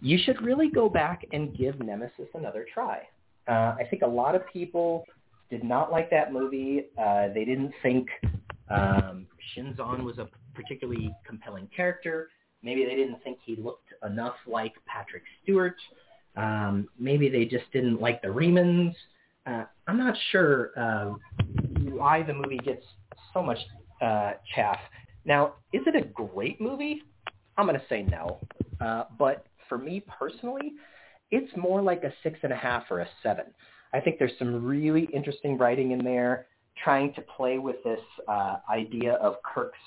you 0.00 0.16
should 0.24 0.40
really 0.42 0.70
go 0.70 0.88
back 0.88 1.26
and 1.32 1.56
give 1.56 1.80
Nemesis 1.80 2.28
another 2.34 2.64
try. 2.72 3.02
Uh, 3.48 3.74
I 3.78 3.86
think 3.90 4.02
a 4.02 4.06
lot 4.06 4.36
of 4.36 4.42
people 4.52 5.04
did 5.50 5.64
not 5.64 5.90
like 5.90 6.08
that 6.10 6.32
movie. 6.32 6.86
Uh, 6.96 7.28
they 7.34 7.44
didn't 7.44 7.72
think 7.82 8.08
um, 8.70 9.26
Shinzon 9.56 10.04
was 10.04 10.18
a 10.18 10.28
particularly 10.54 11.12
compelling 11.26 11.68
character. 11.74 12.28
Maybe 12.62 12.84
they 12.84 12.94
didn't 12.94 13.22
think 13.24 13.38
he 13.44 13.56
looked 13.56 13.88
enough 14.04 14.36
like 14.46 14.72
Patrick 14.86 15.24
Stewart. 15.42 15.76
Um, 16.36 16.88
maybe 16.98 17.28
they 17.28 17.44
just 17.44 17.70
didn't 17.72 18.00
like 18.00 18.22
the 18.22 18.28
Remans. 18.28 18.94
Uh, 19.46 19.64
I'm 19.86 19.98
not 19.98 20.16
sure 20.30 20.70
uh, 20.76 21.14
why 21.82 22.22
the 22.22 22.34
movie 22.34 22.58
gets 22.58 22.84
so 23.32 23.42
much 23.42 23.58
uh, 24.00 24.32
chaff. 24.54 24.78
Now, 25.24 25.54
is 25.72 25.82
it 25.86 25.94
a 25.96 26.06
great 26.08 26.60
movie? 26.60 27.02
I'm 27.56 27.66
going 27.66 27.78
to 27.78 27.86
say 27.88 28.02
no. 28.02 28.40
Uh, 28.80 29.04
but 29.18 29.46
for 29.68 29.78
me 29.78 30.04
personally, 30.18 30.72
it's 31.30 31.50
more 31.56 31.82
like 31.82 32.04
a 32.04 32.12
six 32.22 32.38
and 32.42 32.52
a 32.52 32.56
half 32.56 32.84
or 32.90 33.00
a 33.00 33.08
seven. 33.22 33.46
I 33.92 34.00
think 34.00 34.18
there's 34.18 34.32
some 34.38 34.64
really 34.64 35.08
interesting 35.12 35.56
writing 35.56 35.92
in 35.92 36.04
there, 36.04 36.46
trying 36.82 37.14
to 37.14 37.20
play 37.22 37.58
with 37.58 37.76
this 37.84 38.00
uh, 38.28 38.56
idea 38.70 39.14
of 39.14 39.36
Kirk's, 39.42 39.78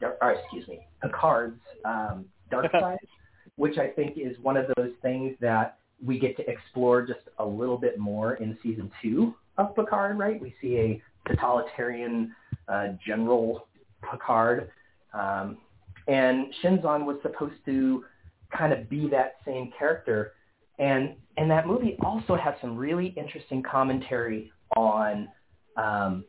or 0.00 0.32
excuse 0.32 0.66
me, 0.66 0.80
Picard's 1.00 1.60
um, 1.84 2.24
dark 2.50 2.70
side, 2.80 2.98
which 3.56 3.78
I 3.78 3.88
think 3.88 4.18
is 4.18 4.36
one 4.42 4.56
of 4.56 4.66
those 4.76 4.90
things 5.00 5.36
that 5.40 5.78
we 6.04 6.18
get 6.18 6.36
to 6.36 6.50
explore 6.50 7.02
just 7.02 7.20
a 7.38 7.44
little 7.44 7.78
bit 7.78 7.98
more 7.98 8.34
in 8.34 8.58
season 8.62 8.90
two 9.00 9.34
of 9.58 9.74
Picard. 9.74 10.18
Right? 10.18 10.40
We 10.40 10.54
see 10.60 10.76
a 10.78 11.02
totalitarian 11.28 12.34
uh, 12.68 12.88
general 13.06 13.68
Picard, 14.10 14.70
um, 15.14 15.58
and 16.08 16.46
Shinzon 16.62 17.04
was 17.04 17.16
supposed 17.22 17.54
to 17.66 18.04
kind 18.56 18.72
of 18.72 18.88
be 18.88 19.08
that 19.10 19.36
same 19.44 19.72
character. 19.78 20.32
And 20.78 21.14
and 21.36 21.50
that 21.50 21.66
movie 21.66 21.96
also 22.02 22.34
has 22.34 22.54
some 22.60 22.76
really 22.76 23.14
interesting 23.16 23.62
commentary 23.62 24.52
on 24.76 25.28
um, 25.76 26.24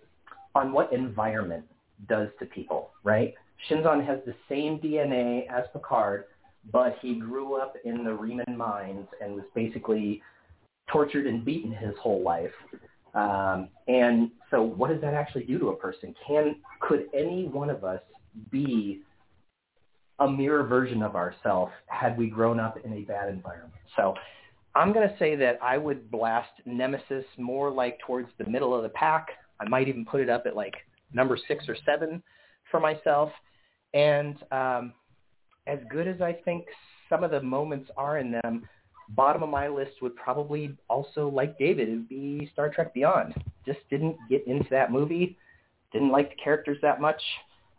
on 0.55 0.71
what 0.71 0.93
environment 0.93 1.65
does 2.07 2.29
to 2.39 2.45
people, 2.45 2.91
right? 3.03 3.33
Shinzon 3.69 4.05
has 4.05 4.19
the 4.25 4.35
same 4.49 4.79
DNA 4.79 5.47
as 5.49 5.65
Picard, 5.73 6.25
but 6.71 6.97
he 7.01 7.15
grew 7.15 7.55
up 7.55 7.75
in 7.83 8.03
the 8.03 8.11
Reman 8.11 8.55
mines 8.55 9.07
and 9.21 9.35
was 9.35 9.43
basically 9.53 10.21
tortured 10.91 11.27
and 11.27 11.43
beaten 11.43 11.71
his 11.71 11.93
whole 12.01 12.23
life. 12.23 12.51
Um, 13.13 13.69
and 13.87 14.31
so, 14.49 14.61
what 14.61 14.89
does 14.89 15.01
that 15.01 15.13
actually 15.13 15.43
do 15.43 15.59
to 15.59 15.69
a 15.69 15.75
person? 15.75 16.15
Can 16.27 16.55
could 16.79 17.07
any 17.13 17.47
one 17.47 17.69
of 17.69 17.83
us 17.83 18.01
be 18.49 19.01
a 20.19 20.29
mirror 20.29 20.63
version 20.63 21.03
of 21.03 21.15
ourselves 21.15 21.71
had 21.87 22.17
we 22.17 22.27
grown 22.27 22.59
up 22.59 22.77
in 22.83 22.93
a 22.93 23.01
bad 23.01 23.29
environment? 23.29 23.73
So, 23.95 24.15
I'm 24.75 24.93
going 24.93 25.07
to 25.07 25.15
say 25.19 25.35
that 25.35 25.59
I 25.61 25.77
would 25.77 26.09
blast 26.09 26.49
Nemesis 26.65 27.25
more 27.37 27.69
like 27.69 27.99
towards 27.99 28.29
the 28.39 28.49
middle 28.49 28.75
of 28.75 28.81
the 28.81 28.89
pack. 28.89 29.27
I 29.59 29.69
might 29.69 29.87
even 29.87 30.05
put 30.05 30.19
it 30.19 30.29
up 30.29 30.45
at 30.47 30.55
like 30.55 30.73
number 31.13 31.37
six 31.47 31.65
or 31.67 31.77
seven 31.85 32.23
for 32.71 32.79
myself. 32.79 33.29
And 33.93 34.35
um, 34.51 34.93
as 35.67 35.79
good 35.89 36.07
as 36.07 36.21
I 36.21 36.33
think 36.33 36.65
some 37.09 37.23
of 37.23 37.31
the 37.31 37.41
moments 37.41 37.89
are 37.97 38.17
in 38.17 38.31
them, 38.31 38.67
bottom 39.09 39.43
of 39.43 39.49
my 39.49 39.67
list 39.67 40.01
would 40.01 40.15
probably 40.15 40.75
also, 40.89 41.29
like 41.29 41.57
David, 41.57 42.07
be 42.09 42.49
Star 42.53 42.69
Trek 42.69 42.93
Beyond. 42.93 43.33
Just 43.65 43.79
didn't 43.89 44.17
get 44.29 44.45
into 44.47 44.67
that 44.71 44.91
movie. 44.91 45.37
Didn't 45.91 46.11
like 46.11 46.31
the 46.31 46.35
characters 46.43 46.77
that 46.81 46.99
much. 46.99 47.21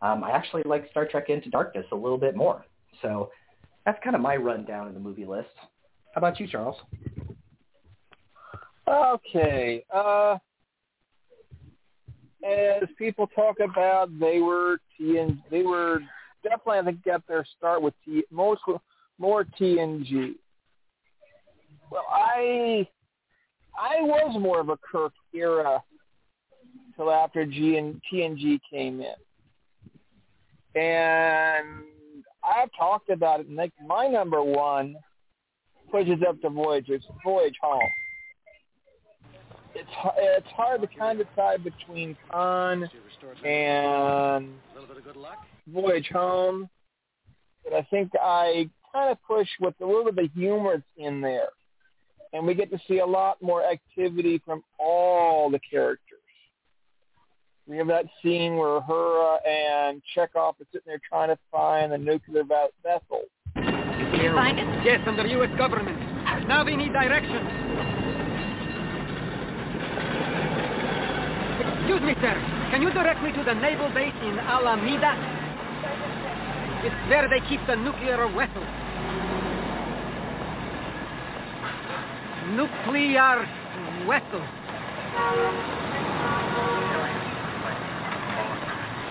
Um, 0.02 0.23
I 0.23 0.31
actually 0.31 0.62
like 0.66 0.89
Star 0.90 1.06
Trek 1.06 1.28
Into 1.28 1.51
Darkness 1.51 1.86
a 1.93 1.97
little 1.97 2.19
bit 2.19 2.36
more. 2.36 2.65
So 3.02 3.31
that's 3.85 3.98
kind 4.02 4.15
of 4.15 4.23
my 4.23 4.36
rundown 4.36 4.86
of 4.89 4.94
the 4.94 5.01
movie 5.01 5.24
list. 5.24 5.48
How 6.15 6.19
about 6.19 6.39
you, 6.39 6.47
Charles? 6.47 6.77
Okay. 8.86 9.85
Uh, 9.93 10.36
as 12.47 12.82
people 12.98 13.27
talk 13.28 13.56
about, 13.61 14.11
they 14.20 14.40
were 14.40 14.78
TN, 15.01 15.43
they 15.51 15.62
were 15.62 16.01
definitely 16.45 16.79
I 16.79 16.85
think 16.85 17.05
got 17.05 17.27
their 17.27 17.45
start 17.57 17.83
with 17.83 17.95
T, 18.05 18.23
most 18.31 18.61
more 19.19 19.45
TNG. 19.61 20.35
Well, 21.91 22.05
I 22.09 22.87
I 23.79 24.01
was 24.03 24.37
more 24.41 24.61
of 24.61 24.69
a 24.69 24.77
Kirk 24.77 25.12
era 25.35 25.83
till 26.97 27.11
after 27.11 27.45
G 27.45 27.77
and 27.77 28.01
TNG 28.12 28.61
came 28.71 29.01
in, 29.01 30.81
and 30.81 31.85
I've 32.45 32.71
talked 32.79 33.11
about 33.11 33.41
it. 33.41 33.51
Like 33.51 33.73
my 33.85 34.07
number 34.07 34.43
one 34.43 34.95
pushes 35.91 36.21
up 36.29 36.41
to 36.43 36.51
Voyage. 36.51 36.87
It's 36.89 37.05
Voyage 37.25 37.57
Home. 37.62 37.81
It's 39.75 39.89
it's 40.19 40.47
hard 40.57 40.81
to 40.83 40.87
kind 40.87 41.21
of 41.21 41.27
decide 41.29 41.65
between 41.65 42.17
Khan 42.31 42.89
and 43.45 44.49
Voyage 45.67 46.09
Home, 46.13 46.69
but 47.65 47.73
I 47.73 47.83
think 47.91 48.13
I 48.21 48.69
kind 48.93 49.11
of 49.11 49.19
push 49.27 49.49
with 49.61 49.75
a 49.81 49.87
little 49.87 50.13
bit 50.13 50.27
of 50.27 50.33
humor 50.33 50.83
in 50.97 51.21
there, 51.21 51.49
and 52.33 52.47
we 52.47 52.55
get 52.55 52.71
to 52.71 52.79
see 52.87 53.01
a 53.01 53.07
lot 53.07 53.43
more 53.43 53.65
activity 53.65 54.41
from 54.45 54.63
all 54.79 55.51
the 55.51 55.59
characters. 55.59 56.19
We 57.67 57.79
have 57.79 57.87
that 57.89 58.05
scene 58.23 58.57
where 58.57 58.81
Uhura 58.81 59.39
and 59.49 60.03
Chekhov 60.15 60.57
are 60.61 60.67
sitting 60.71 60.87
there 60.87 61.01
trying 61.09 61.31
to 61.31 61.39
find 61.51 61.91
the 61.91 61.99
nuclear 61.99 62.45
vessel. 62.45 63.23
Did 63.57 64.23
you 64.23 64.33
find 64.35 64.59
it? 64.59 64.67
Yes, 64.85 65.01
under 65.07 65.27
U.S. 65.27 65.51
government. 65.57 65.99
Now 66.47 66.65
we 66.65 66.77
need 66.77 66.93
directions. 66.93 67.74
Excuse 71.85 72.01
me, 72.01 72.15
sir. 72.23 72.32
Can 72.70 72.81
you 72.81 72.90
direct 72.93 73.23
me 73.23 73.31
to 73.32 73.44
the 73.44 73.52
naval 73.52 73.90
base 73.93 74.16
in 74.23 74.39
Alameda? 74.39 75.12
It's 76.81 76.97
where 77.11 77.28
they 77.28 77.44
keep 77.47 77.61
the 77.66 77.77
nuclear 77.77 78.24
vessels. 78.32 78.73
Nuclear 82.56 83.44
vessels. 84.09 84.48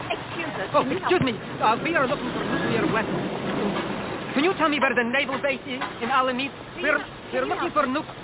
Excuse 0.10 0.54
us. 0.58 0.70
Oh, 0.74 0.82
excuse 0.90 1.22
me. 1.22 1.38
Uh, 1.62 1.78
we 1.84 1.94
are 1.94 2.08
looking 2.08 2.32
for 2.34 2.42
nuclear 2.42 2.92
weapons. 2.92 4.34
Can 4.34 4.44
you 4.44 4.54
tell 4.58 4.70
me 4.70 4.80
where 4.80 4.96
the 4.96 5.04
naval 5.04 5.38
base 5.38 5.62
is 5.68 5.80
in 6.02 6.10
Alameda? 6.10 6.52
We're, 6.82 7.06
we're 7.34 7.46
looking 7.46 7.70
for 7.70 7.86
nuc... 7.86 8.23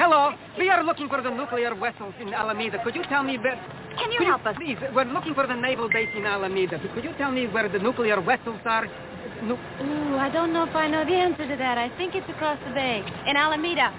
Hello. 0.00 0.32
We 0.56 0.70
are 0.70 0.82
looking 0.82 1.10
for 1.10 1.20
the 1.20 1.28
nuclear 1.28 1.74
vessels 1.74 2.14
in 2.18 2.32
Alameda. 2.32 2.82
Could 2.82 2.94
you 2.94 3.02
tell 3.10 3.22
me 3.22 3.36
where... 3.36 3.60
Can 3.98 4.10
you 4.10 4.16
Could 4.16 4.28
help 4.28 4.46
us? 4.46 4.56
Please, 4.56 4.78
we're 4.94 5.04
looking 5.04 5.34
for 5.34 5.46
the 5.46 5.52
naval 5.52 5.90
base 5.90 6.08
in 6.16 6.24
Alameda. 6.24 6.80
Could 6.94 7.04
you 7.04 7.12
tell 7.18 7.30
me 7.30 7.46
where 7.48 7.68
the 7.68 7.78
nuclear 7.78 8.18
vessels 8.22 8.60
are? 8.64 8.86
Nu- 9.42 9.52
Ooh, 9.82 10.16
I 10.16 10.30
don't 10.32 10.54
know 10.54 10.64
if 10.64 10.74
I 10.74 10.88
know 10.88 11.04
the 11.04 11.12
answer 11.12 11.46
to 11.46 11.54
that. 11.54 11.76
I 11.76 11.94
think 11.98 12.14
it's 12.14 12.26
across 12.30 12.58
the 12.66 12.72
bay 12.72 13.04
in 13.26 13.36
Alameda. 13.36 13.92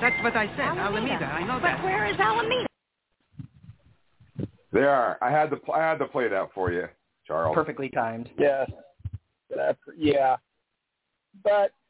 That's 0.00 0.14
what 0.22 0.36
I 0.36 0.46
said. 0.56 0.78
Alameda. 0.78 1.24
I 1.24 1.42
know 1.42 1.54
but 1.54 1.62
that. 1.62 1.82
where 1.82 2.06
is 2.06 2.20
Alameda? 2.20 2.68
They 4.72 4.84
are. 4.84 5.18
I 5.20 5.32
had 5.32 5.50
to. 5.50 5.58
I 5.72 5.80
had 5.80 5.98
to 5.98 6.06
play 6.06 6.28
that 6.28 6.50
for 6.54 6.70
you, 6.70 6.86
Charles. 7.26 7.52
Perfectly 7.52 7.88
timed. 7.88 8.30
Yes. 8.38 8.70
That, 9.50 9.76
yeah. 9.96 10.36
But 11.42 11.64
it's 11.64 11.81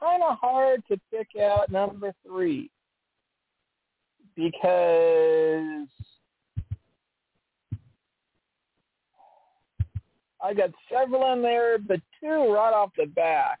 kind 0.00 0.22
of 0.22 0.38
hard 0.38 0.82
to 0.88 0.98
pick 1.12 1.28
out 1.40 1.70
number 1.70 2.14
three 2.26 2.70
because 4.36 5.88
I 10.42 10.54
got 10.54 10.70
several 10.92 11.32
in 11.32 11.42
there, 11.42 11.78
but 11.78 12.00
two 12.20 12.52
right 12.52 12.72
off 12.72 12.90
the 12.96 13.06
back. 13.06 13.58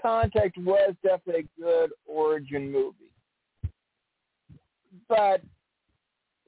Contact 0.00 0.56
was 0.58 0.94
definitely 1.02 1.48
a 1.58 1.60
good 1.60 1.90
origin 2.06 2.72
movie. 2.72 3.10
But 5.08 5.42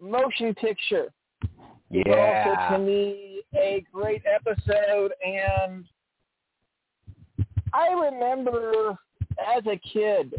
motion 0.00 0.54
picture 0.54 1.12
is 1.90 2.04
also 2.06 2.76
to 2.76 2.78
me 2.78 3.42
a 3.54 3.84
great 3.92 4.22
episode 4.26 5.12
and 5.24 5.84
I 7.74 7.88
remember 7.88 8.96
as 9.56 9.64
a 9.66 9.76
kid 9.92 10.32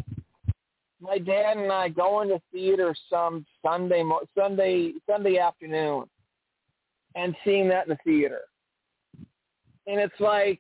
my 1.02 1.18
dad 1.18 1.58
and 1.58 1.72
I 1.72 1.90
going 1.90 2.30
to 2.30 2.42
theater 2.52 2.96
some 3.10 3.46
Sunday 3.64 4.04
Sunday 4.38 4.94
Sunday 5.10 5.38
afternoon 5.38 6.06
and 7.16 7.36
seeing 7.44 7.68
that 7.70 7.88
in 7.88 7.90
the 7.90 7.98
theater. 8.04 8.42
And 9.88 10.00
it's 10.00 10.20
like 10.20 10.60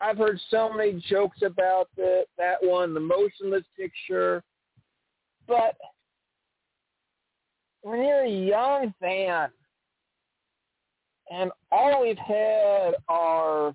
I've 0.00 0.18
heard 0.18 0.38
so 0.50 0.72
many 0.72 1.02
jokes 1.08 1.38
about 1.42 1.88
the 1.96 2.24
that 2.36 2.58
one, 2.60 2.92
the 2.92 3.00
motionless 3.00 3.64
picture, 3.76 4.44
but 5.46 5.74
when 7.82 8.02
you're 8.02 8.24
a 8.24 8.30
young 8.30 8.92
fan 9.00 9.48
and 11.30 11.50
all 11.72 12.02
we've 12.02 12.18
had 12.18 12.94
are 13.08 13.74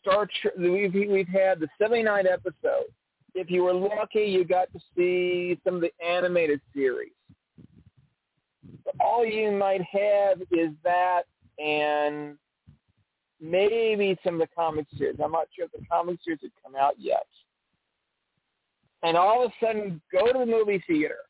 Star 0.00 0.28
Trek. 0.40 0.54
We've 0.58 0.92
we've 0.94 1.28
had 1.28 1.60
the 1.60 1.68
79 1.80 2.26
episodes. 2.26 2.92
If 3.34 3.50
you 3.50 3.62
were 3.64 3.74
lucky, 3.74 4.24
you 4.24 4.44
got 4.44 4.72
to 4.72 4.80
see 4.96 5.58
some 5.64 5.76
of 5.76 5.80
the 5.80 5.92
animated 6.04 6.60
series. 6.74 7.12
But 8.84 8.94
all 9.00 9.24
you 9.24 9.52
might 9.52 9.82
have 9.82 10.40
is 10.50 10.70
that 10.84 11.22
and 11.58 12.36
maybe 13.40 14.18
some 14.24 14.34
of 14.34 14.40
the 14.40 14.48
comic 14.54 14.86
series. 14.96 15.16
I'm 15.22 15.32
not 15.32 15.48
sure 15.54 15.66
if 15.66 15.72
the 15.72 15.86
comic 15.90 16.18
series 16.24 16.40
had 16.42 16.50
come 16.62 16.74
out 16.74 16.94
yet. 16.98 17.26
And 19.02 19.16
all 19.16 19.44
of 19.44 19.50
a 19.50 19.64
sudden, 19.64 20.00
go 20.12 20.26
to 20.32 20.38
the 20.38 20.46
movie 20.46 20.82
theater, 20.86 21.20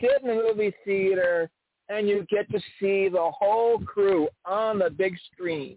sit 0.00 0.22
in 0.22 0.28
the 0.28 0.34
movie 0.34 0.74
theater, 0.84 1.48
and 1.88 2.08
you 2.08 2.26
get 2.28 2.50
to 2.50 2.58
see 2.80 3.08
the 3.08 3.30
whole 3.38 3.78
crew 3.78 4.28
on 4.44 4.78
the 4.78 4.90
big 4.90 5.14
screen. 5.32 5.76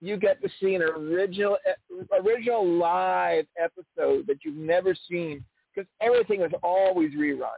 You 0.00 0.16
get 0.16 0.40
to 0.42 0.48
see 0.60 0.74
an 0.74 0.82
original, 0.82 1.58
original 2.24 2.66
live 2.66 3.46
episode 3.62 4.26
that 4.26 4.38
you've 4.44 4.56
never 4.56 4.94
seen 5.08 5.44
because 5.74 5.88
everything 6.00 6.40
was 6.40 6.52
always 6.62 7.12
reruns. 7.12 7.48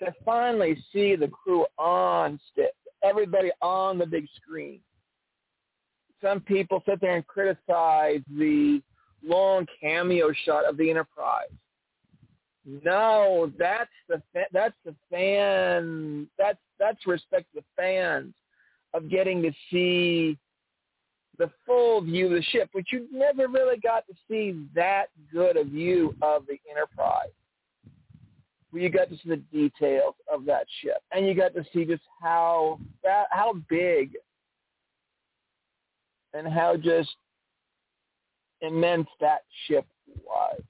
To 0.00 0.14
finally 0.24 0.76
see 0.92 1.16
the 1.16 1.28
crew 1.28 1.66
on 1.76 2.40
stick, 2.52 2.72
everybody 3.02 3.50
on 3.60 3.98
the 3.98 4.06
big 4.06 4.26
screen. 4.36 4.80
Some 6.22 6.40
people 6.40 6.82
sit 6.88 7.00
there 7.00 7.16
and 7.16 7.26
criticize 7.26 8.20
the 8.28 8.80
long 9.22 9.66
cameo 9.80 10.32
shot 10.44 10.64
of 10.64 10.76
the 10.76 10.90
Enterprise. 10.90 11.48
No, 12.84 13.50
that's 13.58 13.90
the 14.08 14.22
that's 14.52 14.74
the 14.84 14.94
fan 15.10 16.28
that's 16.38 16.58
that's 16.78 17.06
respect 17.06 17.46
to 17.54 17.60
the 17.60 17.64
fans 17.76 18.34
of 18.94 19.08
getting 19.08 19.42
to 19.42 19.52
see 19.70 20.38
the 21.38 21.50
full 21.64 22.00
view 22.00 22.26
of 22.26 22.32
the 22.32 22.42
ship, 22.42 22.68
which 22.72 22.88
you 22.92 23.06
never 23.12 23.48
really 23.48 23.78
got 23.78 24.06
to 24.08 24.14
see 24.28 24.66
that 24.74 25.06
good 25.32 25.56
a 25.56 25.64
view 25.64 26.14
of 26.20 26.44
the 26.46 26.58
Enterprise. 26.70 27.28
Where 28.70 28.82
you 28.82 28.90
got 28.90 29.08
to 29.08 29.16
see 29.16 29.30
the 29.30 29.42
details 29.50 30.14
of 30.30 30.44
that 30.44 30.66
ship, 30.82 30.98
and 31.12 31.26
you 31.26 31.34
got 31.34 31.54
to 31.54 31.64
see 31.72 31.86
just 31.86 32.02
how 32.20 32.78
how 33.30 33.54
big 33.70 34.10
and 36.34 36.46
how 36.46 36.76
just 36.76 37.16
immense 38.60 39.08
that 39.20 39.40
ship 39.66 39.86
was. 40.24 40.60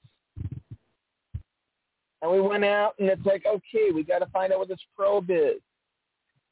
And 2.21 2.31
we 2.31 2.41
went 2.41 2.65
out, 2.65 2.95
and 2.99 3.09
it's 3.09 3.25
like, 3.25 3.45
okay, 3.45 3.91
we 3.93 4.03
got 4.03 4.19
to 4.19 4.25
find 4.27 4.51
out 4.51 4.59
what 4.59 4.67
this 4.67 4.79
probe 4.95 5.29
is. 5.29 5.61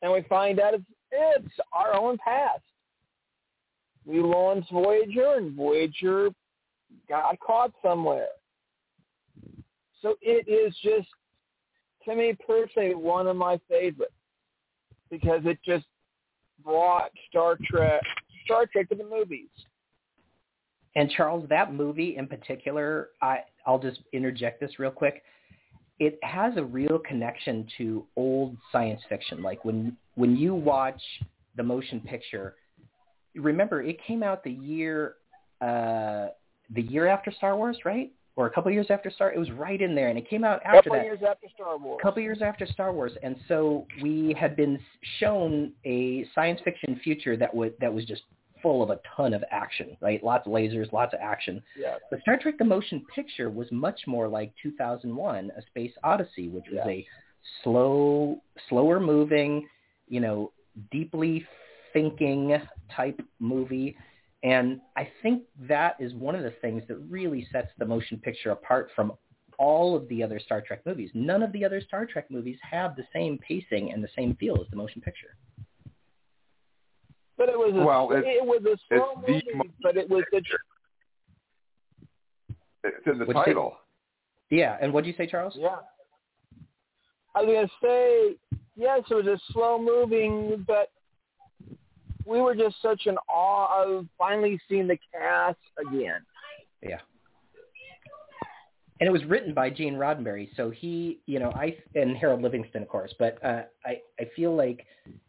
And 0.02 0.12
we 0.12 0.22
find 0.24 0.60
out 0.60 0.74
it's, 0.74 0.84
it's 1.12 1.54
our 1.74 1.94
own 1.94 2.18
past. 2.24 2.62
We 4.08 4.22
launched 4.22 4.72
Voyager, 4.72 5.36
and 5.36 5.54
Voyager 5.54 6.30
got 7.10 7.38
caught 7.40 7.74
somewhere. 7.84 8.30
So 10.02 10.16
it 10.22 10.48
is 10.48 10.74
just, 10.82 11.10
to 12.06 12.16
me 12.16 12.36
personally, 12.48 12.96
one 12.96 13.28
of 13.28 13.36
my 13.36 13.60
favorites 13.68 14.14
because 15.12 15.42
it 15.44 15.60
just 15.66 15.86
brought 16.64 17.12
Star 17.30 17.58
Trek, 17.66 18.02
Star 18.46 18.66
Trek 18.72 18.88
to 18.90 18.96
the 18.96 19.04
movies. 19.04 19.50
And 20.96 21.10
Charles, 21.12 21.48
that 21.50 21.74
movie 21.74 22.16
in 22.18 22.28
particular, 22.28 23.10
I, 23.22 23.40
I'll 23.66 23.80
just 23.80 24.00
interject 24.14 24.62
this 24.62 24.80
real 24.80 24.92
quick. 24.92 25.22
It 26.00 26.18
has 26.24 26.56
a 26.58 26.64
real 26.64 27.00
connection 27.00 27.68
to 27.78 28.06
old 28.16 28.56
science 28.72 29.02
fiction. 29.10 29.44
Like 29.44 29.66
when 29.66 29.98
when 30.16 30.36
you 30.36 30.54
watch 30.54 31.02
the 31.56 31.64
motion 31.64 32.00
picture, 32.02 32.56
remember 33.38 33.82
it 33.82 33.98
came 34.06 34.24
out 34.24 34.44
the 34.44 34.52
year 34.52 35.16
uh, 35.62 36.28
the 36.74 36.82
year 36.82 37.08
after 37.08 37.32
Star 37.32 37.56
Wars, 37.56 37.78
right? 37.86 38.12
Or 38.36 38.46
a 38.46 38.52
couple 38.52 38.72
years 38.72 38.88
after 38.90 39.10
Star. 39.10 39.32
It 39.34 39.40
was 39.40 39.50
right 39.52 39.82
in 39.82 39.96
there, 39.96 40.10
and 40.10 40.18
it 40.18 40.30
came 40.30 40.44
out 40.44 40.62
after 40.64 40.90
couple 40.90 40.98
that. 40.98 41.06
years 41.06 41.20
after 41.28 41.48
Star 41.56 41.78
Wars. 41.78 41.98
A 42.00 42.04
couple 42.04 42.22
years 42.22 42.42
after 42.44 42.68
Star 42.68 42.94
Wars, 42.94 43.14
and 43.24 43.36
so 43.48 43.88
we 44.02 44.36
had 44.40 44.56
been 44.56 44.80
shown 45.20 45.72
a 45.86 46.26
science 46.36 46.60
fiction 46.64 47.00
future 47.04 47.36
that 47.38 47.54
was 47.54 47.72
that 47.82 47.92
was 47.92 48.06
just 48.06 48.22
full 48.62 48.84
of 48.84 48.90
a 48.90 49.00
ton 49.16 49.34
of 49.34 49.44
action, 49.52 49.98
right? 50.02 50.24
Lots 50.24 50.46
of 50.46 50.54
lasers, 50.54 50.92
lots 50.92 51.14
of 51.14 51.20
action. 51.22 51.62
Yeah. 51.80 51.96
But 52.12 52.22
Star 52.22 52.38
Trek: 52.40 52.56
The 52.60 52.66
Motion 52.66 53.04
Picture 53.14 53.50
was 53.50 53.72
much 53.72 54.02
more 54.06 54.28
like 54.28 54.54
2001: 54.62 55.52
A 55.58 55.62
Space 55.64 55.94
Odyssey, 56.04 56.50
which 56.50 56.66
was 56.72 56.82
Yeah. 56.86 56.92
a 56.92 57.08
slow, 57.64 58.42
slower 58.70 59.00
moving, 59.00 59.68
you 60.08 60.20
know, 60.20 60.52
deeply 60.92 61.46
thinking 61.98 62.56
type 62.96 63.20
movie. 63.40 63.98
And 64.44 64.80
I 64.96 65.10
think 65.24 65.44
that 65.68 65.96
is 66.00 66.14
one 66.14 66.36
of 66.36 66.44
the 66.44 66.54
things 66.62 66.84
that 66.88 66.98
really 67.10 67.48
sets 67.52 67.70
the 67.80 67.86
motion 67.86 68.20
picture 68.20 68.52
apart 68.52 68.90
from 68.96 69.14
all 69.58 69.96
of 69.96 70.08
the 70.08 70.22
other 70.22 70.40
Star 70.40 70.62
Trek 70.62 70.82
movies. 70.86 71.10
None 71.16 71.42
of 71.42 71.52
the 71.54 71.66
other 71.66 71.82
Star 71.82 72.06
Trek 72.06 72.30
movies 72.30 72.58
have 72.62 72.96
the 72.96 73.04
same 73.12 73.40
pacing 73.40 73.92
and 73.92 74.04
the 74.04 74.10
same 74.16 74.36
feel 74.36 74.62
as 74.62 74.68
the 74.70 74.76
motion 74.76 75.02
picture. 75.02 75.36
But 77.36 77.50
it 77.50 77.58
was 77.58 77.74
a, 77.74 77.84
Well, 77.84 78.10
it 78.12 78.46
was 78.46 78.62
a 78.66 78.78
slow 78.88 79.24
it's 79.26 79.48
the 79.48 79.56
movie, 79.56 79.72
but 79.82 79.98
it 79.98 80.08
was 80.08 80.24
the 80.32 80.42
It's 82.84 83.08
in 83.08 83.18
the 83.18 83.26
What'd 83.26 83.36
you 83.38 83.42
say? 83.42 83.46
title. 83.46 83.78
Yeah, 84.52 84.78
and 84.80 84.94
what 84.94 85.04
did 85.04 85.10
you 85.10 85.18
say, 85.18 85.26
Charles? 85.26 85.56
yeah. 85.58 85.78
I 87.36 87.42
was 87.42 87.54
gonna 87.54 87.68
say 87.84 88.36
yes, 88.76 89.02
it 89.10 89.14
was 89.14 89.26
a 89.28 89.40
slow 89.52 89.80
moving, 89.82 90.64
but 90.68 90.92
we 92.28 92.42
were 92.42 92.56
just 92.56 92.76
such 92.82 93.06
an 93.06 93.18
awe 93.30 93.84
of 93.84 94.06
finally 94.18 94.60
seeing 94.68 94.88
the 94.88 94.98
cast 95.12 95.58
again. 95.80 96.22
Yeah. 96.82 97.00
And 99.00 99.08
it 99.08 99.12
was 99.12 99.24
written 99.26 99.54
by 99.54 99.70
Gene 99.70 99.94
Roddenberry, 99.94 100.50
so 100.58 100.72
he, 100.72 101.20
you 101.28 101.40
know, 101.40 101.52
I 101.52 101.78
and 101.94 102.18
Harold 102.18 102.42
Livingston, 102.42 102.82
of 102.82 102.90
course, 102.90 103.14
but 103.20 103.44
uh, 103.46 103.64
I 103.86 104.02
I 104.20 104.30
feel 104.36 104.56
like 104.56 104.86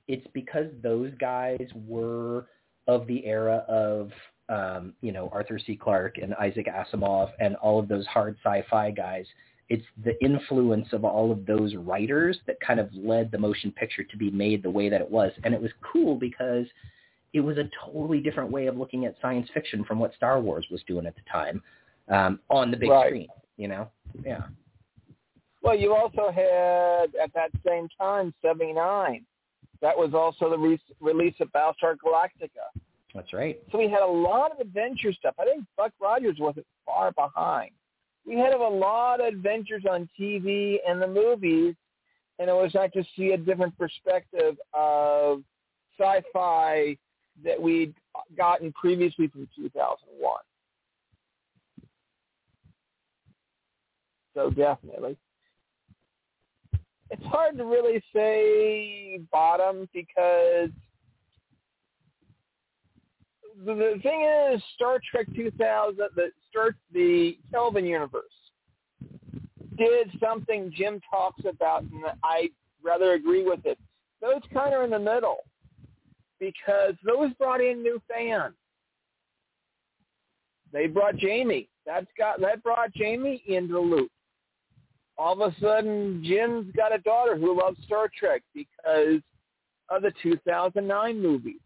it's 0.07 0.27
because 0.33 0.67
those 0.83 1.13
guys 1.21 1.67
were 1.87 2.47
of 2.87 3.07
the 3.07 3.25
era 3.27 3.65
of, 3.69 4.11
um, 4.49 4.95
you 5.03 5.13
know, 5.13 5.29
Arthur 5.33 5.59
C. 5.59 5.77
Clarke 5.77 6.17
and 6.17 6.35
Isaac 6.37 6.67
Asimov 6.67 7.31
and 7.39 7.57
all 7.57 7.79
of 7.79 7.89
those 7.89 8.07
hard 8.07 8.37
sci-fi 8.43 8.91
guys. 8.91 9.27
It's 9.69 9.85
the 10.03 10.19
influence 10.25 10.89
of 10.93 11.05
all 11.05 11.31
of 11.31 11.45
those 11.45 11.75
writers 11.75 12.39
that 12.47 12.59
kind 12.61 12.81
of 12.81 12.89
led 12.95 13.31
the 13.31 13.39
motion 13.39 13.71
picture 13.71 14.03
to 14.03 14.17
be 14.17 14.31
made 14.31 14.63
the 14.63 14.71
way 14.71 14.89
that 14.89 15.01
it 15.01 15.11
was, 15.11 15.31
and 15.45 15.53
it 15.53 15.61
was 15.61 15.71
cool 15.93 16.17
because 16.17 16.67
it 17.35 17.41
was 17.41 17.59
a 17.59 17.69
totally 17.85 18.21
different 18.21 18.51
way 18.51 18.67
of 18.67 18.77
looking 18.79 19.05
at 19.05 19.15
science 19.21 19.49
fiction 19.53 19.85
from 19.85 19.99
what 19.99 20.15
Star 20.15 20.41
Wars 20.41 20.67
was 20.71 20.83
doing 20.87 21.05
at 21.07 21.15
the 21.15 21.21
time 21.31 21.63
um, 22.09 22.41
on 22.49 22.71
the 22.71 22.77
big 22.79 22.89
Right. 22.89 23.07
screen. 23.09 23.29
You 23.59 23.69
know, 23.69 23.91
yeah, 24.25 24.45
Well, 25.63 25.77
you 25.77 25.95
also 25.95 26.31
had 26.31 27.15
at 27.23 27.33
that 27.35 27.51
same 27.67 27.89
time 27.99 28.33
'79. 28.41 29.27
That 29.83 29.97
was 29.99 30.15
also 30.15 30.49
the 30.49 30.59
re- 30.59 30.81
release 31.01 31.35
of 31.41 31.49
Battlestar 31.53 31.97
Galactica. 31.97 32.69
that's 33.15 33.33
right. 33.33 33.61
So 33.71 33.79
we 33.79 33.89
had 33.89 34.01
a 34.03 34.07
lot 34.07 34.53
of 34.53 34.61
adventure 34.61 35.13
stuff. 35.13 35.35
I 35.39 35.45
think 35.45 35.65
Buck 35.77 35.93
Rogers 36.01 36.37
wasn't 36.39 36.67
far 36.87 37.13
behind. 37.13 37.73
We 38.29 38.37
had 38.37 38.53
a 38.53 38.59
lot 38.59 39.21
of 39.21 39.27
adventures 39.27 39.85
on 39.91 40.07
TV 40.21 40.77
and 40.87 41.01
the 41.01 41.09
movies, 41.09 41.75
and 42.39 42.51
it 42.51 42.53
was 42.53 42.75
nice 42.75 42.91
to 42.93 43.03
see 43.17 43.31
a 43.31 43.39
different 43.39 43.77
perspective 43.79 44.57
of 44.75 45.43
sci-fi 45.99 46.99
that 47.43 47.61
we'd 47.61 47.95
gotten 48.37 48.71
previously 48.73 49.29
from 49.29 49.49
2001. 49.57 50.33
So 54.35 54.51
definitely. 54.51 55.17
It's 57.11 57.25
hard 57.25 57.57
to 57.57 57.65
really 57.65 58.03
say 58.15 59.21
bottom 59.33 59.89
because 59.95 60.69
the, 63.65 64.01
thing 64.03 64.29
is, 64.53 64.63
Star 64.75 65.01
Trek 65.11 65.27
2000, 65.35 65.97
the 66.15 66.31
Star, 66.51 66.75
the 66.93 67.37
Kelvin 67.51 67.85
universe, 67.85 68.25
did 69.77 70.11
something 70.21 70.73
Jim 70.77 71.01
talks 71.11 71.45
about, 71.45 71.83
and 71.83 72.05
I 72.23 72.51
rather 72.83 73.13
agree 73.13 73.45
with 73.45 73.65
it. 73.65 73.79
Those 74.21 74.43
kind 74.53 74.75
of 74.75 74.83
in 74.83 74.91
the 74.91 74.99
middle 74.99 75.39
because 76.41 76.95
those 77.05 77.33
brought 77.35 77.61
in 77.61 77.83
new 77.83 78.01
fans. 78.09 78.55
They 80.73 80.87
brought 80.87 81.17
Jamie. 81.17 81.69
That's 81.87 82.07
got 82.19 82.41
that 82.41 82.63
brought 82.63 82.93
Jamie 82.93 83.43
into 83.47 83.75
the 83.75 83.81
loop. 83.81 84.11
All 85.17 85.41
of 85.41 85.53
a 85.53 85.57
sudden, 85.61 86.23
Jim's 86.25 86.71
got 86.77 86.95
a 86.95 86.99
daughter 86.99 87.37
who 87.37 87.59
loves 87.59 87.79
Star 87.85 88.09
Trek 88.17 88.43
because 88.55 89.21
of 89.89 90.03
the 90.03 90.13
2009 90.23 91.23
movies 91.23 91.61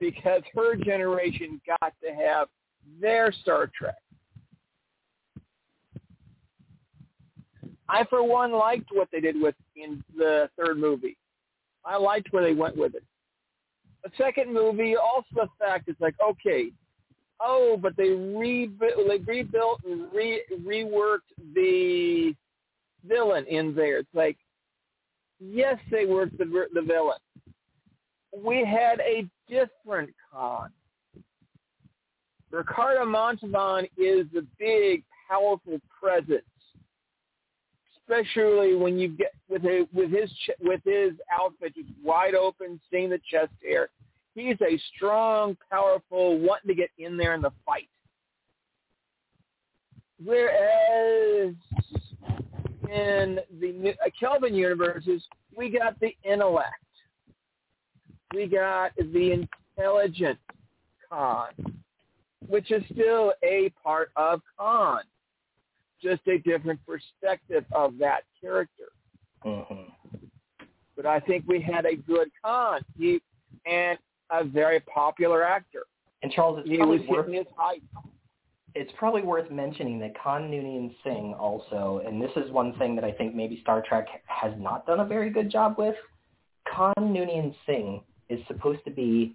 because 0.00 0.42
her 0.54 0.76
generation 0.76 1.60
got 1.66 1.92
to 2.02 2.12
have 2.14 2.48
their 3.00 3.32
Star 3.32 3.70
Trek. 3.76 3.96
I, 7.88 8.04
for 8.08 8.26
one, 8.26 8.52
liked 8.52 8.88
what 8.92 9.08
they 9.12 9.20
did 9.20 9.40
with 9.40 9.54
in 9.76 10.02
the 10.16 10.48
third 10.58 10.78
movie. 10.78 11.16
I 11.84 11.96
liked 11.96 12.32
where 12.32 12.42
they 12.42 12.54
went 12.54 12.76
with 12.76 12.94
it. 12.94 13.04
The 14.02 14.10
second 14.16 14.52
movie, 14.52 14.96
also 14.96 15.26
the 15.34 15.48
fact 15.58 15.88
it's 15.88 16.00
like, 16.00 16.14
okay, 16.22 16.70
oh, 17.40 17.78
but 17.80 17.96
they 17.96 18.10
rebuilt, 18.10 18.92
they 19.08 19.18
rebuilt 19.18 19.80
and 19.84 20.12
re 20.12 20.42
reworked 20.62 21.32
the 21.54 22.34
villain 23.06 23.46
in 23.46 23.74
there. 23.74 23.98
It's 23.98 24.14
like, 24.14 24.38
yes, 25.40 25.78
they 25.90 26.06
worked 26.06 26.38
the 26.38 26.44
the 26.74 26.82
villain. 26.82 27.18
We 28.42 28.64
had 28.64 29.00
a 29.00 29.28
different 29.48 30.10
Khan. 30.32 30.70
Ricardo 32.50 33.04
Montalban 33.04 33.86
is 33.96 34.26
a 34.36 34.42
big, 34.58 35.02
powerful 35.28 35.80
presence, 36.00 36.42
especially 37.98 38.76
when 38.76 38.98
you 38.98 39.08
get 39.08 39.32
with 39.48 39.64
a, 39.64 39.88
with 39.92 40.10
his 40.10 40.30
with 40.60 40.80
his 40.84 41.12
outfit 41.32 41.74
just 41.74 41.88
wide 42.02 42.34
open, 42.34 42.80
seeing 42.90 43.10
the 43.10 43.20
chest 43.30 43.52
hair. 43.62 43.88
He's 44.34 44.56
a 44.60 44.78
strong, 44.94 45.56
powerful, 45.70 46.38
wanting 46.38 46.68
to 46.68 46.74
get 46.74 46.90
in 46.98 47.16
there 47.16 47.34
in 47.34 47.42
the 47.42 47.52
fight. 47.64 47.88
Whereas 50.22 51.54
in 52.88 53.38
the 53.60 53.94
uh, 54.04 54.10
Kelvin 54.18 54.54
universes, 54.54 55.22
we 55.56 55.70
got 55.70 55.98
the 56.00 56.14
intellect, 56.24 56.83
we 58.34 58.46
got 58.46 58.92
the 58.96 59.46
intelligent 59.76 60.38
Khan, 61.10 61.50
which 62.46 62.70
is 62.70 62.82
still 62.92 63.32
a 63.42 63.70
part 63.82 64.10
of 64.16 64.40
Khan, 64.58 65.02
just 66.02 66.22
a 66.26 66.38
different 66.38 66.80
perspective 66.86 67.64
of 67.72 67.98
that 67.98 68.22
character. 68.40 68.90
Mm-hmm. 69.44 69.90
But 70.96 71.06
I 71.06 71.20
think 71.20 71.44
we 71.46 71.60
had 71.60 71.86
a 71.86 71.96
good 71.96 72.28
Khan, 72.44 72.80
he 72.98 73.20
and 73.66 73.98
a 74.30 74.44
very 74.44 74.80
popular 74.80 75.42
actor. 75.42 75.84
And 76.22 76.32
Charles, 76.32 76.60
it's 76.60 76.68
He 76.68 76.76
probably 76.78 76.98
was 76.98 77.08
worth 77.08 77.32
his 77.32 77.46
height. 77.56 77.82
it's 78.74 78.92
probably 78.98 79.22
worth 79.22 79.50
mentioning 79.50 79.98
that 80.00 80.18
Khan 80.18 80.50
Noonien 80.50 80.94
Singh 81.04 81.34
also, 81.34 82.02
and 82.06 82.20
this 82.20 82.30
is 82.36 82.50
one 82.50 82.76
thing 82.78 82.94
that 82.96 83.04
I 83.04 83.12
think 83.12 83.34
maybe 83.34 83.60
Star 83.60 83.82
Trek 83.86 84.06
has 84.26 84.52
not 84.58 84.86
done 84.86 85.00
a 85.00 85.04
very 85.04 85.30
good 85.30 85.50
job 85.50 85.76
with. 85.78 85.94
Khan 86.72 86.94
Noonien 86.98 87.54
Singh 87.66 88.00
is 88.28 88.40
supposed 88.46 88.84
to 88.84 88.90
be 88.90 89.34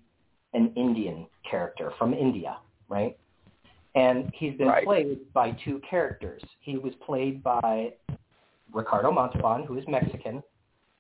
an 0.53 0.73
Indian 0.75 1.27
character 1.49 1.91
from 1.97 2.13
India, 2.13 2.57
right? 2.87 3.17
And 3.95 4.29
he's 4.33 4.55
been 4.57 4.67
Right. 4.67 4.83
played 4.83 5.31
by 5.33 5.51
two 5.63 5.79
characters. 5.79 6.41
He 6.61 6.77
was 6.77 6.93
played 6.95 7.43
by 7.43 7.93
Ricardo 8.71 9.11
Montalban, 9.11 9.63
who 9.63 9.77
is 9.77 9.87
Mexican, 9.87 10.43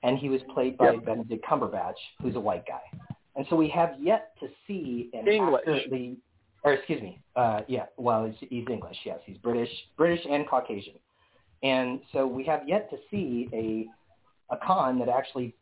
and 0.03 0.17
he 0.17 0.29
was 0.29 0.41
played 0.53 0.77
by 0.77 0.91
Yep. 0.91 1.05
Benedict 1.05 1.45
Cumberbatch, 1.45 1.97
who's 2.21 2.35
a 2.35 2.39
white 2.39 2.65
guy. 2.65 2.81
And 3.35 3.45
so 3.47 3.55
we 3.55 3.69
have 3.69 3.99
yet 3.99 4.37
to 4.39 4.49
see 4.67 5.09
an 5.13 5.27
English. 5.27 5.61
accurately, 5.61 6.17
or 6.63 6.73
excuse 6.73 7.01
me, 7.01 7.19
uh, 7.35 7.61
yeah, 7.67 7.85
well, 7.97 8.25
he's, 8.25 8.49
he's 8.49 8.67
English, 8.69 8.97
yes, 9.05 9.19
he's 9.25 9.37
British, 9.37 9.71
British 9.95 10.25
and 10.25 10.47
Caucasian, 10.47 10.99
and 11.63 12.01
so 12.11 12.25
we 12.27 12.43
have 12.43 12.67
yet 12.67 12.89
to 12.89 12.97
see 13.09 13.49
a 13.53 13.87
a 14.51 14.57
Khan 14.57 14.97
that 14.97 15.09
actually 15.09 15.53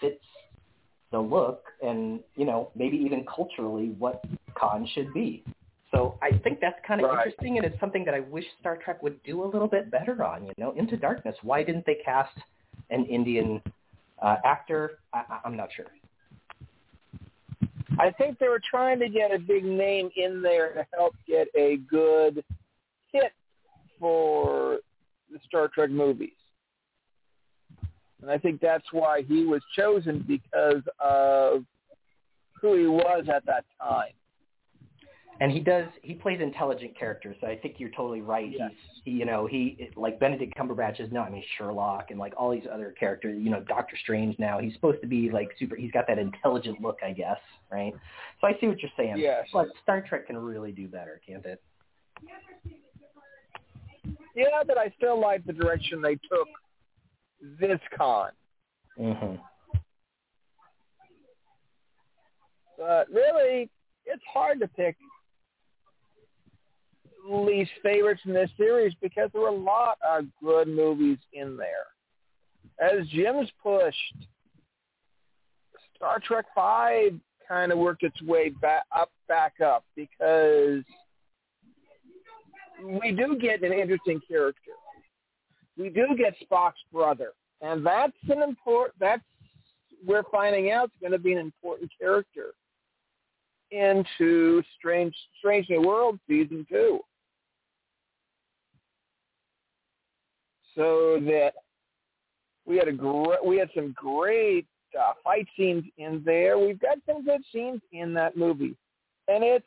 fits 0.00 0.22
the 1.14 1.20
look 1.20 1.62
and 1.80 2.20
you 2.34 2.44
know 2.44 2.70
maybe 2.74 2.96
even 2.96 3.24
culturally 3.24 3.94
what 3.98 4.24
Khan 4.54 4.86
should 4.94 5.14
be. 5.14 5.44
So 5.92 6.18
I 6.20 6.36
think 6.38 6.58
that's 6.60 6.78
kind 6.86 7.00
of 7.00 7.08
Right. 7.08 7.28
interesting, 7.28 7.56
and 7.56 7.64
it's 7.64 7.78
something 7.78 8.04
that 8.04 8.14
I 8.14 8.20
wish 8.20 8.44
Star 8.58 8.76
Trek 8.76 9.00
would 9.04 9.22
do 9.22 9.44
a 9.44 9.46
little 9.46 9.68
bit 9.68 9.92
better 9.92 10.24
on. 10.24 10.44
You 10.44 10.52
know, 10.58 10.72
Into 10.72 10.96
Darkness. 10.96 11.36
Why 11.42 11.62
didn't 11.62 11.86
they 11.86 11.98
cast 12.04 12.36
an 12.90 13.04
Indian 13.06 13.62
uh, 14.20 14.36
actor? 14.44 14.98
I, 15.12 15.22
I'm 15.44 15.56
not 15.56 15.68
sure. 15.72 15.86
I 18.00 18.10
think 18.10 18.40
they 18.40 18.48
were 18.48 18.62
trying 18.68 18.98
to 18.98 19.08
get 19.08 19.32
a 19.32 19.38
big 19.38 19.64
name 19.64 20.10
in 20.16 20.42
there 20.42 20.74
to 20.74 20.84
help 20.92 21.14
get 21.28 21.46
a 21.54 21.76
good 21.88 22.42
hit 23.12 23.32
for 24.00 24.80
the 25.30 25.38
Star 25.46 25.68
Trek 25.68 25.90
movies. 25.90 26.32
And 28.24 28.30
I 28.32 28.38
think 28.38 28.62
that's 28.62 28.86
why 28.90 29.20
he 29.28 29.44
was 29.44 29.60
chosen 29.76 30.24
because 30.26 30.82
of 30.98 31.62
who 32.58 32.74
he 32.78 32.86
was 32.86 33.26
at 33.28 33.44
that 33.44 33.66
time. 33.78 34.12
and 35.40 35.52
he 35.52 35.60
does 35.60 35.84
he 36.02 36.14
plays 36.14 36.40
intelligent 36.40 36.96
characters 36.98 37.36
so 37.40 37.46
i 37.48 37.56
think 37.58 37.74
you're 37.78 37.90
totally 37.90 38.22
right 38.22 38.50
Yes. 38.56 38.70
he's 38.70 39.02
he, 39.04 39.10
you 39.10 39.26
know 39.26 39.46
he 39.46 39.90
like 39.96 40.18
benedict 40.20 40.54
cumberbatch 40.56 41.00
is 41.00 41.10
now 41.12 41.24
i 41.24 41.28
mean 41.28 41.42
sherlock 41.58 42.10
and 42.10 42.18
like 42.20 42.32
all 42.38 42.50
these 42.52 42.66
other 42.72 42.94
characters 42.98 43.36
you 43.42 43.50
know 43.50 43.60
doctor 43.68 43.96
strange 44.00 44.38
now 44.38 44.58
he's 44.60 44.72
supposed 44.74 45.00
to 45.02 45.08
be 45.08 45.30
like 45.30 45.48
super 45.58 45.74
he's 45.76 45.90
got 45.90 46.06
that 46.06 46.18
intelligent 46.20 46.80
look 46.80 46.98
i 47.04 47.12
guess 47.12 47.40
right 47.70 47.92
so 48.40 48.46
i 48.46 48.52
see 48.60 48.68
what 48.68 48.80
you're 48.80 48.90
saying 48.96 49.18
Yes. 49.18 49.44
but 49.52 49.66
star 49.82 50.00
trek 50.00 50.28
can 50.28 50.38
really 50.38 50.72
do 50.72 50.86
better 50.88 51.20
can't 51.26 51.44
it 51.44 51.60
Yeah, 54.36 54.62
but 54.66 54.78
I 54.78 54.92
still 54.96 55.20
like 55.20 55.44
the 55.46 55.52
direction 55.52 56.00
they 56.02 56.14
took 56.14 56.48
this 57.60 57.80
Khan. 57.96 58.30
mm-hmm. 58.98 59.36
But 62.78 63.08
really, 63.10 63.70
it's 64.06 64.22
hard 64.32 64.60
to 64.60 64.68
pick 64.68 64.96
least 67.28 67.70
favorites 67.82 68.20
in 68.26 68.32
this 68.32 68.50
series 68.56 68.94
because 69.00 69.30
there 69.32 69.42
were 69.42 69.48
a 69.48 69.52
lot 69.52 69.96
of 70.06 70.26
good 70.42 70.68
movies 70.68 71.18
in 71.32 71.56
there. 71.56 71.86
As 72.80 73.06
Jim's 73.08 73.50
pushed, 73.62 74.26
Star 75.96 76.18
Trek 76.22 76.46
Five 76.54 77.14
kind 77.48 77.72
of 77.72 77.78
worked 77.78 78.02
its 78.02 78.20
way 78.22 78.50
back 78.50 78.84
up, 78.94 79.10
back 79.28 79.54
up 79.64 79.84
because 79.96 80.82
we 82.82 83.12
do 83.12 83.38
get 83.40 83.62
an 83.62 83.72
interesting 83.72 84.20
character. 84.28 84.72
We 85.76 85.88
do 85.88 86.08
get 86.16 86.34
Spock's 86.40 86.82
brother, 86.92 87.32
and 87.60 87.84
that's 87.84 88.12
an 88.28 88.42
important. 88.42 88.94
That's 89.00 89.22
we're 90.06 90.22
finding 90.30 90.70
out 90.70 90.84
it's 90.84 91.00
going 91.00 91.12
to 91.12 91.18
be 91.18 91.32
an 91.32 91.38
important 91.38 91.90
character 91.98 92.52
into 93.70 94.62
Strange 94.78 95.14
Strange 95.38 95.68
New 95.68 95.82
World 95.82 96.18
season 96.28 96.66
two. 96.68 97.00
So 100.74 101.20
that 101.20 101.52
we 102.66 102.76
had 102.76 102.88
a 102.88 102.92
great, 102.92 103.44
we 103.44 103.58
had 103.58 103.70
some 103.74 103.92
great 103.96 104.66
uh, 104.98 105.12
fight 105.22 105.46
scenes 105.56 105.84
in 105.98 106.22
there. 106.24 106.58
We've 106.58 106.80
got 106.80 106.98
some 107.06 107.24
good 107.24 107.40
scenes 107.52 107.80
in 107.92 108.14
that 108.14 108.36
movie, 108.36 108.76
and 109.28 109.42
it's 109.42 109.66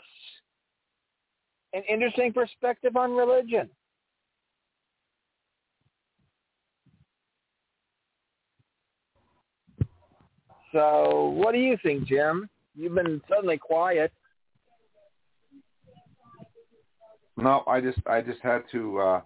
an 1.74 1.84
interesting 1.90 2.34
perspective 2.34 2.96
on 2.96 3.12
religion. 3.12 3.70
So, 10.72 11.34
what 11.35 11.53
do 11.53 11.60
you 11.60 11.77
think, 11.81 12.07
Jim? 12.07 12.49
You've 12.76 12.95
been 12.95 13.22
suddenly 13.30 13.57
quiet. 13.57 14.11
No, 17.38 17.64
I 17.68 17.81
just 17.81 17.99
I 18.07 18.22
just 18.22 18.41
had 18.41 18.64
to 18.72 18.99
uh, 18.99 19.22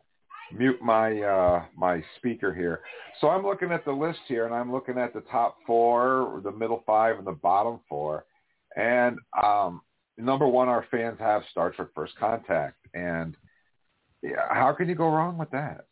mute 0.58 0.82
my 0.82 1.20
uh, 1.22 1.64
my 1.76 2.04
speaker 2.18 2.54
here. 2.54 2.82
So 3.20 3.30
I'm 3.30 3.46
looking 3.46 3.72
at 3.72 3.86
the 3.86 3.92
list 3.92 4.20
here, 4.28 4.46
and 4.46 4.54
I'm 4.54 4.72
looking 4.72 4.98
at 4.98 5.14
the 5.14 5.22
top 5.32 5.58
four, 5.66 6.42
the 6.44 6.52
middle 6.52 6.84
five, 6.86 7.18
and 7.18 7.26
the 7.26 7.32
bottom 7.32 7.80
four. 7.88 8.26
And 8.76 9.18
um, 9.42 9.82
number 10.18 10.48
one, 10.48 10.68
our 10.68 10.86
fans 10.92 11.18
have 11.20 11.44
Star 11.52 11.72
Trek: 11.72 11.90
First 11.96 12.14
Contact, 12.20 12.76
and 12.94 13.36
yeah, 14.22 14.48
how 14.50 14.74
can 14.74 14.90
you 14.90 14.96
go 14.96 15.10
wrong 15.10 15.38
with 15.38 15.52
that, 15.52 15.86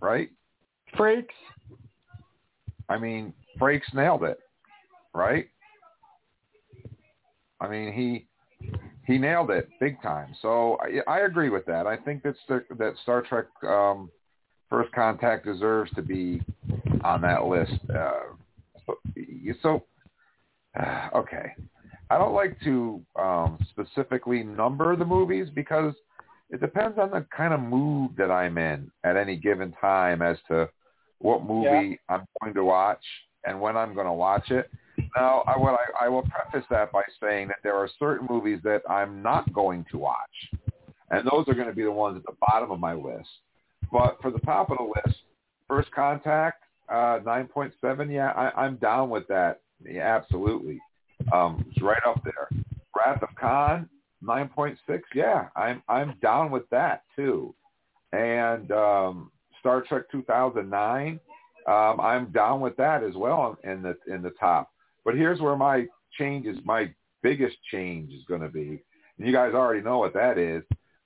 right? 0.00 0.30
Freaks. 0.96 1.34
I 2.88 2.98
mean, 2.98 3.32
Frakes 3.58 3.92
nailed 3.92 4.24
it, 4.24 4.38
right? 5.14 5.46
I 7.60 7.68
mean, 7.68 7.92
he 7.92 8.26
he 9.06 9.18
nailed 9.18 9.50
it 9.50 9.68
big 9.80 10.00
time. 10.02 10.34
So 10.42 10.78
I, 10.82 11.10
I 11.10 11.20
agree 11.20 11.50
with 11.50 11.64
that. 11.66 11.86
I 11.86 11.96
think 11.96 12.22
that 12.24 12.34
Star- 12.44 12.66
that 12.78 12.94
Star 13.02 13.22
Trek 13.22 13.46
um, 13.62 14.10
First 14.68 14.92
Contact 14.92 15.44
deserves 15.44 15.90
to 15.94 16.02
be 16.02 16.42
on 17.02 17.20
that 17.22 17.44
list. 17.44 17.72
Uh, 17.94 18.34
so, 18.86 18.98
so 19.62 19.84
uh, 20.78 21.08
okay, 21.14 21.52
I 22.10 22.18
don't 22.18 22.34
like 22.34 22.58
to 22.64 23.00
um, 23.16 23.58
specifically 23.70 24.42
number 24.42 24.96
the 24.96 25.04
movies 25.04 25.48
because 25.54 25.94
it 26.50 26.60
depends 26.60 26.98
on 26.98 27.10
the 27.10 27.26
kind 27.34 27.54
of 27.54 27.60
mood 27.60 28.10
that 28.16 28.30
I'm 28.30 28.58
in 28.58 28.90
at 29.04 29.16
any 29.16 29.36
given 29.36 29.72
time 29.80 30.22
as 30.22 30.36
to 30.48 30.68
what 31.18 31.44
movie 31.44 31.98
I'm 32.08 32.26
going 32.40 32.54
to 32.54 32.64
watch 32.64 33.04
and 33.46 33.60
when 33.60 33.76
I'm 33.76 33.94
going 33.94 34.06
to 34.06 34.12
watch 34.12 34.50
it. 34.50 34.70
Now, 35.16 35.44
I, 35.46 35.56
what 35.56 35.74
I, 35.74 36.06
I 36.06 36.08
will 36.08 36.22
preface 36.22 36.66
that 36.70 36.90
by 36.90 37.02
saying 37.22 37.48
that 37.48 37.58
there 37.62 37.76
are 37.76 37.88
certain 37.98 38.26
movies 38.28 38.58
that 38.64 38.82
I'm 38.88 39.22
not 39.22 39.52
going 39.52 39.84
to 39.92 39.98
watch, 39.98 40.50
and 41.10 41.26
those 41.30 41.46
are 41.46 41.54
going 41.54 41.68
to 41.68 41.74
be 41.74 41.84
the 41.84 41.92
ones 41.92 42.16
at 42.16 42.24
the 42.24 42.36
bottom 42.40 42.70
of 42.70 42.80
my 42.80 42.94
list. 42.94 43.28
But 43.92 44.18
for 44.20 44.30
the 44.30 44.40
top 44.40 44.70
of 44.70 44.78
the 44.78 44.84
list, 44.84 45.20
First 45.68 45.90
Contact, 45.92 46.62
uh, 46.88 47.20
9.7, 47.24 48.12
yeah, 48.12 48.32
I, 48.32 48.50
I'm 48.60 48.76
down 48.76 49.08
with 49.08 49.26
that. 49.28 49.60
Yeah, 49.84 50.02
absolutely. 50.02 50.80
Um, 51.32 51.64
it's 51.70 51.82
right 51.82 52.02
up 52.06 52.22
there. 52.24 52.48
Wrath 52.96 53.22
of 53.22 53.28
Khan, 53.40 53.88
9.6, 54.22 54.76
yeah, 55.14 55.48
I'm 55.56 55.82
I'm 55.88 56.14
down 56.22 56.50
with 56.50 56.68
that 56.70 57.02
too. 57.16 57.54
And 58.12 58.70
um, 58.72 59.30
Star 59.60 59.82
Trek 59.82 60.04
2009, 60.10 61.20
um, 61.66 62.00
I'm 62.00 62.30
down 62.32 62.60
with 62.60 62.76
that 62.76 63.02
as 63.02 63.14
well 63.14 63.58
in 63.64 63.82
the 63.82 63.96
in 64.06 64.22
the 64.22 64.30
top. 64.30 64.70
But 65.04 65.16
here's 65.16 65.40
where 65.40 65.56
my 65.56 65.86
change 66.18 66.46
is, 66.46 66.56
my 66.64 66.92
biggest 67.22 67.56
change 67.70 68.12
is 68.12 68.24
going 68.28 68.40
to 68.40 68.48
be. 68.48 68.82
And 69.18 69.26
you 69.26 69.32
guys 69.32 69.54
already 69.54 69.80
know 69.82 69.98
what 69.98 70.14
that 70.14 70.38
is. 70.38 70.62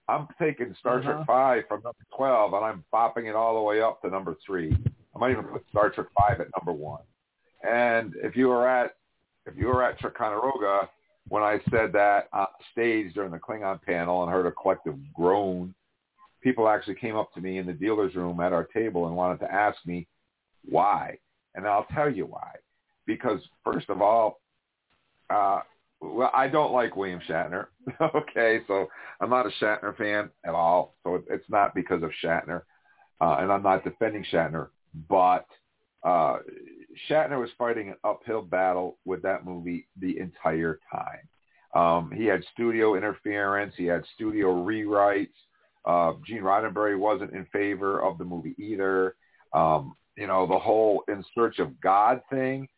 I'm 0.08 0.26
taking 0.40 0.74
Star 0.80 0.98
Uh-huh. 0.98 1.12
Trek 1.12 1.26
5 1.26 1.62
from 1.68 1.82
number 1.82 2.04
12 2.16 2.54
and 2.54 2.64
I'm 2.64 2.84
bopping 2.92 3.28
it 3.28 3.34
all 3.36 3.54
the 3.54 3.60
way 3.60 3.80
up 3.82 4.00
to 4.02 4.08
number 4.10 4.36
3. 4.46 4.76
I 5.14 5.18
might 5.18 5.32
even 5.32 5.44
put 5.44 5.64
Star 5.70 5.90
Trek 5.90 6.06
5 6.18 6.40
at 6.40 6.46
number 6.56 6.72
1. 6.72 7.00
And 7.68 8.14
if 8.22 8.36
you 8.36 8.48
were 8.48 8.66
at 8.66 8.92
if 9.46 9.56
you 9.56 9.66
were 9.66 9.82
at 9.82 9.98
Ticonderoga 10.00 10.88
when 11.28 11.42
I 11.42 11.60
said 11.70 11.92
that 11.92 12.28
on 12.32 12.46
stage 12.72 13.12
during 13.14 13.30
the 13.32 13.38
Klingon 13.38 13.82
panel 13.82 14.22
and 14.22 14.32
heard 14.32 14.46
a 14.46 14.52
collective 14.52 14.96
groan, 15.12 15.74
people 16.42 16.68
actually 16.68 16.94
came 16.94 17.16
up 17.16 17.32
to 17.34 17.40
me 17.40 17.58
in 17.58 17.66
the 17.66 17.72
dealer's 17.72 18.14
room 18.14 18.40
at 18.40 18.52
our 18.54 18.64
table 18.64 19.06
and 19.08 19.16
wanted 19.16 19.40
to 19.40 19.52
ask 19.52 19.76
me 19.84 20.06
why. 20.64 21.18
And 21.54 21.66
I'll 21.66 21.86
tell 21.94 22.10
you 22.10 22.24
why. 22.26 22.52
Because 23.08 23.40
first 23.64 23.88
of 23.88 24.02
all, 24.02 24.40
uh, 25.30 25.60
well, 26.00 26.30
I 26.32 26.46
don't 26.46 26.72
like 26.72 26.94
William 26.94 27.20
Shatner. 27.28 27.66
okay, 28.14 28.60
so 28.68 28.86
I'm 29.20 29.30
not 29.30 29.46
a 29.46 29.50
Shatner 29.60 29.96
fan 29.96 30.30
at 30.44 30.54
all. 30.54 30.94
So 31.02 31.16
it, 31.16 31.24
it's 31.28 31.48
not 31.48 31.74
because 31.74 32.02
of 32.02 32.10
Shatner, 32.22 32.62
uh, 33.20 33.38
and 33.40 33.50
I'm 33.50 33.62
not 33.62 33.82
defending 33.82 34.24
Shatner. 34.30 34.68
But 35.08 35.46
uh, 36.04 36.38
Shatner 37.10 37.40
was 37.40 37.50
fighting 37.56 37.88
an 37.88 37.96
uphill 38.04 38.42
battle 38.42 38.98
with 39.06 39.22
that 39.22 39.44
movie 39.44 39.88
the 39.98 40.18
entire 40.18 40.78
time. 40.92 41.28
Um, 41.74 42.12
he 42.14 42.26
had 42.26 42.44
studio 42.52 42.94
interference. 42.94 43.74
He 43.76 43.86
had 43.86 44.04
studio 44.14 44.54
rewrites. 44.54 45.28
Uh, 45.84 46.12
Gene 46.26 46.42
Roddenberry 46.42 46.98
wasn't 46.98 47.32
in 47.32 47.46
favor 47.46 48.02
of 48.02 48.18
the 48.18 48.24
movie 48.24 48.54
either. 48.58 49.16
Um, 49.54 49.96
you 50.16 50.26
know, 50.26 50.46
the 50.46 50.58
whole 50.58 51.04
In 51.08 51.24
Search 51.34 51.58
of 51.58 51.80
God 51.80 52.20
thing, 52.30 52.68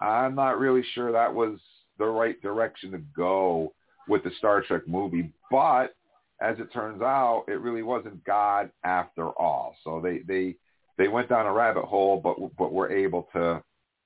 I'm 0.00 0.34
not 0.34 0.58
really 0.58 0.84
sure 0.94 1.12
that 1.12 1.32
was 1.32 1.58
the 1.98 2.06
right 2.06 2.40
direction 2.42 2.92
to 2.92 2.98
go 3.16 3.72
with 4.08 4.22
the 4.24 4.30
Star 4.38 4.62
Trek 4.62 4.82
movie. 4.86 5.32
But 5.50 5.94
as 6.40 6.58
it 6.58 6.72
turns 6.72 7.02
out, 7.02 7.44
it 7.48 7.60
really 7.60 7.82
wasn't 7.82 8.24
God 8.24 8.70
after 8.84 9.28
all. 9.30 9.74
So 9.84 10.00
they 10.02 10.20
they 10.26 10.56
they 10.96 11.08
went 11.08 11.28
down 11.28 11.46
a 11.46 11.52
rabbit 11.52 11.84
hole, 11.84 12.20
but 12.22 12.36
but 12.56 12.72
were 12.72 12.90
able 12.90 13.28
to 13.32 13.62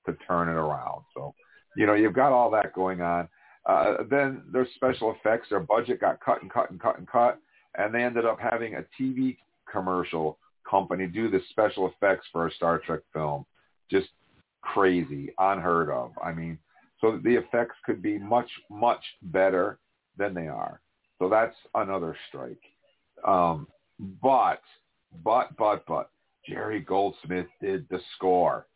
to 0.06 0.16
turn 0.26 0.48
it 0.48 0.52
around. 0.52 1.04
So 1.14 1.34
you 1.76 1.86
know 1.86 1.94
you've 1.94 2.14
got 2.14 2.32
all 2.32 2.50
that 2.50 2.74
going 2.74 3.00
on. 3.00 3.28
Uh, 3.64 3.98
then 4.10 4.42
there's 4.52 4.68
special 4.74 5.14
effects. 5.14 5.48
Their 5.50 5.60
budget 5.60 6.00
got 6.00 6.20
cut 6.20 6.42
and 6.42 6.50
cut 6.50 6.70
and 6.70 6.80
cut 6.80 6.98
and 6.98 7.06
cut, 7.06 7.38
and 7.76 7.94
they 7.94 8.02
ended 8.02 8.24
up 8.24 8.38
having 8.40 8.74
a 8.74 8.84
TV 9.00 9.36
commercial 9.70 10.38
company 10.68 11.06
do 11.06 11.30
the 11.30 11.40
special 11.50 11.88
effects 11.88 12.26
for 12.32 12.46
a 12.46 12.52
Star 12.52 12.78
Trek 12.78 13.00
film. 13.12 13.44
Just 13.90 14.08
crazy, 14.62 15.32
unheard 15.38 15.90
of. 15.90 16.12
I 16.22 16.32
mean, 16.32 16.58
so 17.00 17.20
the 17.22 17.34
effects 17.34 17.76
could 17.84 18.00
be 18.00 18.18
much, 18.18 18.48
much 18.70 19.02
better 19.22 19.78
than 20.16 20.34
they 20.34 20.48
are. 20.48 20.80
So 21.18 21.28
that's 21.28 21.56
another 21.74 22.16
strike. 22.28 22.60
Um, 23.26 23.66
but, 24.22 24.62
but, 25.24 25.56
but, 25.56 25.84
but, 25.86 26.10
Jerry 26.48 26.80
Goldsmith 26.80 27.46
did 27.60 27.86
the 27.88 28.00
score. 28.16 28.66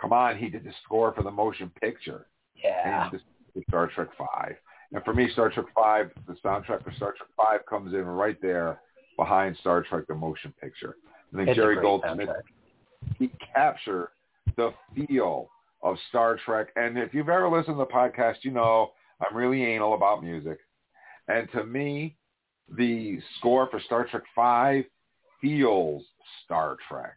Come 0.00 0.14
on, 0.14 0.38
he 0.38 0.48
did 0.48 0.64
the 0.64 0.72
score 0.82 1.12
for 1.12 1.22
the 1.22 1.30
motion 1.30 1.70
picture. 1.80 2.26
Yeah. 2.54 3.10
And 3.10 3.20
the 3.54 3.62
Star 3.68 3.88
Trek 3.88 4.08
Five. 4.16 4.56
And 4.92 5.04
for 5.04 5.12
me, 5.12 5.28
Star 5.32 5.50
Trek 5.50 5.66
Five, 5.74 6.10
the 6.26 6.34
soundtrack 6.44 6.82
for 6.82 6.92
Star 6.96 7.12
Trek 7.12 7.28
Five 7.36 7.66
comes 7.66 7.92
in 7.92 8.04
right 8.04 8.40
there 8.40 8.80
behind 9.16 9.56
Star 9.58 9.82
Trek 9.82 10.04
the 10.08 10.14
motion 10.14 10.54
picture. 10.60 10.96
I 11.32 11.36
think 11.36 11.48
It's 11.50 11.56
Jerry 11.56 11.76
Goldsmith 11.76 12.28
soundtrack. 12.28 13.14
he 13.18 13.30
captured 13.54 14.08
the 14.60 15.06
feel 15.06 15.48
of 15.82 15.96
Star 16.08 16.38
Trek. 16.44 16.68
And 16.76 16.98
if 16.98 17.14
you've 17.14 17.28
ever 17.28 17.48
listened 17.48 17.76
to 17.76 17.84
the 17.84 17.86
podcast, 17.86 18.36
you 18.42 18.50
know 18.50 18.92
I'm 19.20 19.36
really 19.36 19.64
anal 19.64 19.94
about 19.94 20.22
music. 20.22 20.58
And 21.28 21.50
to 21.52 21.64
me, 21.64 22.16
the 22.76 23.18
score 23.38 23.68
for 23.70 23.80
Star 23.80 24.06
Trek 24.06 24.24
Five 24.34 24.84
feels 25.40 26.02
Star 26.44 26.76
Trek. 26.88 27.16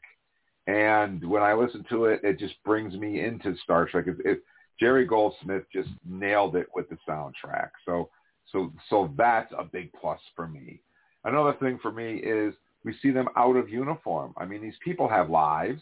And 0.67 1.27
when 1.27 1.43
I 1.43 1.53
listen 1.53 1.85
to 1.89 2.05
it, 2.05 2.21
it 2.23 2.39
just 2.39 2.55
brings 2.63 2.95
me 2.95 3.19
into 3.19 3.55
Star 3.63 3.85
Trek. 3.85 4.05
It, 4.07 4.15
it, 4.25 4.43
Jerry 4.79 5.05
Goldsmith 5.05 5.63
just 5.73 5.89
nailed 6.05 6.55
it 6.55 6.67
with 6.73 6.87
the 6.89 6.97
soundtrack. 7.07 7.69
So, 7.85 8.09
so, 8.51 8.71
so 8.89 9.13
that's 9.17 9.51
a 9.57 9.65
big 9.65 9.91
plus 9.99 10.19
for 10.35 10.47
me. 10.47 10.79
Another 11.25 11.53
thing 11.59 11.79
for 11.81 11.91
me 11.91 12.15
is 12.15 12.53
we 12.85 12.95
see 13.01 13.11
them 13.11 13.27
out 13.35 13.57
of 13.57 13.69
uniform. 13.69 14.33
I 14.37 14.45
mean, 14.45 14.61
these 14.61 14.77
people 14.83 15.09
have 15.09 15.29
lives. 15.29 15.81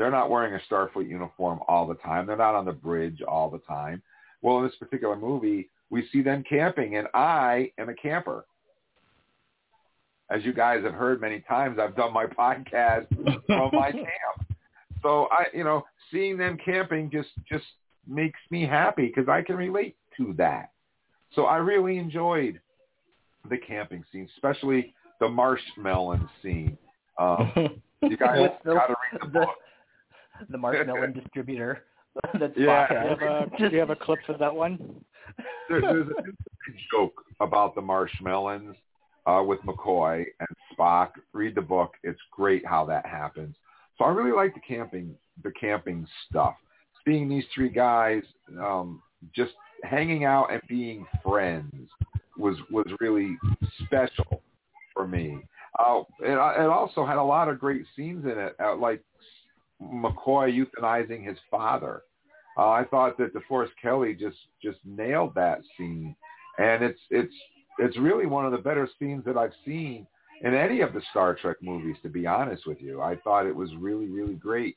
They're 0.00 0.10
not 0.10 0.30
wearing 0.30 0.54
a 0.54 0.72
Starfleet 0.72 1.10
uniform 1.10 1.60
all 1.68 1.86
the 1.86 1.94
time. 1.96 2.26
They're 2.26 2.34
not 2.34 2.54
on 2.54 2.64
the 2.64 2.72
bridge 2.72 3.20
all 3.20 3.50
the 3.50 3.58
time. 3.58 4.00
Well, 4.40 4.56
in 4.56 4.64
this 4.64 4.74
particular 4.76 5.14
movie, 5.14 5.68
we 5.90 6.08
see 6.10 6.22
them 6.22 6.42
camping, 6.48 6.96
and 6.96 7.06
I 7.12 7.70
am 7.76 7.90
a 7.90 7.94
camper. 7.94 8.46
As 10.30 10.42
you 10.42 10.54
guys 10.54 10.82
have 10.84 10.94
heard 10.94 11.20
many 11.20 11.40
times, 11.40 11.78
I've 11.78 11.94
done 11.96 12.14
my 12.14 12.24
podcast 12.38 13.08
from 13.44 13.70
my 13.74 13.92
camp. 13.92 14.56
So 15.02 15.28
I, 15.30 15.48
you 15.52 15.64
know, 15.64 15.84
seeing 16.10 16.38
them 16.38 16.56
camping 16.64 17.10
just 17.10 17.28
just 17.46 17.66
makes 18.08 18.40
me 18.48 18.64
happy 18.64 19.12
because 19.14 19.28
I 19.28 19.42
can 19.42 19.56
relate 19.56 19.96
to 20.16 20.32
that. 20.38 20.70
So 21.34 21.44
I 21.44 21.58
really 21.58 21.98
enjoyed 21.98 22.58
the 23.50 23.58
camping 23.58 24.02
scene, 24.10 24.26
especially 24.34 24.94
the 25.20 25.28
marshmallow 25.28 26.26
scene. 26.42 26.78
Um, 27.18 27.52
you 28.02 28.16
guys 28.16 28.48
got 28.64 28.86
to 28.86 28.94
read 29.12 29.20
the 29.20 29.26
the, 29.26 29.40
book. 29.40 29.48
The 30.48 30.58
marshmallow 30.58 31.06
distributor. 31.14 31.84
That's 32.38 32.52
Yeah. 32.56 32.86
Do 32.88 32.94
you 32.94 33.08
have 33.08 33.22
a, 33.22 33.46
do 33.58 33.74
you 33.74 33.78
have 33.78 33.90
a 33.90 33.96
clip 33.96 34.18
for 34.26 34.36
that 34.38 34.54
one? 34.54 35.04
There, 35.68 35.80
there's 35.80 36.08
a 36.08 36.72
joke 36.90 37.22
about 37.40 37.74
the 37.74 37.80
marshmallows 37.80 38.74
uh, 39.26 39.42
with 39.46 39.60
McCoy 39.60 40.24
and 40.40 40.48
Spock. 40.72 41.10
Read 41.32 41.54
the 41.54 41.62
book; 41.62 41.94
it's 42.02 42.20
great 42.32 42.66
how 42.66 42.84
that 42.86 43.06
happens. 43.06 43.54
So 43.96 44.04
I 44.04 44.10
really 44.10 44.32
like 44.32 44.54
the 44.54 44.60
camping, 44.60 45.14
the 45.44 45.52
camping 45.52 46.06
stuff. 46.28 46.54
Seeing 47.06 47.28
these 47.28 47.44
three 47.54 47.70
guys 47.70 48.22
um, 48.58 49.02
just 49.34 49.52
hanging 49.84 50.24
out 50.24 50.52
and 50.52 50.60
being 50.68 51.06
friends 51.24 51.88
was 52.36 52.56
was 52.70 52.86
really 53.00 53.36
special 53.84 54.42
for 54.92 55.06
me. 55.06 55.38
Uh, 55.78 56.00
it, 56.20 56.32
it 56.32 56.68
also 56.68 57.06
had 57.06 57.16
a 57.16 57.22
lot 57.22 57.48
of 57.48 57.58
great 57.58 57.84
scenes 57.96 58.24
in 58.24 58.32
it, 58.32 58.56
uh, 58.62 58.76
like 58.76 59.02
McCoy 59.82 60.52
euthanizing 60.52 61.26
his 61.26 61.38
father. 61.50 62.02
Uh, 62.58 62.70
I 62.70 62.84
thought 62.84 63.16
that 63.18 63.34
DeForest 63.34 63.70
Kelley 63.80 64.14
just 64.14 64.36
just 64.62 64.78
nailed 64.84 65.34
that 65.34 65.60
scene, 65.76 66.14
and 66.58 66.82
it's 66.82 67.00
it's 67.10 67.34
it's 67.78 67.96
really 67.96 68.26
one 68.26 68.44
of 68.44 68.52
the 68.52 68.58
better 68.58 68.88
scenes 68.98 69.24
that 69.24 69.36
I've 69.36 69.52
seen 69.64 70.06
in 70.42 70.54
any 70.54 70.80
of 70.80 70.92
the 70.92 71.02
Star 71.10 71.34
Trek 71.34 71.56
movies. 71.62 71.96
To 72.02 72.08
be 72.08 72.26
honest 72.26 72.66
with 72.66 72.80
you, 72.80 73.00
I 73.00 73.16
thought 73.16 73.46
it 73.46 73.54
was 73.54 73.70
really 73.76 74.08
really 74.08 74.34
great. 74.34 74.76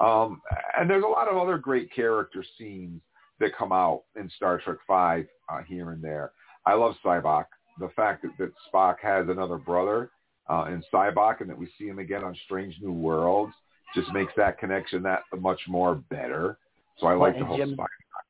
Um, 0.00 0.42
and 0.76 0.90
there's 0.90 1.04
a 1.04 1.08
lot 1.08 1.28
of 1.28 1.36
other 1.36 1.58
great 1.58 1.92
character 1.94 2.44
scenes 2.58 3.00
that 3.40 3.56
come 3.56 3.72
out 3.72 4.02
in 4.16 4.28
Star 4.36 4.60
Trek 4.60 4.78
Five 4.86 5.26
uh, 5.48 5.62
here 5.62 5.90
and 5.92 6.02
there. 6.02 6.32
I 6.66 6.74
love 6.74 6.94
Sybok. 7.04 7.46
The 7.78 7.88
fact 7.96 8.22
that, 8.22 8.32
that 8.38 8.52
Spock 8.72 8.96
has 9.02 9.28
another 9.28 9.56
brother 9.56 10.10
uh, 10.50 10.66
in 10.68 10.82
Sybok 10.92 11.40
and 11.40 11.48
that 11.48 11.56
we 11.56 11.68
see 11.78 11.86
him 11.86 11.98
again 11.98 12.22
on 12.22 12.36
Strange 12.44 12.76
New 12.82 12.92
Worlds 12.92 13.54
just 13.94 14.12
makes 14.12 14.32
that 14.36 14.58
connection 14.58 15.02
that 15.02 15.22
much 15.38 15.60
more 15.68 15.96
better. 16.10 16.58
So 16.98 17.06
I 17.06 17.14
like 17.14 17.34
Well, 17.34 17.40
the 17.40 17.46
whole 17.46 17.56
Jim- 17.56 17.76
Spock. 17.76 17.86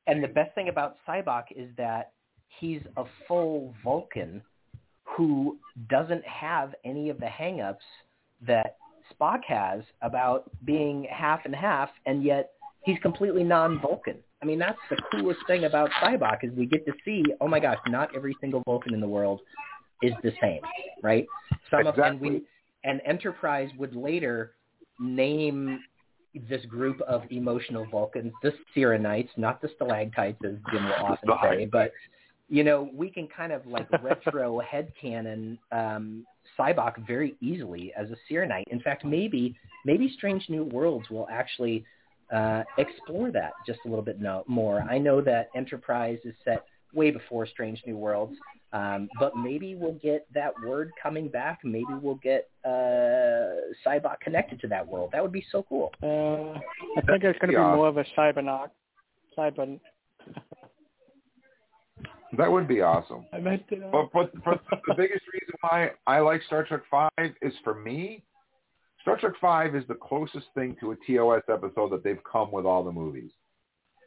And 0.07 0.23
the 0.23 0.27
best 0.27 0.53
thing 0.55 0.69
about 0.69 0.97
Sybok 1.07 1.45
is 1.55 1.69
that 1.77 2.11
he's 2.59 2.81
a 2.97 3.05
full 3.27 3.73
Vulcan 3.83 4.41
who 5.03 5.57
doesn't 5.89 6.25
have 6.25 6.73
any 6.83 7.09
of 7.09 7.19
the 7.19 7.25
hangups 7.25 7.77
that 8.45 8.77
Spock 9.13 9.43
has 9.45 9.83
about 10.01 10.49
being 10.65 11.05
half 11.09 11.45
and 11.45 11.55
half, 11.55 11.89
and 12.05 12.23
yet 12.23 12.51
he's 12.83 12.97
completely 12.99 13.43
non-Vulcan. 13.43 14.17
I 14.41 14.45
mean, 14.45 14.59
that's 14.59 14.79
the 14.89 14.97
coolest 15.11 15.39
thing 15.47 15.65
about 15.65 15.89
Sybok 16.01 16.43
is 16.43 16.51
we 16.51 16.65
get 16.65 16.85
to 16.85 16.93
see, 17.05 17.23
oh 17.39 17.47
my 17.47 17.59
gosh, 17.59 17.77
not 17.87 18.13
every 18.15 18.35
single 18.41 18.61
Vulcan 18.65 18.93
in 18.93 18.99
the 18.99 19.07
world 19.07 19.41
is 20.01 20.13
the 20.21 20.33
same, 20.41 20.59
right? 21.01 21.25
Some 21.71 21.87
of 21.87 21.97
and 21.97 22.19
we 22.19 22.43
and 22.83 23.01
Enterprise 23.05 23.69
would 23.77 23.95
later 23.95 24.55
name 24.99 25.79
this 26.49 26.65
group 26.65 26.99
of 27.01 27.23
emotional 27.29 27.85
Vulcans, 27.91 28.33
the 28.41 28.53
Syrrannites, 28.75 29.29
not 29.37 29.61
the 29.61 29.69
stalactites, 29.75 30.39
as 30.43 30.55
Jim 30.71 30.85
will 30.85 30.93
often 30.93 31.29
say, 31.43 31.65
but 31.65 31.91
you 32.49 32.63
know, 32.63 32.89
we 32.93 33.09
can 33.09 33.27
kind 33.27 33.51
of 33.51 33.65
like 33.65 33.87
retro 34.03 34.61
headcanon 34.73 35.57
um, 35.71 36.25
Sybok 36.57 37.05
very 37.07 37.35
easily 37.41 37.93
as 37.97 38.09
a 38.11 38.15
Syrrannite. 38.27 38.67
In 38.69 38.79
fact, 38.81 39.05
maybe 39.05 39.55
maybe 39.85 40.11
Strange 40.17 40.49
New 40.49 40.65
Worlds 40.65 41.09
will 41.09 41.27
actually 41.31 41.85
uh, 42.33 42.63
explore 42.77 43.31
that 43.31 43.53
just 43.65 43.79
a 43.85 43.89
little 43.89 44.03
bit 44.03 44.19
no, 44.19 44.43
more. 44.47 44.81
I 44.81 44.97
know 44.97 45.21
that 45.21 45.49
Enterprise 45.55 46.19
is 46.25 46.35
set 46.43 46.65
way 46.93 47.11
before 47.11 47.45
Strange 47.47 47.81
New 47.85 47.97
Worlds, 47.97 48.35
um, 48.71 49.09
but 49.19 49.35
maybe 49.35 49.75
we'll 49.75 49.99
get 50.01 50.27
that 50.33 50.53
word 50.65 50.91
coming 51.01 51.27
back. 51.27 51.59
Maybe 51.63 51.93
we'll 52.01 52.15
get 52.15 52.49
uh, 52.65 53.55
Sybok 53.85 54.19
connected 54.21 54.59
to 54.61 54.67
that 54.67 54.87
world. 54.87 55.09
That 55.13 55.21
would 55.21 55.31
be 55.31 55.45
so 55.51 55.63
cool. 55.67 55.91
Uh, 56.01 56.59
I 56.97 57.01
think 57.05 57.23
it's 57.23 57.39
going 57.39 57.51
to 57.51 57.57
Yeah. 57.59 57.71
be 57.71 57.75
more 57.75 57.87
of 57.87 57.97
a 57.97 58.05
cybernoc. 58.17 58.69
Cyber. 59.37 59.79
That 62.37 62.51
would 62.51 62.67
be 62.67 62.81
awesome. 62.81 63.25
I 63.31 63.39
meant 63.39 63.67
to. 63.69 63.75
But 63.91 64.11
but, 64.11 64.31
but 64.43 64.61
the 64.87 64.95
biggest 64.95 65.21
reason 65.33 65.53
why 65.61 65.91
I 66.07 66.19
like 66.19 66.41
Star 66.43 66.63
Trek 66.65 66.81
Five 66.89 67.33
is 67.43 67.53
for 67.63 67.75
me, 67.75 68.23
Star 69.01 69.17
Trek 69.19 69.33
Five 69.39 69.75
is 69.75 69.83
the 69.87 69.95
closest 69.95 70.47
thing 70.55 70.75
to 70.79 70.91
a 70.91 70.95
TOS 71.05 71.43
episode 71.49 71.91
that 71.91 72.03
they've 72.03 72.23
come 72.31 72.51
with 72.51 72.65
all 72.65 72.83
the 72.83 72.91
movies. 72.91 73.31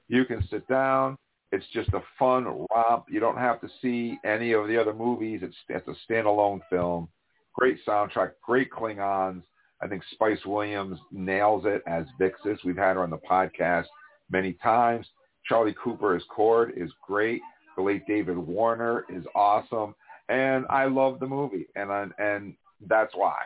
You 0.08 0.24
can 0.24 0.46
sit 0.50 0.66
down. 0.68 1.16
It's 1.52 1.66
just 1.72 1.90
a 1.94 2.02
fun 2.18 2.66
romp. 2.70 3.06
You 3.08 3.20
don't 3.20 3.38
have 3.38 3.60
to 3.60 3.68
see 3.80 4.18
any 4.24 4.52
of 4.52 4.66
the 4.68 4.76
other 4.76 4.92
movies. 4.92 5.40
It's 5.42 5.56
it's 5.68 5.86
a 5.88 6.12
standalone 6.12 6.60
film. 6.68 7.08
Great 7.54 7.78
soundtrack. 7.86 8.32
Great 8.44 8.70
Klingons. 8.70 9.42
I 9.80 9.86
think 9.86 10.02
Spice 10.12 10.44
Williams 10.44 10.98
nails 11.12 11.64
it 11.66 11.82
as 11.86 12.06
Vixis. 12.20 12.58
We've 12.64 12.76
had 12.76 12.96
her 12.96 13.02
on 13.02 13.10
the 13.10 13.18
podcast 13.18 13.86
many 14.30 14.54
times. 14.54 15.06
Charlie 15.46 15.74
Cooper 15.82 16.16
as 16.16 16.22
Korrd 16.36 16.76
is 16.76 16.90
great. 17.06 17.40
The 17.76 17.82
late 17.82 18.06
David 18.06 18.38
Warner 18.38 19.04
is 19.08 19.24
awesome, 19.34 19.94
and 20.28 20.64
I 20.70 20.86
love 20.86 21.20
the 21.20 21.26
movie, 21.26 21.66
and 21.76 21.92
I, 21.92 22.06
and 22.18 22.54
that's 22.88 23.14
why. 23.14 23.38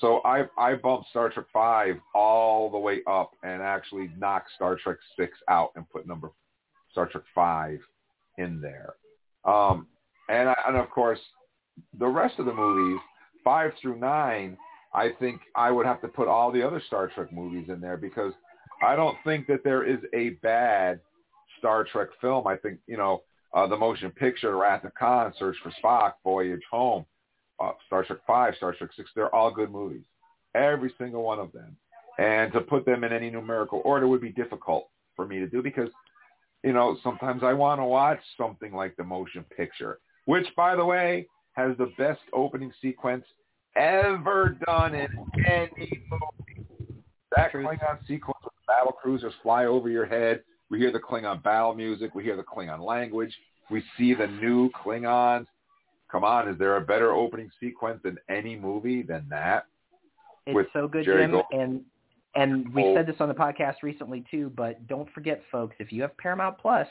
So 0.00 0.20
I 0.24 0.44
I 0.58 0.74
bumped 0.74 1.08
Star 1.08 1.30
Trek 1.30 1.46
Five 1.52 1.96
all 2.14 2.70
the 2.70 2.78
way 2.78 3.00
up, 3.06 3.32
and 3.42 3.62
actually 3.62 4.10
knocked 4.18 4.50
Star 4.54 4.76
Trek 4.76 4.98
Six 5.18 5.36
out 5.48 5.72
and 5.76 5.88
put 5.88 6.06
number 6.06 6.30
Star 6.92 7.06
Trek 7.06 7.24
Five 7.34 7.78
in 8.38 8.60
there. 8.60 8.94
Um, 9.44 9.86
and 10.28 10.48
I, 10.48 10.56
and 10.68 10.76
of 10.76 10.90
course, 10.90 11.18
the 11.98 12.06
rest 12.06 12.38
of 12.38 12.46
the 12.46 12.54
movies, 12.54 13.00
five 13.42 13.72
through 13.80 13.98
nine, 13.98 14.56
I 14.92 15.10
think 15.18 15.40
I 15.56 15.70
would 15.70 15.86
have 15.86 16.00
to 16.02 16.08
put 16.08 16.28
all 16.28 16.52
the 16.52 16.66
other 16.66 16.82
Star 16.86 17.08
Trek 17.08 17.32
movies 17.32 17.68
in 17.68 17.80
there 17.80 17.96
because 17.96 18.32
I 18.82 18.96
don't 18.96 19.16
think 19.24 19.46
that 19.46 19.64
there 19.64 19.84
is 19.84 19.98
a 20.14 20.30
bad 20.42 21.00
Star 21.58 21.84
Trek 21.84 22.08
film. 22.20 22.46
I 22.46 22.56
think 22.56 22.78
you 22.86 22.96
know 22.96 23.22
uh, 23.54 23.66
the 23.66 23.76
motion 23.76 24.10
picture, 24.10 24.56
Wrath 24.56 24.84
of 24.84 24.94
Khan, 24.94 25.32
Search 25.38 25.56
for 25.62 25.72
Spock, 25.82 26.14
Voyage 26.24 26.62
Home, 26.70 27.04
uh, 27.60 27.72
Star 27.86 28.04
Trek 28.04 28.20
Five, 28.26 28.54
Star 28.56 28.74
Trek 28.74 28.90
Six. 28.96 29.10
They're 29.14 29.34
all 29.34 29.50
good 29.50 29.70
movies, 29.70 30.04
every 30.54 30.92
single 30.98 31.22
one 31.22 31.38
of 31.38 31.52
them. 31.52 31.76
And 32.18 32.52
to 32.52 32.60
put 32.60 32.84
them 32.84 33.04
in 33.04 33.12
any 33.12 33.30
numerical 33.30 33.80
order 33.84 34.06
would 34.06 34.20
be 34.20 34.30
difficult 34.30 34.88
for 35.16 35.26
me 35.26 35.38
to 35.38 35.46
do 35.46 35.62
because 35.62 35.88
you 36.62 36.72
know 36.72 36.96
sometimes 37.02 37.42
I 37.42 37.52
want 37.52 37.80
to 37.80 37.84
watch 37.84 38.20
something 38.36 38.72
like 38.72 38.96
the 38.96 39.04
motion 39.04 39.44
picture, 39.56 39.98
which 40.26 40.46
by 40.56 40.76
the 40.76 40.84
way 40.84 41.26
has 41.52 41.76
the 41.78 41.92
best 41.98 42.20
opening 42.32 42.72
sequence 42.80 43.24
ever 43.76 44.58
done 44.66 44.94
in 44.94 45.08
any 45.46 46.02
movie. 46.10 46.66
That 47.36 47.52
Klingon 47.52 47.98
sequence 48.06 48.38
with 48.44 48.52
battle 48.66 48.92
cruisers 48.92 49.32
fly 49.42 49.66
over 49.66 49.88
your 49.88 50.06
head. 50.06 50.42
We 50.68 50.78
hear 50.78 50.92
the 50.92 51.00
Klingon 51.00 51.42
battle 51.42 51.74
music. 51.74 52.14
We 52.14 52.22
hear 52.24 52.36
the 52.36 52.42
Klingon 52.42 52.84
language. 52.84 53.34
We 53.70 53.82
see 53.96 54.14
the 54.14 54.26
new 54.26 54.70
Klingons. 54.70 55.46
Come 56.10 56.24
on, 56.24 56.48
is 56.48 56.58
there 56.58 56.76
a 56.76 56.80
better 56.80 57.12
opening 57.12 57.50
sequence 57.60 58.00
in 58.04 58.18
any 58.28 58.56
movie 58.56 59.02
than 59.02 59.26
that? 59.30 59.66
It's 60.46 60.54
With 60.54 60.66
so 60.72 60.88
good, 60.88 61.04
Jerry 61.04 61.22
Jim, 61.22 61.30
Gold- 61.32 61.44
and 61.52 61.84
and 62.34 62.72
we 62.74 62.82
Oh. 62.82 62.94
said 62.94 63.06
this 63.06 63.20
on 63.20 63.28
the 63.28 63.34
podcast 63.34 63.82
recently 63.82 64.24
too. 64.30 64.50
But 64.50 64.86
don't 64.86 65.10
forget, 65.10 65.42
folks, 65.50 65.76
if 65.78 65.92
you 65.92 66.02
have 66.02 66.16
Paramount 66.16 66.58
Plus, 66.58 66.88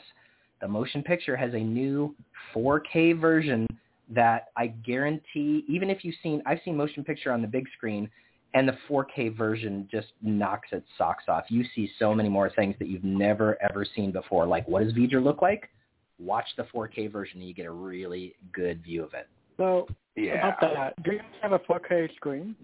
the 0.60 0.68
motion 0.68 1.02
picture 1.02 1.36
has 1.36 1.54
a 1.54 1.58
new 1.58 2.14
4K 2.52 3.12
version 3.12 3.66
that 4.10 4.48
I 4.56 4.68
guarantee, 4.68 5.64
even 5.68 5.88
if 5.88 6.04
you've 6.04 6.16
seen, 6.22 6.42
I've 6.44 6.60
seen 6.64 6.76
motion 6.76 7.04
picture 7.04 7.32
on 7.32 7.40
the 7.40 7.48
big 7.48 7.68
screen, 7.76 8.10
and 8.52 8.68
the 8.68 8.76
4K 8.88 9.36
version 9.36 9.88
just 9.90 10.08
knocks 10.20 10.68
its 10.72 10.86
socks 10.98 11.24
off. 11.28 11.44
You 11.48 11.64
see 11.74 11.90
so 11.98 12.14
many 12.14 12.28
more 12.28 12.50
things 12.50 12.74
that 12.80 12.88
you've 12.88 13.04
never 13.04 13.56
ever 13.62 13.84
seen 13.84 14.10
before. 14.10 14.46
Like, 14.46 14.66
what 14.66 14.82
does 14.82 14.92
V'ger 14.92 15.22
look 15.22 15.40
like? 15.40 15.70
Watch 16.18 16.46
the 16.56 16.64
4K 16.64 17.10
version, 17.10 17.38
and 17.38 17.48
you 17.48 17.54
get 17.54 17.66
a 17.66 17.70
really 17.70 18.34
good 18.52 18.82
view 18.82 19.04
of 19.04 19.14
it. 19.14 19.28
So 19.56 19.88
Yeah. 20.16 20.48
about 20.48 20.60
that, 20.60 21.02
do 21.04 21.12
you 21.12 21.20
have 21.40 21.52
a 21.52 21.60
4K 21.60 22.08
screen? 22.16 22.56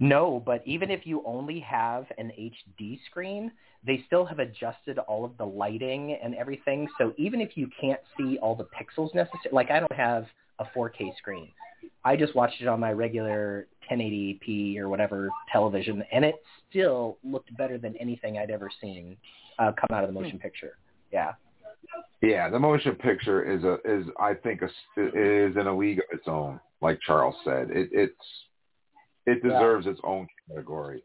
No, 0.00 0.42
but 0.44 0.62
even 0.64 0.90
if 0.90 1.06
you 1.06 1.22
only 1.26 1.60
have 1.60 2.06
an 2.16 2.32
HD 2.38 2.98
screen, 3.04 3.52
they 3.86 4.02
still 4.06 4.24
have 4.24 4.38
adjusted 4.38 4.98
all 4.98 5.26
of 5.26 5.36
the 5.36 5.44
lighting 5.44 6.18
and 6.22 6.34
everything. 6.34 6.88
So 6.96 7.12
even 7.18 7.42
if 7.42 7.50
you 7.54 7.68
can't 7.78 8.00
see 8.16 8.38
all 8.38 8.56
the 8.56 8.64
pixels 8.64 9.14
necessarily, 9.14 9.52
like 9.52 9.70
I 9.70 9.78
don't 9.78 9.92
have 9.92 10.24
a 10.58 10.64
4K 10.76 11.16
screen. 11.18 11.50
I 12.02 12.16
just 12.16 12.34
watched 12.34 12.62
it 12.62 12.66
on 12.66 12.80
my 12.80 12.92
regular 12.92 13.66
1080p 13.90 14.78
or 14.78 14.88
whatever 14.88 15.28
television, 15.52 16.02
and 16.12 16.24
it 16.24 16.36
still 16.70 17.18
looked 17.22 17.54
better 17.58 17.76
than 17.76 17.94
anything 17.98 18.38
I'd 18.38 18.50
ever 18.50 18.70
seen 18.80 19.18
uh, 19.58 19.72
come 19.72 19.96
out 19.96 20.04
of 20.04 20.12
the 20.12 20.18
motion 20.18 20.38
picture. 20.38 20.78
Yeah. 21.12 21.32
Yeah, 22.22 22.48
the 22.48 22.58
motion 22.58 22.94
picture 22.94 23.42
is 23.42 23.64
a 23.64 23.74
is 23.84 24.06
I 24.18 24.34
think 24.34 24.62
a, 24.62 24.66
is 24.96 25.56
in 25.56 25.66
a 25.66 25.76
league 25.76 25.98
of 25.98 26.04
its 26.12 26.26
own. 26.26 26.60
Like 26.80 27.00
Charles 27.06 27.34
said, 27.44 27.70
it 27.70 27.88
it's 27.92 28.14
it 29.26 29.42
deserves 29.42 29.86
its 29.86 30.00
own 30.04 30.26
category. 30.48 31.02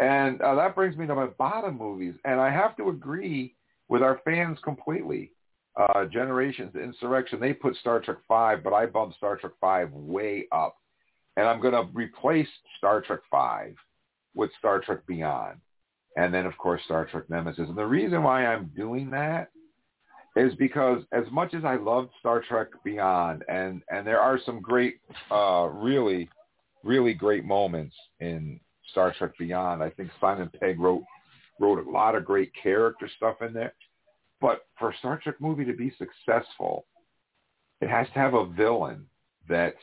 And 0.00 0.40
uh, 0.40 0.54
that 0.56 0.74
brings 0.74 0.96
me 0.96 1.06
to 1.06 1.14
my 1.14 1.26
bottom 1.26 1.78
movies, 1.78 2.14
and 2.24 2.40
I 2.40 2.50
have 2.50 2.76
to 2.78 2.88
agree 2.88 3.54
with 3.88 4.02
our 4.02 4.20
fans 4.24 4.58
completely. 4.64 5.32
Uh, 5.76 6.04
Generations, 6.06 6.74
Insurrection, 6.76 7.40
they 7.40 7.52
put 7.52 7.76
Star 7.76 8.00
Trek 8.00 8.18
Five, 8.28 8.62
but 8.62 8.72
I 8.72 8.86
bumped 8.86 9.16
Star 9.16 9.36
Trek 9.36 9.52
Five 9.60 9.90
way 9.92 10.46
up, 10.52 10.76
and 11.36 11.46
I'm 11.46 11.60
going 11.60 11.74
to 11.74 11.88
replace 11.92 12.48
Star 12.78 13.00
Trek 13.00 13.20
Five 13.30 13.74
with 14.34 14.50
Star 14.58 14.80
Trek 14.80 15.06
Beyond, 15.06 15.58
and 16.16 16.32
then 16.32 16.46
of 16.46 16.56
course 16.58 16.80
Star 16.84 17.06
Trek 17.06 17.28
Nemesis. 17.28 17.68
And 17.68 17.76
the 17.76 17.86
reason 17.86 18.22
why 18.22 18.46
I'm 18.46 18.70
doing 18.76 19.10
that 19.10 19.50
is 20.36 20.54
because 20.56 21.02
as 21.12 21.24
much 21.30 21.54
as 21.54 21.64
I 21.64 21.76
loved 21.76 22.10
Star 22.18 22.42
Trek 22.48 22.68
Beyond, 22.84 23.44
and 23.48 23.82
and 23.90 24.06
there 24.06 24.20
are 24.20 24.38
some 24.44 24.60
great, 24.60 25.00
uh, 25.30 25.68
really, 25.72 26.28
really 26.84 27.14
great 27.14 27.44
moments 27.44 27.94
in 28.20 28.60
Star 28.90 29.14
Trek 29.16 29.32
Beyond. 29.38 29.82
I 29.82 29.90
think 29.90 30.10
Simon 30.20 30.50
Pegg 30.60 30.78
wrote 30.78 31.04
wrote 31.60 31.84
a 31.86 31.90
lot 31.90 32.14
of 32.14 32.24
great 32.24 32.52
character 32.60 33.08
stuff 33.16 33.36
in 33.40 33.52
there. 33.52 33.74
But 34.40 34.66
for 34.78 34.90
a 34.90 34.96
Star 34.98 35.18
Trek 35.22 35.36
movie 35.40 35.64
to 35.64 35.72
be 35.72 35.94
successful, 35.98 36.86
it 37.80 37.88
has 37.88 38.06
to 38.08 38.14
have 38.14 38.34
a 38.34 38.46
villain 38.46 39.06
that's 39.48 39.76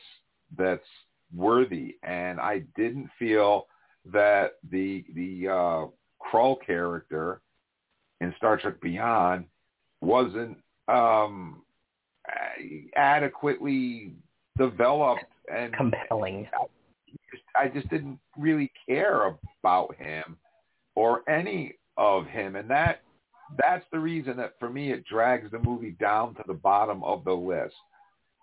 that's 0.56 0.86
worthy. 1.34 1.96
And 2.02 2.38
I 2.40 2.62
didn't 2.76 3.08
feel 3.18 3.66
that 4.12 4.52
the 4.70 5.04
the 5.14 5.48
uh, 5.48 6.56
character 6.66 7.40
in 8.20 8.34
Star 8.36 8.56
Trek 8.56 8.80
Beyond 8.80 9.44
wasn't 10.00 10.56
um, 10.88 11.62
adequately 12.96 14.14
developed 14.56 15.24
and 15.52 15.72
compelling. 15.74 16.48
I 17.56 17.68
just 17.68 17.88
didn't 17.90 18.18
really 18.36 18.70
care 18.88 19.36
about 19.62 19.94
him 19.96 20.36
or 20.94 21.28
any 21.28 21.76
of 21.96 22.26
him, 22.26 22.56
and 22.56 22.68
that 22.70 23.00
that's 23.58 23.84
the 23.92 23.98
reason 23.98 24.36
that 24.38 24.54
for 24.58 24.70
me 24.70 24.92
it 24.92 25.04
drags 25.04 25.50
the 25.50 25.58
movie 25.58 25.96
down 26.00 26.34
to 26.34 26.42
the 26.46 26.54
bottom 26.54 27.04
of 27.04 27.24
the 27.24 27.32
list 27.32 27.74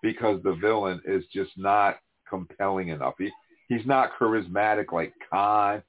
because 0.03 0.41
the 0.43 0.53
villain 0.53 1.01
is 1.05 1.23
just 1.33 1.51
not 1.57 1.97
compelling 2.29 2.89
enough. 2.89 3.15
He 3.17 3.29
he's 3.67 3.85
not 3.85 4.11
charismatic 4.19 4.91
like 4.91 5.13
Khan. 5.31 5.81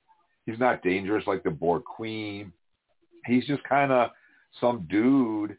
He's 0.47 0.59
not 0.59 0.83
dangerous 0.83 1.27
like 1.27 1.43
the 1.43 1.51
Borg 1.51 1.85
Queen. 1.85 2.53
He's 3.27 3.47
just 3.47 3.63
kind 3.65 3.93
of 3.93 4.11
some 4.61 4.87
dude 4.91 5.57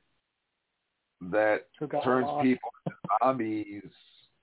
that 1.29 1.67
turns 2.03 2.27
people 2.41 2.69
into 2.85 2.97
zombies. 3.23 3.83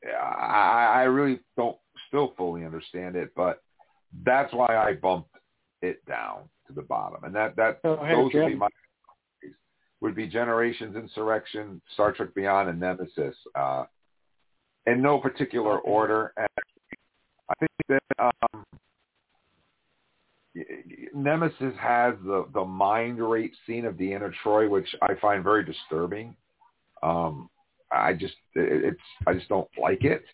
I, 0.07 0.93
I 0.95 1.03
really 1.03 1.41
don't 1.57 1.77
still 2.09 2.35
fully 2.37 2.65
understand 2.65 3.15
it, 3.17 3.31
but 3.37 3.63
that's 4.25 4.53
why 4.53 4.77
I 4.77 4.95
bumped 4.95 5.31
it 5.83 6.05
down 6.07 6.49
to 6.67 6.73
the 6.73 6.83
bottom. 6.83 7.25
And 7.25 7.35
that 7.35 7.55
that 7.57 7.79
So, 7.83 7.99
hey, 8.03 8.15
those 8.15 8.33
would 8.35 8.47
be 8.49 8.55
my 8.55 8.69
would 10.01 10.15
be 10.15 10.27
Generations, 10.27 10.97
Insurrection, 10.97 11.81
Star 11.95 12.13
Trek 12.13 12.35
Beyond, 12.35 12.69
and 12.69 12.81
Nemesis. 12.81 13.37
Uh, 13.55 13.85
in 14.89 15.03
no 15.03 15.19
particular 15.19 15.79
order. 15.79 16.33
And 16.37 16.49
I 17.51 17.55
think 17.61 17.71
that 17.89 18.33
um, 18.55 18.65
Nemesis 21.15 21.75
has 21.81 22.15
the 22.25 22.47
the 22.53 22.65
mind 22.65 23.19
rape 23.19 23.53
scene 23.67 23.85
of 23.85 23.95
Deanna 23.95 24.33
Troi, 24.43 24.69
which 24.69 24.89
I 25.03 25.15
find 25.21 25.45
very 25.45 25.65
disturbing. 25.65 26.35
Um, 27.03 27.49
I 27.93 28.13
just 28.13 28.35
it, 28.55 28.85
it's 28.85 29.01
I 29.27 29.35
just 29.35 29.49
don't 29.49 29.69
like 29.81 30.05
it. 30.05 30.25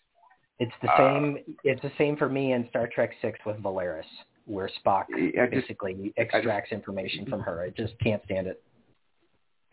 It's 0.59 0.71
the 0.81 0.91
Uh, 0.91 0.97
same. 0.97 1.57
it's 1.63 1.81
the 1.81 1.91
same 1.97 2.15
for 2.15 2.29
me 2.29 2.53
in 2.53 2.67
Star 2.69 2.87
Trek 2.87 3.13
Six 3.21 3.37
with 3.45 3.61
Valeris, 3.61 4.05
where 4.45 4.69
Spock 4.69 5.07
just- 5.09 5.51
basically 5.51 6.13
extracts 6.17 6.71
information 6.71 7.25
from 7.25 7.41
her. 7.41 7.61
I 7.61 7.69
just 7.71 7.97
can't 7.99 8.23
stand 8.23 8.47
it. 8.47 8.61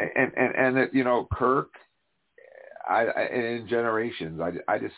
and 0.00 0.32
and 0.36 0.54
and 0.56 0.76
that 0.76 0.92
you 0.92 1.04
know 1.04 1.26
Kirk, 1.32 1.70
I, 2.88 3.06
I 3.06 3.26
in 3.26 3.68
Generations, 3.68 4.40
I 4.40 4.52
I 4.66 4.78
just 4.78 4.96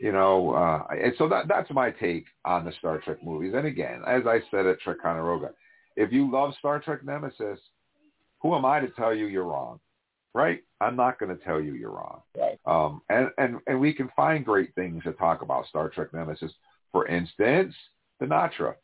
you 0.00 0.12
know, 0.12 0.54
uh, 0.54 0.86
and 0.94 1.14
so 1.18 1.28
that 1.28 1.46
that's 1.46 1.70
my 1.70 1.90
take 1.90 2.24
on 2.46 2.64
the 2.64 2.72
Star 2.72 2.98
Trek 2.98 3.22
movies. 3.22 3.52
And 3.52 3.66
again, 3.66 4.02
as 4.06 4.26
I 4.26 4.40
said 4.50 4.64
at 4.66 4.80
Trekanoroga, 4.80 5.52
if 5.96 6.10
you 6.10 6.30
love 6.30 6.54
Star 6.58 6.80
Trek 6.80 7.04
Nemesis, 7.04 7.60
who 8.40 8.54
am 8.54 8.64
I 8.64 8.80
to 8.80 8.88
tell 8.88 9.14
you 9.14 9.26
you're 9.26 9.44
wrong? 9.44 9.78
Right? 10.34 10.62
I'm 10.80 10.96
not 10.96 11.18
going 11.18 11.36
to 11.36 11.44
tell 11.44 11.60
you 11.60 11.74
you're 11.74 11.90
wrong. 11.90 12.22
Right. 12.38 12.58
Um, 12.64 13.02
and, 13.08 13.30
and, 13.38 13.58
and 13.66 13.80
we 13.80 13.92
can 13.92 14.08
find 14.14 14.44
great 14.44 14.74
things 14.74 15.02
to 15.04 15.12
talk 15.12 15.42
about 15.42 15.66
Star 15.66 15.88
Trek 15.88 16.12
Nemesis. 16.14 16.52
For 16.92 17.06
instance, 17.06 17.74
Donatra. 18.22 18.74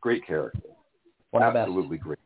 Great 0.00 0.26
character. 0.26 0.60
One 1.30 1.42
the 1.42 1.50
best. 1.50 1.58
Absolutely 1.68 1.98
great. 1.98 2.18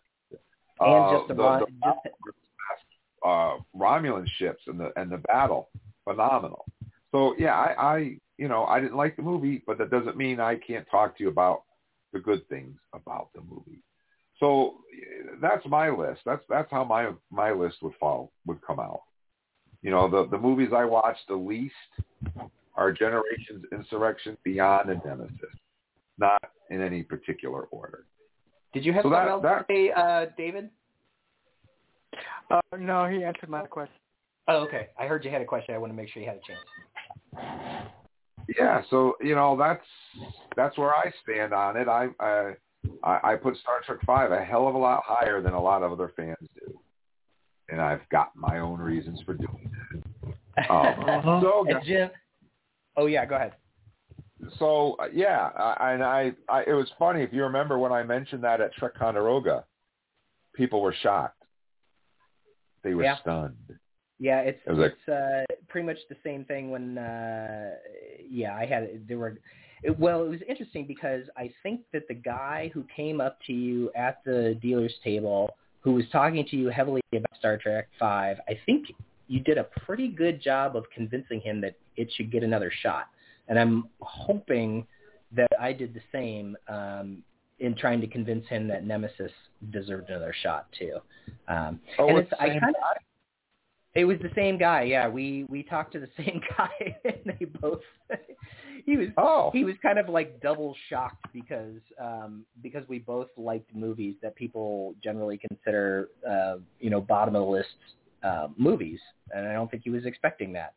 And 0.81 0.93
Uh, 0.93 1.19
just 1.19 1.29
the, 1.29 1.35
the- 1.35 3.29
uh, 3.29 3.57
Romulan 3.75 4.29
ships 4.39 4.63
and 4.67 4.79
the 4.79 4.93
and 4.97 5.11
the 5.11 5.17
battle, 5.19 5.71
phenomenal. 6.05 6.67
So 7.11 7.35
yeah, 7.39 7.55
I, 7.55 7.97
I 7.97 7.99
you 8.37 8.49
know 8.49 8.65
I 8.67 8.81
didn't 8.81 8.97
like 8.97 9.17
the 9.17 9.23
movie, 9.23 9.63
but 9.67 9.79
that 9.79 9.91
doesn't 9.91 10.17
mean 10.17 10.41
I 10.41 10.57
can't 10.57 10.87
talk 10.91 11.17
to 11.17 11.23
you 11.23 11.31
about 11.31 11.63
the 12.13 12.19
good 12.19 12.47
things 12.49 12.77
about 12.93 13.31
the 13.35 13.41
movie. 13.41 13.83
So 14.45 14.75
eh, 14.93 15.37
that's 15.41 15.65
my 15.67 15.89
list. 15.89 16.21
That's 16.27 16.43
that's 16.51 16.71
how 16.71 16.85
my 16.85 17.13
my 17.31 17.51
list 17.53 17.77
would 17.83 17.95
fall 17.99 18.31
would 18.47 18.61
come 18.61 18.79
out. 18.79 19.01
You 19.81 19.91
know, 19.91 20.11
the 20.11 20.29
the 20.31 20.39
movies 20.39 20.69
I 20.77 20.85
watched 20.85 21.27
the 21.29 21.35
least 21.35 21.75
are 22.75 22.93
Generations, 22.93 23.65
Insurrection, 23.73 24.37
Beyond, 24.45 24.91
and 24.91 25.01
Nemesis, 25.05 25.57
not 26.19 26.43
in 26.71 26.83
any 26.83 27.03
particular 27.03 27.63
order. 27.65 28.05
Did 28.75 28.85
you 28.85 28.93
have 28.93 29.03
So 29.05 29.11
something 29.11 29.25
that- 29.25 29.31
else 29.31 29.43
that- 29.43 29.69
to 29.69 29.75
say, 29.75 29.93
uh, 29.93 30.27
David? 30.37 30.69
Uh, 32.51 32.61
no, 32.77 33.07
he 33.07 33.25
answered 33.25 33.49
my 33.49 33.65
question. 33.67 33.97
Oh, 34.49 34.57
okay. 34.67 34.89
I 34.99 35.07
heard 35.07 35.25
you 35.25 35.31
had 35.31 35.41
a 35.41 35.47
question. 35.47 35.75
I 35.75 35.79
want 35.79 35.91
to 35.93 35.97
make 35.97 36.09
sure 36.11 36.23
you 36.23 36.29
had 36.29 36.39
a 36.39 36.47
chance. 36.47 37.91
Yeah, 38.59 38.83
so 38.91 39.17
you 39.23 39.35
know 39.35 39.57
that's 39.57 39.87
that's 40.55 40.77
where 40.77 40.95
I 40.95 41.11
stand 41.23 41.55
on 41.55 41.77
it. 41.79 41.89
I 41.89 42.09
I 42.21 42.57
I 43.05 43.33
I 43.33 43.37
put 43.37 43.57
Star 43.59 43.81
Trek 43.87 43.99
Five 44.07 44.33
a 44.33 44.43
hell 44.43 44.67
of 44.67 44.75
a 44.75 44.79
lot 44.79 45.03
higher 45.05 45.41
than 45.41 45.53
a 45.53 45.61
lot 45.63 45.83
of 45.83 45.93
other 45.93 46.13
fans 46.17 46.37
do, 46.55 46.79
and 47.69 47.81
I've 47.81 48.09
got 48.11 48.35
my 48.35 48.59
own 48.59 48.81
reasons 48.81 49.21
for 49.27 49.35
doing 49.35 49.71
that. 50.57 50.71
Um, 50.71 51.41
so 51.43 51.65
And 51.69 51.85
Jim. 51.85 52.11
Oh 52.97 53.07
yeah, 53.07 53.25
go 53.27 53.35
ahead. 53.37 53.53
so 54.59 54.97
uh, 55.01 55.07
yeah, 55.13 55.49
I, 55.57 55.93
and 55.93 56.03
I, 56.03 56.33
I 56.49 56.63
it 56.63 56.73
was 56.73 56.91
funny 56.99 57.23
if 57.23 57.33
you 57.33 57.43
remember 57.45 57.79
when 57.79 57.93
I 57.93 58.03
mentioned 58.03 58.43
that 58.45 58.61
at 58.61 58.73
Trek 58.75 58.95
Conderoga, 58.99 59.65
people 60.55 60.81
were 60.81 60.95
shocked. 61.03 61.43
They 62.83 62.95
were 62.95 63.03
Yeah. 63.05 63.17
stunned. 63.21 63.57
Yeah, 64.21 64.41
it's 64.41 64.61
It 64.67 64.73
like- 64.75 64.93
it's 64.93 65.09
uh, 65.09 65.55
pretty 65.69 65.87
much 65.87 65.99
the 66.09 66.17
same 66.23 66.45
thing 66.45 66.71
when 66.71 66.97
uh, 66.99 67.71
yeah 68.29 68.55
I 68.57 68.65
had 68.67 69.07
there 69.09 69.19
were 69.19 69.39
it, 69.85 69.99
well 69.99 70.25
it 70.25 70.29
was 70.29 70.41
interesting 70.49 70.87
because 70.87 71.25
I 71.37 71.53
think 71.63 71.83
that 71.93 72.09
the 72.09 72.15
guy 72.15 72.71
who 72.75 72.85
came 72.95 73.21
up 73.21 73.39
to 73.47 73.53
you 73.53 73.91
at 73.95 74.21
the 74.25 74.59
dealer's 74.61 74.95
table 75.03 75.51
who 75.81 75.93
was 75.93 76.05
talking 76.11 76.45
to 76.51 76.57
you 76.57 76.69
heavily 76.69 77.01
about 77.13 77.39
Star 77.39 77.57
Trek 77.57 77.89
Five 77.99 78.39
I 78.49 78.59
think 78.67 78.89
you 79.29 79.41
did 79.41 79.59
a 79.59 79.65
pretty 79.85 80.09
good 80.09 80.43
job 80.43 80.77
of 80.77 80.85
convincing 80.95 81.41
him 81.41 81.61
that 81.61 81.77
it 81.97 82.11
should 82.17 82.33
get 82.33 82.43
another 82.43 82.73
shot 82.83 83.09
and 83.49 83.59
I'm 83.59 83.89
hoping 84.01 84.87
that 85.33 85.51
I 85.61 85.73
did 85.73 85.95
the 85.95 86.01
same 86.13 86.57
um, 86.69 87.23
in 87.59 87.75
trying 87.75 88.01
to 88.01 88.07
convince 88.07 88.47
him 88.49 88.69
that 88.69 88.85
Nemesis 88.85 89.33
deserved 89.71 90.11
another 90.11 90.35
shot 90.43 90.67
too. 90.79 90.99
Um, 91.49 91.81
Oh, 91.99 92.09
and 92.09 92.19
it's 92.19 92.33
I 92.39 92.49
kind 92.49 92.63
of 92.65 92.97
it 93.95 94.05
was 94.05 94.19
the 94.21 94.31
same 94.35 94.59
guy. 94.59 94.83
Yeah, 94.83 95.09
we 95.09 95.45
we 95.49 95.63
talked 95.63 95.93
to 95.93 96.01
the 96.01 96.09
same 96.17 96.41
guy, 96.57 96.97
and 97.05 97.37
they 97.39 97.45
both. 97.45 97.81
he 98.87 98.97
was 98.97 99.09
oh 99.17 99.51
he 99.53 99.65
was 99.65 99.75
kind 99.83 99.99
of 99.99 100.09
like 100.09 100.41
double 100.41 100.77
shocked 100.89 101.27
because 101.33 101.81
um 102.01 102.45
because 102.63 102.87
we 102.89 102.99
both 102.99 103.29
liked 103.37 103.75
movies 103.75 104.15
that 104.23 104.35
people 104.37 104.95
generally 105.03 105.39
consider 105.39 106.09
uh 106.29 106.57
you 106.81 106.91
know 106.91 107.01
bottom 107.01 107.35
of 107.37 107.43
the 107.45 107.51
list 107.51 107.69
uh 108.23 108.49
movies, 108.57 109.01
and 109.33 109.47
I 109.49 109.53
don't 109.53 109.71
think 109.71 109.83
he 109.85 109.91
was 109.91 110.05
expecting 110.07 110.53
that. 110.55 110.75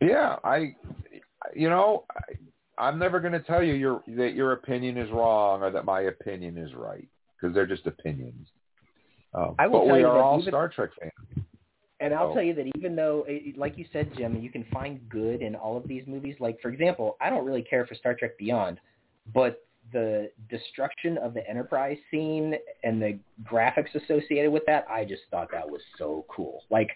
Yeah, 0.00 0.36
I, 0.44 0.76
you 1.54 1.68
know, 1.68 2.04
I, 2.10 2.84
I'm 2.84 2.98
never 2.98 3.18
going 3.18 3.32
to 3.32 3.40
tell 3.40 3.62
you 3.62 3.74
your 3.74 4.02
that 4.16 4.34
your 4.34 4.52
opinion 4.52 4.96
is 4.96 5.10
wrong 5.10 5.62
or 5.62 5.70
that 5.72 5.84
my 5.84 6.02
opinion 6.02 6.56
is 6.56 6.72
right 6.74 7.08
because 7.40 7.54
they're 7.54 7.66
just 7.66 7.86
opinions. 7.86 8.46
Um, 9.34 9.56
I 9.58 9.66
will 9.66 9.80
but 9.80 9.84
tell 9.86 9.94
we 9.94 10.00
you 10.00 10.06
are 10.06 10.22
all 10.22 10.38
even- 10.40 10.50
Star 10.52 10.68
Trek 10.68 10.90
fans. 11.00 11.12
And 12.00 12.14
I'll 12.14 12.30
Oh. 12.30 12.34
tell 12.34 12.42
you 12.42 12.54
that 12.54 12.66
even 12.76 12.94
though, 12.94 13.24
it, 13.26 13.56
like 13.58 13.76
you 13.76 13.84
said, 13.92 14.12
Jim, 14.14 14.36
you 14.40 14.50
can 14.50 14.64
find 14.72 15.00
good 15.08 15.42
in 15.42 15.54
all 15.56 15.76
of 15.76 15.86
these 15.88 16.06
movies. 16.06 16.36
Like, 16.38 16.60
for 16.60 16.68
example, 16.68 17.16
I 17.20 17.28
don't 17.28 17.44
really 17.44 17.62
care 17.62 17.86
for 17.86 17.94
Star 17.94 18.14
Trek 18.14 18.38
Beyond, 18.38 18.78
but 19.34 19.64
the 19.92 20.30
destruction 20.48 21.18
of 21.18 21.34
the 21.34 21.48
Enterprise 21.48 21.96
scene 22.10 22.54
and 22.84 23.00
the 23.02 23.18
graphics 23.42 23.94
associated 23.94 24.52
with 24.52 24.64
that, 24.66 24.86
I 24.88 25.04
just 25.04 25.22
thought 25.30 25.50
that 25.50 25.68
was 25.68 25.80
so 25.96 26.24
cool. 26.28 26.62
Like, 26.70 26.90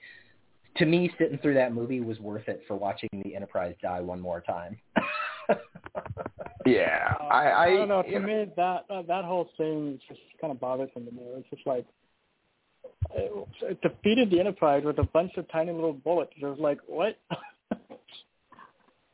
to 0.77 0.87
me, 0.87 1.13
sitting 1.19 1.39
through 1.39 1.55
that 1.55 1.73
movie 1.75 2.01
was 2.01 2.21
worth 2.21 2.49
it 2.49 2.63
for 2.69 2.77
watching 2.77 3.09
the 3.25 3.35
Enterprise 3.35 3.75
die 3.83 4.01
one 4.01 4.21
more 4.21 4.41
time. 4.41 4.79
Yeah, 6.65 7.17
Uh, 7.21 7.25
I, 7.25 7.49
I, 7.49 7.65
I 7.65 7.77
don't 7.77 7.89
know. 7.89 8.05
you 8.07 8.13
To 8.13 8.21
me, 8.21 8.47
that 8.57 8.85
uh, 8.89 9.03
that 9.03 9.25
whole 9.25 9.51
thing 9.57 9.99
just 10.09 10.21
kind 10.41 10.53
of 10.53 10.61
bothersome 10.61 11.05
to 11.07 11.11
me. 11.11 11.23
It's 11.37 11.51
just 11.51 11.67
like 11.67 11.85
it, 13.15 13.49
it 13.63 13.81
defeated 13.83 14.31
the 14.31 14.41
Enterprise 14.41 14.83
with 14.85 14.99
a 14.99 15.05
bunch 15.05 15.33
of 15.37 15.51
tiny 15.51 15.73
little 15.73 15.93
bullets. 15.93 16.33
It 16.41 16.45
was 16.47 16.59
like 16.59 16.79
what? 16.87 17.19
uh, 17.31 17.37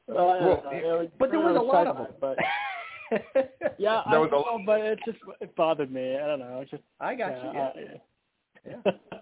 Well, 0.07 0.41
was 0.41 1.09
but 1.19 1.31
there 1.31 1.41
was 1.41 1.57
a 1.57 1.61
lot 1.61 1.87
of 1.87 1.97
exciting, 2.01 2.17
them. 2.21 2.37
But 3.51 3.75
yeah, 3.79 4.01
I 4.07 4.11
There 4.13 4.21
was 4.21 4.31
a- 4.33 4.59
know, 4.59 4.63
but 4.65 4.81
it 4.81 4.99
just 5.05 5.19
it 5.41 5.55
bothered 5.55 5.93
me. 5.93 6.17
I 6.17 6.27
don't 6.27 6.39
know. 6.39 6.61
It's 6.63 6.71
just 6.71 6.83
I 6.99 7.15
got 7.15 7.31
yeah, 7.33 7.53
you. 7.53 7.59
I- 7.59 8.81
Yeah. 8.87 8.93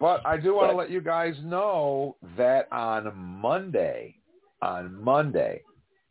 But 0.00 0.26
I 0.26 0.36
do 0.36 0.52
want 0.56 0.72
to 0.72 0.76
let 0.76 0.90
you 0.90 1.00
guys 1.00 1.36
know 1.44 2.16
that 2.36 2.66
on 2.72 3.16
Monday, 3.16 4.16
on 4.60 5.00
Monday, 5.00 5.62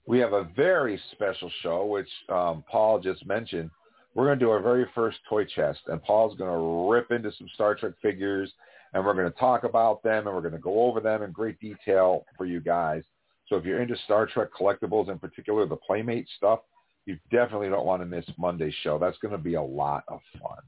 we 0.06 0.18
have 0.20 0.32
a 0.32 0.46
very 0.56 0.98
special 1.12 1.52
show, 1.62 1.86
which 1.86 2.08
um, 2.30 2.64
Paul 2.72 3.02
just 3.02 3.26
mentioned. 3.26 3.70
We're 4.14 4.26
going 4.26 4.40
to 4.40 4.46
do 4.46 4.50
our 4.52 4.62
very 4.62 4.86
first 4.94 5.20
toy 5.30 5.46
chest, 5.46 5.80
and 5.88 6.02
Paul's 6.04 6.38
going 6.38 6.50
to 6.52 6.92
rip 6.92 7.12
into 7.12 7.32
some 7.38 7.48
Star 7.54 7.76
Trek 7.76 7.94
figures, 8.02 8.52
and 8.94 9.06
we're 9.06 9.14
going 9.14 9.32
to 9.32 9.40
talk 9.40 9.64
about 9.64 10.04
them, 10.04 10.28
and 10.28 10.36
we're 10.36 10.42
going 10.42 10.54
to 10.54 10.60
go 10.60 10.82
over 10.84 11.00
them 11.00 11.24
in 11.24 11.32
great 11.32 11.60
detail 11.60 12.26
for 12.38 12.46
you 12.46 12.60
guys. 12.60 13.04
So 13.48 13.56
if 13.56 13.66
you're 13.66 13.82
into 13.82 13.96
Star 14.06 14.26
Trek 14.26 14.50
collectibles, 14.58 15.10
in 15.10 15.18
particular 15.20 15.66
the 15.66 15.78
Playmate 15.78 16.28
stuff, 16.38 16.60
you 17.06 17.18
definitely 17.32 17.70
don't 17.70 17.86
want 17.86 18.02
to 18.02 18.06
miss 18.06 18.26
Monday's 18.38 18.74
show. 18.84 18.98
That's 19.00 19.18
going 19.20 19.32
to 19.32 19.38
be 19.38 19.56
a 19.56 19.62
lot 19.62 20.04
of 20.08 20.20
fun. 20.42 20.60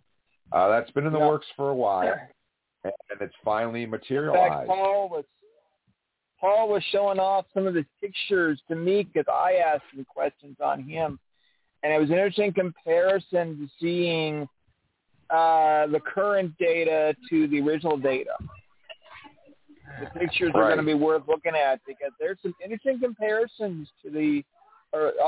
Uh, 0.51 0.69
that's 0.69 0.89
been 0.91 1.05
in 1.05 1.13
the 1.13 1.19
Yeah. 1.19 1.27
works 1.27 1.47
for 1.55 1.69
a 1.69 1.75
while, 1.75 2.15
and 2.83 2.93
it's 3.21 3.35
finally 3.43 3.83
In 3.83 3.89
materialized. 3.89 4.51
fact, 4.51 4.67
Paul 4.67 5.09
was 5.09 5.25
Paul 6.39 6.67
was 6.69 6.83
showing 6.91 7.19
off 7.19 7.45
some 7.53 7.67
of 7.67 7.73
the 7.73 7.85
pictures 8.01 8.61
to 8.67 8.75
me 8.75 9.03
because 9.03 9.25
I 9.31 9.55
asked 9.65 9.83
some 9.95 10.03
questions 10.05 10.57
on 10.61 10.83
him, 10.83 11.17
and 11.83 11.91
it 11.91 11.99
was 11.99 12.09
an 12.09 12.15
interesting 12.15 12.53
comparison 12.53 13.57
to 13.57 13.67
seeing 13.79 14.47
uh, 15.29 15.87
the 15.87 15.99
current 15.99 16.57
data 16.57 17.15
to 17.29 17.47
the 17.47 17.59
original 17.59 17.97
data. 17.97 18.31
The 19.99 20.19
pictures 20.19 20.51
are 20.55 20.63
going 20.63 20.77
to 20.77 20.83
be 20.83 20.93
worth 20.93 21.23
looking 21.27 21.53
at 21.55 21.81
because 21.85 22.11
there's 22.19 22.37
some 22.41 22.55
interesting 22.63 22.99
comparisons 22.99 23.87
to 24.03 24.09
the 24.09 24.43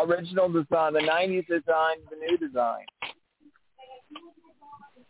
original 0.03 0.47
design, 0.47 0.93
the 0.93 0.99
'90s 0.99 1.47
design, 1.47 1.97
the 2.09 2.17
new 2.27 2.37
design. 2.37 2.85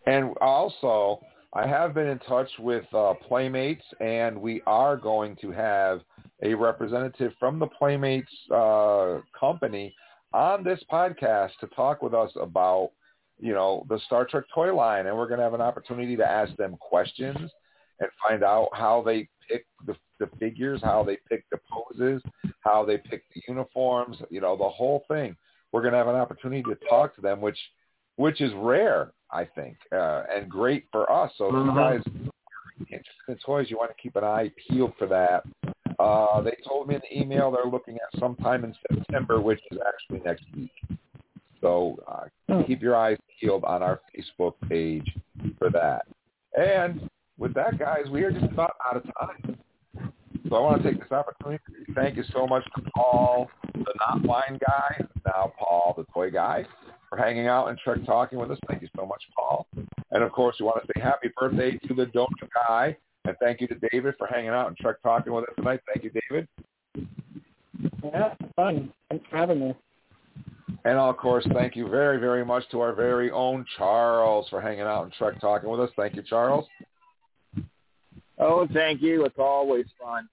And 0.08 0.36
also, 0.42 1.22
I 1.54 1.68
have 1.68 1.94
been 1.94 2.08
in 2.08 2.20
touch 2.20 2.50
with 2.60 2.86
uh, 2.94 3.14
Playmates, 3.28 3.84
and 4.02 4.40
we 4.40 4.62
are 4.68 4.98
going 4.98 5.36
to 5.38 5.52
have 5.52 6.02
a 6.44 6.54
representative 6.54 7.32
from 7.40 7.60
the 7.60 7.68
Playmates 7.68 8.32
uh, 8.54 9.20
company 9.40 9.96
on 10.36 10.64
this 10.64 10.84
podcast 10.92 11.52
to 11.62 11.68
talk 11.68 12.04
with 12.04 12.14
us 12.14 12.30
about, 12.40 12.92
you 13.40 13.54
know, 13.54 13.86
the 13.90 14.00
Star 14.06 14.26
Trek 14.26 14.44
toy 14.54 14.76
line, 14.76 15.08
and 15.08 15.16
we're 15.16 15.28
going 15.28 15.40
to 15.40 15.44
have 15.44 15.54
an 15.54 15.62
opportunity 15.62 16.16
to 16.18 16.26
ask 16.30 16.56
them 16.58 16.76
questions 16.80 17.38
and 18.00 18.10
find 18.28 18.44
out 18.44 18.68
how 18.74 19.02
they 19.02 19.30
pick 19.50 19.66
the, 19.88 19.96
the 20.20 20.30
figures, 20.38 20.82
how 20.84 21.04
they 21.04 21.18
pick 21.30 21.46
the 21.52 21.60
poses, 21.72 22.22
how 22.60 22.84
they 22.84 22.98
pick 22.98 23.24
the 23.34 23.42
uniforms, 23.48 24.18
you 24.30 24.42
know, 24.42 24.58
the 24.58 24.68
whole 24.68 25.06
thing. 25.08 25.36
We're 25.72 25.82
going 25.82 25.94
to 25.94 25.98
have 25.98 26.08
an 26.08 26.16
opportunity 26.16 26.64
to 26.64 26.76
talk 26.90 27.16
to 27.16 27.22
them, 27.22 27.40
which 27.42 27.60
which 28.18 28.40
is 28.40 28.52
rare, 28.56 29.12
I 29.32 29.44
think, 29.44 29.78
uh, 29.92 30.24
and 30.34 30.50
great 30.50 30.86
for 30.92 31.12
us. 31.12 31.32
So 31.38 31.48
if 31.48 31.54
you 31.54 31.76
guys 31.76 32.00
are 32.08 32.80
interested 32.80 33.06
in 33.28 33.38
toys, 33.46 33.68
you 33.70 33.78
want 33.78 33.92
to 33.92 34.02
keep 34.02 34.16
an 34.16 34.24
eye 34.24 34.52
peeled 34.68 34.94
for 34.98 35.08
that. 35.08 35.44
Uh, 36.00 36.42
they 36.42 36.58
told 36.68 36.88
me 36.88 36.96
in 36.96 37.02
the 37.10 37.22
email 37.22 37.52
they're 37.52 37.72
looking 37.72 37.96
at 37.96 38.20
sometime 38.20 38.64
in 38.64 38.76
September, 38.90 39.42
which 39.42 39.60
is 39.72 39.78
actually 39.88 40.24
next 40.26 40.44
week. 40.56 40.72
So 41.62 41.98
uh, 42.08 42.64
keep 42.68 42.82
your 42.82 42.96
eyes 42.96 43.18
peeled 43.40 43.64
on 43.64 43.82
our 43.82 44.02
Facebook 44.16 44.54
page 44.70 45.16
for 45.58 45.70
that. 45.72 46.06
And 46.58 47.10
with 47.38 47.54
that, 47.56 47.80
guys, 47.80 48.06
we 48.10 48.24
are 48.24 48.32
just 48.32 48.46
about 48.46 48.76
out 48.86 48.98
of 48.98 49.04
time. 49.20 49.58
So 50.48 50.56
I 50.56 50.60
want 50.60 50.84
to 50.84 50.92
take 50.92 51.02
this 51.02 51.12
opportunity 51.12 51.64
to 51.88 51.94
thank 51.94 52.18
you 52.18 52.24
so 52.32 52.46
much 52.46 52.64
to 52.76 52.84
Paul, 52.96 53.50
the 53.74 53.94
not 54.00 54.24
wine 54.24 54.60
guy, 54.66 55.06
now 55.26 55.52
Paul, 55.58 55.96
the 55.98 56.06
toy 56.14 56.30
guy, 56.30 56.66
for 57.10 57.18
hanging 57.18 57.48
out 57.48 57.68
and 57.68 57.80
Trek 57.80 58.06
talking 58.06 58.38
with 58.38 58.52
us. 58.52 58.60
Thank 58.68 58.84
you 58.84 58.90
so 58.96 59.06
much, 59.06 59.24
Paul. 59.36 59.68
And 60.12 60.24
of 60.24 60.32
course, 60.32 60.58
we 60.60 60.66
want 60.66 60.86
to 60.86 60.88
say 60.96 61.02
happy 61.02 61.30
birthday 61.36 61.78
to 61.88 61.94
the 61.96 62.06
donut 62.06 62.28
guy, 62.68 62.96
and 63.26 63.36
thank 63.40 63.62
you 63.62 63.68
to 63.68 63.76
David 63.92 64.16
for 64.18 64.28
hanging 64.28 64.50
out 64.50 64.68
and 64.68 64.78
Trek 64.78 64.98
talking 65.02 65.34
with 65.34 65.46
us 65.46 65.56
tonight. 65.56 65.80
Thank 65.94 66.04
you, 66.04 66.12
David. 66.30 66.48
yeah, 68.04 68.34
fun. 68.56 68.92
Thanks 69.10 69.26
for 69.30 69.38
having 69.38 69.60
me. 69.60 69.76
And 70.86 71.00
of 71.00 71.18
course, 71.18 71.46
thank 71.54 71.76
you 71.76 71.90
very, 71.90 72.20
very 72.20 72.46
much 72.46 72.64
to 72.70 72.80
our 72.82 72.94
very 72.94 73.32
own 73.32 73.66
Charles 73.78 74.48
for 74.50 74.62
hanging 74.62 74.82
out 74.82 75.04
and 75.04 75.14
Trek 75.14 75.40
talking 75.42 75.70
with 75.70 75.80
us. 75.80 75.90
Thank 75.96 76.16
you, 76.16 76.22
Charles. 76.22 76.66
Oh, 78.38 78.68
thank 78.74 79.02
you. 79.02 79.26
It's 79.26 79.40
always 79.40 79.86
fun. 80.00 80.28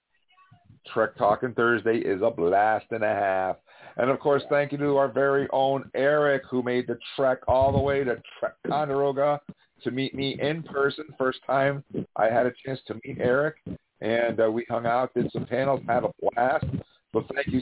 Trek 0.93 1.15
Talking 1.17 1.53
Thursday 1.53 1.97
is 1.97 2.21
a 2.21 2.29
blast 2.29 2.85
and 2.91 3.03
a 3.03 3.07
half. 3.07 3.55
And 3.97 4.09
of 4.09 4.19
course, 4.19 4.43
thank 4.49 4.71
you 4.71 4.77
to 4.79 4.97
our 4.97 5.07
very 5.07 5.47
own 5.51 5.89
Eric 5.95 6.43
who 6.49 6.61
made 6.61 6.87
the 6.87 6.97
trek 7.15 7.39
all 7.47 7.71
the 7.71 7.79
way 7.79 8.03
to 8.03 8.21
Trek 8.39 8.55
Ticonderoga 8.63 9.39
to 9.83 9.91
meet 9.91 10.15
me 10.15 10.37
in 10.39 10.63
person. 10.63 11.05
First 11.17 11.39
time 11.45 11.83
I 12.15 12.25
had 12.25 12.45
a 12.45 12.53
chance 12.65 12.79
to 12.87 12.95
meet 13.03 13.17
Eric, 13.19 13.55
and 14.01 14.39
uh, 14.39 14.49
we 14.49 14.65
hung 14.69 14.85
out, 14.85 15.13
did 15.13 15.31
some 15.31 15.45
panels, 15.45 15.81
had 15.87 16.03
a 16.03 16.11
blast. 16.21 16.65
So 17.13 17.25
thank 17.33 17.47
you, 17.47 17.61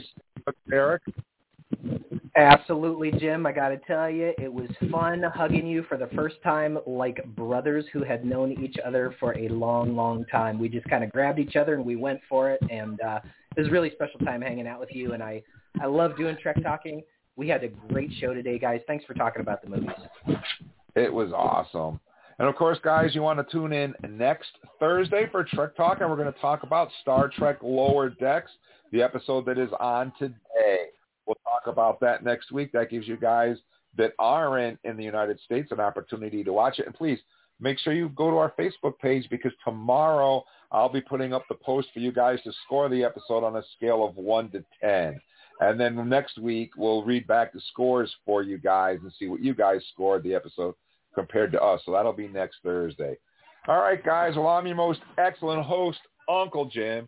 Eric. 0.72 1.02
Absolutely, 2.36 3.12
Jim. 3.12 3.44
I 3.44 3.52
got 3.52 3.68
to 3.68 3.76
tell 3.78 4.08
you, 4.08 4.32
it 4.38 4.52
was 4.52 4.68
fun 4.90 5.22
hugging 5.22 5.66
you 5.66 5.82
for 5.88 5.98
the 5.98 6.06
first 6.14 6.36
time 6.42 6.78
like 6.86 7.22
brothers 7.36 7.84
who 7.92 8.02
had 8.02 8.24
known 8.24 8.52
each 8.52 8.76
other 8.84 9.14
for 9.20 9.36
a 9.36 9.48
long, 9.48 9.94
long 9.94 10.24
time. 10.26 10.58
We 10.58 10.68
just 10.68 10.88
kind 10.88 11.04
of 11.04 11.10
grabbed 11.12 11.38
each 11.38 11.56
other 11.56 11.74
and 11.74 11.84
we 11.84 11.96
went 11.96 12.20
for 12.28 12.50
it, 12.50 12.60
and 12.70 13.00
uh, 13.02 13.20
it 13.56 13.60
was 13.60 13.68
a 13.68 13.70
really 13.70 13.90
special 13.90 14.18
time 14.20 14.40
hanging 14.40 14.66
out 14.66 14.80
with 14.80 14.94
you. 14.94 15.12
And 15.12 15.22
I, 15.22 15.42
I 15.80 15.86
love 15.86 16.16
doing 16.16 16.36
Trek 16.40 16.56
Talking. 16.62 17.02
We 17.36 17.48
had 17.48 17.64
a 17.64 17.68
great 17.68 18.10
show 18.18 18.32
today, 18.32 18.58
guys. 18.58 18.80
Thanks 18.86 19.04
for 19.04 19.14
talking 19.14 19.42
about 19.42 19.62
the 19.62 19.68
movies. 19.68 20.38
It 20.94 21.12
was 21.12 21.32
awesome. 21.32 22.00
And 22.38 22.48
of 22.48 22.56
course, 22.56 22.78
guys, 22.82 23.14
you 23.14 23.22
want 23.22 23.38
to 23.38 23.52
tune 23.52 23.72
in 23.72 23.94
next 24.08 24.50
Thursday 24.80 25.26
for 25.30 25.44
Trek 25.44 25.76
Talk, 25.76 26.00
and 26.00 26.10
we're 26.10 26.16
going 26.16 26.32
to 26.32 26.40
talk 26.40 26.62
about 26.62 26.88
Star 27.00 27.28
Trek 27.28 27.58
Lower 27.62 28.10
Decks, 28.10 28.50
the 28.90 29.02
episode 29.02 29.46
that 29.46 29.58
is 29.58 29.70
on 29.78 30.12
today. 30.18 30.86
We'll 31.26 31.36
talk 31.44 31.72
about 31.72 32.00
that 32.00 32.24
next 32.24 32.50
week. 32.52 32.72
That 32.72 32.90
gives 32.90 33.06
you 33.06 33.16
guys 33.16 33.58
that 33.96 34.12
are 34.18 34.58
in, 34.58 34.78
in 34.84 34.96
the 34.96 35.04
United 35.04 35.38
States 35.40 35.70
an 35.70 35.80
opportunity 35.80 36.42
to 36.42 36.52
watch 36.52 36.78
it. 36.78 36.86
And 36.86 36.94
please 36.94 37.18
make 37.60 37.78
sure 37.78 37.92
you 37.92 38.08
go 38.10 38.30
to 38.30 38.38
our 38.38 38.52
Facebook 38.58 38.98
page 38.98 39.28
because 39.30 39.52
tomorrow 39.64 40.42
I'll 40.72 40.88
be 40.88 41.00
putting 41.00 41.32
up 41.32 41.44
the 41.48 41.54
post 41.54 41.88
for 41.92 42.00
you 42.00 42.12
guys 42.12 42.38
to 42.44 42.52
score 42.64 42.88
the 42.88 43.04
episode 43.04 43.44
on 43.44 43.56
a 43.56 43.62
scale 43.76 44.04
of 44.04 44.16
1 44.16 44.50
to 44.50 44.64
10. 44.80 45.20
And 45.62 45.78
then 45.78 46.08
next 46.08 46.38
week 46.38 46.72
we'll 46.76 47.04
read 47.04 47.26
back 47.28 47.52
the 47.52 47.60
scores 47.70 48.12
for 48.26 48.42
you 48.42 48.58
guys 48.58 48.98
and 49.02 49.12
see 49.16 49.28
what 49.28 49.42
you 49.42 49.54
guys 49.54 49.80
scored 49.92 50.24
the 50.24 50.34
episode 50.34 50.74
compared 51.14 51.52
to 51.52 51.62
us. 51.62 51.80
So 51.86 51.92
that'll 51.92 52.12
be 52.12 52.26
next 52.26 52.56
Thursday. 52.64 53.16
All 53.68 53.78
right, 53.78 54.04
guys. 54.04 54.34
Well, 54.34 54.48
I'm 54.48 54.66
your 54.66 54.74
most 54.74 55.00
excellent 55.18 55.64
host, 55.64 56.00
Uncle 56.28 56.64
Jim, 56.64 57.06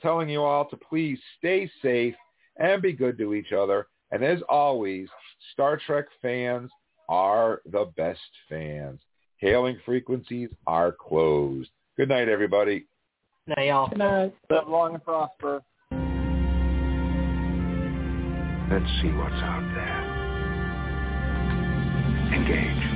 telling 0.00 0.28
you 0.28 0.42
all 0.42 0.66
to 0.66 0.76
please 0.76 1.18
stay 1.38 1.68
safe 1.82 2.14
and 2.58 2.80
be 2.80 2.92
good 2.92 3.18
to 3.18 3.34
each 3.34 3.52
other. 3.52 3.88
And 4.12 4.22
as 4.22 4.38
always, 4.48 5.08
Star 5.52 5.80
Trek 5.84 6.04
fans 6.22 6.70
are 7.08 7.60
the 7.72 7.90
best 7.96 8.20
fans. 8.48 9.00
Hailing 9.38 9.80
frequencies 9.84 10.50
are 10.68 10.92
closed. 10.92 11.70
Good 11.96 12.08
night, 12.08 12.28
everybody. 12.28 12.86
Now, 13.48 13.62
y'all. 13.62 13.88
Good 13.88 13.98
night. 13.98 14.34
Live 14.48 14.68
long 14.68 14.94
and 14.94 15.04
prosper. 15.04 15.62
Let's 18.68 18.84
see 19.00 19.12
what's 19.12 19.32
out 19.44 19.62
there. 19.74 20.02
Engage. 22.34 22.95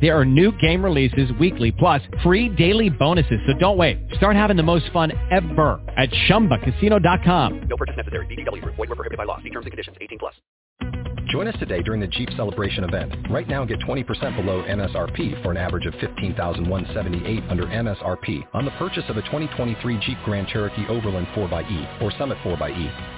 There 0.00 0.16
are 0.18 0.24
new 0.24 0.52
game 0.58 0.84
releases 0.84 1.32
weekly, 1.40 1.72
plus 1.72 2.02
free 2.22 2.48
daily 2.50 2.90
bonuses. 2.90 3.40
So 3.46 3.54
don't 3.58 3.78
wait. 3.78 3.98
Start 4.14 4.36
having 4.36 4.56
the 4.56 4.62
most 4.62 4.90
fun 4.92 5.12
ever 5.30 5.80
at 5.96 6.10
ChumbaCasino.com. 6.28 7.68
No 7.68 7.76
purchase 7.76 7.96
necessary. 7.96 8.26
VGW. 8.26 8.62
Void 8.64 8.78
were 8.78 8.86
prohibited 8.88 9.16
by 9.16 9.24
law. 9.24 9.38
See 9.38 9.50
terms 9.50 9.64
and 9.64 9.72
conditions. 9.72 9.96
18 10.00 10.18
plus. 10.18 10.34
Join 11.28 11.46
us 11.46 11.56
today 11.58 11.82
during 11.82 12.00
the 12.00 12.06
Jeep 12.06 12.30
Celebration 12.36 12.84
event. 12.84 13.12
Right 13.28 13.46
now, 13.46 13.64
get 13.64 13.80
20% 13.80 14.36
below 14.36 14.62
MSRP 14.62 15.42
for 15.42 15.50
an 15.50 15.58
average 15.58 15.84
of 15.84 15.92
15178 15.94 17.42
under 17.50 17.64
MSRP 17.64 18.46
on 18.54 18.64
the 18.64 18.70
purchase 18.72 19.04
of 19.08 19.18
a 19.18 19.22
2023 19.22 19.98
Jeep 19.98 20.16
Grand 20.24 20.48
Cherokee 20.48 20.86
Overland 20.88 21.26
4xE 21.34 22.02
or 22.02 22.10
Summit 22.12 22.38
4xE. 22.38 23.17